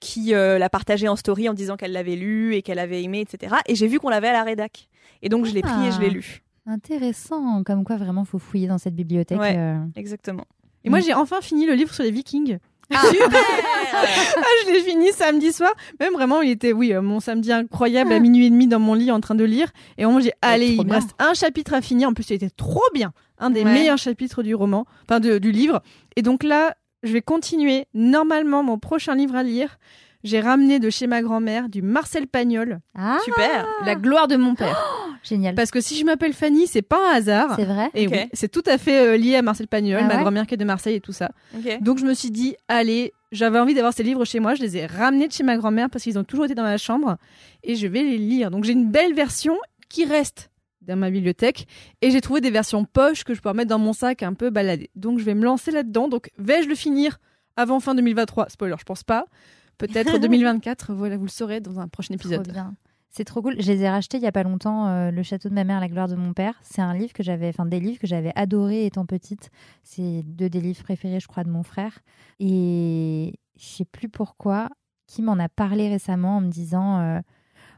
qui 0.00 0.34
euh, 0.34 0.58
l'a 0.58 0.68
partagé 0.68 1.08
en 1.08 1.16
story 1.16 1.48
en 1.48 1.54
disant 1.54 1.76
qu'elle 1.76 1.92
l'avait 1.92 2.16
lu 2.16 2.54
et 2.54 2.62
qu'elle 2.62 2.78
avait 2.78 3.02
aimé, 3.02 3.20
etc. 3.20 3.54
Et 3.66 3.74
j'ai 3.74 3.86
vu 3.86 3.98
qu'on 4.00 4.08
l'avait 4.10 4.28
à 4.28 4.32
la 4.32 4.42
rédac. 4.44 4.88
Et 5.22 5.28
donc, 5.28 5.46
je 5.46 5.52
l'ai 5.54 5.62
pris 5.62 5.86
et 5.86 5.92
je 5.92 6.00
l'ai 6.00 6.08
Ah. 6.08 6.14
lu. 6.14 6.42
Intéressant, 6.66 7.62
comme 7.64 7.84
quoi 7.84 7.96
vraiment 7.96 8.24
faut 8.24 8.38
fouiller 8.38 8.68
dans 8.68 8.78
cette 8.78 8.94
bibliothèque. 8.94 9.40
Ouais. 9.40 9.56
euh. 9.56 9.78
Exactement. 9.96 10.44
Et 10.84 10.90
moi, 10.90 11.00
j'ai 11.00 11.14
enfin 11.14 11.40
fini 11.40 11.66
le 11.66 11.74
livre 11.74 11.94
sur 11.94 12.02
les 12.04 12.10
Vikings. 12.10 12.58
Super 12.90 13.30
Ah, 13.94 14.42
je 14.66 14.72
l'ai 14.72 14.80
fini 14.80 15.12
samedi 15.12 15.52
soir. 15.52 15.72
Même 16.00 16.12
vraiment, 16.14 16.40
il 16.42 16.50
était, 16.50 16.72
oui, 16.72 16.92
euh, 16.92 17.02
mon 17.02 17.20
samedi 17.20 17.52
incroyable 17.52 18.12
à 18.12 18.18
minuit 18.18 18.46
et 18.46 18.50
demi 18.50 18.66
dans 18.66 18.78
mon 18.78 18.94
lit 18.94 19.10
en 19.10 19.20
train 19.20 19.34
de 19.34 19.44
lire. 19.44 19.68
Et 19.98 20.04
moi, 20.06 20.20
j'ai, 20.20 20.32
allez, 20.42 20.68
il 20.74 20.86
me 20.86 20.92
reste 20.92 21.10
un 21.18 21.34
chapitre 21.34 21.74
à 21.74 21.80
finir. 21.82 22.08
En 22.08 22.14
plus, 22.14 22.28
il 22.30 22.34
était 22.34 22.50
trop 22.50 22.82
bien. 22.94 23.12
Un 23.38 23.50
des 23.50 23.64
Ouais. 23.64 23.72
meilleurs 23.72 23.98
chapitres 23.98 24.42
du 24.42 24.54
roman, 24.54 24.86
enfin 25.08 25.20
du 25.20 25.52
livre. 25.52 25.82
Et 26.16 26.22
donc 26.22 26.42
là, 26.44 26.74
je 27.02 27.12
vais 27.12 27.22
continuer. 27.22 27.86
Normalement, 27.94 28.62
mon 28.62 28.78
prochain 28.78 29.14
livre 29.14 29.34
à 29.36 29.42
lire, 29.42 29.78
j'ai 30.24 30.40
ramené 30.40 30.78
de 30.78 30.88
chez 30.90 31.06
ma 31.06 31.22
grand-mère 31.22 31.68
du 31.68 31.82
Marcel 31.82 32.26
Pagnol, 32.26 32.80
Ah, 32.94 33.18
Super 33.24 33.66
La 33.84 33.94
gloire 33.94 34.28
de 34.28 34.36
mon 34.36 34.54
père. 34.54 34.76
génial. 35.22 35.54
Parce 35.54 35.70
que 35.70 35.80
si 35.80 35.96
je 35.96 36.04
m'appelle 36.04 36.32
Fanny, 36.32 36.66
c'est 36.66 36.82
pas 36.82 37.10
un 37.10 37.14
hasard. 37.16 37.54
C'est 37.56 37.64
vrai 37.64 37.90
Et 37.94 38.06
oui, 38.08 38.18
c'est 38.32 38.50
tout 38.50 38.62
à 38.66 38.78
fait 38.78 39.06
euh, 39.06 39.16
lié 39.16 39.36
à 39.36 39.42
Marcel 39.42 39.68
Pagnol, 39.68 40.00
Ah 40.02 40.06
ma 40.06 40.14
ouais 40.16 40.20
grand-mère 40.20 40.46
qui 40.46 40.54
est 40.54 40.58
de 40.58 40.64
Marseille 40.64 40.96
et 40.96 41.00
tout 41.00 41.12
ça. 41.12 41.30
Donc 41.80 41.98
je 41.98 42.04
me 42.04 42.14
suis 42.14 42.30
dit, 42.30 42.56
allez, 42.68 43.12
j'avais 43.32 43.58
envie 43.58 43.74
d'avoir 43.74 43.92
ces 43.92 44.02
livres 44.02 44.24
chez 44.24 44.40
moi, 44.40 44.54
je 44.54 44.62
les 44.62 44.76
ai 44.76 44.86
ramenés 44.86 45.26
de 45.28 45.32
chez 45.32 45.42
ma 45.44 45.56
grand-mère 45.56 45.88
parce 45.90 46.04
qu'ils 46.04 46.18
ont 46.18 46.24
toujours 46.24 46.44
été 46.44 46.54
dans 46.54 46.62
ma 46.64 46.76
chambre 46.78 47.16
et 47.62 47.74
je 47.76 47.86
vais 47.86 48.02
les 48.02 48.18
lire. 48.18 48.50
Donc 48.50 48.64
j'ai 48.64 48.72
une 48.72 48.90
belle 48.90 49.14
version 49.14 49.56
qui 49.88 50.04
reste 50.04 50.50
dans 50.82 50.96
ma 50.96 51.10
bibliothèque 51.10 51.66
et 52.00 52.10
j'ai 52.10 52.20
trouvé 52.20 52.40
des 52.40 52.50
versions 52.50 52.84
poche 52.84 53.22
que 53.24 53.34
je 53.34 53.40
peux 53.40 53.48
remettre 53.48 53.68
dans 53.70 53.78
mon 53.78 53.92
sac 53.92 54.22
un 54.22 54.34
peu 54.34 54.50
baladé. 54.50 54.90
Donc 54.96 55.18
je 55.20 55.24
vais 55.24 55.34
me 55.34 55.44
lancer 55.44 55.70
là-dedans. 55.70 56.08
Donc 56.08 56.30
vais-je 56.38 56.68
le 56.68 56.74
finir 56.74 57.18
avant 57.56 57.78
fin 57.80 57.94
2023 57.94 58.48
Spoiler, 58.48 58.74
je 58.78 58.84
pense 58.84 59.02
pas. 59.04 59.26
Peut-être 59.86 60.18
2024, 60.20 60.92
voilà, 60.94 61.16
vous 61.16 61.24
le 61.24 61.30
saurez 61.30 61.60
dans 61.60 61.80
un 61.80 61.88
prochain 61.88 62.14
Trop 62.16 62.28
épisode. 62.28 62.50
bien. 62.52 62.74
C'est 63.10 63.24
trop 63.24 63.42
cool. 63.42 63.56
Je 63.60 63.70
les 63.70 63.82
ai 63.82 63.90
rachetés 63.90 64.16
il 64.16 64.22
y 64.22 64.26
a 64.26 64.32
pas 64.32 64.42
longtemps. 64.42 64.86
euh, 64.88 65.10
le 65.10 65.22
château 65.22 65.50
de 65.50 65.54
ma 65.54 65.64
mère, 65.64 65.80
la 65.80 65.88
gloire 65.88 66.08
de 66.08 66.14
mon 66.14 66.32
père. 66.32 66.58
C'est 66.62 66.80
un 66.80 66.94
livre 66.94 67.12
que 67.12 67.22
j'avais, 67.22 67.48
enfin 67.50 67.66
des 67.66 67.78
livres 67.78 67.98
que 68.00 68.06
j'avais 68.06 68.32
adoré 68.36 68.86
étant 68.86 69.04
petite. 69.04 69.50
C'est 69.82 70.22
deux 70.24 70.48
des 70.48 70.62
livres 70.62 70.82
préférés, 70.82 71.20
je 71.20 71.26
crois, 71.28 71.44
de 71.44 71.50
mon 71.50 71.62
frère. 71.62 71.98
Et 72.40 73.34
je 73.58 73.64
sais 73.66 73.84
plus 73.84 74.08
pourquoi. 74.08 74.70
Qui 75.06 75.20
m'en 75.20 75.38
a 75.38 75.50
parlé 75.50 75.90
récemment 75.90 76.38
en 76.38 76.40
me 76.40 76.48
disant 76.48 77.00
euh, 77.00 77.20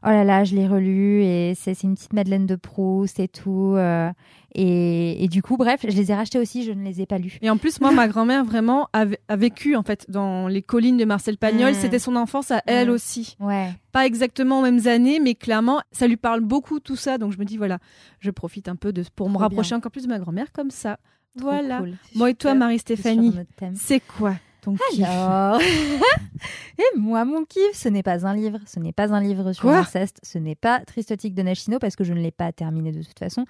Oh 0.06 0.10
là 0.10 0.22
là, 0.24 0.44
je 0.44 0.54
l'ai 0.54 0.66
relu 0.66 1.22
et 1.22 1.54
c'est 1.54 1.82
une 1.82 1.94
petite 1.94 2.12
Madeleine 2.12 2.46
de 2.46 2.56
Proust 2.56 3.18
et 3.20 3.28
tout. 3.28 3.74
euh, 3.76 4.10
et, 4.54 5.24
et 5.24 5.28
du 5.28 5.42
coup, 5.42 5.56
bref, 5.56 5.80
je 5.82 5.96
les 5.96 6.12
ai 6.12 6.14
rachetés 6.14 6.38
aussi, 6.38 6.62
je 6.62 6.72
ne 6.72 6.84
les 6.84 7.00
ai 7.00 7.06
pas 7.06 7.18
lus. 7.18 7.38
Et 7.42 7.48
en 7.50 7.56
plus, 7.56 7.80
moi, 7.80 7.90
ma 7.90 8.06
grand-mère 8.06 8.44
vraiment 8.44 8.88
a, 8.92 9.04
vécu 9.36 9.74
en 9.76 9.82
fait 9.82 10.04
dans 10.10 10.46
les 10.46 10.62
collines 10.62 10.96
de 10.98 11.04
Marcel 11.04 11.38
Pagnol. 11.38 11.72
Mm. 11.72 11.74
C'était 11.74 11.98
son 11.98 12.14
enfance 12.16 12.50
à 12.50 12.62
elle 12.66 12.88
Mm. 12.88 12.92
aussi. 12.92 13.36
Ouais. 13.40 13.70
pas 13.92 14.06
exactement 14.06 14.58
aux 14.60 14.62
mêmes 14.62 14.86
années, 14.86 15.20
mais 15.20 15.34
clairement, 15.34 15.80
ça 15.90 16.06
lui 16.06 16.16
parle 16.18 16.40
beaucoup 16.40 16.80
tout 16.80 16.96
ça. 16.96 17.16
Donc 17.18 17.32
je 17.32 17.38
me 17.38 17.44
dis, 17.44 17.56
voilà, 17.56 17.78
je 18.20 18.30
profite 18.30 18.68
un 18.68 18.76
peu 18.76 18.92
de, 18.92 19.02
pour 19.16 19.30
me 19.30 19.38
rapprocher 19.38 19.70
bien. 19.70 19.78
encore 19.78 19.90
plus 19.92 20.02
de 20.04 20.08
ma 20.08 20.18
grand-mère 20.18 20.52
comme 20.52 20.70
ça. 20.70 20.98
Trop 21.38 21.48
voilà. 21.48 21.78
cool. 21.78 21.94
Moi 22.14 22.30
et 22.30 22.34
toi. 22.34 22.54
Marie-Stéphanie, 22.54 23.34
c'est 23.74 24.00
quoi? 24.00 24.34
Ton 24.64 24.76
Alors, 25.02 25.60
et 26.78 26.98
moi, 26.98 27.24
mon 27.24 27.44
kiff, 27.44 27.74
ce 27.74 27.88
n'est 27.88 28.02
pas 28.02 28.26
un 28.26 28.34
livre, 28.34 28.58
ce 28.66 28.80
n'est 28.80 28.92
pas 28.92 29.12
un 29.12 29.20
livre 29.20 29.52
sur 29.52 29.68
l'inceste, 29.68 30.18
ce 30.22 30.38
n'est 30.38 30.54
pas 30.54 30.80
Tristotique 30.80 31.34
de 31.34 31.42
Nashino 31.42 31.78
parce 31.78 31.96
que 31.96 32.04
je 32.04 32.12
ne 32.12 32.20
l'ai 32.20 32.30
pas 32.30 32.52
terminé 32.52 32.92
de 32.92 33.02
toute 33.02 33.18
façon. 33.18 33.44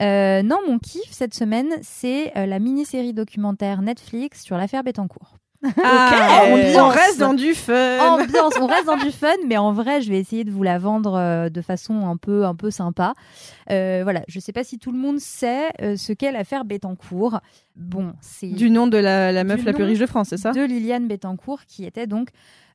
Euh, 0.00 0.42
non, 0.42 0.58
mon 0.66 0.78
kiff 0.78 1.10
cette 1.10 1.34
semaine, 1.34 1.68
c'est 1.82 2.36
euh, 2.36 2.46
la 2.46 2.58
mini-série 2.58 3.14
documentaire 3.14 3.82
Netflix 3.82 4.42
sur 4.42 4.56
l'affaire 4.56 4.84
Bettencourt. 4.84 5.36
Ah, 5.82 6.44
on, 6.48 6.88
reste 6.88 7.18
dans 7.18 7.34
du 7.34 7.54
fun. 7.54 7.98
Ambiance, 8.00 8.54
on 8.60 8.66
reste 8.66 8.86
dans 8.86 8.96
du 8.96 9.10
fun, 9.10 9.28
mais 9.46 9.58
en 9.58 9.72
vrai, 9.72 10.00
je 10.00 10.10
vais 10.10 10.18
essayer 10.18 10.44
de 10.44 10.50
vous 10.50 10.62
la 10.62 10.78
vendre 10.78 11.14
euh, 11.14 11.48
de 11.48 11.60
façon 11.60 12.06
un 12.06 12.16
peu, 12.16 12.44
un 12.44 12.54
peu 12.54 12.70
sympa. 12.70 13.14
Euh, 13.70 14.00
voilà, 14.02 14.22
je 14.26 14.40
sais 14.40 14.52
pas 14.52 14.64
si 14.64 14.78
tout 14.78 14.90
le 14.90 14.98
monde 14.98 15.18
sait 15.18 15.68
euh, 15.82 15.96
ce 15.96 16.12
qu'est 16.12 16.32
l'affaire 16.32 16.64
Bettencourt. 16.64 17.40
Bon, 17.76 18.12
c'est 18.20 18.48
Du 18.48 18.70
nom 18.70 18.86
de 18.86 18.98
la, 18.98 19.32
la 19.32 19.44
meuf 19.44 19.64
la 19.64 19.72
plus 19.72 19.84
riche 19.84 19.98
de 19.98 20.06
France, 20.06 20.28
c'est 20.30 20.38
ça? 20.38 20.52
de 20.52 20.62
Liliane 20.62 21.08
Bettencourt, 21.08 21.64
qui 21.66 21.84
était 21.84 22.06
donc 22.06 22.28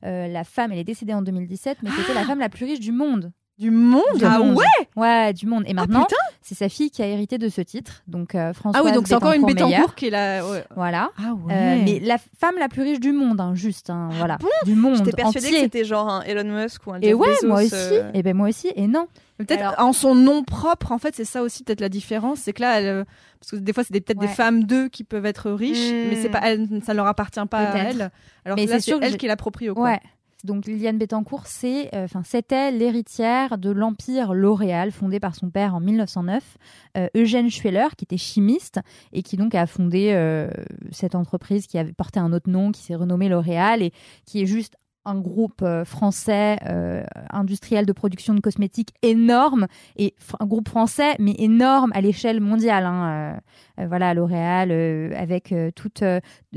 euh, 0.04 0.28
la 0.28 0.44
femme, 0.44 0.72
elle 0.72 0.78
est 0.78 0.84
décédée 0.84 1.14
en 1.14 1.22
2017, 1.22 1.78
mais 1.82 1.90
qui 1.90 2.00
était 2.00 2.14
la 2.14 2.24
femme 2.24 2.38
la 2.38 2.48
plus 2.48 2.64
riche 2.64 2.80
du 2.80 2.92
monde. 2.92 3.32
Du 3.58 3.70
monde? 3.70 4.02
Du 4.16 4.24
Ah 4.26 4.38
monde. 4.38 4.54
ouais? 4.58 4.64
Ouais, 4.96 5.32
du 5.32 5.46
monde. 5.46 5.64
Et 5.66 5.70
Ah 5.70 5.74
maintenant, 5.74 6.06
c'est 6.42 6.54
sa 6.54 6.68
fille 6.68 6.90
qui 6.90 7.02
a 7.02 7.06
hérité 7.06 7.38
de 7.38 7.48
ce 7.48 7.62
titre. 7.62 8.02
Donc 8.06 8.34
euh, 8.34 8.52
Françoise 8.52 8.82
Ah 8.84 8.86
oui, 8.86 8.92
donc 8.92 9.08
c'est 9.08 9.14
encore 9.14 9.32
une. 9.32 9.46
Bettencourt 9.46 9.94
qui 9.94 10.08
est 10.08 10.10
là. 10.10 10.46
ouais. 10.46 10.62
Voilà. 10.76 11.10
Ah 11.18 11.32
Euh, 11.50 11.82
mais 11.84 11.98
la 12.00 12.18
femme 12.38 12.56
la 12.58 12.68
plus 12.68 12.82
riche 12.82 13.00
du 13.00 13.12
monde, 13.12 13.40
hein, 13.40 13.54
juste, 13.54 13.88
hein, 13.88 14.10
voilà, 14.12 14.36
du 14.66 14.74
monde 14.74 14.96
J'étais 14.96 15.12
persuadée 15.12 15.46
que 15.48 15.52
entier. 15.54 15.60
c'était 15.62 15.84
genre 15.84 16.06
un 16.08 16.22
Elon 16.22 16.44
Musk 16.44 16.86
ou 16.86 16.92
un 16.92 17.00
Et 17.00 17.08
Jeff 17.08 17.14
ouais, 17.16 17.28
Bezos, 17.30 17.46
moi 17.48 17.62
aussi. 17.62 17.72
euh, 17.74 18.10
Et 18.12 18.22
ben 18.22 18.36
moi 18.36 18.48
aussi. 18.50 18.70
Et 18.76 18.86
non. 18.86 19.06
Peut-être 19.38 19.60
Alors- 19.60 19.74
en 19.88 19.92
son 19.94 20.14
nom 20.14 20.44
propre, 20.44 20.92
en 20.92 20.98
fait, 20.98 21.14
c'est 21.14 21.24
ça 21.24 21.42
aussi 21.42 21.62
peut-être 21.64 21.80
la 21.80 21.88
différence, 21.88 22.40
c'est 22.40 22.52
que 22.52 22.60
là, 22.62 22.78
elle, 22.80 22.86
euh, 22.88 23.04
parce 23.40 23.52
que 23.52 23.56
des 23.56 23.72
fois 23.72 23.84
c'est 23.84 23.98
peut-être 24.00 24.20
Ouais. 24.20 24.26
des 24.26 24.32
femmes 24.32 24.64
d'eux 24.64 24.88
qui 24.88 25.02
peuvent 25.04 25.26
être 25.26 25.50
riches, 25.50 25.92
mais 25.92 26.16
c'est 26.16 26.28
pas 26.30 26.40
elle, 26.42 26.68
ça 26.84 26.92
leur 26.94 27.06
appartient 27.06 27.40
pas 27.50 27.58
à 27.58 27.72
Peut-être. 27.72 27.86
elle. 27.90 28.10
Alors 28.44 28.56
Mais 28.56 28.66
que 28.66 28.70
là, 28.72 28.80
c'est 28.80 28.92
que 28.92 29.02
elle 29.02 29.16
qui 29.16 29.24
est 29.26 29.28
la 29.30 29.36
proprio. 29.36 29.74
Quoi. 29.74 29.84
Ouais. 29.84 30.00
Donc 30.46 30.66
Liliane 30.66 30.96
Bettencourt, 30.96 31.46
c'est, 31.46 31.94
euh, 31.94 32.04
enfin, 32.04 32.22
c'était 32.24 32.70
l'héritière 32.70 33.58
de 33.58 33.70
l'empire 33.70 34.32
L'Oréal, 34.32 34.92
fondé 34.92 35.18
par 35.20 35.34
son 35.34 35.50
père 35.50 35.74
en 35.74 35.80
1909, 35.80 36.56
euh, 36.96 37.08
Eugène 37.16 37.50
Schueller, 37.50 37.88
qui 37.96 38.04
était 38.04 38.16
chimiste 38.16 38.80
et 39.12 39.22
qui 39.22 39.36
donc 39.36 39.54
a 39.54 39.66
fondé 39.66 40.12
euh, 40.12 40.48
cette 40.92 41.16
entreprise 41.16 41.66
qui 41.66 41.78
avait 41.78 41.92
porté 41.92 42.20
un 42.20 42.32
autre 42.32 42.48
nom, 42.48 42.70
qui 42.70 42.80
s'est 42.82 42.94
renommée 42.94 43.28
L'Oréal 43.28 43.82
et 43.82 43.92
qui 44.24 44.40
est 44.40 44.46
juste 44.46 44.76
un 45.06 45.18
groupe 45.18 45.62
euh, 45.62 45.84
français 45.84 46.58
euh, 46.66 47.02
industriel 47.30 47.86
de 47.86 47.92
production 47.92 48.34
de 48.34 48.40
cosmétiques 48.40 48.92
énorme 49.02 49.66
et 49.96 50.14
un 50.40 50.46
groupe 50.46 50.68
français 50.68 51.14
mais 51.18 51.34
énorme 51.38 51.90
à 51.94 52.00
l'échelle 52.00 52.40
mondiale. 52.40 52.84
hein, 52.84 53.38
euh, 53.78 53.86
voilà, 53.86 54.12
L'Oréal 54.14 54.70
avec 55.16 55.54
toutes 55.74 56.02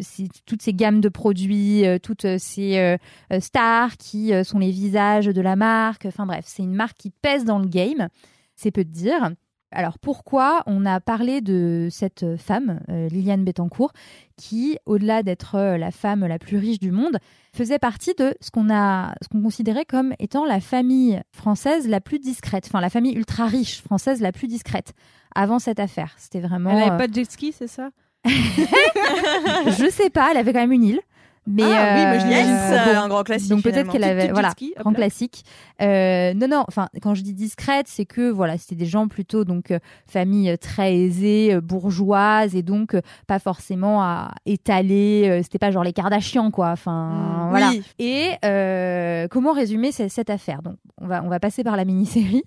ces- 0.01 0.27
toutes 0.45 0.61
ces 0.61 0.73
gammes 0.73 1.01
de 1.01 1.09
produits, 1.09 1.83
toutes 2.01 2.37
ces 2.37 2.97
stars 3.39 3.97
qui 3.97 4.31
sont 4.43 4.59
les 4.59 4.71
visages 4.71 5.27
de 5.27 5.41
la 5.41 5.55
marque. 5.55 6.05
Enfin 6.05 6.25
bref, 6.25 6.45
c'est 6.47 6.63
une 6.63 6.75
marque 6.75 6.97
qui 6.97 7.09
pèse 7.11 7.45
dans 7.45 7.59
le 7.59 7.67
game, 7.67 8.07
c'est 8.55 8.71
peu 8.71 8.83
de 8.83 8.89
dire. 8.91 9.31
Alors 9.71 9.99
pourquoi 9.99 10.63
on 10.65 10.85
a 10.85 10.99
parlé 10.99 11.41
de 11.41 11.89
cette 11.91 12.37
femme, 12.37 12.79
euh, 12.89 13.07
Liliane 13.09 13.43
Bettencourt, 13.43 13.91
qui, 14.35 14.77
au-delà 14.85 15.21
d'être 15.21 15.55
euh, 15.55 15.77
la 15.77 15.91
femme 15.91 16.25
la 16.25 16.39
plus 16.39 16.57
riche 16.57 16.79
du 16.79 16.91
monde, 16.91 17.19
faisait 17.53 17.77
partie 17.77 18.13
de 18.17 18.33
ce 18.41 18.49
qu'on 18.49 18.73
a, 18.73 19.13
ce 19.21 19.27
qu'on 19.27 19.41
considérait 19.41 19.85
comme 19.85 20.13
étant 20.17 20.45
la 20.45 20.59
famille 20.59 21.21
française 21.31 21.87
la 21.87 22.01
plus 22.01 22.19
discrète, 22.19 22.65
enfin 22.67 22.81
la 22.81 22.89
famille 22.89 23.13
ultra 23.13 23.45
riche 23.45 23.81
française 23.81 24.21
la 24.21 24.31
plus 24.31 24.47
discrète 24.47 24.93
avant 25.35 25.59
cette 25.59 25.79
affaire. 25.79 26.15
C'était 26.17 26.39
vraiment. 26.39 26.71
Elle 26.71 26.83
avait 26.83 26.91
euh, 26.91 26.97
pas 26.97 27.07
de 27.07 27.13
jet 27.13 27.29
ski, 27.29 27.51
c'est 27.51 27.67
ça? 27.67 27.89
Je 28.25 29.89
sais 29.91 30.09
pas, 30.09 30.29
elle 30.31 30.37
avait 30.37 30.51
quand 30.51 30.59
même 30.59 30.71
une 30.71 30.83
île. 30.83 31.01
Mais 31.51 31.63
Ah 31.63 31.95
oui, 31.95 32.05
mais 32.05 32.19
je 32.19 32.25
euh, 32.25 32.29
Yes, 32.29 32.95
un 32.97 33.07
grand 33.07 33.23
classique. 33.23 33.49
donc 33.49 33.63
peut-être 33.63 33.91
qu'elle 33.91 34.03
avait 34.03 34.29
voilà 34.31 34.53
grand 34.77 34.93
classique. 34.93 35.43
Euh, 35.81 36.33
non 36.35 36.47
non, 36.47 36.63
enfin 36.67 36.89
quand 37.01 37.15
je 37.15 37.23
dis 37.23 37.33
discrète, 37.33 37.87
c'est 37.87 38.05
que 38.05 38.29
voilà 38.29 38.55
c'était 38.57 38.75
des 38.75 38.85
gens 38.85 39.07
plutôt 39.07 39.45
donc 39.45 39.71
euh, 39.71 39.79
famille 40.05 40.55
très 40.59 40.95
aisée, 40.95 41.59
bourgeoise 41.61 42.55
et 42.55 42.61
donc 42.61 42.95
pas 43.27 43.39
forcément 43.39 44.03
à 44.03 44.31
étaler. 44.45 45.23
euh, 45.27 45.41
c'était 45.43 45.57
pas 45.57 45.71
genre 45.71 45.83
les 45.83 45.93
Kardashians 45.93 46.51
quoi. 46.51 46.69
Enfin 46.71 47.09
Mm, 47.09 47.49
voilà. 47.49 47.69
oui. 47.69 47.81
Et 47.97 48.29
euh, 48.45 49.27
comment 49.29 49.53
résumer 49.53 49.91
ce- 49.91 50.07
cette 50.07 50.29
affaire? 50.29 50.61
Donc 50.61 50.75
on 51.01 51.07
va 51.07 51.23
on 51.23 51.29
va 51.29 51.39
passer 51.39 51.63
par 51.63 51.75
la 51.77 51.85
mini-série. 51.85 52.43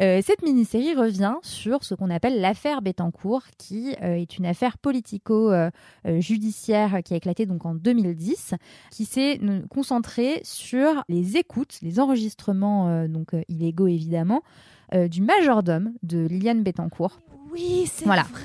Euh, 0.00 0.20
cette 0.24 0.42
mini-série 0.42 0.94
revient 0.94 1.34
sur 1.42 1.82
ce 1.84 1.94
qu'on 1.94 2.10
appelle 2.10 2.40
l'affaire 2.40 2.82
Bettencourt, 2.82 3.42
qui 3.58 3.94
euh, 4.02 4.14
est 4.16 4.38
une 4.38 4.46
affaire 4.46 4.78
politico-judiciaire 4.78 6.98
qui 7.04 7.14
a 7.14 7.16
éclaté 7.16 7.46
donc 7.46 7.64
en 7.66 7.74
2010, 7.74 8.43
qui 8.90 9.04
s'est 9.04 9.40
concentrée 9.70 10.40
sur 10.44 11.04
les 11.08 11.36
écoutes, 11.36 11.78
les 11.82 12.00
enregistrements 12.00 12.88
euh, 12.88 13.08
donc 13.08 13.34
euh, 13.34 13.42
illégaux 13.48 13.86
évidemment, 13.88 14.42
euh, 14.94 15.08
du 15.08 15.22
majordome 15.22 15.92
de 16.02 16.26
Liliane 16.26 16.62
Bettencourt. 16.62 17.20
Oui, 17.52 17.88
c'est 17.92 18.04
Voilà. 18.04 18.22
vrai. 18.22 18.40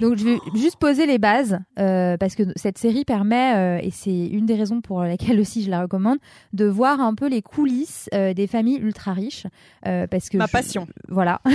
Donc 0.00 0.16
je 0.18 0.24
vais 0.24 0.38
juste 0.54 0.76
poser 0.76 1.06
les 1.06 1.18
bases 1.18 1.58
euh, 1.78 2.16
parce 2.18 2.34
que 2.34 2.42
cette 2.56 2.76
série 2.78 3.04
permet, 3.04 3.54
euh, 3.54 3.78
et 3.82 3.90
c'est 3.90 4.26
une 4.26 4.44
des 4.44 4.54
raisons 4.56 4.80
pour 4.80 5.02
laquelle 5.02 5.40
aussi 5.40 5.62
je 5.62 5.70
la 5.70 5.80
recommande, 5.82 6.18
de 6.52 6.66
voir 6.66 7.00
un 7.00 7.14
peu 7.14 7.28
les 7.28 7.40
coulisses 7.42 8.10
euh, 8.12 8.34
des 8.34 8.46
familles 8.46 8.78
ultra 8.78 9.12
riches. 9.14 9.46
euh, 9.86 10.06
parce 10.08 10.28
que 10.28 10.36
Ma 10.36 10.46
je- 10.46 10.52
passion. 10.52 10.86
Voilà. 11.08 11.40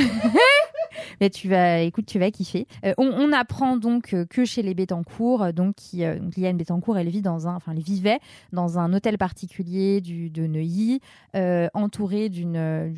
Mais 1.22 1.30
tu 1.30 1.50
vas, 1.50 1.80
écoute, 1.80 2.06
tu 2.06 2.20
vas 2.20 2.32
kiffer. 2.32 2.68
Euh, 2.86 2.94
on, 2.98 3.08
on 3.08 3.32
apprend 3.32 3.78
donc 3.78 4.14
euh, 4.14 4.26
que 4.26 4.46
chez 4.46 4.62
les 4.62 4.74
Bettencourt, 4.74 5.44
euh, 5.44 5.52
donc 5.52 5.76
qui, 5.76 6.04
euh, 6.04 6.20
donc 6.20 6.36
Liliane 6.36 6.58
Bettencourt, 6.58 6.98
elle 6.98 7.10
vit 7.10 7.22
dans 7.22 7.48
un, 7.48 7.56
enfin, 7.56 7.72
elle 7.76 7.82
vivait 7.84 8.20
dans 8.54 8.80
un 8.80 8.94
hôtel 8.94 9.18
particulier 9.18 10.02
du, 10.02 10.30
de 10.30 10.48
Neuilly, 10.48 11.00
euh, 11.36 11.68
entourée 11.74 12.30
d'une, 12.30 12.94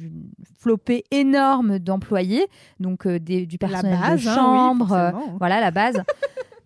flopée 0.59 1.03
énorme 1.11 1.79
d'employés, 1.79 2.47
donc 2.79 3.07
des- 3.07 3.45
du 3.45 3.57
personnel 3.57 3.99
base, 3.99 4.23
de 4.23 4.29
hein, 4.29 4.35
chambre, 4.35 5.11
oui, 5.15 5.23
voilà 5.39 5.59
la 5.59 5.71
base. 5.71 6.01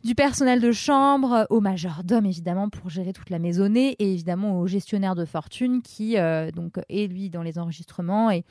Du 0.04 0.14
personnel 0.14 0.62
de 0.62 0.72
chambre 0.72 1.48
au 1.50 1.62
majordome 1.62 2.28
évidemment 2.28 2.70
pour 2.70 2.92
gérer 2.92 3.12
toute 3.12 3.32
la 3.32 3.40
maisonnée 3.40 3.96
et 3.98 4.14
évidemment 4.14 4.60
au 4.60 4.68
gestionnaire 4.68 5.16
de 5.16 5.26
fortune 5.26 5.82
qui 5.82 6.20
euh, 6.20 6.52
donc 6.52 6.80
est 6.90 7.08
lui 7.08 7.32
dans 7.32 7.42
les 7.42 7.58
enregistrements 7.58 8.30
et, 8.30 8.44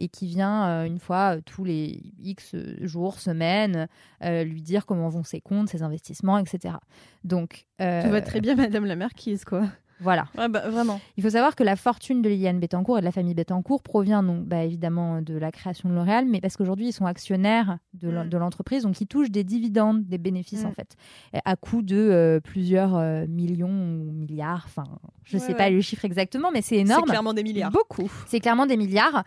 et 0.00 0.08
qui 0.08 0.26
vient 0.26 0.68
euh, 0.68 0.84
une 0.84 0.98
fois 0.98 1.36
euh, 1.36 1.40
tous 1.44 1.62
les 1.62 2.02
X 2.18 2.56
jours, 2.80 3.20
semaines 3.20 3.86
euh, 4.24 4.42
lui 4.42 4.62
dire 4.62 4.86
comment 4.86 5.08
vont 5.10 5.22
ses 5.22 5.40
comptes, 5.40 5.68
ses 5.68 5.82
investissements, 5.82 6.38
etc. 6.38 6.74
Donc 7.22 7.66
euh, 7.80 8.02
Tout 8.02 8.10
va 8.10 8.22
très 8.22 8.40
bien, 8.40 8.56
Madame 8.56 8.86
la 8.86 8.96
Marquise, 8.96 9.44
quoi. 9.44 9.66
Voilà. 10.00 10.26
Ouais, 10.38 10.48
bah, 10.48 10.68
vraiment. 10.68 11.00
Il 11.16 11.22
faut 11.22 11.30
savoir 11.30 11.54
que 11.56 11.62
la 11.64 11.76
fortune 11.76 12.22
de 12.22 12.28
Liliane 12.28 12.58
Bettencourt 12.60 12.98
et 12.98 13.00
de 13.00 13.04
la 13.06 13.12
famille 13.12 13.34
Bettencourt 13.34 13.82
provient 13.82 14.22
donc 14.22 14.44
bah, 14.46 14.64
évidemment 14.64 15.22
de 15.22 15.34
la 15.34 15.50
création 15.52 15.88
de 15.88 15.94
L'Oréal, 15.94 16.26
mais 16.28 16.40
parce 16.40 16.56
qu'aujourd'hui 16.56 16.88
ils 16.88 16.92
sont 16.92 17.06
actionnaires 17.06 17.78
de 17.94 18.08
Mm. 18.10 18.38
l'entreprise, 18.38 18.82
donc 18.84 19.00
ils 19.00 19.06
touchent 19.06 19.30
des 19.30 19.44
dividendes, 19.44 20.04
des 20.06 20.18
bénéfices 20.18 20.64
Mm. 20.64 20.66
en 20.68 20.72
fait, 20.72 20.96
à 21.44 21.56
coût 21.56 21.82
de 21.82 21.96
euh, 21.96 22.40
plusieurs 22.40 22.96
euh, 22.96 23.26
millions 23.28 23.68
ou 23.68 24.12
milliards. 24.12 24.64
Enfin, 24.66 24.84
je 25.24 25.36
Ouais, 25.36 25.42
sais 25.44 25.54
pas 25.54 25.70
le 25.70 25.80
chiffre 25.80 26.04
exactement, 26.04 26.50
mais 26.52 26.62
c'est 26.62 26.76
C'est 26.76 26.80
énorme. 26.80 27.04
clairement 27.04 27.34
des 27.34 27.42
milliards. 27.42 27.70
Beaucoup. 27.70 28.10
C'est 28.26 28.40
clairement 28.40 28.66
des 28.66 28.76
milliards. 28.76 29.22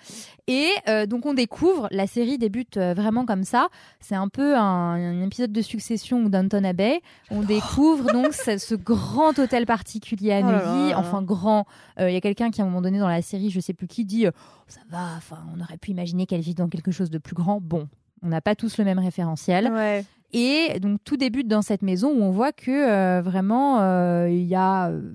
Et 0.47 0.67
euh, 0.89 1.05
donc 1.05 1.26
on 1.26 1.34
découvre, 1.34 1.88
la 1.91 2.07
série 2.07 2.38
débute 2.38 2.78
vraiment 2.78 3.26
comme 3.26 3.43
ça. 3.43 3.67
C'est 4.01 4.15
un 4.15 4.28
peu 4.28 4.55
un, 4.57 4.61
un 4.95 5.21
épisode 5.21 5.51
de 5.51 5.61
succession 5.61 6.24
ou 6.24 6.30
Downton 6.30 6.65
Abbey. 6.65 7.01
On 7.32 7.41
découvre 7.41 8.11
donc 8.11 8.34
ce, 8.34 8.57
ce 8.57 8.76
grand 8.76 9.38
hôtel 9.39 9.65
particulier 9.65 10.34
à 10.34 10.39
Oh 10.39 10.43
là. 10.66 10.97
Enfin 10.99 11.22
grand. 11.22 11.66
Euh, 11.99 12.09
Il 12.09 12.14
y 12.14 12.18
a 12.18 12.22
quelqu'un 12.22 12.51
qui 12.51 12.61
à 12.61 12.64
un 12.64 12.68
moment 12.68 12.82
donné 12.82 12.99
dans 12.99 13.07
la 13.07 13.22
série, 13.22 13.49
je 13.49 13.59
sais 13.59 13.74
plus 13.74 13.88
qui, 13.88 14.05
dit 14.05 14.26
euh, 14.28 14.32
ça 14.68 14.82
va. 14.89 15.07
Enfin, 15.18 15.39
on 15.55 15.61
aurait 15.61 15.78
pu 15.78 15.91
imaginer 15.91 16.26
qu'elle 16.26 16.41
vit 16.41 16.55
dans 16.55 16.68
quelque 16.70 16.91
chose 16.91 17.09
de 17.09 17.18
plus 17.18 17.36
grand. 17.36 17.59
Bon. 17.61 17.88
On 18.22 18.30
n'a 18.30 18.39
pas 18.41 18.55
tous 18.55 18.78
le 18.78 18.86
même 18.86 18.99
référentiel. 18.99 19.70
Ouais. 19.72 20.05
Et 20.32 20.80
donc 20.80 20.99
tout 21.03 21.18
débute 21.18 21.47
dans 21.47 21.61
cette 21.61 21.82
maison 21.82 22.09
où 22.09 22.24
on 22.24 22.32
voit 22.32 22.53
que 22.53 22.72
euh, 22.72 23.22
vraiment 23.22 23.82
euh, 23.82 24.30
il 24.30 24.45
y 24.45 24.55
a 24.55 24.89
euh, 24.89 25.11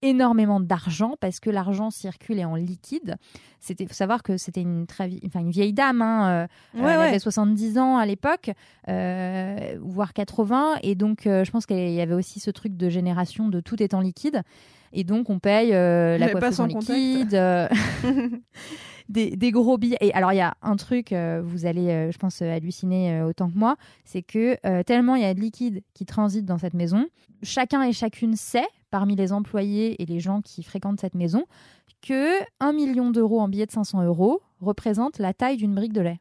énormément 0.00 0.60
d'argent 0.60 1.14
parce 1.20 1.40
que 1.40 1.50
l'argent 1.50 1.90
circule 1.90 2.38
et 2.38 2.44
en 2.44 2.54
liquide. 2.54 3.16
C'était 3.60 3.86
faut 3.86 3.94
savoir 3.94 4.22
que 4.22 4.36
c'était 4.36 4.62
une 4.62 4.86
très 4.86 5.08
vie- 5.08 5.20
enfin 5.26 5.40
une 5.40 5.50
vieille 5.50 5.72
dame 5.72 6.02
hein, 6.02 6.28
euh, 6.74 6.80
Ouais, 6.80 6.90
elle 6.92 6.98
ouais. 6.98 7.08
avait 7.08 7.18
70 7.18 7.78
ans 7.78 7.96
à 7.98 8.06
l'époque 8.06 8.50
euh, 8.88 9.76
voire 9.80 10.12
80 10.12 10.76
et 10.82 10.94
donc 10.94 11.26
euh, 11.26 11.44
je 11.44 11.50
pense 11.50 11.66
qu'il 11.66 11.92
y 11.92 12.00
avait 12.00 12.14
aussi 12.14 12.40
ce 12.40 12.50
truc 12.50 12.76
de 12.76 12.88
génération 12.88 13.48
de 13.48 13.60
tout 13.60 13.82
est 13.82 13.94
en 13.94 14.00
liquide 14.00 14.42
et 14.92 15.04
donc 15.04 15.30
on 15.30 15.38
paye 15.38 15.72
euh, 15.72 16.18
la 16.18 16.28
contact. 16.30 16.88
liquide 16.88 17.34
euh, 17.34 17.68
des, 19.08 19.36
des 19.36 19.50
gros 19.50 19.78
billets. 19.78 19.98
Et 20.00 20.12
alors, 20.14 20.32
il 20.32 20.36
y 20.36 20.42
a 20.42 20.54
un 20.62 20.76
truc, 20.76 21.12
euh, 21.12 21.42
vous 21.44 21.66
allez, 21.66 21.88
euh, 21.88 22.12
je 22.12 22.18
pense, 22.18 22.42
halluciner 22.42 23.22
autant 23.22 23.50
que 23.50 23.58
moi, 23.58 23.76
c'est 24.04 24.22
que 24.22 24.56
tellement 24.82 25.16
il 25.16 25.22
y 25.22 25.26
a 25.26 25.34
de 25.34 25.40
liquide 25.40 25.82
qui 25.94 26.04
transite 26.04 26.44
dans 26.44 26.58
cette 26.58 26.74
maison, 26.74 27.06
chacun 27.42 27.82
et 27.82 27.92
chacune 27.92 28.36
sait, 28.36 28.66
parmi 28.90 29.16
les 29.16 29.32
employés 29.32 30.00
et 30.02 30.06
les 30.06 30.20
gens 30.20 30.40
qui 30.42 30.62
fréquentent 30.62 31.00
cette 31.00 31.14
maison, 31.14 31.44
que 32.02 32.40
1 32.60 32.72
million 32.72 33.10
d'euros 33.10 33.40
en 33.40 33.48
billets 33.48 33.66
de 33.66 33.72
500 33.72 34.02
euros 34.02 34.42
représente 34.60 35.18
la 35.18 35.32
taille 35.32 35.56
d'une 35.56 35.74
brique 35.74 35.92
de 35.92 36.00
lait. 36.00 36.20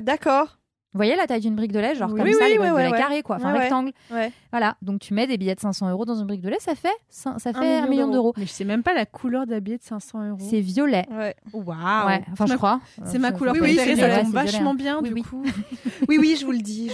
D'accord. 0.00 0.58
Vous 0.94 0.98
voyez 0.98 1.16
la 1.16 1.26
taille 1.26 1.40
d'une 1.40 1.54
brique 1.56 1.72
de 1.72 1.78
lait 1.78 1.94
Genre 1.94 2.10
Oui, 2.10 2.18
comme 2.18 2.28
oui, 2.28 2.34
ça, 2.34 2.44
oui, 2.44 2.50
les 2.52 2.58
ouais, 2.58 2.70
briques 2.70 2.76
de 2.76 2.82
lait 2.84 2.90
ouais. 2.92 2.98
carrées, 2.98 3.22
quoi, 3.22 3.36
enfin 3.36 3.52
rectangle. 3.52 3.92
Ouais. 4.10 4.30
Voilà, 4.50 4.76
donc 4.82 5.00
tu 5.00 5.14
mets 5.14 5.26
des 5.26 5.38
billets 5.38 5.54
de 5.54 5.60
500 5.60 5.88
euros 5.90 6.04
dans 6.04 6.16
une 6.16 6.26
brique 6.26 6.42
de 6.42 6.50
lait, 6.50 6.58
ça 6.60 6.74
fait, 6.74 6.92
ça, 7.08 7.34
fait 7.38 7.56
1 7.56 7.60
million 7.60 7.88
million 7.88 8.08
d'euros. 8.08 8.34
Mais 8.36 8.44
je 8.44 8.50
sais 8.50 8.64
même 8.66 8.82
pas 8.82 8.92
la 8.92 9.06
couleur 9.06 9.46
d'habillé 9.46 9.78
de 9.78 9.82
500 9.82 10.28
euros. 10.28 10.38
C'est 10.50 10.60
violet. 10.60 11.06
Ouais. 11.10 11.34
Waouh. 11.54 12.06
ouais, 12.08 12.22
enfin 12.32 12.44
je 12.46 12.54
crois. 12.54 12.80
C'est 13.06 13.18
ma 13.18 13.30
Je- 13.30 13.36
couleur 13.36 13.54
je- 13.54 13.60
Oui, 13.62 13.68
oui, 13.70 13.76
préférée, 13.76 14.14
ça 14.16 14.22
tombe 14.22 14.32
vachement 14.34 14.70
hein. 14.72 14.74
bien 14.74 14.98
Oui, 15.00 15.08
du 15.08 15.14
oui. 15.14 15.22
coup. 15.22 15.42
Oui, 16.08 16.18
oui, 16.20 16.36
je 16.38 16.44
vous 16.44 16.52
le 16.52 16.58
dis. 16.58 16.90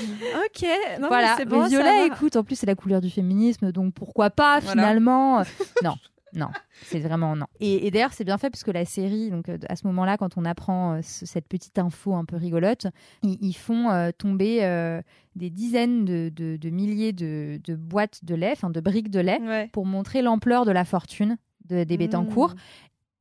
ok. 0.47 0.69
Voilà, 1.09 1.37
violet, 1.69 2.07
écoute, 2.07 2.37
en 2.37 2.45
plus 2.45 2.55
c'est 2.57 2.67
la 2.67 2.75
couleur 2.77 3.01
du 3.01 3.11
féminisme, 3.11 3.73
donc 3.73 3.95
pourquoi 3.95 4.31
pas 4.31 4.61
finalement 4.61 5.43
Non, 5.83 5.95
non, 6.35 6.49
c'est 6.83 6.99
vraiment 7.01 7.35
non. 7.37 7.47
Et, 7.61 7.87
et 7.87 7.91
d'ailleurs, 7.91 8.13
c'est 8.13 8.25
bien 8.25 8.39
fait 8.39 8.51
parce 8.51 8.65
que 8.65 8.71
la 8.71 8.85
série, 8.85 9.31
donc 9.31 9.49
euh, 9.49 9.59
à 9.69 9.77
ce 9.77 9.87
moment-là, 9.87 10.17
quand 10.17 10.37
on 10.37 10.45
apprend 10.45 10.95
euh, 10.95 11.03
ce- 11.03 11.25
cette 11.27 11.49
petite 11.49 11.79
info 11.79 12.15
un 12.15 12.25
peu 12.25 12.37
rigolote, 12.37 12.87
ils, 13.23 13.39
ils 13.41 13.55
font 13.55 13.91
euh, 13.91 14.11
tomber 14.17 14.65
euh, 14.65 15.01
des 15.37 15.51
dizaines 15.51 16.05
de, 16.05 16.31
de- 16.35 16.57
de 16.57 16.71
milliers 16.71 17.13
de, 17.13 17.61
de 17.65 17.75
boîtes 17.75 18.25
de 18.25 18.35
lait, 18.35 18.53
enfin 18.53 18.71
de 18.71 18.81
briques 18.81 19.11
de 19.11 19.21
lait, 19.21 19.41
Ouais. 19.41 19.69
pour 19.73 19.87
montrer 19.87 20.21
l'ampleur 20.23 20.65
de 20.65 20.71
la 20.71 20.85
fortune 20.85 21.39
de, 21.67 21.85
des 21.85 21.97
Bettencourt. 21.97 22.51
Mmh. 22.51 22.59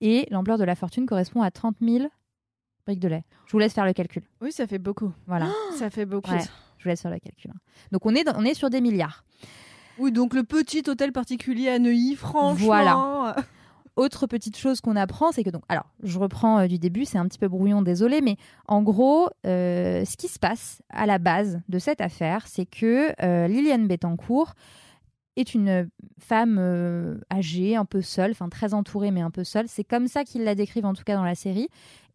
Et 0.02 0.28
l'ampleur 0.30 0.58
de 0.58 0.64
la 0.64 0.76
fortune 0.76 1.06
correspond 1.06 1.42
à 1.42 1.50
30 1.52 1.78
000 1.82 2.08
briques 2.86 3.00
de 3.00 3.08
lait. 3.08 3.24
Je 3.48 3.52
vous 3.54 3.60
laisse 3.60 3.74
faire 3.74 3.86
le 3.86 3.94
calcul. 3.94 4.24
Oui, 4.42 4.52
ça 4.52 4.68
fait 4.68 4.78
beaucoup. 4.80 5.12
Voilà, 5.26 5.48
Ça 5.78 5.90
fait 5.90 6.06
beaucoup. 6.06 6.32
Ouais. 6.32 6.40
je 6.78 6.84
vous 6.84 6.90
laisse 6.90 7.02
faire 7.02 7.12
le 7.12 7.20
calcul. 7.20 7.52
hein. 7.54 7.60
Donc 7.92 8.06
on 8.06 8.14
est, 8.16 8.24
dans- 8.24 8.36
on 8.38 8.44
est 8.44 8.54
sur 8.54 8.70
des 8.70 8.80
milliards. 8.82 9.24
Oui, 10.00 10.12
donc 10.12 10.34
le 10.34 10.44
petit 10.44 10.84
hôtel 10.88 11.12
particulier 11.12 11.70
à 11.70 11.80
Neuilly, 11.80 12.16
franchement. 12.16 12.66
Voilà. 12.66 13.36
Autre 13.98 14.28
petite 14.28 14.56
chose 14.56 14.80
qu'on 14.80 14.96
apprend, 14.96 15.32
c'est 15.32 15.44
que 15.44 15.50
donc, 15.50 15.64
alors, 15.70 15.88
je 16.04 16.20
reprends 16.20 16.60
euh, 16.60 16.68
du 16.68 16.78
début, 16.78 17.04
c'est 17.04 17.18
un 17.18 17.28
petit 17.28 17.40
peu 17.40 17.48
brouillon, 17.48 17.82
désolé, 17.82 18.22
mais 18.22 18.38
en 18.68 18.84
gros, 18.84 19.28
euh, 19.48 20.06
ce 20.06 20.16
qui 20.18 20.28
se 20.28 20.38
passe 20.38 20.84
à 20.92 21.08
la 21.08 21.18
base 21.18 21.60
de 21.68 21.80
cette 21.80 22.00
affaire, 22.00 22.46
c'est 22.46 22.68
que 22.68 23.12
euh, 23.24 23.48
Liliane 23.48 23.88
Bettencourt 23.88 24.54
est 25.40 25.54
une 25.54 25.90
femme 26.20 26.58
euh, 26.60 27.18
âgée, 27.32 27.76
un 27.76 27.86
peu 27.86 28.02
seule, 28.02 28.32
enfin 28.32 28.50
très 28.50 28.74
entourée, 28.74 29.12
mais 29.12 29.22
un 29.22 29.32
peu 29.32 29.44
seule. 29.44 29.68
C'est 29.68 29.84
comme 29.84 30.08
ça 30.08 30.24
qu'ils 30.24 30.44
la 30.44 30.56
décrivent 30.56 30.86
en 30.86 30.94
tout 30.94 31.04
cas 31.04 31.16
dans 31.16 31.24
la 31.24 31.36
série. 31.36 31.70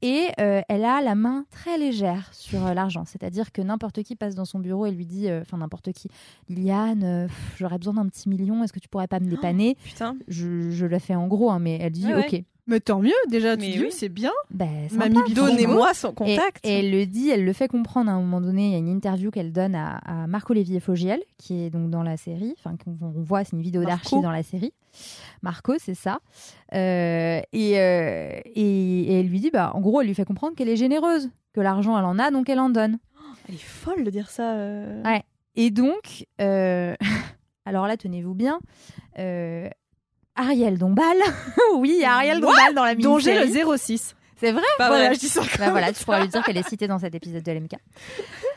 Et 0.04 0.26
euh, 0.40 0.62
elle 0.68 0.84
a 0.84 1.00
la 1.00 1.14
main 1.14 1.46
très 1.52 1.78
légère 1.78 2.28
sur 2.34 2.66
euh, 2.66 2.74
l'argent, 2.74 3.04
c'est-à-dire 3.04 3.52
que 3.52 3.62
n'importe 3.62 4.02
qui 4.02 4.16
passe 4.16 4.34
dans 4.34 4.44
son 4.44 4.58
bureau 4.58 4.84
et 4.86 4.90
lui 4.90 5.06
dit, 5.06 5.30
enfin 5.30 5.58
n'importe 5.58 5.92
qui, 5.92 6.08
Liliane, 6.48 7.28
j'aurais 7.56 7.78
besoin 7.78 7.94
d'un 7.94 8.08
petit 8.08 8.28
million, 8.28 8.64
est-ce 8.64 8.72
que 8.72 8.80
tu 8.80 8.88
pourrais 8.88 9.06
pas 9.06 9.20
me 9.20 9.30
dépanner? 9.30 9.76
Putain. 9.84 10.16
je, 10.26 10.72
je 10.72 10.86
la 10.86 10.98
fais 10.98 11.14
en 11.14 11.28
gros, 11.28 11.50
hein, 11.52 11.60
mais 11.60 11.78
elle 11.80 11.92
dit 11.92 12.06
Ouais, 12.06 12.14
ouais. 12.14 12.44
Mais 12.68 12.78
tant 12.78 13.00
mieux, 13.00 13.10
déjà, 13.28 13.56
tu 13.56 13.62
Mais 13.62 13.72
dis 13.72 13.78
oui. 13.80 13.84
oui, 13.86 13.92
c'est 13.92 14.08
bien. 14.08 14.30
Ben, 14.50 14.88
Mamie 14.92 15.16
sympa, 15.16 15.26
Bidon, 15.28 15.42
franchement. 15.46 15.46
Donnez-moi 15.64 15.94
son 15.94 16.12
contact. 16.12 16.64
et 16.64 16.78
elle 16.78 16.92
le 16.92 17.06
dit, 17.06 17.28
elle 17.30 17.44
le 17.44 17.52
fait 17.52 17.66
comprendre 17.66 18.08
à 18.10 18.14
un 18.14 18.20
moment 18.20 18.40
donné. 18.40 18.66
Il 18.66 18.72
y 18.72 18.74
a 18.76 18.78
une 18.78 18.88
interview 18.88 19.30
qu'elle 19.32 19.52
donne 19.52 19.74
à, 19.74 19.96
à 20.04 20.26
Marc-Olivier 20.28 20.78
Fogiel, 20.78 21.20
qui 21.38 21.62
est 21.64 21.70
donc 21.70 21.90
dans 21.90 22.04
la 22.04 22.16
série. 22.16 22.54
Enfin, 22.58 22.76
qu'on 22.76 22.96
on 23.04 23.20
voit, 23.22 23.42
c'est 23.44 23.56
une 23.56 23.62
vidéo 23.62 23.82
Marco. 23.82 23.96
d'archives 23.96 24.22
dans 24.22 24.30
la 24.30 24.44
série. 24.44 24.72
Marco, 25.42 25.74
c'est 25.78 25.94
ça. 25.94 26.20
Euh, 26.72 27.40
et, 27.52 27.80
euh, 27.80 28.40
et, 28.44 29.00
et 29.02 29.20
elle 29.20 29.26
lui 29.26 29.40
dit, 29.40 29.50
bah, 29.50 29.72
en 29.74 29.80
gros, 29.80 30.00
elle 30.00 30.06
lui 30.06 30.14
fait 30.14 30.24
comprendre 30.24 30.54
qu'elle 30.54 30.68
est 30.68 30.76
généreuse, 30.76 31.30
que 31.54 31.60
l'argent, 31.60 31.98
elle 31.98 32.04
en 32.04 32.18
a, 32.20 32.30
donc 32.30 32.48
elle 32.48 32.60
en 32.60 32.70
donne. 32.70 32.98
Elle 33.48 33.56
est 33.56 33.58
folle 33.58 34.04
de 34.04 34.10
dire 34.10 34.30
ça. 34.30 34.52
euh. 34.54 35.02
Ouais. 35.02 35.24
Et 35.56 35.70
donc, 35.70 36.26
euh, 36.40 36.94
alors 37.66 37.88
là, 37.88 37.96
tenez-vous 37.96 38.34
bien. 38.34 38.60
Ariel 40.36 40.78
Dombal, 40.78 41.16
oui, 41.76 41.92
il 41.96 42.00
y 42.00 42.04
a 42.04 42.14
Ariel 42.14 42.40
Dombal 42.40 42.74
dans 42.74 42.84
la 42.84 42.94
Dont 42.94 43.18
j'ai 43.18 43.38
mini-série. 43.38 43.64
le 43.70 43.76
06. 43.76 44.14
C'est 44.36 44.50
vrai 44.52 44.62
Pas 44.78 44.88
voilà, 44.88 45.06
vrai. 45.06 45.14
je 45.14 45.20
dis 45.20 45.28
ça. 45.28 45.42
Bah 45.58 45.70
voilà, 45.70 45.92
tu 45.92 46.04
pourras 46.04 46.20
lui 46.22 46.28
dire 46.28 46.42
qu'elle 46.42 46.56
est 46.56 46.68
citée 46.68 46.88
dans 46.88 46.98
cet 46.98 47.14
épisode 47.14 47.42
de 47.44 47.52
LMK. 47.52 47.74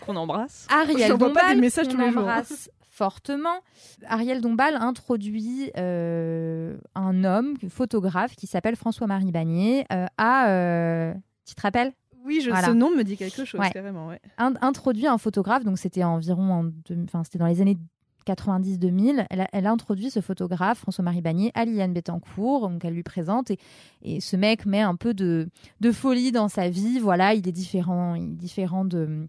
Qu'on 0.06 0.16
embrasse. 0.16 0.66
Ariel 0.70 1.10
J'envoie 1.10 1.32
pas 1.34 1.42
Dombal, 1.42 1.56
des 1.56 1.62
messages 1.62 1.88
tous 1.88 1.96
qu'on 1.96 2.06
les 2.06 2.12
jours. 2.12 2.22
embrasse 2.22 2.70
fortement. 2.90 3.60
Ariel 4.08 4.42
Dombal 4.42 4.76
introduit 4.78 5.70
euh, 5.78 6.76
un 6.96 7.24
homme, 7.24 7.56
photographe, 7.70 8.36
qui 8.36 8.48
s'appelle 8.48 8.76
François-Marie 8.78 9.32
Bagné, 9.32 9.86
euh, 9.92 10.06
à... 10.18 10.48
euh, 10.50 11.14
tu 11.46 11.54
te 11.56 11.62
rappelles? 11.62 11.92
Oui, 12.26 12.42
je, 12.42 12.50
Voilà. 12.50 12.68
ce 12.68 12.72
nom 12.72 12.90
me 12.90 13.04
dit 13.04 13.18
quelque 13.18 13.46
chose, 13.46 13.60
Ouais. 13.60 13.70
carrément. 13.70 14.08
Ouais. 14.08 14.20
Introduit 14.40 15.06
un 15.06 15.20
photographe, 15.20 15.64
donc 15.66 15.78
c'était 15.78 16.04
environ... 16.04 16.52
En 16.52 16.64
deux- 16.64 17.04
Enfin, 17.04 17.24
c'était 17.24 17.38
dans 17.38 17.46
les 17.46 17.62
années 17.62 17.78
90-2000. 18.26 19.26
Elle 19.30 19.48
elle 19.52 19.68
a 19.68 19.72
introduit 19.72 20.10
ce 20.10 20.20
photographe, 20.22 20.80
François-Marie 20.80 21.22
Bagné, 21.22 21.52
à 21.54 21.66
Liliane 21.66 21.94
Bettencourt, 21.94 22.70
donc 22.70 22.84
elle 22.84 22.94
lui 22.94 23.04
présente. 23.04 23.52
Et, 23.52 23.60
et 24.02 24.20
ce 24.22 24.36
mec 24.36 24.66
met 24.66 24.82
un 24.82 24.96
peu 24.96 25.14
de, 25.14 25.50
de 25.80 25.92
folie 25.92 26.32
dans 26.32 26.48
sa 26.48 26.70
vie. 26.70 27.00
Voilà, 27.00 27.34
il 27.34 27.48
est 27.48 27.54
différent, 27.54 28.16
il 28.16 28.32
est 28.32 28.36
différent 28.36 28.86
de... 28.86 29.28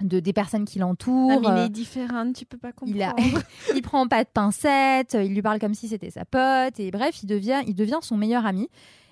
De, 0.00 0.20
des 0.20 0.32
personnes 0.32 0.64
qui 0.64 0.78
l'entourent. 0.78 1.42
Ah, 1.44 1.56
il 1.58 1.64
est 1.64 1.68
différent, 1.70 2.32
tu 2.32 2.46
peux 2.46 2.56
pas 2.56 2.70
comprendre. 2.70 2.96
il, 2.96 3.02
a, 3.02 3.16
il 3.74 3.82
prend 3.82 4.06
pas 4.06 4.22
de 4.22 4.28
pincettes, 4.32 5.16
il 5.20 5.34
lui 5.34 5.42
parle 5.42 5.58
comme 5.58 5.74
si 5.74 5.88
c'était 5.88 6.10
sa 6.10 6.24
pote, 6.24 6.78
et 6.78 6.92
bref, 6.92 7.20
il 7.24 7.26
devient, 7.26 7.62
il 7.66 7.74
devient 7.74 7.98
son 8.00 8.16
meilleur 8.16 8.46
ami. 8.46 8.68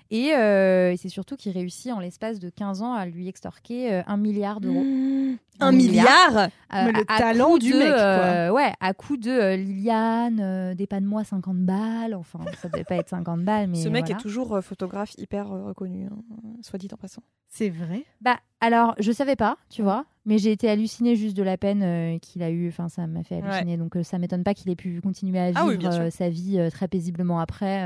Et, 0.09 0.31
euh, 0.33 0.91
et 0.91 0.97
c'est 0.97 1.09
surtout 1.09 1.35
qu'il 1.35 1.51
réussit 1.51 1.91
en 1.91 1.99
l'espace 1.99 2.39
de 2.39 2.49
15 2.49 2.81
ans 2.81 2.93
à 2.93 3.05
lui 3.05 3.27
extorquer 3.27 3.91
euh, 3.93 4.01
un 4.07 4.17
milliard 4.17 4.61
d'euros. 4.61 4.83
Mmh. 4.83 5.37
Un 5.59 5.67
Un 5.67 5.71
milliard 5.71 6.37
Euh, 6.37 6.47
Mais 6.71 6.91
le 6.91 7.03
à 7.07 7.17
talent 7.17 7.57
du 7.57 7.71
de, 7.71 7.77
mec, 7.79 7.87
quoi. 7.87 7.95
euh, 7.97 8.49
ouais, 8.51 8.71
à 8.79 8.93
coup 8.93 9.17
de 9.17 9.31
euh, 9.31 9.55
Liliane, 9.55 10.39
euh, 10.39 10.75
dépanne-moi 10.75 11.23
50 11.23 11.57
balles. 11.57 12.13
Enfin, 12.13 12.39
ça 12.61 12.69
devait 12.69 12.83
pas 12.83 12.95
être 12.97 13.09
50 13.09 13.41
balles, 13.43 13.67
mais 13.67 13.81
Ce 13.81 13.89
mec 13.89 14.05
voilà. 14.05 14.19
est 14.19 14.21
toujours 14.21 14.53
euh, 14.55 14.61
photographe 14.61 15.13
hyper 15.17 15.51
euh, 15.51 15.63
reconnu, 15.65 16.05
hein, 16.05 16.17
soit 16.61 16.77
dit 16.77 16.87
en 16.93 16.97
passant. 16.97 17.23
C'est 17.49 17.69
vrai? 17.69 18.03
Bah, 18.21 18.37
alors, 18.61 18.93
je 18.99 19.11
savais 19.11 19.35
pas, 19.35 19.57
tu 19.69 19.81
vois, 19.81 20.05
mais 20.25 20.37
j'ai 20.37 20.51
été 20.51 20.69
hallucinée 20.69 21.15
juste 21.15 21.35
de 21.35 21.43
la 21.43 21.57
peine 21.57 21.81
euh, 21.81 22.19
qu'il 22.19 22.43
a 22.43 22.49
eu. 22.51 22.67
Enfin, 22.67 22.87
ça 22.89 23.07
m'a 23.07 23.23
fait 23.23 23.41
halluciner. 23.41 23.77
Donc, 23.77 23.95
euh, 23.95 24.03
ça 24.03 24.19
m'étonne 24.19 24.43
pas 24.43 24.53
qu'il 24.53 24.69
ait 24.69 24.75
pu 24.75 25.01
continuer 25.01 25.39
à 25.39 25.47
vivre 25.47 25.59
Ah 25.63 25.65
oui, 25.65 25.79
euh, 25.83 26.09
sa 26.11 26.29
vie 26.29 26.59
euh, 26.59 26.69
très 26.69 26.87
paisiblement 26.87 27.39
après. 27.39 27.83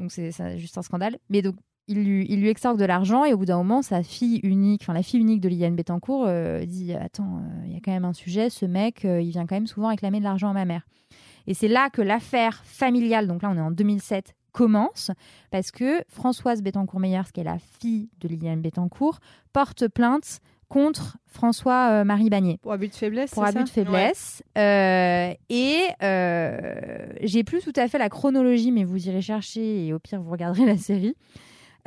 Donc, 0.00 0.10
c'est 0.10 0.32
c'est 0.32 0.58
juste 0.58 0.76
un 0.76 0.82
scandale. 0.82 1.18
Mais 1.28 1.42
donc, 1.42 1.54
il 1.90 2.04
lui, 2.04 2.26
il 2.28 2.40
lui 2.40 2.48
extorque 2.48 2.78
de 2.78 2.84
l'argent 2.84 3.24
et 3.24 3.34
au 3.34 3.36
bout 3.36 3.46
d'un 3.46 3.56
moment, 3.56 3.82
sa 3.82 4.02
fille 4.02 4.38
unique, 4.44 4.82
enfin 4.82 4.92
la 4.92 5.02
fille 5.02 5.20
unique 5.20 5.40
de 5.40 5.48
Liliane 5.48 5.74
Bettencourt, 5.74 6.24
euh, 6.26 6.64
dit 6.64 6.94
Attends, 6.94 7.38
euh, 7.38 7.66
il 7.66 7.72
y 7.72 7.76
a 7.76 7.80
quand 7.84 7.90
même 7.90 8.04
un 8.04 8.12
sujet, 8.12 8.48
ce 8.48 8.64
mec, 8.64 9.04
euh, 9.04 9.20
il 9.20 9.30
vient 9.30 9.44
quand 9.44 9.56
même 9.56 9.66
souvent 9.66 9.88
réclamer 9.88 10.20
de 10.20 10.24
l'argent 10.24 10.48
à 10.48 10.52
ma 10.52 10.64
mère. 10.64 10.86
Et 11.48 11.54
c'est 11.54 11.68
là 11.68 11.90
que 11.90 12.00
l'affaire 12.00 12.62
familiale, 12.64 13.26
donc 13.26 13.42
là 13.42 13.50
on 13.50 13.56
est 13.56 13.60
en 13.60 13.72
2007, 13.72 14.34
commence 14.52 15.10
parce 15.50 15.72
que 15.72 16.02
Françoise 16.08 16.62
Bettencourt-Meyers, 16.62 17.32
qui 17.34 17.40
est 17.40 17.44
la 17.44 17.58
fille 17.58 18.08
de 18.20 18.28
Liliane 18.28 18.60
Bettencourt, 18.60 19.18
porte 19.52 19.88
plainte 19.88 20.40
contre 20.70 21.18
François-Marie 21.26 22.30
Bagné 22.30 22.58
Pour 22.62 22.72
abus 22.72 22.88
de 22.88 22.94
faiblesse, 22.94 23.32
pour 23.32 23.44
abus 23.44 23.58
ça 23.58 23.64
de 23.64 23.68
faiblesse. 23.68 24.42
Euh, 24.56 25.34
et 25.50 25.80
euh, 26.02 27.06
j'ai 27.22 27.44
plus 27.44 27.60
tout 27.60 27.72
à 27.76 27.88
fait 27.88 27.98
la 27.98 28.08
chronologie, 28.08 28.70
mais 28.70 28.84
vous 28.84 29.08
irez 29.08 29.20
chercher 29.20 29.86
et 29.86 29.92
au 29.92 29.98
pire 29.98 30.22
vous 30.22 30.30
regarderez 30.30 30.64
la 30.66 30.78
série. 30.78 31.16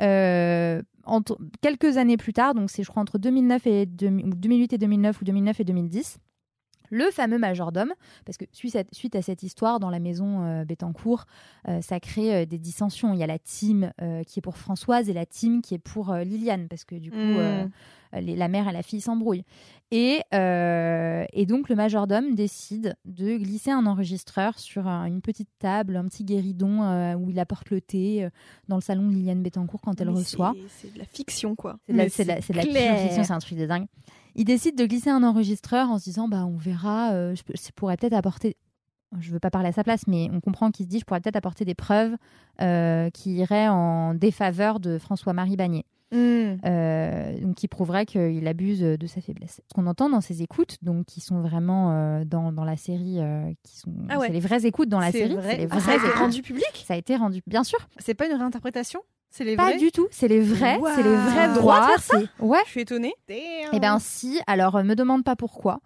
Euh, 0.02 0.82
entre, 1.04 1.38
quelques 1.62 1.96
années 1.96 2.18
plus 2.18 2.34
tard, 2.34 2.54
donc 2.54 2.70
c'est 2.70 2.82
je 2.82 2.90
crois 2.90 3.02
entre 3.02 3.18
2009 3.18 3.66
et 3.66 3.86
2000 3.86 4.26
ou 4.26 4.30
2008 4.30 4.72
et 4.74 4.78
2009 4.78 5.20
ou 5.20 5.24
2009 5.24 5.60
et 5.60 5.64
2010. 5.64 6.18
Le 6.96 7.10
fameux 7.10 7.38
majordome, 7.38 7.92
parce 8.24 8.38
que 8.38 8.44
suite 8.52 8.76
à, 8.76 8.84
suite 8.92 9.16
à 9.16 9.22
cette 9.22 9.42
histoire 9.42 9.80
dans 9.80 9.90
la 9.90 9.98
maison 9.98 10.44
euh, 10.44 10.64
Bettencourt, 10.64 11.24
euh, 11.68 11.80
ça 11.80 11.98
crée 11.98 12.34
euh, 12.34 12.46
des 12.46 12.58
dissensions. 12.58 13.12
Il 13.14 13.18
y 13.18 13.24
a 13.24 13.26
la 13.26 13.38
team 13.40 13.90
euh, 14.00 14.22
qui 14.22 14.38
est 14.38 14.42
pour 14.42 14.56
Françoise 14.56 15.08
et 15.10 15.12
la 15.12 15.26
team 15.26 15.60
qui 15.60 15.74
est 15.74 15.78
pour 15.78 16.12
Liliane, 16.14 16.68
parce 16.68 16.84
que 16.84 16.94
du 16.94 17.10
coup, 17.10 17.16
Mm. 17.16 17.36
euh, 17.38 17.66
les- 18.20 18.36
la 18.36 18.46
mère 18.46 18.68
et 18.68 18.72
la 18.72 18.82
fille 18.82 19.00
s'embrouillent. 19.00 19.44
Et, 19.90 20.20
et 20.32 21.46
donc 21.46 21.68
le 21.68 21.74
majordome 21.74 22.34
décide 22.36 22.94
de 23.04 23.36
glisser 23.38 23.70
un 23.72 23.86
enregistreur 23.86 24.58
sur 24.58 24.86
un- 24.86 25.06
une 25.06 25.20
petite 25.20 25.48
table, 25.58 25.96
un 25.96 26.04
petit 26.06 26.24
guéridon 26.24 27.14
où 27.16 27.30
il 27.30 27.38
apporte 27.40 27.70
le 27.70 27.80
thé 27.80 28.28
dans 28.68 28.76
le 28.76 28.82
salon 28.82 29.08
de 29.08 29.14
Liliane 29.14 29.42
Bettencourt 29.42 29.80
quand 29.80 30.00
elle 30.00 30.10
Mais 30.10 30.18
reçoit. 30.18 30.54
c'est- 30.68 30.92
de 30.94 30.98
la 30.98 31.04
fiction, 31.06 31.56
quoi. 31.56 31.76
C'est 31.86 31.92
de 31.92 31.98
la, 31.98 32.04
de 32.06 32.40
de 32.40 32.52
pure 32.52 32.98
fiction, 32.98 33.24
c'est 33.24 33.32
un 33.32 33.38
truc 33.40 33.58
de 33.58 33.66
dingue. 33.66 33.86
Il 34.36 34.44
décide 34.44 34.76
de 34.76 34.86
glisser 34.86 35.10
un 35.10 35.22
enregistreur 35.22 35.90
en 35.90 35.98
se 35.98 36.04
disant 36.04 36.28
bah 36.28 36.44
on 36.46 36.56
verra, 36.56 37.12
euh, 37.12 37.34
je, 37.34 37.42
je 37.54 37.70
pourrais 37.74 37.96
peut-être 37.96 38.14
apporter. 38.14 38.56
Je 39.20 39.30
veux 39.30 39.38
pas 39.38 39.50
parler 39.50 39.68
à 39.68 39.72
sa 39.72 39.84
place, 39.84 40.08
mais 40.08 40.28
on 40.32 40.40
comprend 40.40 40.70
qu'il 40.72 40.86
se 40.86 40.90
dit 40.90 40.98
je 40.98 41.04
pourrais 41.04 41.20
peut-être 41.20 41.36
apporter 41.36 41.64
des 41.64 41.74
preuves 41.76 42.16
euh, 42.60 43.10
qui 43.10 43.34
iraient 43.34 43.68
en 43.68 44.12
défaveur 44.14 44.80
de 44.80 44.98
François-Marie 44.98 45.56
Bagné, 45.56 45.84
Mmh. 46.12 46.58
euh, 46.64 47.40
donc 47.40 47.56
qui 47.56 47.66
prouverait 47.66 48.06
qu'il 48.06 48.46
abuse 48.46 48.80
de 48.80 49.06
sa 49.06 49.20
faiblesse. 49.20 49.60
Ce 49.68 49.74
qu'on 49.74 49.86
entend 49.88 50.08
dans 50.08 50.20
ces 50.20 50.42
écoutes, 50.42 50.76
donc 50.82 51.06
qui 51.06 51.20
sont 51.20 51.40
vraiment 51.40 51.90
euh, 51.92 52.24
dans, 52.24 52.52
dans 52.52 52.64
la 52.64 52.76
série, 52.76 53.16
euh, 53.18 53.50
qui 53.64 53.78
sont 53.78 53.92
Ah 54.08 54.18
ouais. 54.18 54.26
c'est 54.28 54.32
les 54.32 54.38
vraies 54.40 54.64
écoutes 54.66 54.88
dans 54.88 55.00
la 55.00 55.10
série, 55.10 55.34
vrai. 55.34 55.50
c'est 55.52 55.56
les 55.58 55.64
Ah, 55.70 55.74
Ah, 55.76 55.80
ça 55.80 55.92
a 55.92 55.96
vraies 55.96 55.96
été 55.96 56.06
écoutes. 56.06 56.18
rendu 56.20 56.42
public 56.42 56.84
Ça 56.86 56.94
a 56.94 56.96
été 56.96 57.16
rendu, 57.16 57.40
bien 57.48 57.64
sûr. 57.64 57.78
C'est 57.98 58.14
pas 58.14 58.26
une 58.28 58.34
réinterprétation? 58.36 59.00
C'est 59.36 59.42
les 59.42 59.56
Pas 59.56 59.70
vrais 59.70 59.78
du 59.78 59.90
tout, 59.90 60.06
c'est 60.12 60.28
les 60.28 60.38
vrais, 60.40 60.78
c'est 60.94 61.02
les 61.02 61.16
vrais 61.16 61.48
droits. 61.54 61.80
Droit 61.80 61.80
de 61.80 61.86
faire 61.86 62.02
ça 62.02 62.18
c'est- 62.20 62.42
Ouais. 62.44 62.60
Je 62.66 62.70
suis 62.70 62.80
étonnée. 62.82 63.12
Eh 63.28 63.80
ben 63.80 63.98
si, 63.98 64.40
alors 64.46 64.82
me 64.84 64.94
demande 64.94 65.24
pas 65.24 65.34
pourquoi. 65.34 65.80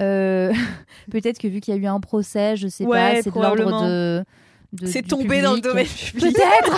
Euh, 0.00 0.52
Peut-être 1.12 1.38
que 1.38 1.46
vu 1.46 1.60
qu'il 1.60 1.72
y 1.74 1.76
a 1.78 1.80
eu 1.80 1.86
un 1.86 2.00
procès, 2.00 2.56
je 2.56 2.66
sais 2.66 2.84
Ouais, 2.84 3.14
pas, 3.18 3.22
c'est 3.22 3.32
de 3.32 3.40
l'ordre 3.40 3.82
de, 3.86 4.24
de- 4.72 4.86
C'est 4.88 5.02
tombé 5.02 5.42
dans 5.42 5.54
le 5.54 5.60
domaine 5.60 5.86
public. 6.12 6.34
Peut-être, 6.34 6.76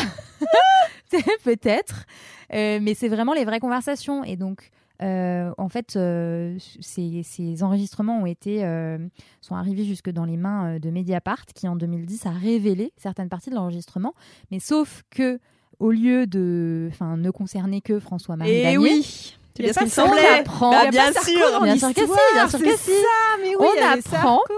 peut-être. 1.45 2.05
Euh, 2.53 2.81
mais 2.83 2.93
c'est 2.93 3.09
vraiment 3.09 3.33
les 3.33 3.47
vraies 3.47 3.61
conversations 3.61 4.23
et 4.23 4.37
donc. 4.37 4.71
euh, 5.03 5.51
en 5.57 5.71
fait, 5.71 5.97
euh, 5.97 6.55
ces, 6.81 7.23
ces 7.23 7.63
enregistrements 7.63 8.19
ont 8.21 8.27
été, 8.27 8.63
euh, 8.65 8.99
sont 9.41 9.55
arrivés 9.55 9.85
jusque 9.85 10.11
dans 10.11 10.27
les 10.27 10.37
mains 10.37 10.79
de 10.79 10.91
Mediapart, 10.91 11.47
qui 11.55 11.67
en 11.67 11.77
2010 11.77 12.27
a 12.27 12.31
révélé 12.31 12.93
certaines 12.99 13.31
parties 13.31 13.49
de 13.49 13.55
l'enregistrement, 13.55 14.13
mais 14.51 14.59
sauf 14.59 15.03
que 15.09 15.39
au 15.81 15.91
lieu 15.91 16.27
de, 16.27 16.89
enfin, 16.93 17.17
ne 17.17 17.31
concerner 17.31 17.81
que 17.81 17.99
François-Marie 17.99 18.51
Et 18.51 18.63
Bagné, 18.63 18.75
Eh 18.75 18.79
oui, 18.79 19.37
c'est 19.57 19.63
Y 19.65 19.71
a 19.71 19.73
bien 19.73 19.87
ça, 19.87 20.03
on 20.05 20.07
semblait. 20.09 20.27
apprend. 20.41 20.71
Bah, 20.71 20.85
Y 20.85 20.87
a 20.87 20.91
bien 20.91 21.13
sûr. 21.13 21.61
Bien 21.63 21.77
sûr 21.77 21.95
que 21.95 22.01
si, 22.01 22.35
bien 22.35 22.49
sûr 22.49 22.59
que 22.59 22.77
si. 22.77 22.91
ça, 22.91 23.39
mais 23.43 23.49
oui, 23.59 23.67
On 23.67 23.75
il 23.77 23.83
apprend. 23.83 24.39
Sarko. 24.39 24.55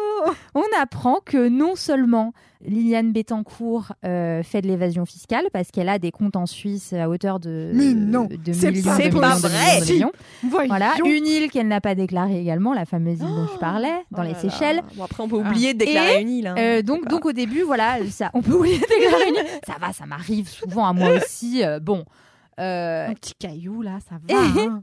on 0.55 0.63
apprend 0.81 1.19
que 1.25 1.49
non 1.49 1.75
seulement 1.77 2.33
Liliane 2.65 3.11
Bettencourt 3.13 3.93
euh, 4.05 4.45
fait 4.45 4.61
de 4.63 4.69
l'évasion 4.69 5.05
fiscale 5.05 5.47
parce 5.53 5.73
qu'elle 5.73 5.89
a 5.89 5.99
des 5.99 6.13
comptes 6.13 6.37
en 6.37 6.47
Suisse 6.47 6.93
à 6.93 7.09
hauteur 7.09 7.41
de, 7.41 7.73
Mais 7.75 7.93
non, 7.93 8.27
de 8.31 8.53
c'est 8.53 8.71
millions, 8.71 8.85
pas 8.93 8.99
de 8.99 9.03
millions, 9.09 9.21
pas 9.21 9.35
de 9.35 9.41
vrai. 9.41 9.51
millions, 9.51 9.81
de 9.81 9.85
Si. 9.85 9.93
millions. 9.95 10.13
Voyons. 10.45 10.69
Voilà, 10.69 10.93
une 11.05 11.27
île 11.27 11.51
qu'elle 11.51 11.67
n'a 11.67 11.81
pas 11.81 11.97
déclarée 11.97 12.39
également, 12.41 12.73
la 12.73 12.85
fameuse 12.85 13.19
île 13.19 13.27
dont 13.27 13.49
je 13.53 13.59
parlais, 13.59 13.89
dans 14.13 14.23
Oh 14.23 14.27
les. 14.29 14.35
Seychelles. 14.35 14.83
Bon, 14.95 15.03
après, 15.03 15.25
on 15.25 15.29
peut 15.29 15.37
oublier 15.39 15.75
de 15.75 15.81
déclarer 15.81 16.21
une 16.23 16.31
île. 16.31 16.47
hein. 16.47 16.55
Euh, 16.57 16.83
donc, 16.83 17.09
donc 17.09 17.27
au 17.27 17.33
début, 17.33 17.63
voilà, 17.63 17.97
ça, 18.11 18.31
on 18.33 18.43
peut 18.43 18.53
oublier 18.57 18.79
de 18.79 18.87
déclarer 18.87 19.29
une 19.31 19.35
île. 19.35 19.47
Ça 19.67 19.75
va, 19.81 19.93
ça 19.93 20.07
m'arrive 20.07 20.49
souvent 20.49 20.87
à 20.87 20.93
moi 20.93 21.09
aussi. 21.17 21.65
euh, 21.65 21.81
bon, 21.81 22.05
Euh, 22.61 23.09
Un 23.09 23.15
petit 23.15 23.35
caillou, 23.35 23.83
là, 23.83 23.99
ça 24.09 24.17
va. 24.29 24.39
hein. 24.63 24.83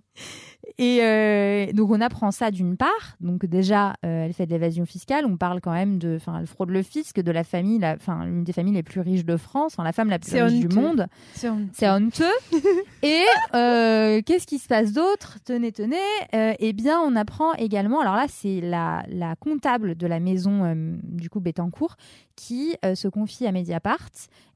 et 0.78 1.00
euh, 1.04 1.72
donc 1.74 1.92
on 1.92 2.02
apprend 2.02 2.32
ça 2.32 2.52
d'une 2.52 2.78
part. 2.78 3.16
Donc 3.20 3.46
déjà, 3.46 3.94
euh, 4.06 4.26
elle 4.26 4.34
fait 4.34 4.46
de 4.46 4.52
l'évasion 4.52 4.86
fiscale. 4.86 5.26
On 5.26 5.38
parle 5.38 5.62
quand 5.62 5.72
même 5.72 6.00
de, 6.00 6.16
enfin, 6.16 6.40
elle 6.40 6.48
fraude 6.48 6.70
le 6.70 6.82
fisc 6.82 7.20
de 7.20 7.32
la 7.32 7.44
famille, 7.44 7.80
enfin, 7.86 8.26
l'une 8.26 8.44
des 8.44 8.54
familles 8.54 8.74
les 8.74 8.84
plus 8.84 9.02
riches 9.02 9.26
de 9.26 9.38
France, 9.38 9.74
enfin, 9.74 9.84
la 9.84 9.92
femme 9.94 10.10
la 10.10 10.20
plus 10.20 10.42
riche 10.42 10.66
du 10.66 10.76
monde. 10.76 11.08
C'est 11.34 11.90
honteux. 11.90 12.26
et 13.04 13.24
euh, 13.54 14.22
qu'est-ce 14.26 14.48
qui 14.48 14.58
se 14.58 14.68
passe 14.68 14.92
d'autre? 14.92 15.38
Tenez, 15.46 15.72
tenez. 15.72 15.98
Eh 16.34 16.74
bien, 16.74 17.00
on 17.00 17.16
apprend 17.16 17.54
également. 17.54 18.00
Alors 18.02 18.16
là, 18.16 18.26
c'est 18.28 18.62
la, 18.62 19.04
la 19.10 19.36
comptable 19.36 19.96
de 19.96 20.08
la 20.08 20.20
maison 20.20 20.74
du 21.04 21.30
coup 21.30 21.40
Bettencourt 21.40 21.96
qui 22.36 22.76
se 22.96 23.08
confie 23.08 23.46
à 23.46 23.52
Mediapart 23.52 24.10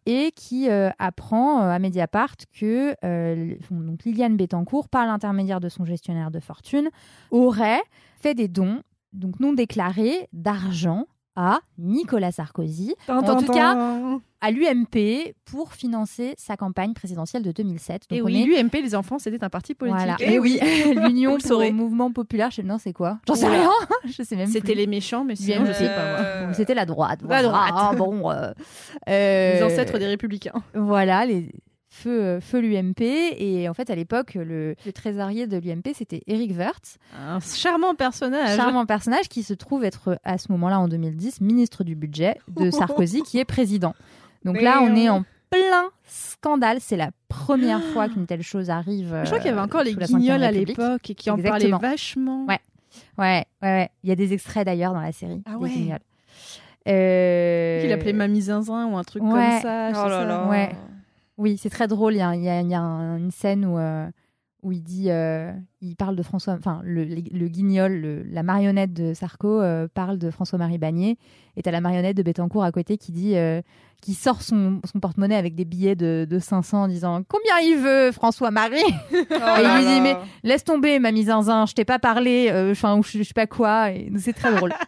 et 0.05 0.31
qui 0.35 0.69
euh, 0.69 0.89
apprend 0.99 1.61
euh, 1.61 1.69
à 1.69 1.79
Mediapart 1.79 2.35
que 2.53 2.95
euh, 3.03 3.55
donc 3.71 4.03
Liliane 4.03 4.37
Bettencourt, 4.37 4.89
par 4.89 5.05
l'intermédiaire 5.05 5.59
de 5.59 5.69
son 5.69 5.85
gestionnaire 5.85 6.31
de 6.31 6.39
fortune, 6.39 6.89
aurait 7.31 7.81
fait 8.21 8.33
des 8.33 8.47
dons 8.47 8.81
donc 9.13 9.39
non 9.39 9.53
déclarés 9.53 10.27
d'argent 10.33 11.05
à 11.35 11.59
Nicolas 11.77 12.31
Sarkozy, 12.31 12.95
en 13.07 13.21
tout 13.37 13.51
cas 13.51 13.75
à 14.41 14.51
l'UMP 14.51 15.33
pour 15.45 15.73
financer 15.73 16.33
sa 16.37 16.57
campagne 16.57 16.93
présidentielle 16.93 17.43
de 17.43 17.51
2007. 17.53 18.03
Donc 18.09 18.19
Et 18.19 18.21
oui, 18.21 18.41
est- 18.41 18.45
l'UMP, 18.61 18.81
les 18.83 18.93
enfants, 18.93 19.17
c'était 19.17 19.41
un 19.43 19.49
parti 19.49 19.73
politique. 19.73 20.01
voilà. 20.01 20.17
Et 20.19 20.37
oui, 20.37 20.59
l'Union 21.07 21.37
pour 21.37 21.61
le 21.61 21.71
mouvement 21.71 22.11
populaire. 22.11 22.51
Je 22.51 22.57
sais 22.57 22.63
non, 22.63 22.77
c'est 22.77 22.91
quoi 22.93 23.19
J'en 23.27 23.35
sais 23.35 23.47
rien. 23.47 23.69
je 24.05 24.21
sais 24.21 24.35
même 24.35 24.47
C'était 24.47 24.75
les 24.75 24.85
méchants, 24.85 25.23
mais 25.23 25.35
sinon, 25.37 25.61
UMP. 25.61 25.67
je 25.67 25.73
sais 25.73 25.87
pas 25.87 26.11
moi. 26.11 26.19
Euh, 26.19 26.53
C'était 26.53 26.73
la 26.75 26.85
droite. 26.85 27.19
La 27.21 27.27
voilà. 27.27 27.47
droite. 27.47 27.71
Ah, 27.73 27.91
bon, 27.97 28.29
euh, 28.31 28.51
euh, 29.09 29.53
Les 29.55 29.63
ancêtres 29.63 29.97
des 29.97 30.07
républicains. 30.07 30.61
Voilà, 30.75 31.25
les 31.25 31.49
feu, 31.93 32.39
feu 32.41 32.59
l'UMP. 32.59 33.01
Et 33.01 33.67
en 33.69 33.73
fait, 33.73 33.89
à 33.89 33.95
l'époque, 33.95 34.33
le, 34.35 34.75
le 34.85 34.91
trésorier 34.91 35.47
de 35.47 35.57
l'UMP, 35.57 35.89
c'était 35.93 36.21
Eric 36.27 36.51
Woerth, 36.57 36.97
Un 37.17 37.39
charmant 37.39 37.95
personnage. 37.95 38.55
charmant 38.57 38.85
personnage 38.85 39.29
qui 39.29 39.43
se 39.43 39.53
trouve 39.53 39.83
être 39.83 40.17
à 40.23 40.37
ce 40.37 40.51
moment-là, 40.51 40.79
en 40.79 40.87
2010, 40.87 41.41
ministre 41.41 41.83
du 41.83 41.95
budget 41.95 42.37
de 42.49 42.71
Sarkozy, 42.71 43.21
qui 43.21 43.39
est 43.39 43.45
président. 43.45 43.93
Donc 44.43 44.59
là, 44.61 44.79
on 44.81 44.95
est 44.95 45.09
en 45.09 45.23
plein 45.49 45.89
scandale. 46.05 46.79
C'est 46.81 46.97
la 46.97 47.11
première 47.29 47.81
fois 47.93 48.09
qu'une 48.09 48.25
telle 48.25 48.41
chose 48.43 48.69
arrive. 48.69 49.15
Je 49.21 49.27
crois 49.27 49.37
qu'il 49.39 49.47
y 49.47 49.51
avait 49.51 49.59
euh, 49.59 49.63
encore 49.63 49.83
les 49.83 49.95
guignols 49.95 50.43
à 50.43 50.51
l'époque 50.51 51.09
et 51.09 51.15
qui 51.15 51.29
en 51.29 51.37
parlaient 51.37 51.69
vachement. 51.71 52.45
Ouais. 52.47 52.59
Ouais, 53.17 53.45
ouais, 53.61 53.67
ouais. 53.69 53.89
Il 54.03 54.09
y 54.09 54.11
a 54.11 54.15
des 54.15 54.33
extraits 54.33 54.65
d'ailleurs 54.65 54.93
dans 54.93 55.01
la 55.01 55.11
série. 55.11 55.41
Ah 55.45 55.51
des 55.51 55.55
ouais. 55.57 55.69
Guignols. 55.69 55.99
Euh, 56.87 57.81
Qu'il 57.81 57.91
appelait 57.91 58.13
Mamie 58.13 58.41
Zinzin 58.41 58.87
ou 58.87 58.97
un 58.97 59.03
truc 59.03 59.23
Ouais. 59.23 59.29
comme 59.29 59.61
ça. 59.61 59.89
Oh 59.91 60.09
là 60.09 60.09
ça. 60.09 60.25
là. 60.25 60.47
Ouais. 60.49 60.75
Oui, 61.43 61.57
c'est 61.61 61.69
très 61.69 61.87
drôle. 61.87 62.13
Il 62.13 62.17
y 62.17 62.21
a, 62.21 62.35
il 62.35 62.41
y 62.43 62.49
a- 62.49 62.61
il 62.61 62.69
y 62.69 62.73
a 62.73 62.81
un- 62.81 63.17
une 63.17 63.31
scène 63.31 63.65
où, 63.65 63.77
euh, 63.77 64.07
où 64.63 64.71
il 64.71 64.81
dit, 64.81 65.07
euh, 65.09 65.51
il 65.81 65.95
parle 65.97 66.15
de 66.15 66.23
François, 66.23 66.53
enfin 66.53 66.79
le, 66.85 67.03
le 67.03 67.47
guignol, 67.49 67.91
le- 67.93 68.23
la 68.23 68.43
marionnette 68.43 68.93
de 68.93 69.13
Sarko 69.13 69.61
euh, 69.61 69.89
parle 69.93 70.17
de 70.17 70.31
François-Marie 70.31 70.77
Bagné, 70.77 71.17
et 71.57 71.61
t'as 71.61 71.71
la 71.71 71.81
marionnette 71.81 72.15
de 72.15 72.23
Bettencourt 72.23 72.63
à 72.63 72.71
côté 72.71 72.97
qui 72.97 73.11
dit, 73.11 73.35
qui 74.01 74.13
sort 74.13 74.41
son, 74.41 74.79
son 74.89 74.99
porte-monnaie 75.01 75.35
avec 75.35 75.53
des 75.55 75.65
billets 75.65 75.95
de, 75.95 76.25
de 76.29 76.39
500 76.39 76.83
en 76.83 76.87
disant 76.87 77.21
combien 77.27 77.57
il 77.61 77.77
veut 77.77 78.11
François-Marie? 78.13 78.81
Oh 79.11 79.15
Et 79.15 79.63
il 79.63 79.77
lui 79.77 79.85
dit, 79.95 80.01
mais 80.01 80.15
laisse 80.43 80.63
tomber, 80.63 80.97
mamie 80.99 81.23
zinzin, 81.25 81.65
je 81.65 81.73
t'ai 81.73 81.83
pas 81.85 81.99
parlé, 81.99 82.49
enfin, 82.71 82.97
ou 82.97 83.03
je, 83.03 83.17
je 83.17 83.23
sais 83.23 83.33
pas 83.33 83.47
quoi, 83.47 83.91
et 83.91 84.09
c'est 84.17 84.33
très 84.33 84.55
drôle. 84.55 84.71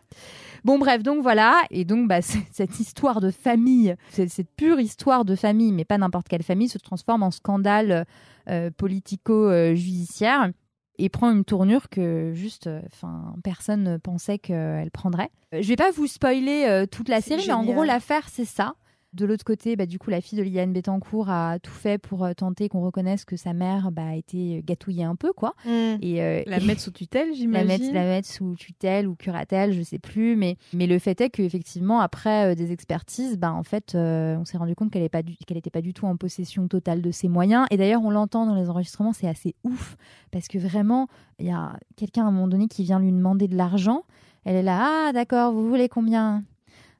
Bon, 0.66 0.80
bref, 0.80 1.04
donc 1.04 1.22
voilà, 1.22 1.62
et 1.70 1.86
donc 1.86 2.08
bah, 2.08 2.22
cette 2.52 2.80
histoire 2.80 3.22
de 3.22 3.30
famille, 3.30 3.96
cette 4.10 4.50
pure 4.58 4.80
histoire 4.80 5.24
de 5.24 5.36
famille, 5.36 5.72
mais 5.72 5.86
pas 5.86 6.00
n'importe 6.00 6.28
quelle 6.28 6.42
famille, 6.42 6.70
se 6.70 6.80
transforme 6.80 7.22
en 7.22 7.30
scandale 7.30 8.08
euh, 8.50 8.72
politico-judiciaire 8.76 10.50
et 10.98 11.10
prend 11.10 11.32
une 11.32 11.46
tournure 11.46 11.88
que 11.88 12.32
juste, 12.34 12.68
enfin, 12.88 13.36
personne 13.44 13.84
ne 13.84 13.98
pensait 13.98 14.40
qu'elle 14.40 14.90
prendrait. 14.92 15.30
Euh, 15.54 15.62
Je 15.62 15.68
vais 15.68 15.76
pas 15.76 15.92
vous 15.92 16.08
spoiler 16.08 16.66
euh, 16.68 16.88
toute 16.88 17.10
la 17.10 17.22
série, 17.22 17.44
mais 17.46 17.54
en 17.54 17.64
gros, 17.64 17.84
l'affaire, 17.84 18.28
c'est 18.28 18.46
ça. 18.46 18.74
De 19.16 19.26
l'autre 19.26 19.46
côté, 19.46 19.78
bah, 19.78 19.86
du 19.86 19.98
coup, 19.98 20.10
la 20.10 20.20
fille 20.20 20.38
de 20.38 20.44
Liliane 20.44 20.74
Bettencourt 20.74 21.30
a 21.30 21.58
tout 21.60 21.72
fait 21.72 21.98
pour 21.98 22.26
euh, 22.26 22.34
tenter 22.34 22.68
qu'on 22.68 22.82
reconnaisse 22.82 23.24
que 23.24 23.38
sa 23.38 23.54
mère 23.54 23.90
bah, 23.90 24.08
a 24.10 24.16
été 24.16 24.62
gâtouillée 24.66 25.06
un 25.06 25.16
peu, 25.16 25.32
quoi. 25.32 25.54
Mm. 25.66 25.70
Et, 26.02 26.22
euh, 26.22 26.44
La 26.48 26.60
mettre 26.60 26.82
sous 26.82 26.92
tutelle, 26.92 27.30
la 27.30 27.34
j'imagine. 27.34 27.68
mettre, 27.68 27.94
la 27.94 28.04
mettre 28.04 28.28
sous 28.28 28.56
tutelle 28.58 29.08
ou 29.08 29.16
curatelle, 29.16 29.72
je 29.72 29.82
sais 29.84 30.00
plus. 30.00 30.36
Mais, 30.36 30.58
mais 30.74 30.86
le 30.86 31.00
fait 31.00 31.22
est 31.22 31.30
qu'effectivement, 31.30 32.02
après 32.02 32.52
euh, 32.52 32.56
des 32.56 32.74
expertises, 32.74 33.38
bah, 33.38 33.54
en 33.54 33.64
fait, 33.64 33.96
euh, 33.96 34.36
on 34.36 34.44
s'est 34.44 34.58
rendu 34.58 34.76
compte 34.76 34.92
qu'elle 34.92 35.04
n'était 35.04 35.70
pas 35.70 35.82
du 35.82 35.94
tout 35.94 36.06
en 36.06 36.18
possession 36.18 36.68
totale 36.68 37.02
de 37.02 37.12
ses 37.12 37.30
moyens. 37.30 37.68
Et 37.72 37.78
d'ailleurs, 37.78 38.04
on 38.04 38.10
l'entend 38.10 38.46
dans 38.46 38.56
les 38.56 38.70
enregistrements, 38.70 39.14
c'est 39.14 39.30
assez 39.30 39.56
ouf. 39.64 39.96
Parce 40.32 40.50
que 40.50 40.58
vraiment, 40.58 41.08
il 41.40 41.46
y 41.46 41.52
a 41.52 41.80
quelqu'un 41.96 42.26
à 42.26 42.28
un 42.28 42.32
moment 42.32 42.50
donné 42.50 42.68
qui 42.68 42.84
vient 42.84 43.00
lui 43.00 43.14
demander 43.14 43.48
de 43.48 43.56
l'argent. 43.56 44.04
Elle 44.44 44.58
est 44.58 44.64
là, 44.64 45.08
ah 45.08 45.14
d'accord, 45.14 45.54
vous 45.54 45.70
voulez 45.70 45.88
combien? 45.88 46.44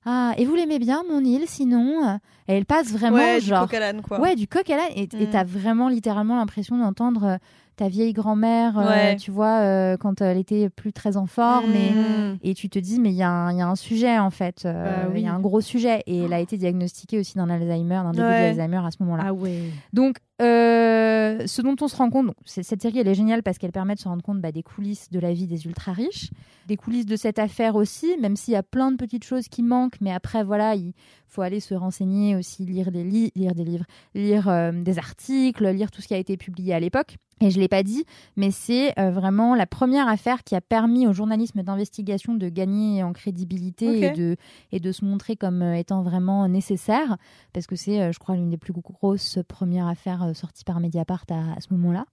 Ah, 0.06 0.34
et 0.38 0.46
vous 0.46 0.54
l'aimez 0.56 0.78
bien, 0.80 1.04
mon 1.10 1.24
île, 1.24 1.46
sinon 1.48 2.20
Et 2.48 2.54
elle 2.54 2.66
passe 2.66 2.92
vraiment 2.92 3.18
ouais, 3.18 3.40
du 3.40 3.48
genre... 3.48 3.62
coq 3.68 3.74
à 3.74 3.80
l'âne, 3.80 4.02
quoi. 4.02 4.20
Ouais, 4.20 4.36
du 4.36 4.48
coq 4.48 4.70
à 4.70 4.78
l'âne. 4.78 4.92
Et 4.96 5.10
et 5.12 5.28
Mm. 5.28 5.30
t'as 5.32 5.44
vraiment 5.44 5.90
littéralement 5.90 6.36
l'impression 6.38 6.78
d'entendre 6.78 7.24
euh, 7.24 7.38
ta 7.76 7.90
vieille 7.90 8.14
grand-mère, 8.14 8.78
euh, 8.80 9.16
tu 9.16 9.32
vois, 9.32 9.60
euh, 9.62 9.98
quand 9.98 10.22
elle 10.22 10.38
était 10.38 10.70
plus 10.70 10.94
très 10.94 11.18
en 11.18 11.26
forme. 11.26 11.74
Et, 11.76 11.92
Mm. 11.92 12.38
et 12.44 12.54
tu 12.54 12.70
te 12.70 12.80
dis, 12.80 13.00
mais 13.00 13.10
il 13.10 13.16
y, 13.16 13.24
a 13.24 13.30
un- 13.30 13.52
il 13.52 13.58
y 13.58 13.62
a 13.62 13.68
un 13.68 13.76
sujet, 13.76 14.18
en 14.20 14.30
fait. 14.32 14.64
euh, 14.66 14.84
Bah 14.84 15.10
Il 15.10 15.14
oui. 15.16 15.22
y 15.24 15.28
a 15.28 15.34
un 15.34 15.40
gros 15.40 15.62
sujet. 15.62 16.02
Et 16.08 16.20
elle 16.24 16.34
a 16.34 16.40
été 16.40 16.58
diagnostiquée 16.58 17.20
aussi 17.20 17.36
d'un 17.36 17.50
Alzheimer, 17.50 18.02
d'un 18.04 18.12
début 18.12 18.24
Ouais. 18.26 18.54
d'Alzheimer 18.56 18.82
à 18.86 18.92
ce 18.92 18.98
moment-là. 19.04 19.24
Ah 19.28 19.34
ouais. 19.34 19.60
Donc, 19.94 20.18
ce 20.40 21.62
dont 21.62 21.76
on 21.82 21.88
se 21.88 21.96
rend 21.96 22.10
compte, 22.10 22.28
donc, 22.28 22.36
cette 22.46 22.82
série, 22.82 23.00
elle 23.00 23.08
est 23.08 23.14
géniale 23.16 23.44
parce 23.44 23.58
qu'elle 23.58 23.72
permet 23.72 23.96
de 23.96 24.00
se 24.00 24.08
rendre 24.08 24.24
compte 24.24 24.42
bah, 24.42 24.52
des 24.52 24.64
coulisses 24.64 25.10
de 25.12 25.20
la 25.20 25.34
vie 25.34 25.48
des 25.48 25.66
ultra-riches, 25.66 26.30
des 26.68 26.78
coulisses 26.78 27.06
de 27.06 27.16
cette 27.16 27.40
affaire 27.40 27.76
aussi, 27.76 28.16
même 28.22 28.36
s'il 28.36 28.54
y 28.54 28.58
a 28.58 28.64
plein 28.64 28.92
de 28.92 28.98
petites 28.98 29.24
choses 29.24 29.48
qui 29.48 29.64
manquent, 29.64 29.98
mais 30.02 30.12
après, 30.12 30.44
voilà, 30.44 30.76
il 30.76 30.94
faut 31.28 31.42
aller 31.42 31.60
se 31.60 31.74
renseigner 31.74 32.36
aussi, 32.36 32.66
lire 32.66 32.92
des, 32.92 33.04
li- 33.04 33.32
lire 33.36 33.54
des 33.56 33.64
livres, 33.66 33.86
lire 34.14 34.72
des 34.74 34.98
articles, 34.98 35.68
lire 35.70 35.92
tout 35.92 36.02
ce 36.02 36.08
qui 36.08 36.14
a 36.14 36.18
été 36.18 36.38
publié 36.38 36.74
à 36.74 36.80
l'époque. 36.80 37.18
Et 37.42 37.52
je 37.52 37.58
ne 37.58 37.62
l'ai 37.62 37.68
pas 37.68 37.84
dit, 37.84 38.06
mais 38.38 38.50
c'est 38.50 38.98
euh, 38.98 39.12
vraiment 39.12 39.56
la 39.56 39.66
première 39.66 40.08
affaire 40.08 40.46
qui 40.46 40.56
a 40.56 40.62
permis 40.62 41.06
au 41.06 41.12
journalisme 41.12 41.64
d'investigation 41.64 42.34
de 42.34 42.48
gagner 42.48 43.04
en 43.04 43.12
crédibilité 43.12 44.06
et, 44.06 44.12
de, 44.12 44.38
et 44.72 44.80
de 44.80 44.92
se 44.94 45.04
montrer 45.04 45.36
comme 45.36 45.62
euh, 45.62 45.76
étant 45.76 46.02
vraiment 46.02 46.48
nécessaire 46.48 47.18
parce 47.52 47.68
que 47.68 47.76
c'est, 47.76 48.02
euh, 48.02 48.12
je 48.14 48.20
crois, 48.20 48.36
l'une 48.36 48.50
des 48.50 48.58
plus 48.58 48.72
grosses 48.72 49.40
premières 49.50 49.88
affaires 49.88 50.32
sorties 50.34 50.64
par 50.64 50.80
Mediapart 50.80 51.26
à, 51.30 51.58
à 51.58 51.60
ce 51.60 51.74
moment-là. 51.74 52.06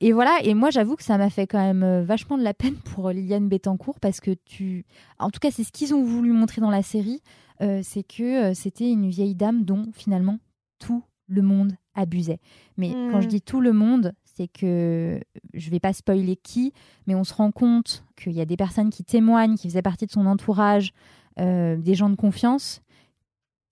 Et 0.00 0.12
voilà, 0.12 0.38
et 0.42 0.54
moi 0.54 0.70
j'avoue 0.70 0.96
que 0.96 1.04
ça 1.04 1.18
m'a 1.18 1.30
fait 1.30 1.46
quand 1.46 1.58
même 1.58 2.02
vachement 2.02 2.36
de 2.36 2.42
la 2.42 2.54
peine 2.54 2.74
pour 2.94 3.10
Liliane 3.10 3.48
Bettencourt 3.48 4.00
parce 4.00 4.20
que 4.20 4.32
tu. 4.44 4.86
En 5.20 5.30
tout 5.30 5.40
cas, 5.40 5.50
c'est 5.50 5.64
ce 5.64 5.72
qu'ils 5.72 5.92
ont 5.94 6.04
voulu 6.04 6.32
montrer 6.32 6.60
dans 6.60 6.70
la 6.70 6.82
série, 6.82 7.20
c'est 7.82 8.04
que 8.04 8.54
c'était 8.54 8.88
une 8.88 9.08
vieille 9.08 9.34
dame 9.34 9.64
dont 9.64 9.86
finalement 9.92 10.38
tout 10.78 11.02
le 11.26 11.42
monde 11.42 11.72
abusait. 11.96 12.38
Mais 12.76 12.92
quand 13.10 13.20
je 13.20 13.26
dis 13.26 13.42
tout 13.42 13.60
le 13.60 13.72
monde, 13.72 14.14
c'est 14.38 14.46
que 14.46 15.20
je 15.52 15.70
vais 15.70 15.80
pas 15.80 15.92
spoiler 15.92 16.36
qui, 16.36 16.72
mais 17.08 17.16
on 17.16 17.24
se 17.24 17.34
rend 17.34 17.50
compte 17.50 18.04
qu'il 18.16 18.32
y 18.32 18.40
a 18.40 18.44
des 18.44 18.56
personnes 18.56 18.90
qui 18.90 19.02
témoignent, 19.02 19.56
qui 19.56 19.68
faisaient 19.68 19.82
partie 19.82 20.06
de 20.06 20.12
son 20.12 20.26
entourage, 20.26 20.92
euh, 21.40 21.76
des 21.76 21.94
gens 21.96 22.08
de 22.08 22.14
confiance, 22.14 22.80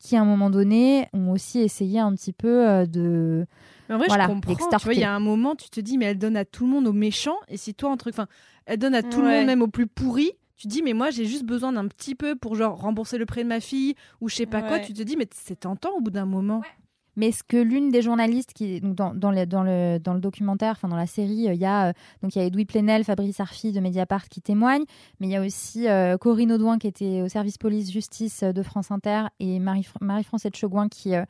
qui 0.00 0.16
à 0.16 0.22
un 0.22 0.24
moment 0.24 0.50
donné 0.50 1.08
ont 1.12 1.30
aussi 1.30 1.60
essayé 1.60 2.00
un 2.00 2.12
petit 2.14 2.32
peu 2.32 2.68
euh, 2.68 2.84
de 2.86 3.46
Mais 3.88 3.94
en 3.94 3.98
vrai, 3.98 4.08
Voilà, 4.08 4.24
je 4.24 4.28
comprends. 4.30 4.52
Tu 4.52 4.58
l'extorquer. 4.58 4.84
vois, 4.84 4.94
il 4.94 5.00
y 5.00 5.04
a 5.04 5.14
un 5.14 5.20
moment, 5.20 5.54
tu 5.54 5.70
te 5.70 5.80
dis, 5.80 5.98
mais 5.98 6.06
elle 6.06 6.18
donne 6.18 6.36
à 6.36 6.44
tout 6.44 6.64
le 6.66 6.72
monde, 6.72 6.88
aux 6.88 6.92
méchants. 6.92 7.38
Et 7.48 7.56
si 7.56 7.72
toi, 7.72 7.92
un 7.92 7.96
truc, 7.96 8.14
enfin, 8.14 8.26
elle 8.66 8.78
donne 8.78 8.94
à 8.94 9.02
tout 9.04 9.20
le 9.22 9.28
monde, 9.28 9.46
même 9.46 9.62
aux 9.62 9.68
plus 9.68 9.86
pourris. 9.86 10.32
Tu 10.56 10.66
te 10.66 10.72
dis, 10.72 10.82
mais 10.82 10.94
moi, 10.94 11.10
j'ai 11.10 11.26
juste 11.26 11.44
besoin 11.44 11.72
d'un 11.72 11.86
petit 11.86 12.14
peu 12.16 12.34
pour 12.34 12.56
genre 12.56 12.76
rembourser 12.80 13.18
le 13.18 13.26
prêt 13.26 13.44
de 13.44 13.48
ma 13.48 13.60
fille 13.60 13.94
ou 14.20 14.28
je 14.28 14.34
sais 14.34 14.46
pas 14.46 14.62
quoi. 14.62 14.80
Tu 14.80 14.92
te 14.94 15.02
dis, 15.02 15.16
mais 15.16 15.28
c'est 15.32 15.60
tentant 15.60 15.90
au 15.96 16.00
bout 16.00 16.10
d'un 16.10 16.26
moment. 16.26 16.62
Mais 17.16 17.32
ce 17.32 17.42
que 17.42 17.56
l'une 17.56 17.88
des 17.90 18.02
journalistes 18.02 18.52
qui 18.52 18.80
donc 18.80 18.94
dans, 18.94 19.14
dans, 19.14 19.30
le, 19.30 19.46
dans, 19.46 19.62
le, 19.62 19.98
dans 19.98 20.14
le 20.14 20.20
documentaire, 20.20 20.72
enfin 20.72 20.88
dans 20.88 20.96
la 20.96 21.06
série, 21.06 21.48
euh, 21.48 21.54
il 21.54 21.60
y 21.60 21.64
a 21.64 21.88
euh, 21.88 21.92
donc 22.22 22.34
il 22.36 22.38
y 22.38 22.42
a 22.42 22.44
Edoui 22.44 22.64
Plenel, 22.66 23.04
Fabrice 23.04 23.40
Arfi 23.40 23.72
de 23.72 23.80
Mediapart 23.80 24.28
qui 24.28 24.40
témoignent, 24.42 24.84
mais 25.20 25.26
il 25.28 25.30
y 25.30 25.36
a 25.36 25.40
aussi 25.42 25.88
euh, 25.88 26.16
Corinne 26.18 26.52
Audouin 26.52 26.78
qui 26.78 26.86
était 26.86 27.22
au 27.22 27.28
service 27.28 27.58
police 27.58 27.90
justice 27.90 28.42
euh, 28.42 28.52
de 28.52 28.62
France 28.62 28.90
Inter 28.90 29.24
et 29.40 29.58
Marie 29.58 29.86
Marie-Françoise 30.00 30.52
Chegouin 30.54 30.88
qui 30.88 31.14
euh, 31.14 31.24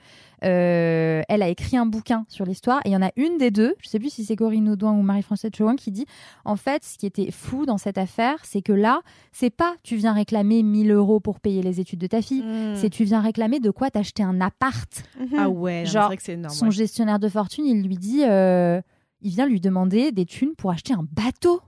euh, 0.44 1.22
elle 1.28 1.42
a 1.42 1.48
écrit 1.48 1.76
un 1.76 1.86
bouquin 1.86 2.24
sur 2.28 2.44
l'histoire 2.44 2.80
et 2.84 2.90
il 2.90 2.92
y 2.92 2.96
en 2.96 3.02
a 3.02 3.10
une 3.16 3.38
des 3.38 3.50
deux, 3.50 3.74
je 3.80 3.88
sais 3.88 3.98
plus 3.98 4.10
si 4.12 4.24
c'est 4.24 4.36
Corinne 4.36 4.68
Audouin 4.68 4.92
ou 4.92 5.02
Marie-Françoise 5.02 5.52
Chegouin 5.56 5.76
qui 5.76 5.90
dit 5.92 6.06
en 6.44 6.56
fait 6.56 6.84
ce 6.84 6.98
qui 6.98 7.06
était 7.06 7.30
fou 7.30 7.64
dans 7.66 7.78
cette 7.78 7.98
affaire, 7.98 8.36
c'est 8.44 8.62
que 8.62 8.72
là, 8.72 9.00
c'est 9.32 9.50
pas 9.50 9.74
tu 9.82 9.96
viens 9.96 10.12
réclamer 10.12 10.62
1000 10.62 10.90
euros 10.92 11.20
pour 11.20 11.40
payer 11.40 11.62
les 11.62 11.80
études 11.80 12.00
de 12.00 12.06
ta 12.06 12.22
fille, 12.22 12.42
Mm. 12.42 12.76
c'est 12.76 12.90
tu 12.90 13.04
viens 13.04 13.20
réclamer 13.20 13.60
de 13.60 13.70
quoi 13.70 13.90
t'acheter 13.90 14.22
un 14.22 14.40
appart 14.40 15.02
Mhm. 15.18 15.28
Ah 15.38 15.48
ouais, 15.48 15.75
non, 15.80 15.86
c'est 15.86 15.92
Genre, 15.92 16.06
vrai 16.06 16.16
que 16.16 16.22
c'est 16.22 16.32
énorme. 16.32 16.54
son 16.54 16.66
ouais. 16.66 16.70
gestionnaire 16.72 17.18
de 17.18 17.28
fortune, 17.28 17.66
il 17.66 17.82
lui 17.82 17.96
dit, 17.96 18.24
euh, 18.24 18.80
il 19.20 19.30
vient 19.30 19.46
lui 19.46 19.60
demander 19.60 20.12
des 20.12 20.24
thunes 20.26 20.54
pour 20.56 20.70
acheter 20.70 20.92
un 20.94 21.06
bateau. 21.12 21.60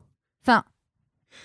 Enfin, 0.43 0.65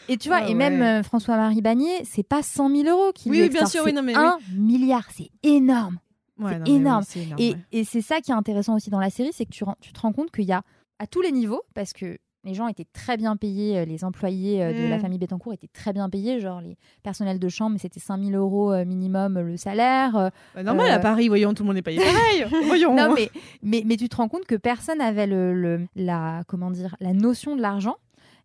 et 0.07 0.18
tu 0.18 0.30
vois, 0.30 0.39
Ah 0.43 0.47
et 0.49 0.53
même 0.53 0.82
euh, 0.82 1.03
François-Marie 1.03 1.61
Bagné, 1.61 2.03
c'est 2.05 2.24
pas 2.28 2.41
100 2.41 2.70
000 2.84 2.89
euros 2.89 3.11
qu'il 3.14 3.32
Oui, 3.32 3.38
lui 3.39 3.43
oui, 3.45 3.49
bien 3.49 3.61
extorque, 3.61 3.72
sûr, 3.72 3.84
oui, 3.86 3.91
c'est 3.91 3.95
non, 3.95 4.03
mais 4.03 4.16
un 4.16 4.38
milliard, 4.55 5.07
c'est 5.16 5.30
énorme. 5.43 5.99
Ouais, 6.39 6.51
C'est 6.53 6.57
non, 6.59 6.64
mais 6.66 6.70
oui, 6.72 6.76
énorme. 6.78 7.03
c'est 7.07 7.20
énorme, 7.24 7.39
Et, 7.41 7.55
et 7.72 7.84
c'est 7.84 8.01
ça 8.01 8.20
qui 8.22 8.32
est 8.32 8.36
intéressant 8.36 8.76
aussi 8.76 8.89
dans 8.89 8.99
la 8.99 9.09
série, 9.09 9.32
c'est 9.34 9.45
que 9.45 9.51
tu, 9.51 9.64
tu 9.82 9.93
te 9.93 9.99
rends 9.99 10.14
compte 10.14 10.32
qu'il 10.32 10.45
y 10.45 10.51
a 10.51 10.64
à 10.99 11.05
tous 11.07 11.22
les 11.22 11.32
niveaux, 11.32 11.61
parce 11.76 11.93
que 11.93 12.18
les 12.43 12.53
gens 12.53 12.67
étaient 12.67 12.87
très 12.91 13.15
bien 13.17 13.35
payés, 13.37 13.79
euh, 13.79 13.85
les 13.85 14.03
employés 14.03 14.61
euh, 14.63 14.73
de 14.73 14.87
la 14.89 14.97
Mm. 14.97 15.01
famille 15.01 15.17
Bettencourt 15.19 15.53
étaient 15.53 15.69
très 15.71 15.93
bien 15.93 16.09
payés, 16.09 16.39
genre 16.39 16.59
les 16.61 16.77
personnels 17.03 17.39
de 17.39 17.49
chambre, 17.49 17.77
c'était 17.79 17.99
5000 17.99 18.35
euros 18.35 18.73
euh, 18.73 18.83
minimum 18.85 19.39
le 19.39 19.55
salaire. 19.57 20.31
Bah, 20.55 20.63
normal, 20.63 20.87
euh, 20.91 20.95
à 20.95 20.99
Paris, 20.99 21.27
voyons, 21.29 21.53
tout 21.53 21.63
le 21.63 21.67
monde 21.67 21.77
est 21.77 21.81
payé 21.81 21.99
pareil. 21.99 22.45
voyons. 22.67 22.95
non, 22.95 23.13
mais, 23.13 23.29
mais, 23.61 23.83
mais 23.85 23.95
tu 23.97 24.09
te 24.09 24.15
rends 24.15 24.27
compte 24.27 24.45
que 24.45 24.55
personne 24.55 24.97
n'avait 24.97 25.27
le, 25.27 25.53
le- 25.53 25.87
la, 25.95 26.43
comment 26.47 26.69
dire, 26.71 26.95
la 26.99 27.13
notion 27.13 27.55
de 27.55 27.61
l'argent. 27.61 27.95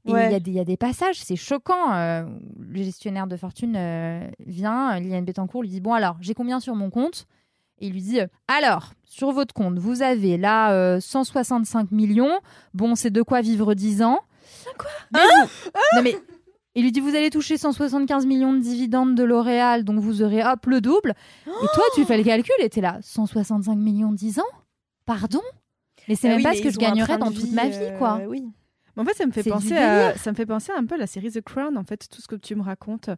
Et 0.06 0.10
il 0.10 0.14
Ouais. 0.14 0.30
y, 0.30 0.34
a 0.34 0.40
des- 0.40 0.50
il 0.52 0.56
y 0.56 0.60
a 0.60 0.64
des 0.64 0.76
passages, 0.76 1.16
c'est 1.20 1.36
choquant. 1.36 1.92
euh, 1.92 2.24
le 2.60 2.82
gestionnaire 2.82 3.26
de 3.26 3.36
fortune 3.36 3.74
euh, 3.76 4.26
vient, 4.46 4.98
Liliane 5.00 5.24
Bettencourt 5.24 5.62
lui 5.62 5.68
dit 5.70 5.80
Bon, 5.80 5.92
alors, 5.92 6.16
j'ai 6.20 6.34
combien 6.34 6.60
sur 6.60 6.74
mon 6.76 6.88
compte? 6.88 7.26
Et 7.80 7.86
il 7.86 7.92
lui 7.92 8.02
dit 8.02 8.20
euh, 8.20 8.26
Alors, 8.48 8.92
sur 9.04 9.32
votre 9.32 9.54
compte, 9.54 9.78
vous 9.78 10.02
avez 10.02 10.36
là 10.36 10.72
euh, 10.72 11.00
165 11.00 11.90
millions. 11.92 12.38
Bon, 12.74 12.94
c'est 12.94 13.10
de 13.10 13.22
quoi 13.22 13.40
vivre 13.40 13.74
10 13.74 14.02
ans. 14.02 14.18
Quoi 14.78 14.90
Non, 15.94 16.02
mais. 16.02 16.16
Il 16.74 16.84
lui 16.84 16.92
dit 16.92 17.00
Vous 17.00 17.14
allez 17.16 17.30
toucher 17.30 17.56
175 17.56 18.26
millions 18.26 18.52
de 18.52 18.60
dividendes 18.60 19.14
de 19.14 19.24
L'Oréal, 19.24 19.84
donc 19.84 19.98
vous 19.98 20.22
aurez 20.22 20.44
hop 20.44 20.66
le 20.66 20.80
double. 20.80 21.14
Et 21.46 21.66
toi, 21.74 21.82
tu 21.94 22.04
fais 22.04 22.16
le 22.18 22.22
calcul 22.24 22.54
et 22.60 22.68
t'es 22.68 22.80
là 22.80 22.98
165 23.02 23.74
millions 23.74 24.12
10 24.12 24.38
ans? 24.38 24.42
Pardon? 25.04 25.40
Mais 26.08 26.14
c'est 26.14 26.28
Ah 26.28 26.30
même 26.30 26.36
oui, 26.38 26.42
pas 26.44 26.54
ce 26.54 26.62
que 26.62 26.70
je 26.70 26.78
gagnerais 26.78 27.14
de 27.16 27.20
dans 27.20 27.32
toute 27.32 27.50
ma 27.52 27.68
vie, 27.68 27.76
quoi. 27.98 28.18
euh, 28.22 28.26
oui. 28.26 28.44
En 28.98 29.04
fait, 29.04 29.14
ça 29.14 29.24
me 29.26 29.32
fait 29.32 29.42
penser 29.48 29.76
à, 29.76 30.14
ça 30.16 30.30
me 30.32 30.36
fait 30.36 30.44
penser 30.46 30.72
un 30.76 30.84
peu 30.84 30.96
à 30.96 30.98
la 30.98 31.06
série 31.06 31.30
The 31.30 31.40
Crown, 31.40 31.78
en 31.78 31.84
fait, 31.84 32.08
tout 32.10 32.20
ce 32.20 32.26
que 32.28 32.36
tu 32.36 32.54
me 32.56 32.62
racontes, 32.62 33.10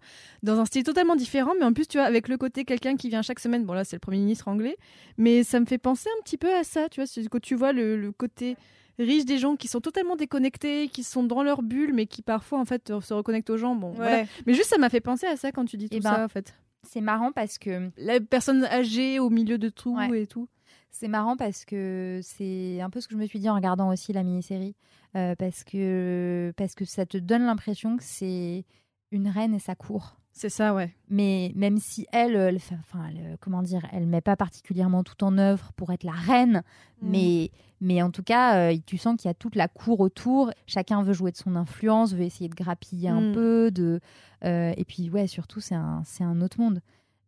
dans 0.42 0.60
un 0.60 0.64
style 0.66 0.84
totalement 0.84 1.16
différent, 1.16 1.52
mais 1.58 1.64
en 1.64 1.72
plus, 1.72 1.88
tu 1.88 1.98
vois, 1.98 2.06
avec 2.06 2.28
le 2.28 2.36
côté 2.36 2.64
quelqu'un 2.64 2.96
qui 2.96 3.08
vient 3.08 3.22
chaque 3.22 3.40
semaine. 3.40 3.64
Bon 3.64 3.72
là, 3.72 3.84
c'est 3.84 3.96
le 3.96 4.00
premier 4.00 4.18
ministre 4.18 4.48
anglais, 4.48 4.76
mais 5.18 5.42
ça 5.42 5.58
me 5.58 5.64
fait 5.66 5.78
penser 5.78 6.08
un 6.18 6.22
petit 6.22 6.36
peu 6.36 6.54
à 6.54 6.62
ça, 6.64 6.88
tu 6.90 7.00
vois, 7.00 7.06
c'est 7.06 7.26
quand 7.28 7.40
tu 7.40 7.54
vois 7.54 7.72
le, 7.72 7.96
le 7.96 8.12
côté 8.12 8.56
riche 8.98 9.24
des 9.24 9.38
gens 9.38 9.56
qui 9.56 9.66
sont 9.68 9.80
totalement 9.80 10.16
déconnectés, 10.16 10.88
qui 10.88 11.02
sont 11.02 11.22
dans 11.22 11.42
leur 11.42 11.62
bulle, 11.62 11.94
mais 11.94 12.04
qui 12.06 12.20
parfois 12.20 12.58
en 12.58 12.66
fait 12.66 12.92
se 13.00 13.14
reconnectent 13.14 13.48
aux 13.50 13.56
gens. 13.56 13.74
Bon, 13.74 13.90
voilà. 13.92 14.24
Mais 14.46 14.52
juste, 14.52 14.68
ça 14.68 14.76
m'a 14.78 14.90
fait 14.90 15.00
penser 15.00 15.26
à 15.26 15.36
ça 15.36 15.50
quand 15.52 15.64
tu 15.64 15.78
dis 15.78 15.88
tout 15.88 15.96
Eh 15.96 16.00
ben, 16.00 16.12
ça, 16.14 16.24
en 16.24 16.28
fait. 16.28 16.54
C'est 16.82 17.00
marrant 17.00 17.32
parce 17.32 17.56
que 17.58 17.90
La 17.96 18.20
personne 18.20 18.64
âgée 18.64 19.18
au 19.18 19.30
milieu 19.30 19.56
de 19.58 19.68
tout 19.70 19.96
Ouais. 19.96 20.22
et 20.22 20.26
tout. 20.26 20.48
C'est 20.90 21.08
marrant 21.08 21.36
parce 21.36 21.64
que 21.64 22.20
c'est 22.22 22.80
un 22.80 22.90
peu 22.90 23.00
ce 23.00 23.08
que 23.08 23.14
je 23.14 23.18
me 23.18 23.26
suis 23.26 23.38
dit 23.38 23.48
en 23.48 23.54
regardant 23.54 23.88
aussi 23.90 24.12
la 24.12 24.22
mini-série 24.22 24.74
Euh, 25.16 25.34
parce 25.34 25.64
que 25.64 26.52
parce 26.56 26.76
que 26.76 26.84
ça 26.84 27.04
te 27.04 27.18
donne 27.18 27.42
l'impression 27.44 27.96
que 27.96 28.04
c'est 28.04 28.64
une 29.10 29.26
reine 29.28 29.54
et 29.54 29.58
sa 29.58 29.74
cour. 29.74 30.16
C'est 30.32 30.48
ça, 30.48 30.72
ouais. 30.72 30.94
Mais 31.08 31.50
même 31.56 31.78
si 31.78 32.06
elle, 32.12 32.36
elle 32.36 32.60
fait- 32.60 32.76
enfin, 32.78 33.06
elle, 33.08 33.36
comment 33.40 33.62
dire, 33.62 33.84
elle 33.90 34.06
met 34.06 34.20
pas 34.20 34.36
particulièrement 34.36 35.02
tout 35.02 35.24
en 35.24 35.36
œuvre 35.36 35.72
pour 35.74 35.90
être 35.92 36.04
la 36.04 36.12
reine, 36.12 36.62
Mm. 37.02 37.10
mais 37.10 37.50
mais 37.80 38.02
en 38.02 38.10
tout 38.12 38.22
cas, 38.22 38.70
euh, 38.72 38.76
tu 38.86 38.98
sens 38.98 39.16
qu'il 39.16 39.28
y 39.28 39.30
a 39.32 39.34
toute 39.34 39.56
la 39.56 39.66
cour 39.66 39.98
autour. 40.00 40.52
Chacun 40.66 41.02
veut 41.02 41.14
jouer 41.14 41.32
de 41.32 41.36
son 41.38 41.56
influence, 41.56 42.12
veut 42.12 42.22
essayer 42.24 42.48
de 42.48 42.54
grappiller 42.54 43.08
un 43.08 43.30
Mm. 43.30 43.32
peu, 43.32 43.70
de 43.72 43.98
euh, 44.44 44.72
et 44.76 44.84
puis 44.84 45.10
ouais, 45.10 45.26
surtout 45.26 45.60
c'est 45.60 45.74
un 45.74 46.02
c'est 46.04 46.22
un 46.24 46.40
autre 46.40 46.60
monde. 46.60 46.80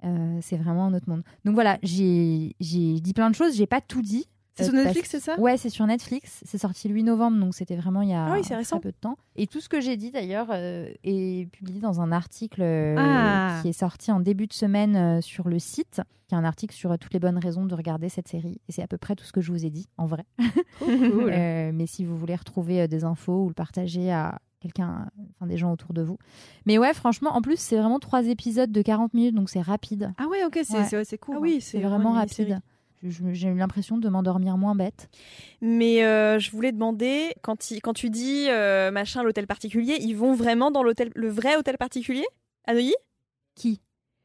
Euh, 0.05 0.39
c'est 0.43 0.57
vraiment 0.57 0.87
un 0.87 0.95
autre 0.95 1.09
monde. 1.09 1.23
Donc 1.45 1.55
voilà, 1.55 1.79
j'ai 1.83 2.55
dit 2.61 3.13
plein 3.15 3.31
de 3.31 3.35
choses, 3.35 3.55
j'ai 3.57 3.67
pas 3.67 3.81
tout 3.81 4.03
dit. 4.03 4.27
C'est 4.55 4.65
Euh, 4.65 4.67
sur 4.67 4.75
Netflix, 4.75 5.09
c'est 5.11 5.21
ça? 5.21 5.39
Ouais, 5.41 5.57
c'est 5.57 5.71
sur 5.71 5.87
Netflix. 5.87 6.43
C'est 6.45 6.59
sorti 6.59 6.87
le 6.89 6.95
8 6.95 7.05
novembre, 7.05 7.39
donc 7.39 7.55
c'était 7.55 7.77
vraiment 7.77 8.03
il 8.03 8.11
y 8.11 8.13
a 8.15 8.27
Ah 8.27 8.33
oui, 8.35 8.43
très 8.43 8.81
peu 8.81 8.91
de 8.91 8.97
temps. 9.01 9.17
Et 9.35 9.47
tout 9.47 9.61
ce 9.61 9.69
que 9.71 9.81
j'ai 9.81 9.97
dit 9.97 10.11
d'ailleurs 10.11 10.49
euh, 10.51 10.93
est 11.05 11.51
publié 11.53 11.81
dans 11.81 12.03
un 12.03 12.13
article 12.13 12.63
Ah. 12.63 13.61
qui 13.63 13.69
est 13.69 13.73
sorti 13.73 14.13
en 14.13 14.21
début 14.21 14.47
de 14.47 14.53
semaine 14.53 15.23
sur 15.23 15.49
le 15.49 15.59
site, 15.59 16.03
qui 16.29 16.35
est 16.35 16.39
un 16.39 16.45
article 16.45 16.75
sur 16.75 16.99
toutes 16.99 17.15
les 17.15 17.21
bonnes 17.21 17.39
raisons 17.39 17.65
de 17.65 17.75
regarder 17.75 18.11
cette 18.11 18.29
série. 18.29 18.61
Et 18.69 18.73
c'est 18.73 18.83
à 18.83 18.87
peu 18.87 18.99
près 18.99 19.15
tout 19.15 19.25
ce 19.25 19.33
que 19.33 19.41
je 19.41 19.51
vous 19.53 19.65
ai 19.65 19.71
dit, 19.71 19.89
en 19.97 20.05
vrai. 20.07 20.25
Cool. 20.81 21.31
Mais 21.73 21.87
si 21.87 22.05
vous 22.05 22.19
voulez 22.19 22.37
retrouver 22.37 22.87
des 22.89 23.05
infos 23.05 23.45
ou 23.45 23.49
le 23.49 23.55
partager 23.55 24.13
à 24.13 24.39
quelqu'un, 24.63 25.09
enfin 25.37 25.47
des 25.47 25.57
gens 25.59 25.73
autour 25.73 25.93
de 25.93 26.03
vous. 26.03 26.19
Mais 26.67 26.79
ouais, 26.79 26.95
franchement, 26.95 27.31
en 27.37 27.43
plus, 27.43 27.59
c'est 27.59 27.77
vraiment 27.77 27.99
trois 27.99 28.25
épisodes 28.27 28.71
de 28.71 28.83
40 28.83 29.13
minutes, 29.15 29.35
donc 29.35 29.51
c'est 29.51 29.61
rapide. 29.61 30.13
Ah 30.19 30.27
ouais, 30.29 30.45
ok, 30.45 30.61
c'est 30.63 30.95
Ouais. 30.97 31.19
cool. 31.19 31.35
Ah 31.37 31.41
oui, 31.41 31.61
C'est 31.61 31.81
vraiment 31.81 32.13
rapide. 32.13 32.61
J'ai 33.03 33.49
eu 33.49 33.57
l'impression 33.57 33.99
de 33.99 34.09
m'endormir 34.09 34.57
moins 34.57 34.77
bête. 34.77 35.11
Mais 35.61 36.05
euh, 36.05 36.39
je 36.39 36.53
voulais 36.53 36.71
demander, 36.71 37.35
quand, 37.43 37.73
il- 37.73 37.81
quand 37.81 37.95
tu 37.95 38.11
dis 38.11 38.47
euh, 38.49 38.93
machin, 38.93 39.25
l'hôtel 39.25 39.49
particulier, 39.49 39.97
ils 40.01 40.15
vont 40.15 40.35
vraiment 40.35 40.71
dans 40.71 40.85
l'hôtel, 40.85 41.11
le 41.17 41.29
vrai 41.29 41.57
hôtel 41.57 41.79
particulier? 41.79 42.25
À 42.65 42.75
Neuilly 42.75 42.95
Qui? 43.57 43.81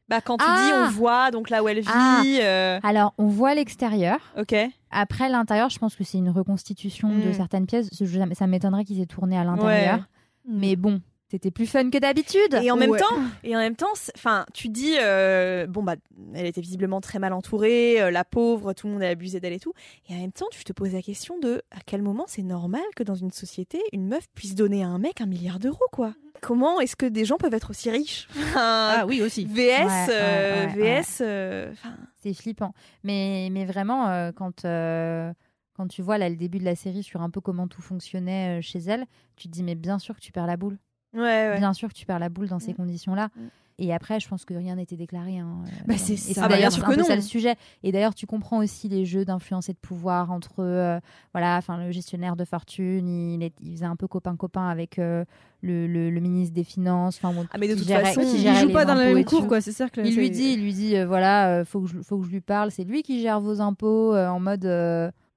Bah 0.09 0.21
quand 0.21 0.37
tu 0.37 0.45
Ah 0.47 0.61
dis 0.63 0.73
on 0.73 0.97
voit 0.97 1.31
donc 1.31 1.49
là 1.49 1.61
où 1.63 1.67
elle 1.67 1.79
vit. 1.81 1.87
Ah. 1.91 2.21
euh, 2.23 2.79
Alors, 2.83 3.13
on 3.17 3.25
voit 3.25 3.55
l'extérieur. 3.55 4.19
Ok. 4.37 4.55
Après, 4.91 5.27
l'intérieur, 5.27 5.69
je 5.69 5.79
pense 5.79 5.95
que 5.95 6.03
c'est 6.05 6.17
une 6.19 6.29
reconstitution 6.29 7.09
de 7.09 7.29
Mm. 7.29 7.33
certaines 7.33 7.65
pièces. 7.65 7.89
Ça 8.33 8.47
m'étonnerait 8.47 8.85
qu'ils 8.85 9.01
aient 9.01 9.05
tourné 9.07 9.37
à 9.37 9.43
l'intérieur. 9.43 9.95
Ouais. 9.97 10.01
Mais 10.47 10.75
bon, 10.75 11.01
c'était 11.29 11.51
plus 11.51 11.65
fun 11.67 11.89
que 11.89 11.97
d'habitude. 11.97 12.53
Et 12.63 12.71
en 12.71 12.77
même 12.77 12.91
Ouais. 12.91 12.99
temps, 12.99 13.05
et 13.43 13.55
en 13.55 13.59
même 13.59 13.75
temps, 13.75 13.91
enfin, 14.15 14.45
tu 14.53 14.69
dis 14.69 14.95
euh, 14.99 15.67
bon 15.67 15.83
bah, 15.83 15.95
elle 16.33 16.45
était 16.45 16.61
visiblement 16.61 17.01
très 17.01 17.19
mal 17.19 17.33
entourée, 17.33 18.01
euh, 18.01 18.11
la 18.11 18.23
pauvre, 18.23 18.71
tout 18.73 18.87
le 18.87 18.93
monde 18.93 19.03
a 19.03 19.09
abusé 19.09 19.39
d'elle 19.39 19.53
et 19.53 19.59
tout. 19.59 19.73
Et 20.09 20.13
en 20.15 20.19
même 20.19 20.31
temps, 20.31 20.47
tu 20.51 20.63
te 20.63 20.71
poses 20.73 20.93
la 20.93 21.01
question 21.01 21.37
de 21.39 21.61
à 21.71 21.79
quel 21.85 22.01
moment 22.01 22.25
c'est 22.27 22.43
normal 22.43 22.81
que 22.95 23.03
dans 23.03 23.15
une 23.15 23.31
société, 23.31 23.81
une 23.91 24.07
meuf 24.07 24.25
puisse 24.35 24.55
donner 24.55 24.83
à 24.83 24.87
un 24.87 24.99
mec 24.99 25.19
un 25.21 25.25
milliard 25.25 25.59
d'euros 25.59 25.85
quoi? 25.91 26.13
Comment 26.39 26.79
est-ce 26.79 26.95
que 26.95 27.07
des 27.07 27.25
gens 27.25 27.37
peuvent 27.37 27.55
être 27.55 27.71
aussi 27.71 27.89
riches? 27.89 28.27
Ah 28.55 29.05
oui, 29.07 29.23
aussi. 29.23 29.45
VS, 29.45 29.57
Ouais, 29.57 30.07
euh, 30.11 30.67
ouais, 30.67 31.01
VS, 31.01 31.17
euh, 31.21 31.71
enfin, 31.73 31.95
C'est 32.21 32.33
flippant. 32.35 32.73
Mais, 33.03 33.49
mais 33.51 33.65
vraiment, 33.65 34.07
euh, 34.09 34.31
quand, 34.35 34.63
euh, 34.63 35.33
quand 35.77 35.87
tu 35.87 36.01
vois 36.01 36.17
là, 36.17 36.27
le 36.29 36.35
début 36.35 36.59
de 36.59 36.65
la 36.65 36.75
série 36.75 37.03
sur 37.03 37.21
un 37.21 37.29
peu 37.29 37.39
comment 37.39 37.67
tout 37.67 37.81
fonctionnait 37.81 38.59
euh, 38.59 38.61
chez 38.61 38.79
elle, 38.79 39.05
tu 39.35 39.47
te 39.47 39.53
dis, 39.53 39.63
mais 39.63 39.75
bien 39.75 39.99
sûr 39.99 40.15
que 40.15 40.21
tu 40.21 40.31
perds 40.31 40.47
la 40.47 40.57
boule. 40.57 40.77
ouais, 41.13 41.21
ouais. 41.21 41.57
Bien 41.59 41.73
sûr 41.73 41.87
que 41.89 41.93
tu 41.93 42.05
perds 42.05 42.19
la 42.19 42.29
boule 42.29 42.47
dans 42.49 42.59
ces 42.59 42.71
Mm. 42.73 42.77
conditions-là. 42.77 43.29
Mm. 43.35 43.41
Et 43.79 43.93
après, 43.93 44.19
je 44.19 44.27
pense 44.27 44.43
que 44.43 44.55
rien 44.55 44.73
n'était 44.75 44.95
déclaré. 44.95 45.37
hein, 45.37 45.59
euh, 45.67 45.69
Bah, 45.85 45.93
c'est 45.97 46.17
ça. 46.17 46.41
Ah 46.45 46.47
bah, 46.47 46.57
bien 46.57 46.71
sûr 46.71 46.83
que 46.83 46.95
peu 46.95 47.03
ça 47.03 47.09
non. 47.09 47.15
le 47.17 47.21
sujet. 47.21 47.55
Et 47.83 47.91
d'ailleurs, 47.91 48.15
tu 48.15 48.25
comprends 48.25 48.57
aussi 48.57 48.89
les 48.89 49.05
jeux 49.05 49.23
d'influence 49.23 49.69
et 49.69 49.73
de 49.73 49.77
pouvoir 49.77 50.31
entre, 50.31 50.61
euh, 50.63 50.99
voilà, 51.31 51.57
enfin 51.57 51.77
le 51.77 51.91
gestionnaire 51.91 52.35
de 52.35 52.43
fortune, 52.43 53.07
il, 53.07 53.43
est- 53.43 53.53
il 53.61 53.73
faisait 53.73 53.85
un 53.85 53.95
peu 53.95 54.07
copain-copain 54.07 54.67
avec 54.67 54.97
euh, 54.97 55.23
le, 55.61 55.85
le- 55.85 56.09
le 56.09 56.19
ministre 56.19 56.55
des 56.55 56.63
Finances. 56.63 57.17
Enfin, 57.21 57.31
bon, 57.33 57.45
Ah, 57.53 57.59
mais 57.59 57.67
de 57.67 57.75
toute 57.75 57.87
gérait- 57.87 58.03
façon, 58.15 58.21
il 58.23 58.41
Il 58.41 58.55
joue 58.55 58.71
pas 58.73 58.85
dans 58.85 58.95
la 58.95 59.13
même 59.13 59.23
cour, 59.25 59.47
quoi. 59.47 59.61
C'est 59.61 59.73
sûr 59.73 59.91
que 59.91 60.01
Il 60.01 60.15
lui 60.15 60.31
dit, 60.31 60.53
il 60.53 60.63
lui 60.63 60.73
dit, 60.73 60.95
euh, 60.97 61.05
voilà, 61.05 61.63
faut 61.63 61.81
que 61.81 61.87
je, 61.87 61.99
faut 62.01 62.17
que 62.17 62.25
je 62.25 62.31
lui 62.31 62.41
parle. 62.41 62.71
C'est 62.71 62.83
lui 62.83 63.03
qui 63.03 63.21
gère 63.21 63.39
vos 63.39 63.61
impôts 63.61 64.15
en 64.17 64.39
mode, 64.39 64.65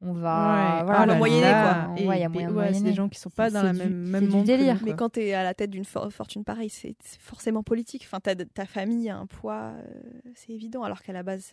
on 0.02 0.12
va, 0.14 0.78
Ouais. 0.78 0.84
voilà, 0.84 1.12
Ah 1.12 1.14
moyenner, 1.16 1.42
là. 1.42 1.84
quoi. 1.94 2.02
Et 2.02 2.08
Ouais, 2.08 2.20
y 2.20 2.24
a 2.24 2.28
des- 2.28 2.32
moyen 2.32 2.48
de 2.50 2.54
ouais, 2.54 2.64
c'est 2.66 2.70
moyenner. 2.70 2.90
des 2.90 2.96
gens 2.96 3.08
qui 3.08 3.18
sont 3.20 3.28
pas 3.30 3.50
dans 3.50 3.62
la 3.62 3.72
du- 3.72 3.78
même, 3.78 4.26
monde 4.28 4.44
délire. 4.44 4.78
Mais 4.84 4.94
quand 4.94 5.10
tu 5.10 5.20
es 5.20 5.34
à 5.34 5.42
la 5.44 5.52
tête 5.54 5.70
d'une 5.70 5.84
for- 5.84 6.10
fortune 6.10 6.42
pareille, 6.44 6.70
c'est 6.70 6.94
forcément 7.20 7.62
politique. 7.62 8.02
Enfin, 8.06 8.18
ta, 8.20 8.34
ta 8.34 8.64
famille 8.64 9.10
a 9.10 9.16
un 9.18 9.26
poids, 9.26 9.72
euh, 9.76 9.82
c'est 10.34 10.52
évident, 10.52 10.82
alors 10.84 11.02
qu'à 11.02 11.12
la 11.12 11.22
base, 11.22 11.52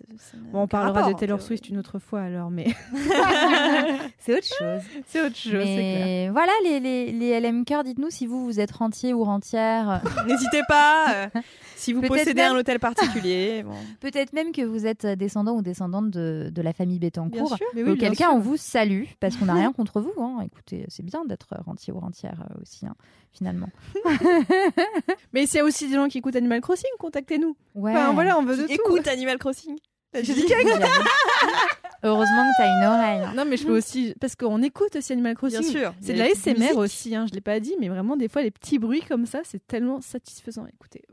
Bon, 0.54 0.62
on 0.62 0.68
parlera 0.68 0.94
rapport, 1.02 1.14
de 1.14 1.20
Taylor. 1.20 1.42
Swift 1.42 1.68
une 1.70 1.78
autre 1.78 2.00
fois 2.00 2.22
alors, 2.22 2.50
mais 2.50 2.68
C'est 4.20 4.34
autre 4.38 4.48
chose. 4.48 4.82
c'est 5.08 5.22
autre 5.22 5.36
chose, 5.36 5.52
clair. 5.52 5.62
Mais 6.06 6.30
voilà, 6.32 6.52
les, 6.64 6.80
les, 6.80 7.12
les 7.12 7.40
LM 7.40 7.66
Cœur, 7.66 7.84
dites-nous 7.84 8.10
si 8.10 8.26
vous, 8.28 8.44
vous 8.46 8.60
êtes 8.60 8.72
rentier 8.72 9.14
ou 9.14 9.24
rentière. 9.24 10.02
N'hésitez 10.28 10.62
pas, 10.68 11.06
euh, 11.36 11.40
si 11.76 11.94
vous 11.94 12.02
possédez 12.02 12.34
même- 12.34 12.54
un 12.54 12.58
hôtel 12.58 12.80
particulier. 12.80 13.64
bon. 13.64 13.74
Peut-être 14.00 14.34
même 14.34 14.52
que 14.52 14.62
vous 14.62 14.86
êtes 14.86 15.06
descendant 15.06 15.56
ou 15.56 15.62
descendante 15.62 16.10
de, 16.12 16.50
de 16.54 16.62
la 16.62 16.74
famille 16.74 17.00
Bien 17.00 17.08
Bettencourt. 17.08 17.56
sûr. 17.58 17.66
Mais 17.76 17.84
oui, 17.84 17.92
Auquel 17.92 18.12
bien 18.14 18.28
cas. 18.30 18.34
On 18.38 18.40
vous 18.40 18.58
salue, 18.58 19.04
parce 19.20 19.36
qu'on 19.36 19.46
n'a 19.46 19.54
rien 19.56 19.72
contre 19.74 20.00
vous. 20.02 20.14
hein. 20.22 20.40
Écoutez, 20.46 20.86
c'est 20.88 21.04
bien 21.04 21.26
d'être 21.26 21.56
rentier 21.66 21.92
ou 21.94 22.00
rentière 22.00 22.46
euh, 22.52 22.62
aussi, 22.62 22.86
hein, 22.86 22.96
finalement. 23.32 23.70
Mais 25.34 25.46
s'il 25.46 25.58
y 25.58 25.62
a 25.62 25.64
aussi 25.66 25.88
des 25.88 25.96
gens 25.96 26.08
qui 26.08 26.20
écoutent 26.20 26.36
Animal 26.36 26.62
Crossing, 26.62 26.90
contactez-nous. 27.00 27.56
Ouais. 27.76 27.92
Enfin, 27.92 28.14
voilà, 28.14 28.38
on 28.38 28.44
veut 28.44 28.58
de 28.58 28.66
tout. 28.68 28.72
écoute 28.74 29.08
Animal 29.08 29.38
Crossing. 29.38 29.78
J'ai 30.14 30.34
dit. 30.34 30.46
Heureusement 32.04 32.44
que 32.44 32.58
t'as 32.62 32.78
une 32.78 32.86
oreille. 32.86 33.22
hein. 33.26 33.34
Non, 33.36 33.44
mais 33.46 33.58
je 33.58 33.66
peux 33.66 33.76
aussi. 33.78 34.14
Parce 34.22 34.36
qu'on 34.36 34.62
écoute 34.62 34.96
aussi 34.96 35.14
Animal 35.14 35.36
Crossing. 35.36 35.60
Bien 35.62 35.70
sûr. 35.70 35.94
C'est 36.02 36.14
de 36.14 36.20
la 36.20 36.30
SMR 36.30 36.78
aussi, 36.78 37.16
hein, 37.16 37.26
je 37.28 37.34
l'ai 37.34 37.42
pas 37.42 37.60
dit, 37.60 37.76
mais 37.80 37.90
vraiment, 37.90 38.16
des 38.16 38.28
fois, 38.30 38.42
les 38.44 38.52
petits 38.52 38.80
bruits 38.80 39.02
comme 39.02 39.26
ça, 39.26 39.42
c'est 39.44 39.66
tellement 39.68 40.00
satisfaisant 40.02 40.64
à 40.66 40.70
écouter. 40.70 41.04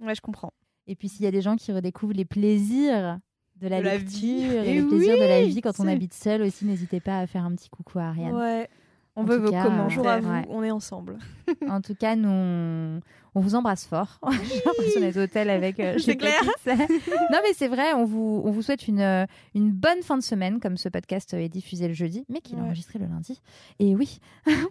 Ouais, 0.00 0.14
je 0.14 0.20
comprends. 0.20 0.52
Et 0.88 0.96
puis 0.96 1.08
s'il 1.08 1.22
y 1.24 1.28
a 1.28 1.30
des 1.30 1.42
gens 1.42 1.56
qui 1.56 1.70
redécouvrent 1.72 2.14
les 2.14 2.24
plaisirs 2.24 3.18
de 3.62 3.68
la 3.68 3.78
De 3.80 3.84
la 3.84 3.96
vie. 3.96 4.42
et 4.42 4.74
les 4.74 4.82
plaisirs 4.82 5.16
de 5.16 5.22
la 5.24 5.40
oui, 5.40 5.48
vie 5.48 5.60
quand 5.62 5.78
on 5.80 5.86
habite 5.88 6.12
seul 6.14 6.42
aussi, 6.42 6.64
n'hésitez 6.66 7.00
pas 7.00 7.18
à 7.20 7.26
faire 7.26 7.44
un 7.44 7.52
petit 7.54 7.70
coucou 7.70 7.98
à 7.98 8.04
Ariane. 8.08 8.34
Ouais. 8.34 8.68
On 9.14 9.22
En 9.22 9.24
veut 9.24 9.36
vos 9.36 9.50
cas, 9.50 9.64
commentaires. 9.64 9.84
Bonjour 9.84 10.08
à 10.08 10.20
vous, 10.20 10.30
Ouais. 10.30 10.46
on 10.48 10.62
est 10.62 10.70
ensemble. 10.70 11.18
En 11.68 11.82
tout 11.82 11.94
cas, 11.94 12.16
nous, 12.16 12.30
on, 12.30 13.00
on 13.34 13.40
vous 13.40 13.54
embrasse 13.54 13.84
fort. 13.86 14.18
J'ai 14.30 14.62
l'impression 14.64 15.00
d'être 15.02 15.18
au 15.22 15.26
tel 15.26 15.50
avec. 15.50 15.78
euh, 15.80 15.96
C'est 16.02 16.16
clair. 16.16 16.40
non, 16.66 17.38
mais 17.42 17.52
c'est 17.54 17.68
vrai, 17.68 17.92
on 17.92 18.04
vous, 18.06 18.40
on 18.44 18.50
vous 18.50 18.62
souhaite 18.62 18.88
une, 18.88 19.00
euh, 19.00 19.26
une 19.54 19.70
bonne 19.70 20.02
fin 20.02 20.16
de 20.16 20.22
semaine, 20.22 20.60
comme 20.60 20.78
ce 20.78 20.88
podcast 20.88 21.34
est 21.34 21.50
diffusé 21.50 21.88
le 21.88 21.94
jeudi, 21.94 22.24
mais 22.30 22.40
qu'il 22.40 22.56
est 22.56 22.60
Ouais. 22.62 22.66
enregistré 22.68 22.98
le 22.98 23.04
lundi. 23.06 23.38
Et 23.80 23.94
oui, 23.94 24.18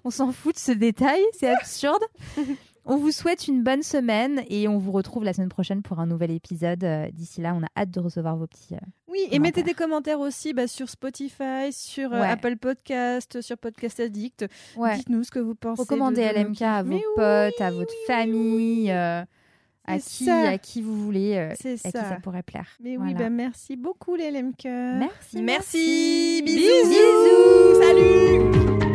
on 0.04 0.10
s'en 0.10 0.32
fout 0.32 0.56
de 0.56 0.60
ce 0.60 0.72
détail, 0.72 1.22
c'est 1.34 1.50
absurde. 1.50 2.02
On 2.86 2.98
vous 2.98 3.12
souhaite 3.12 3.48
une 3.48 3.62
bonne 3.64 3.84
semaine 3.84 4.42
et 4.50 4.68
on 4.68 4.78
vous 4.80 4.92
retrouve 4.92 5.24
la 5.24 5.34
semaine 5.34 5.50
prochaine 5.50 5.84
pour 5.84 6.00
un 6.00 6.08
nouvel 6.08 6.32
épisode. 6.32 6.84
Euh, 6.84 7.08
D'ici 7.14 7.40
là, 7.40 7.54
on 7.56 7.62
a 7.64 7.68
hâte 7.78 7.92
de 7.92 8.00
recevoir 8.00 8.36
vos 8.36 8.48
petits, 8.48 8.74
euh, 8.74 8.80
Oui, 9.08 9.20
et 9.32 9.38
mettez 9.40 9.62
des 9.62 9.76
commentaires 9.76 10.20
aussi 10.20 10.54
bah, 10.54 10.68
sur 10.68 10.90
Spotify, 10.90 11.72
sur 11.72 12.12
euh, 12.12 12.20
Ouais. 12.22 12.28
Apple 12.28 12.58
Podcast, 12.58 13.42
sur 13.42 13.58
Podcast 13.58 14.00
Addict. 14.00 14.46
Ouais. 14.78 14.96
Dites-nous 14.98 15.24
ce 15.24 15.32
que 15.32 15.40
vous 15.40 15.54
pensez. 15.56 15.82
Recommandez 15.84 16.24
de- 16.24 16.34
de 16.34 16.40
nos 16.40 16.50
LMK 16.50 16.62
à 16.64 16.82
vos 16.84 16.90
Mais 16.90 17.02
potes, 17.16 17.62
à 17.62 17.70
votre 17.72 17.94
famille, 18.08 18.92
euh, 18.92 19.22
à, 19.86 20.00
qui, 20.00 20.26
ça. 20.26 20.50
à 20.50 20.58
qui 20.58 20.82
vous 20.82 20.96
voulez, 21.04 21.36
euh, 21.38 21.52
à 21.52 21.56
qui 21.56 21.78
ça. 21.78 22.18
pourrait 22.24 22.44
plaire. 22.44 22.68
Mais 22.84 22.98
oui, 22.98 23.14
bah, 23.14 23.30
merci 23.30 23.76
beaucoup 23.76 24.16
les 24.16 24.32
LMK. 24.32 24.66
Merci. 24.66 25.42
Merci, 25.42 26.42
Bisous. 26.44 26.90
bisous. 26.90 27.82
Salut. 27.82 28.91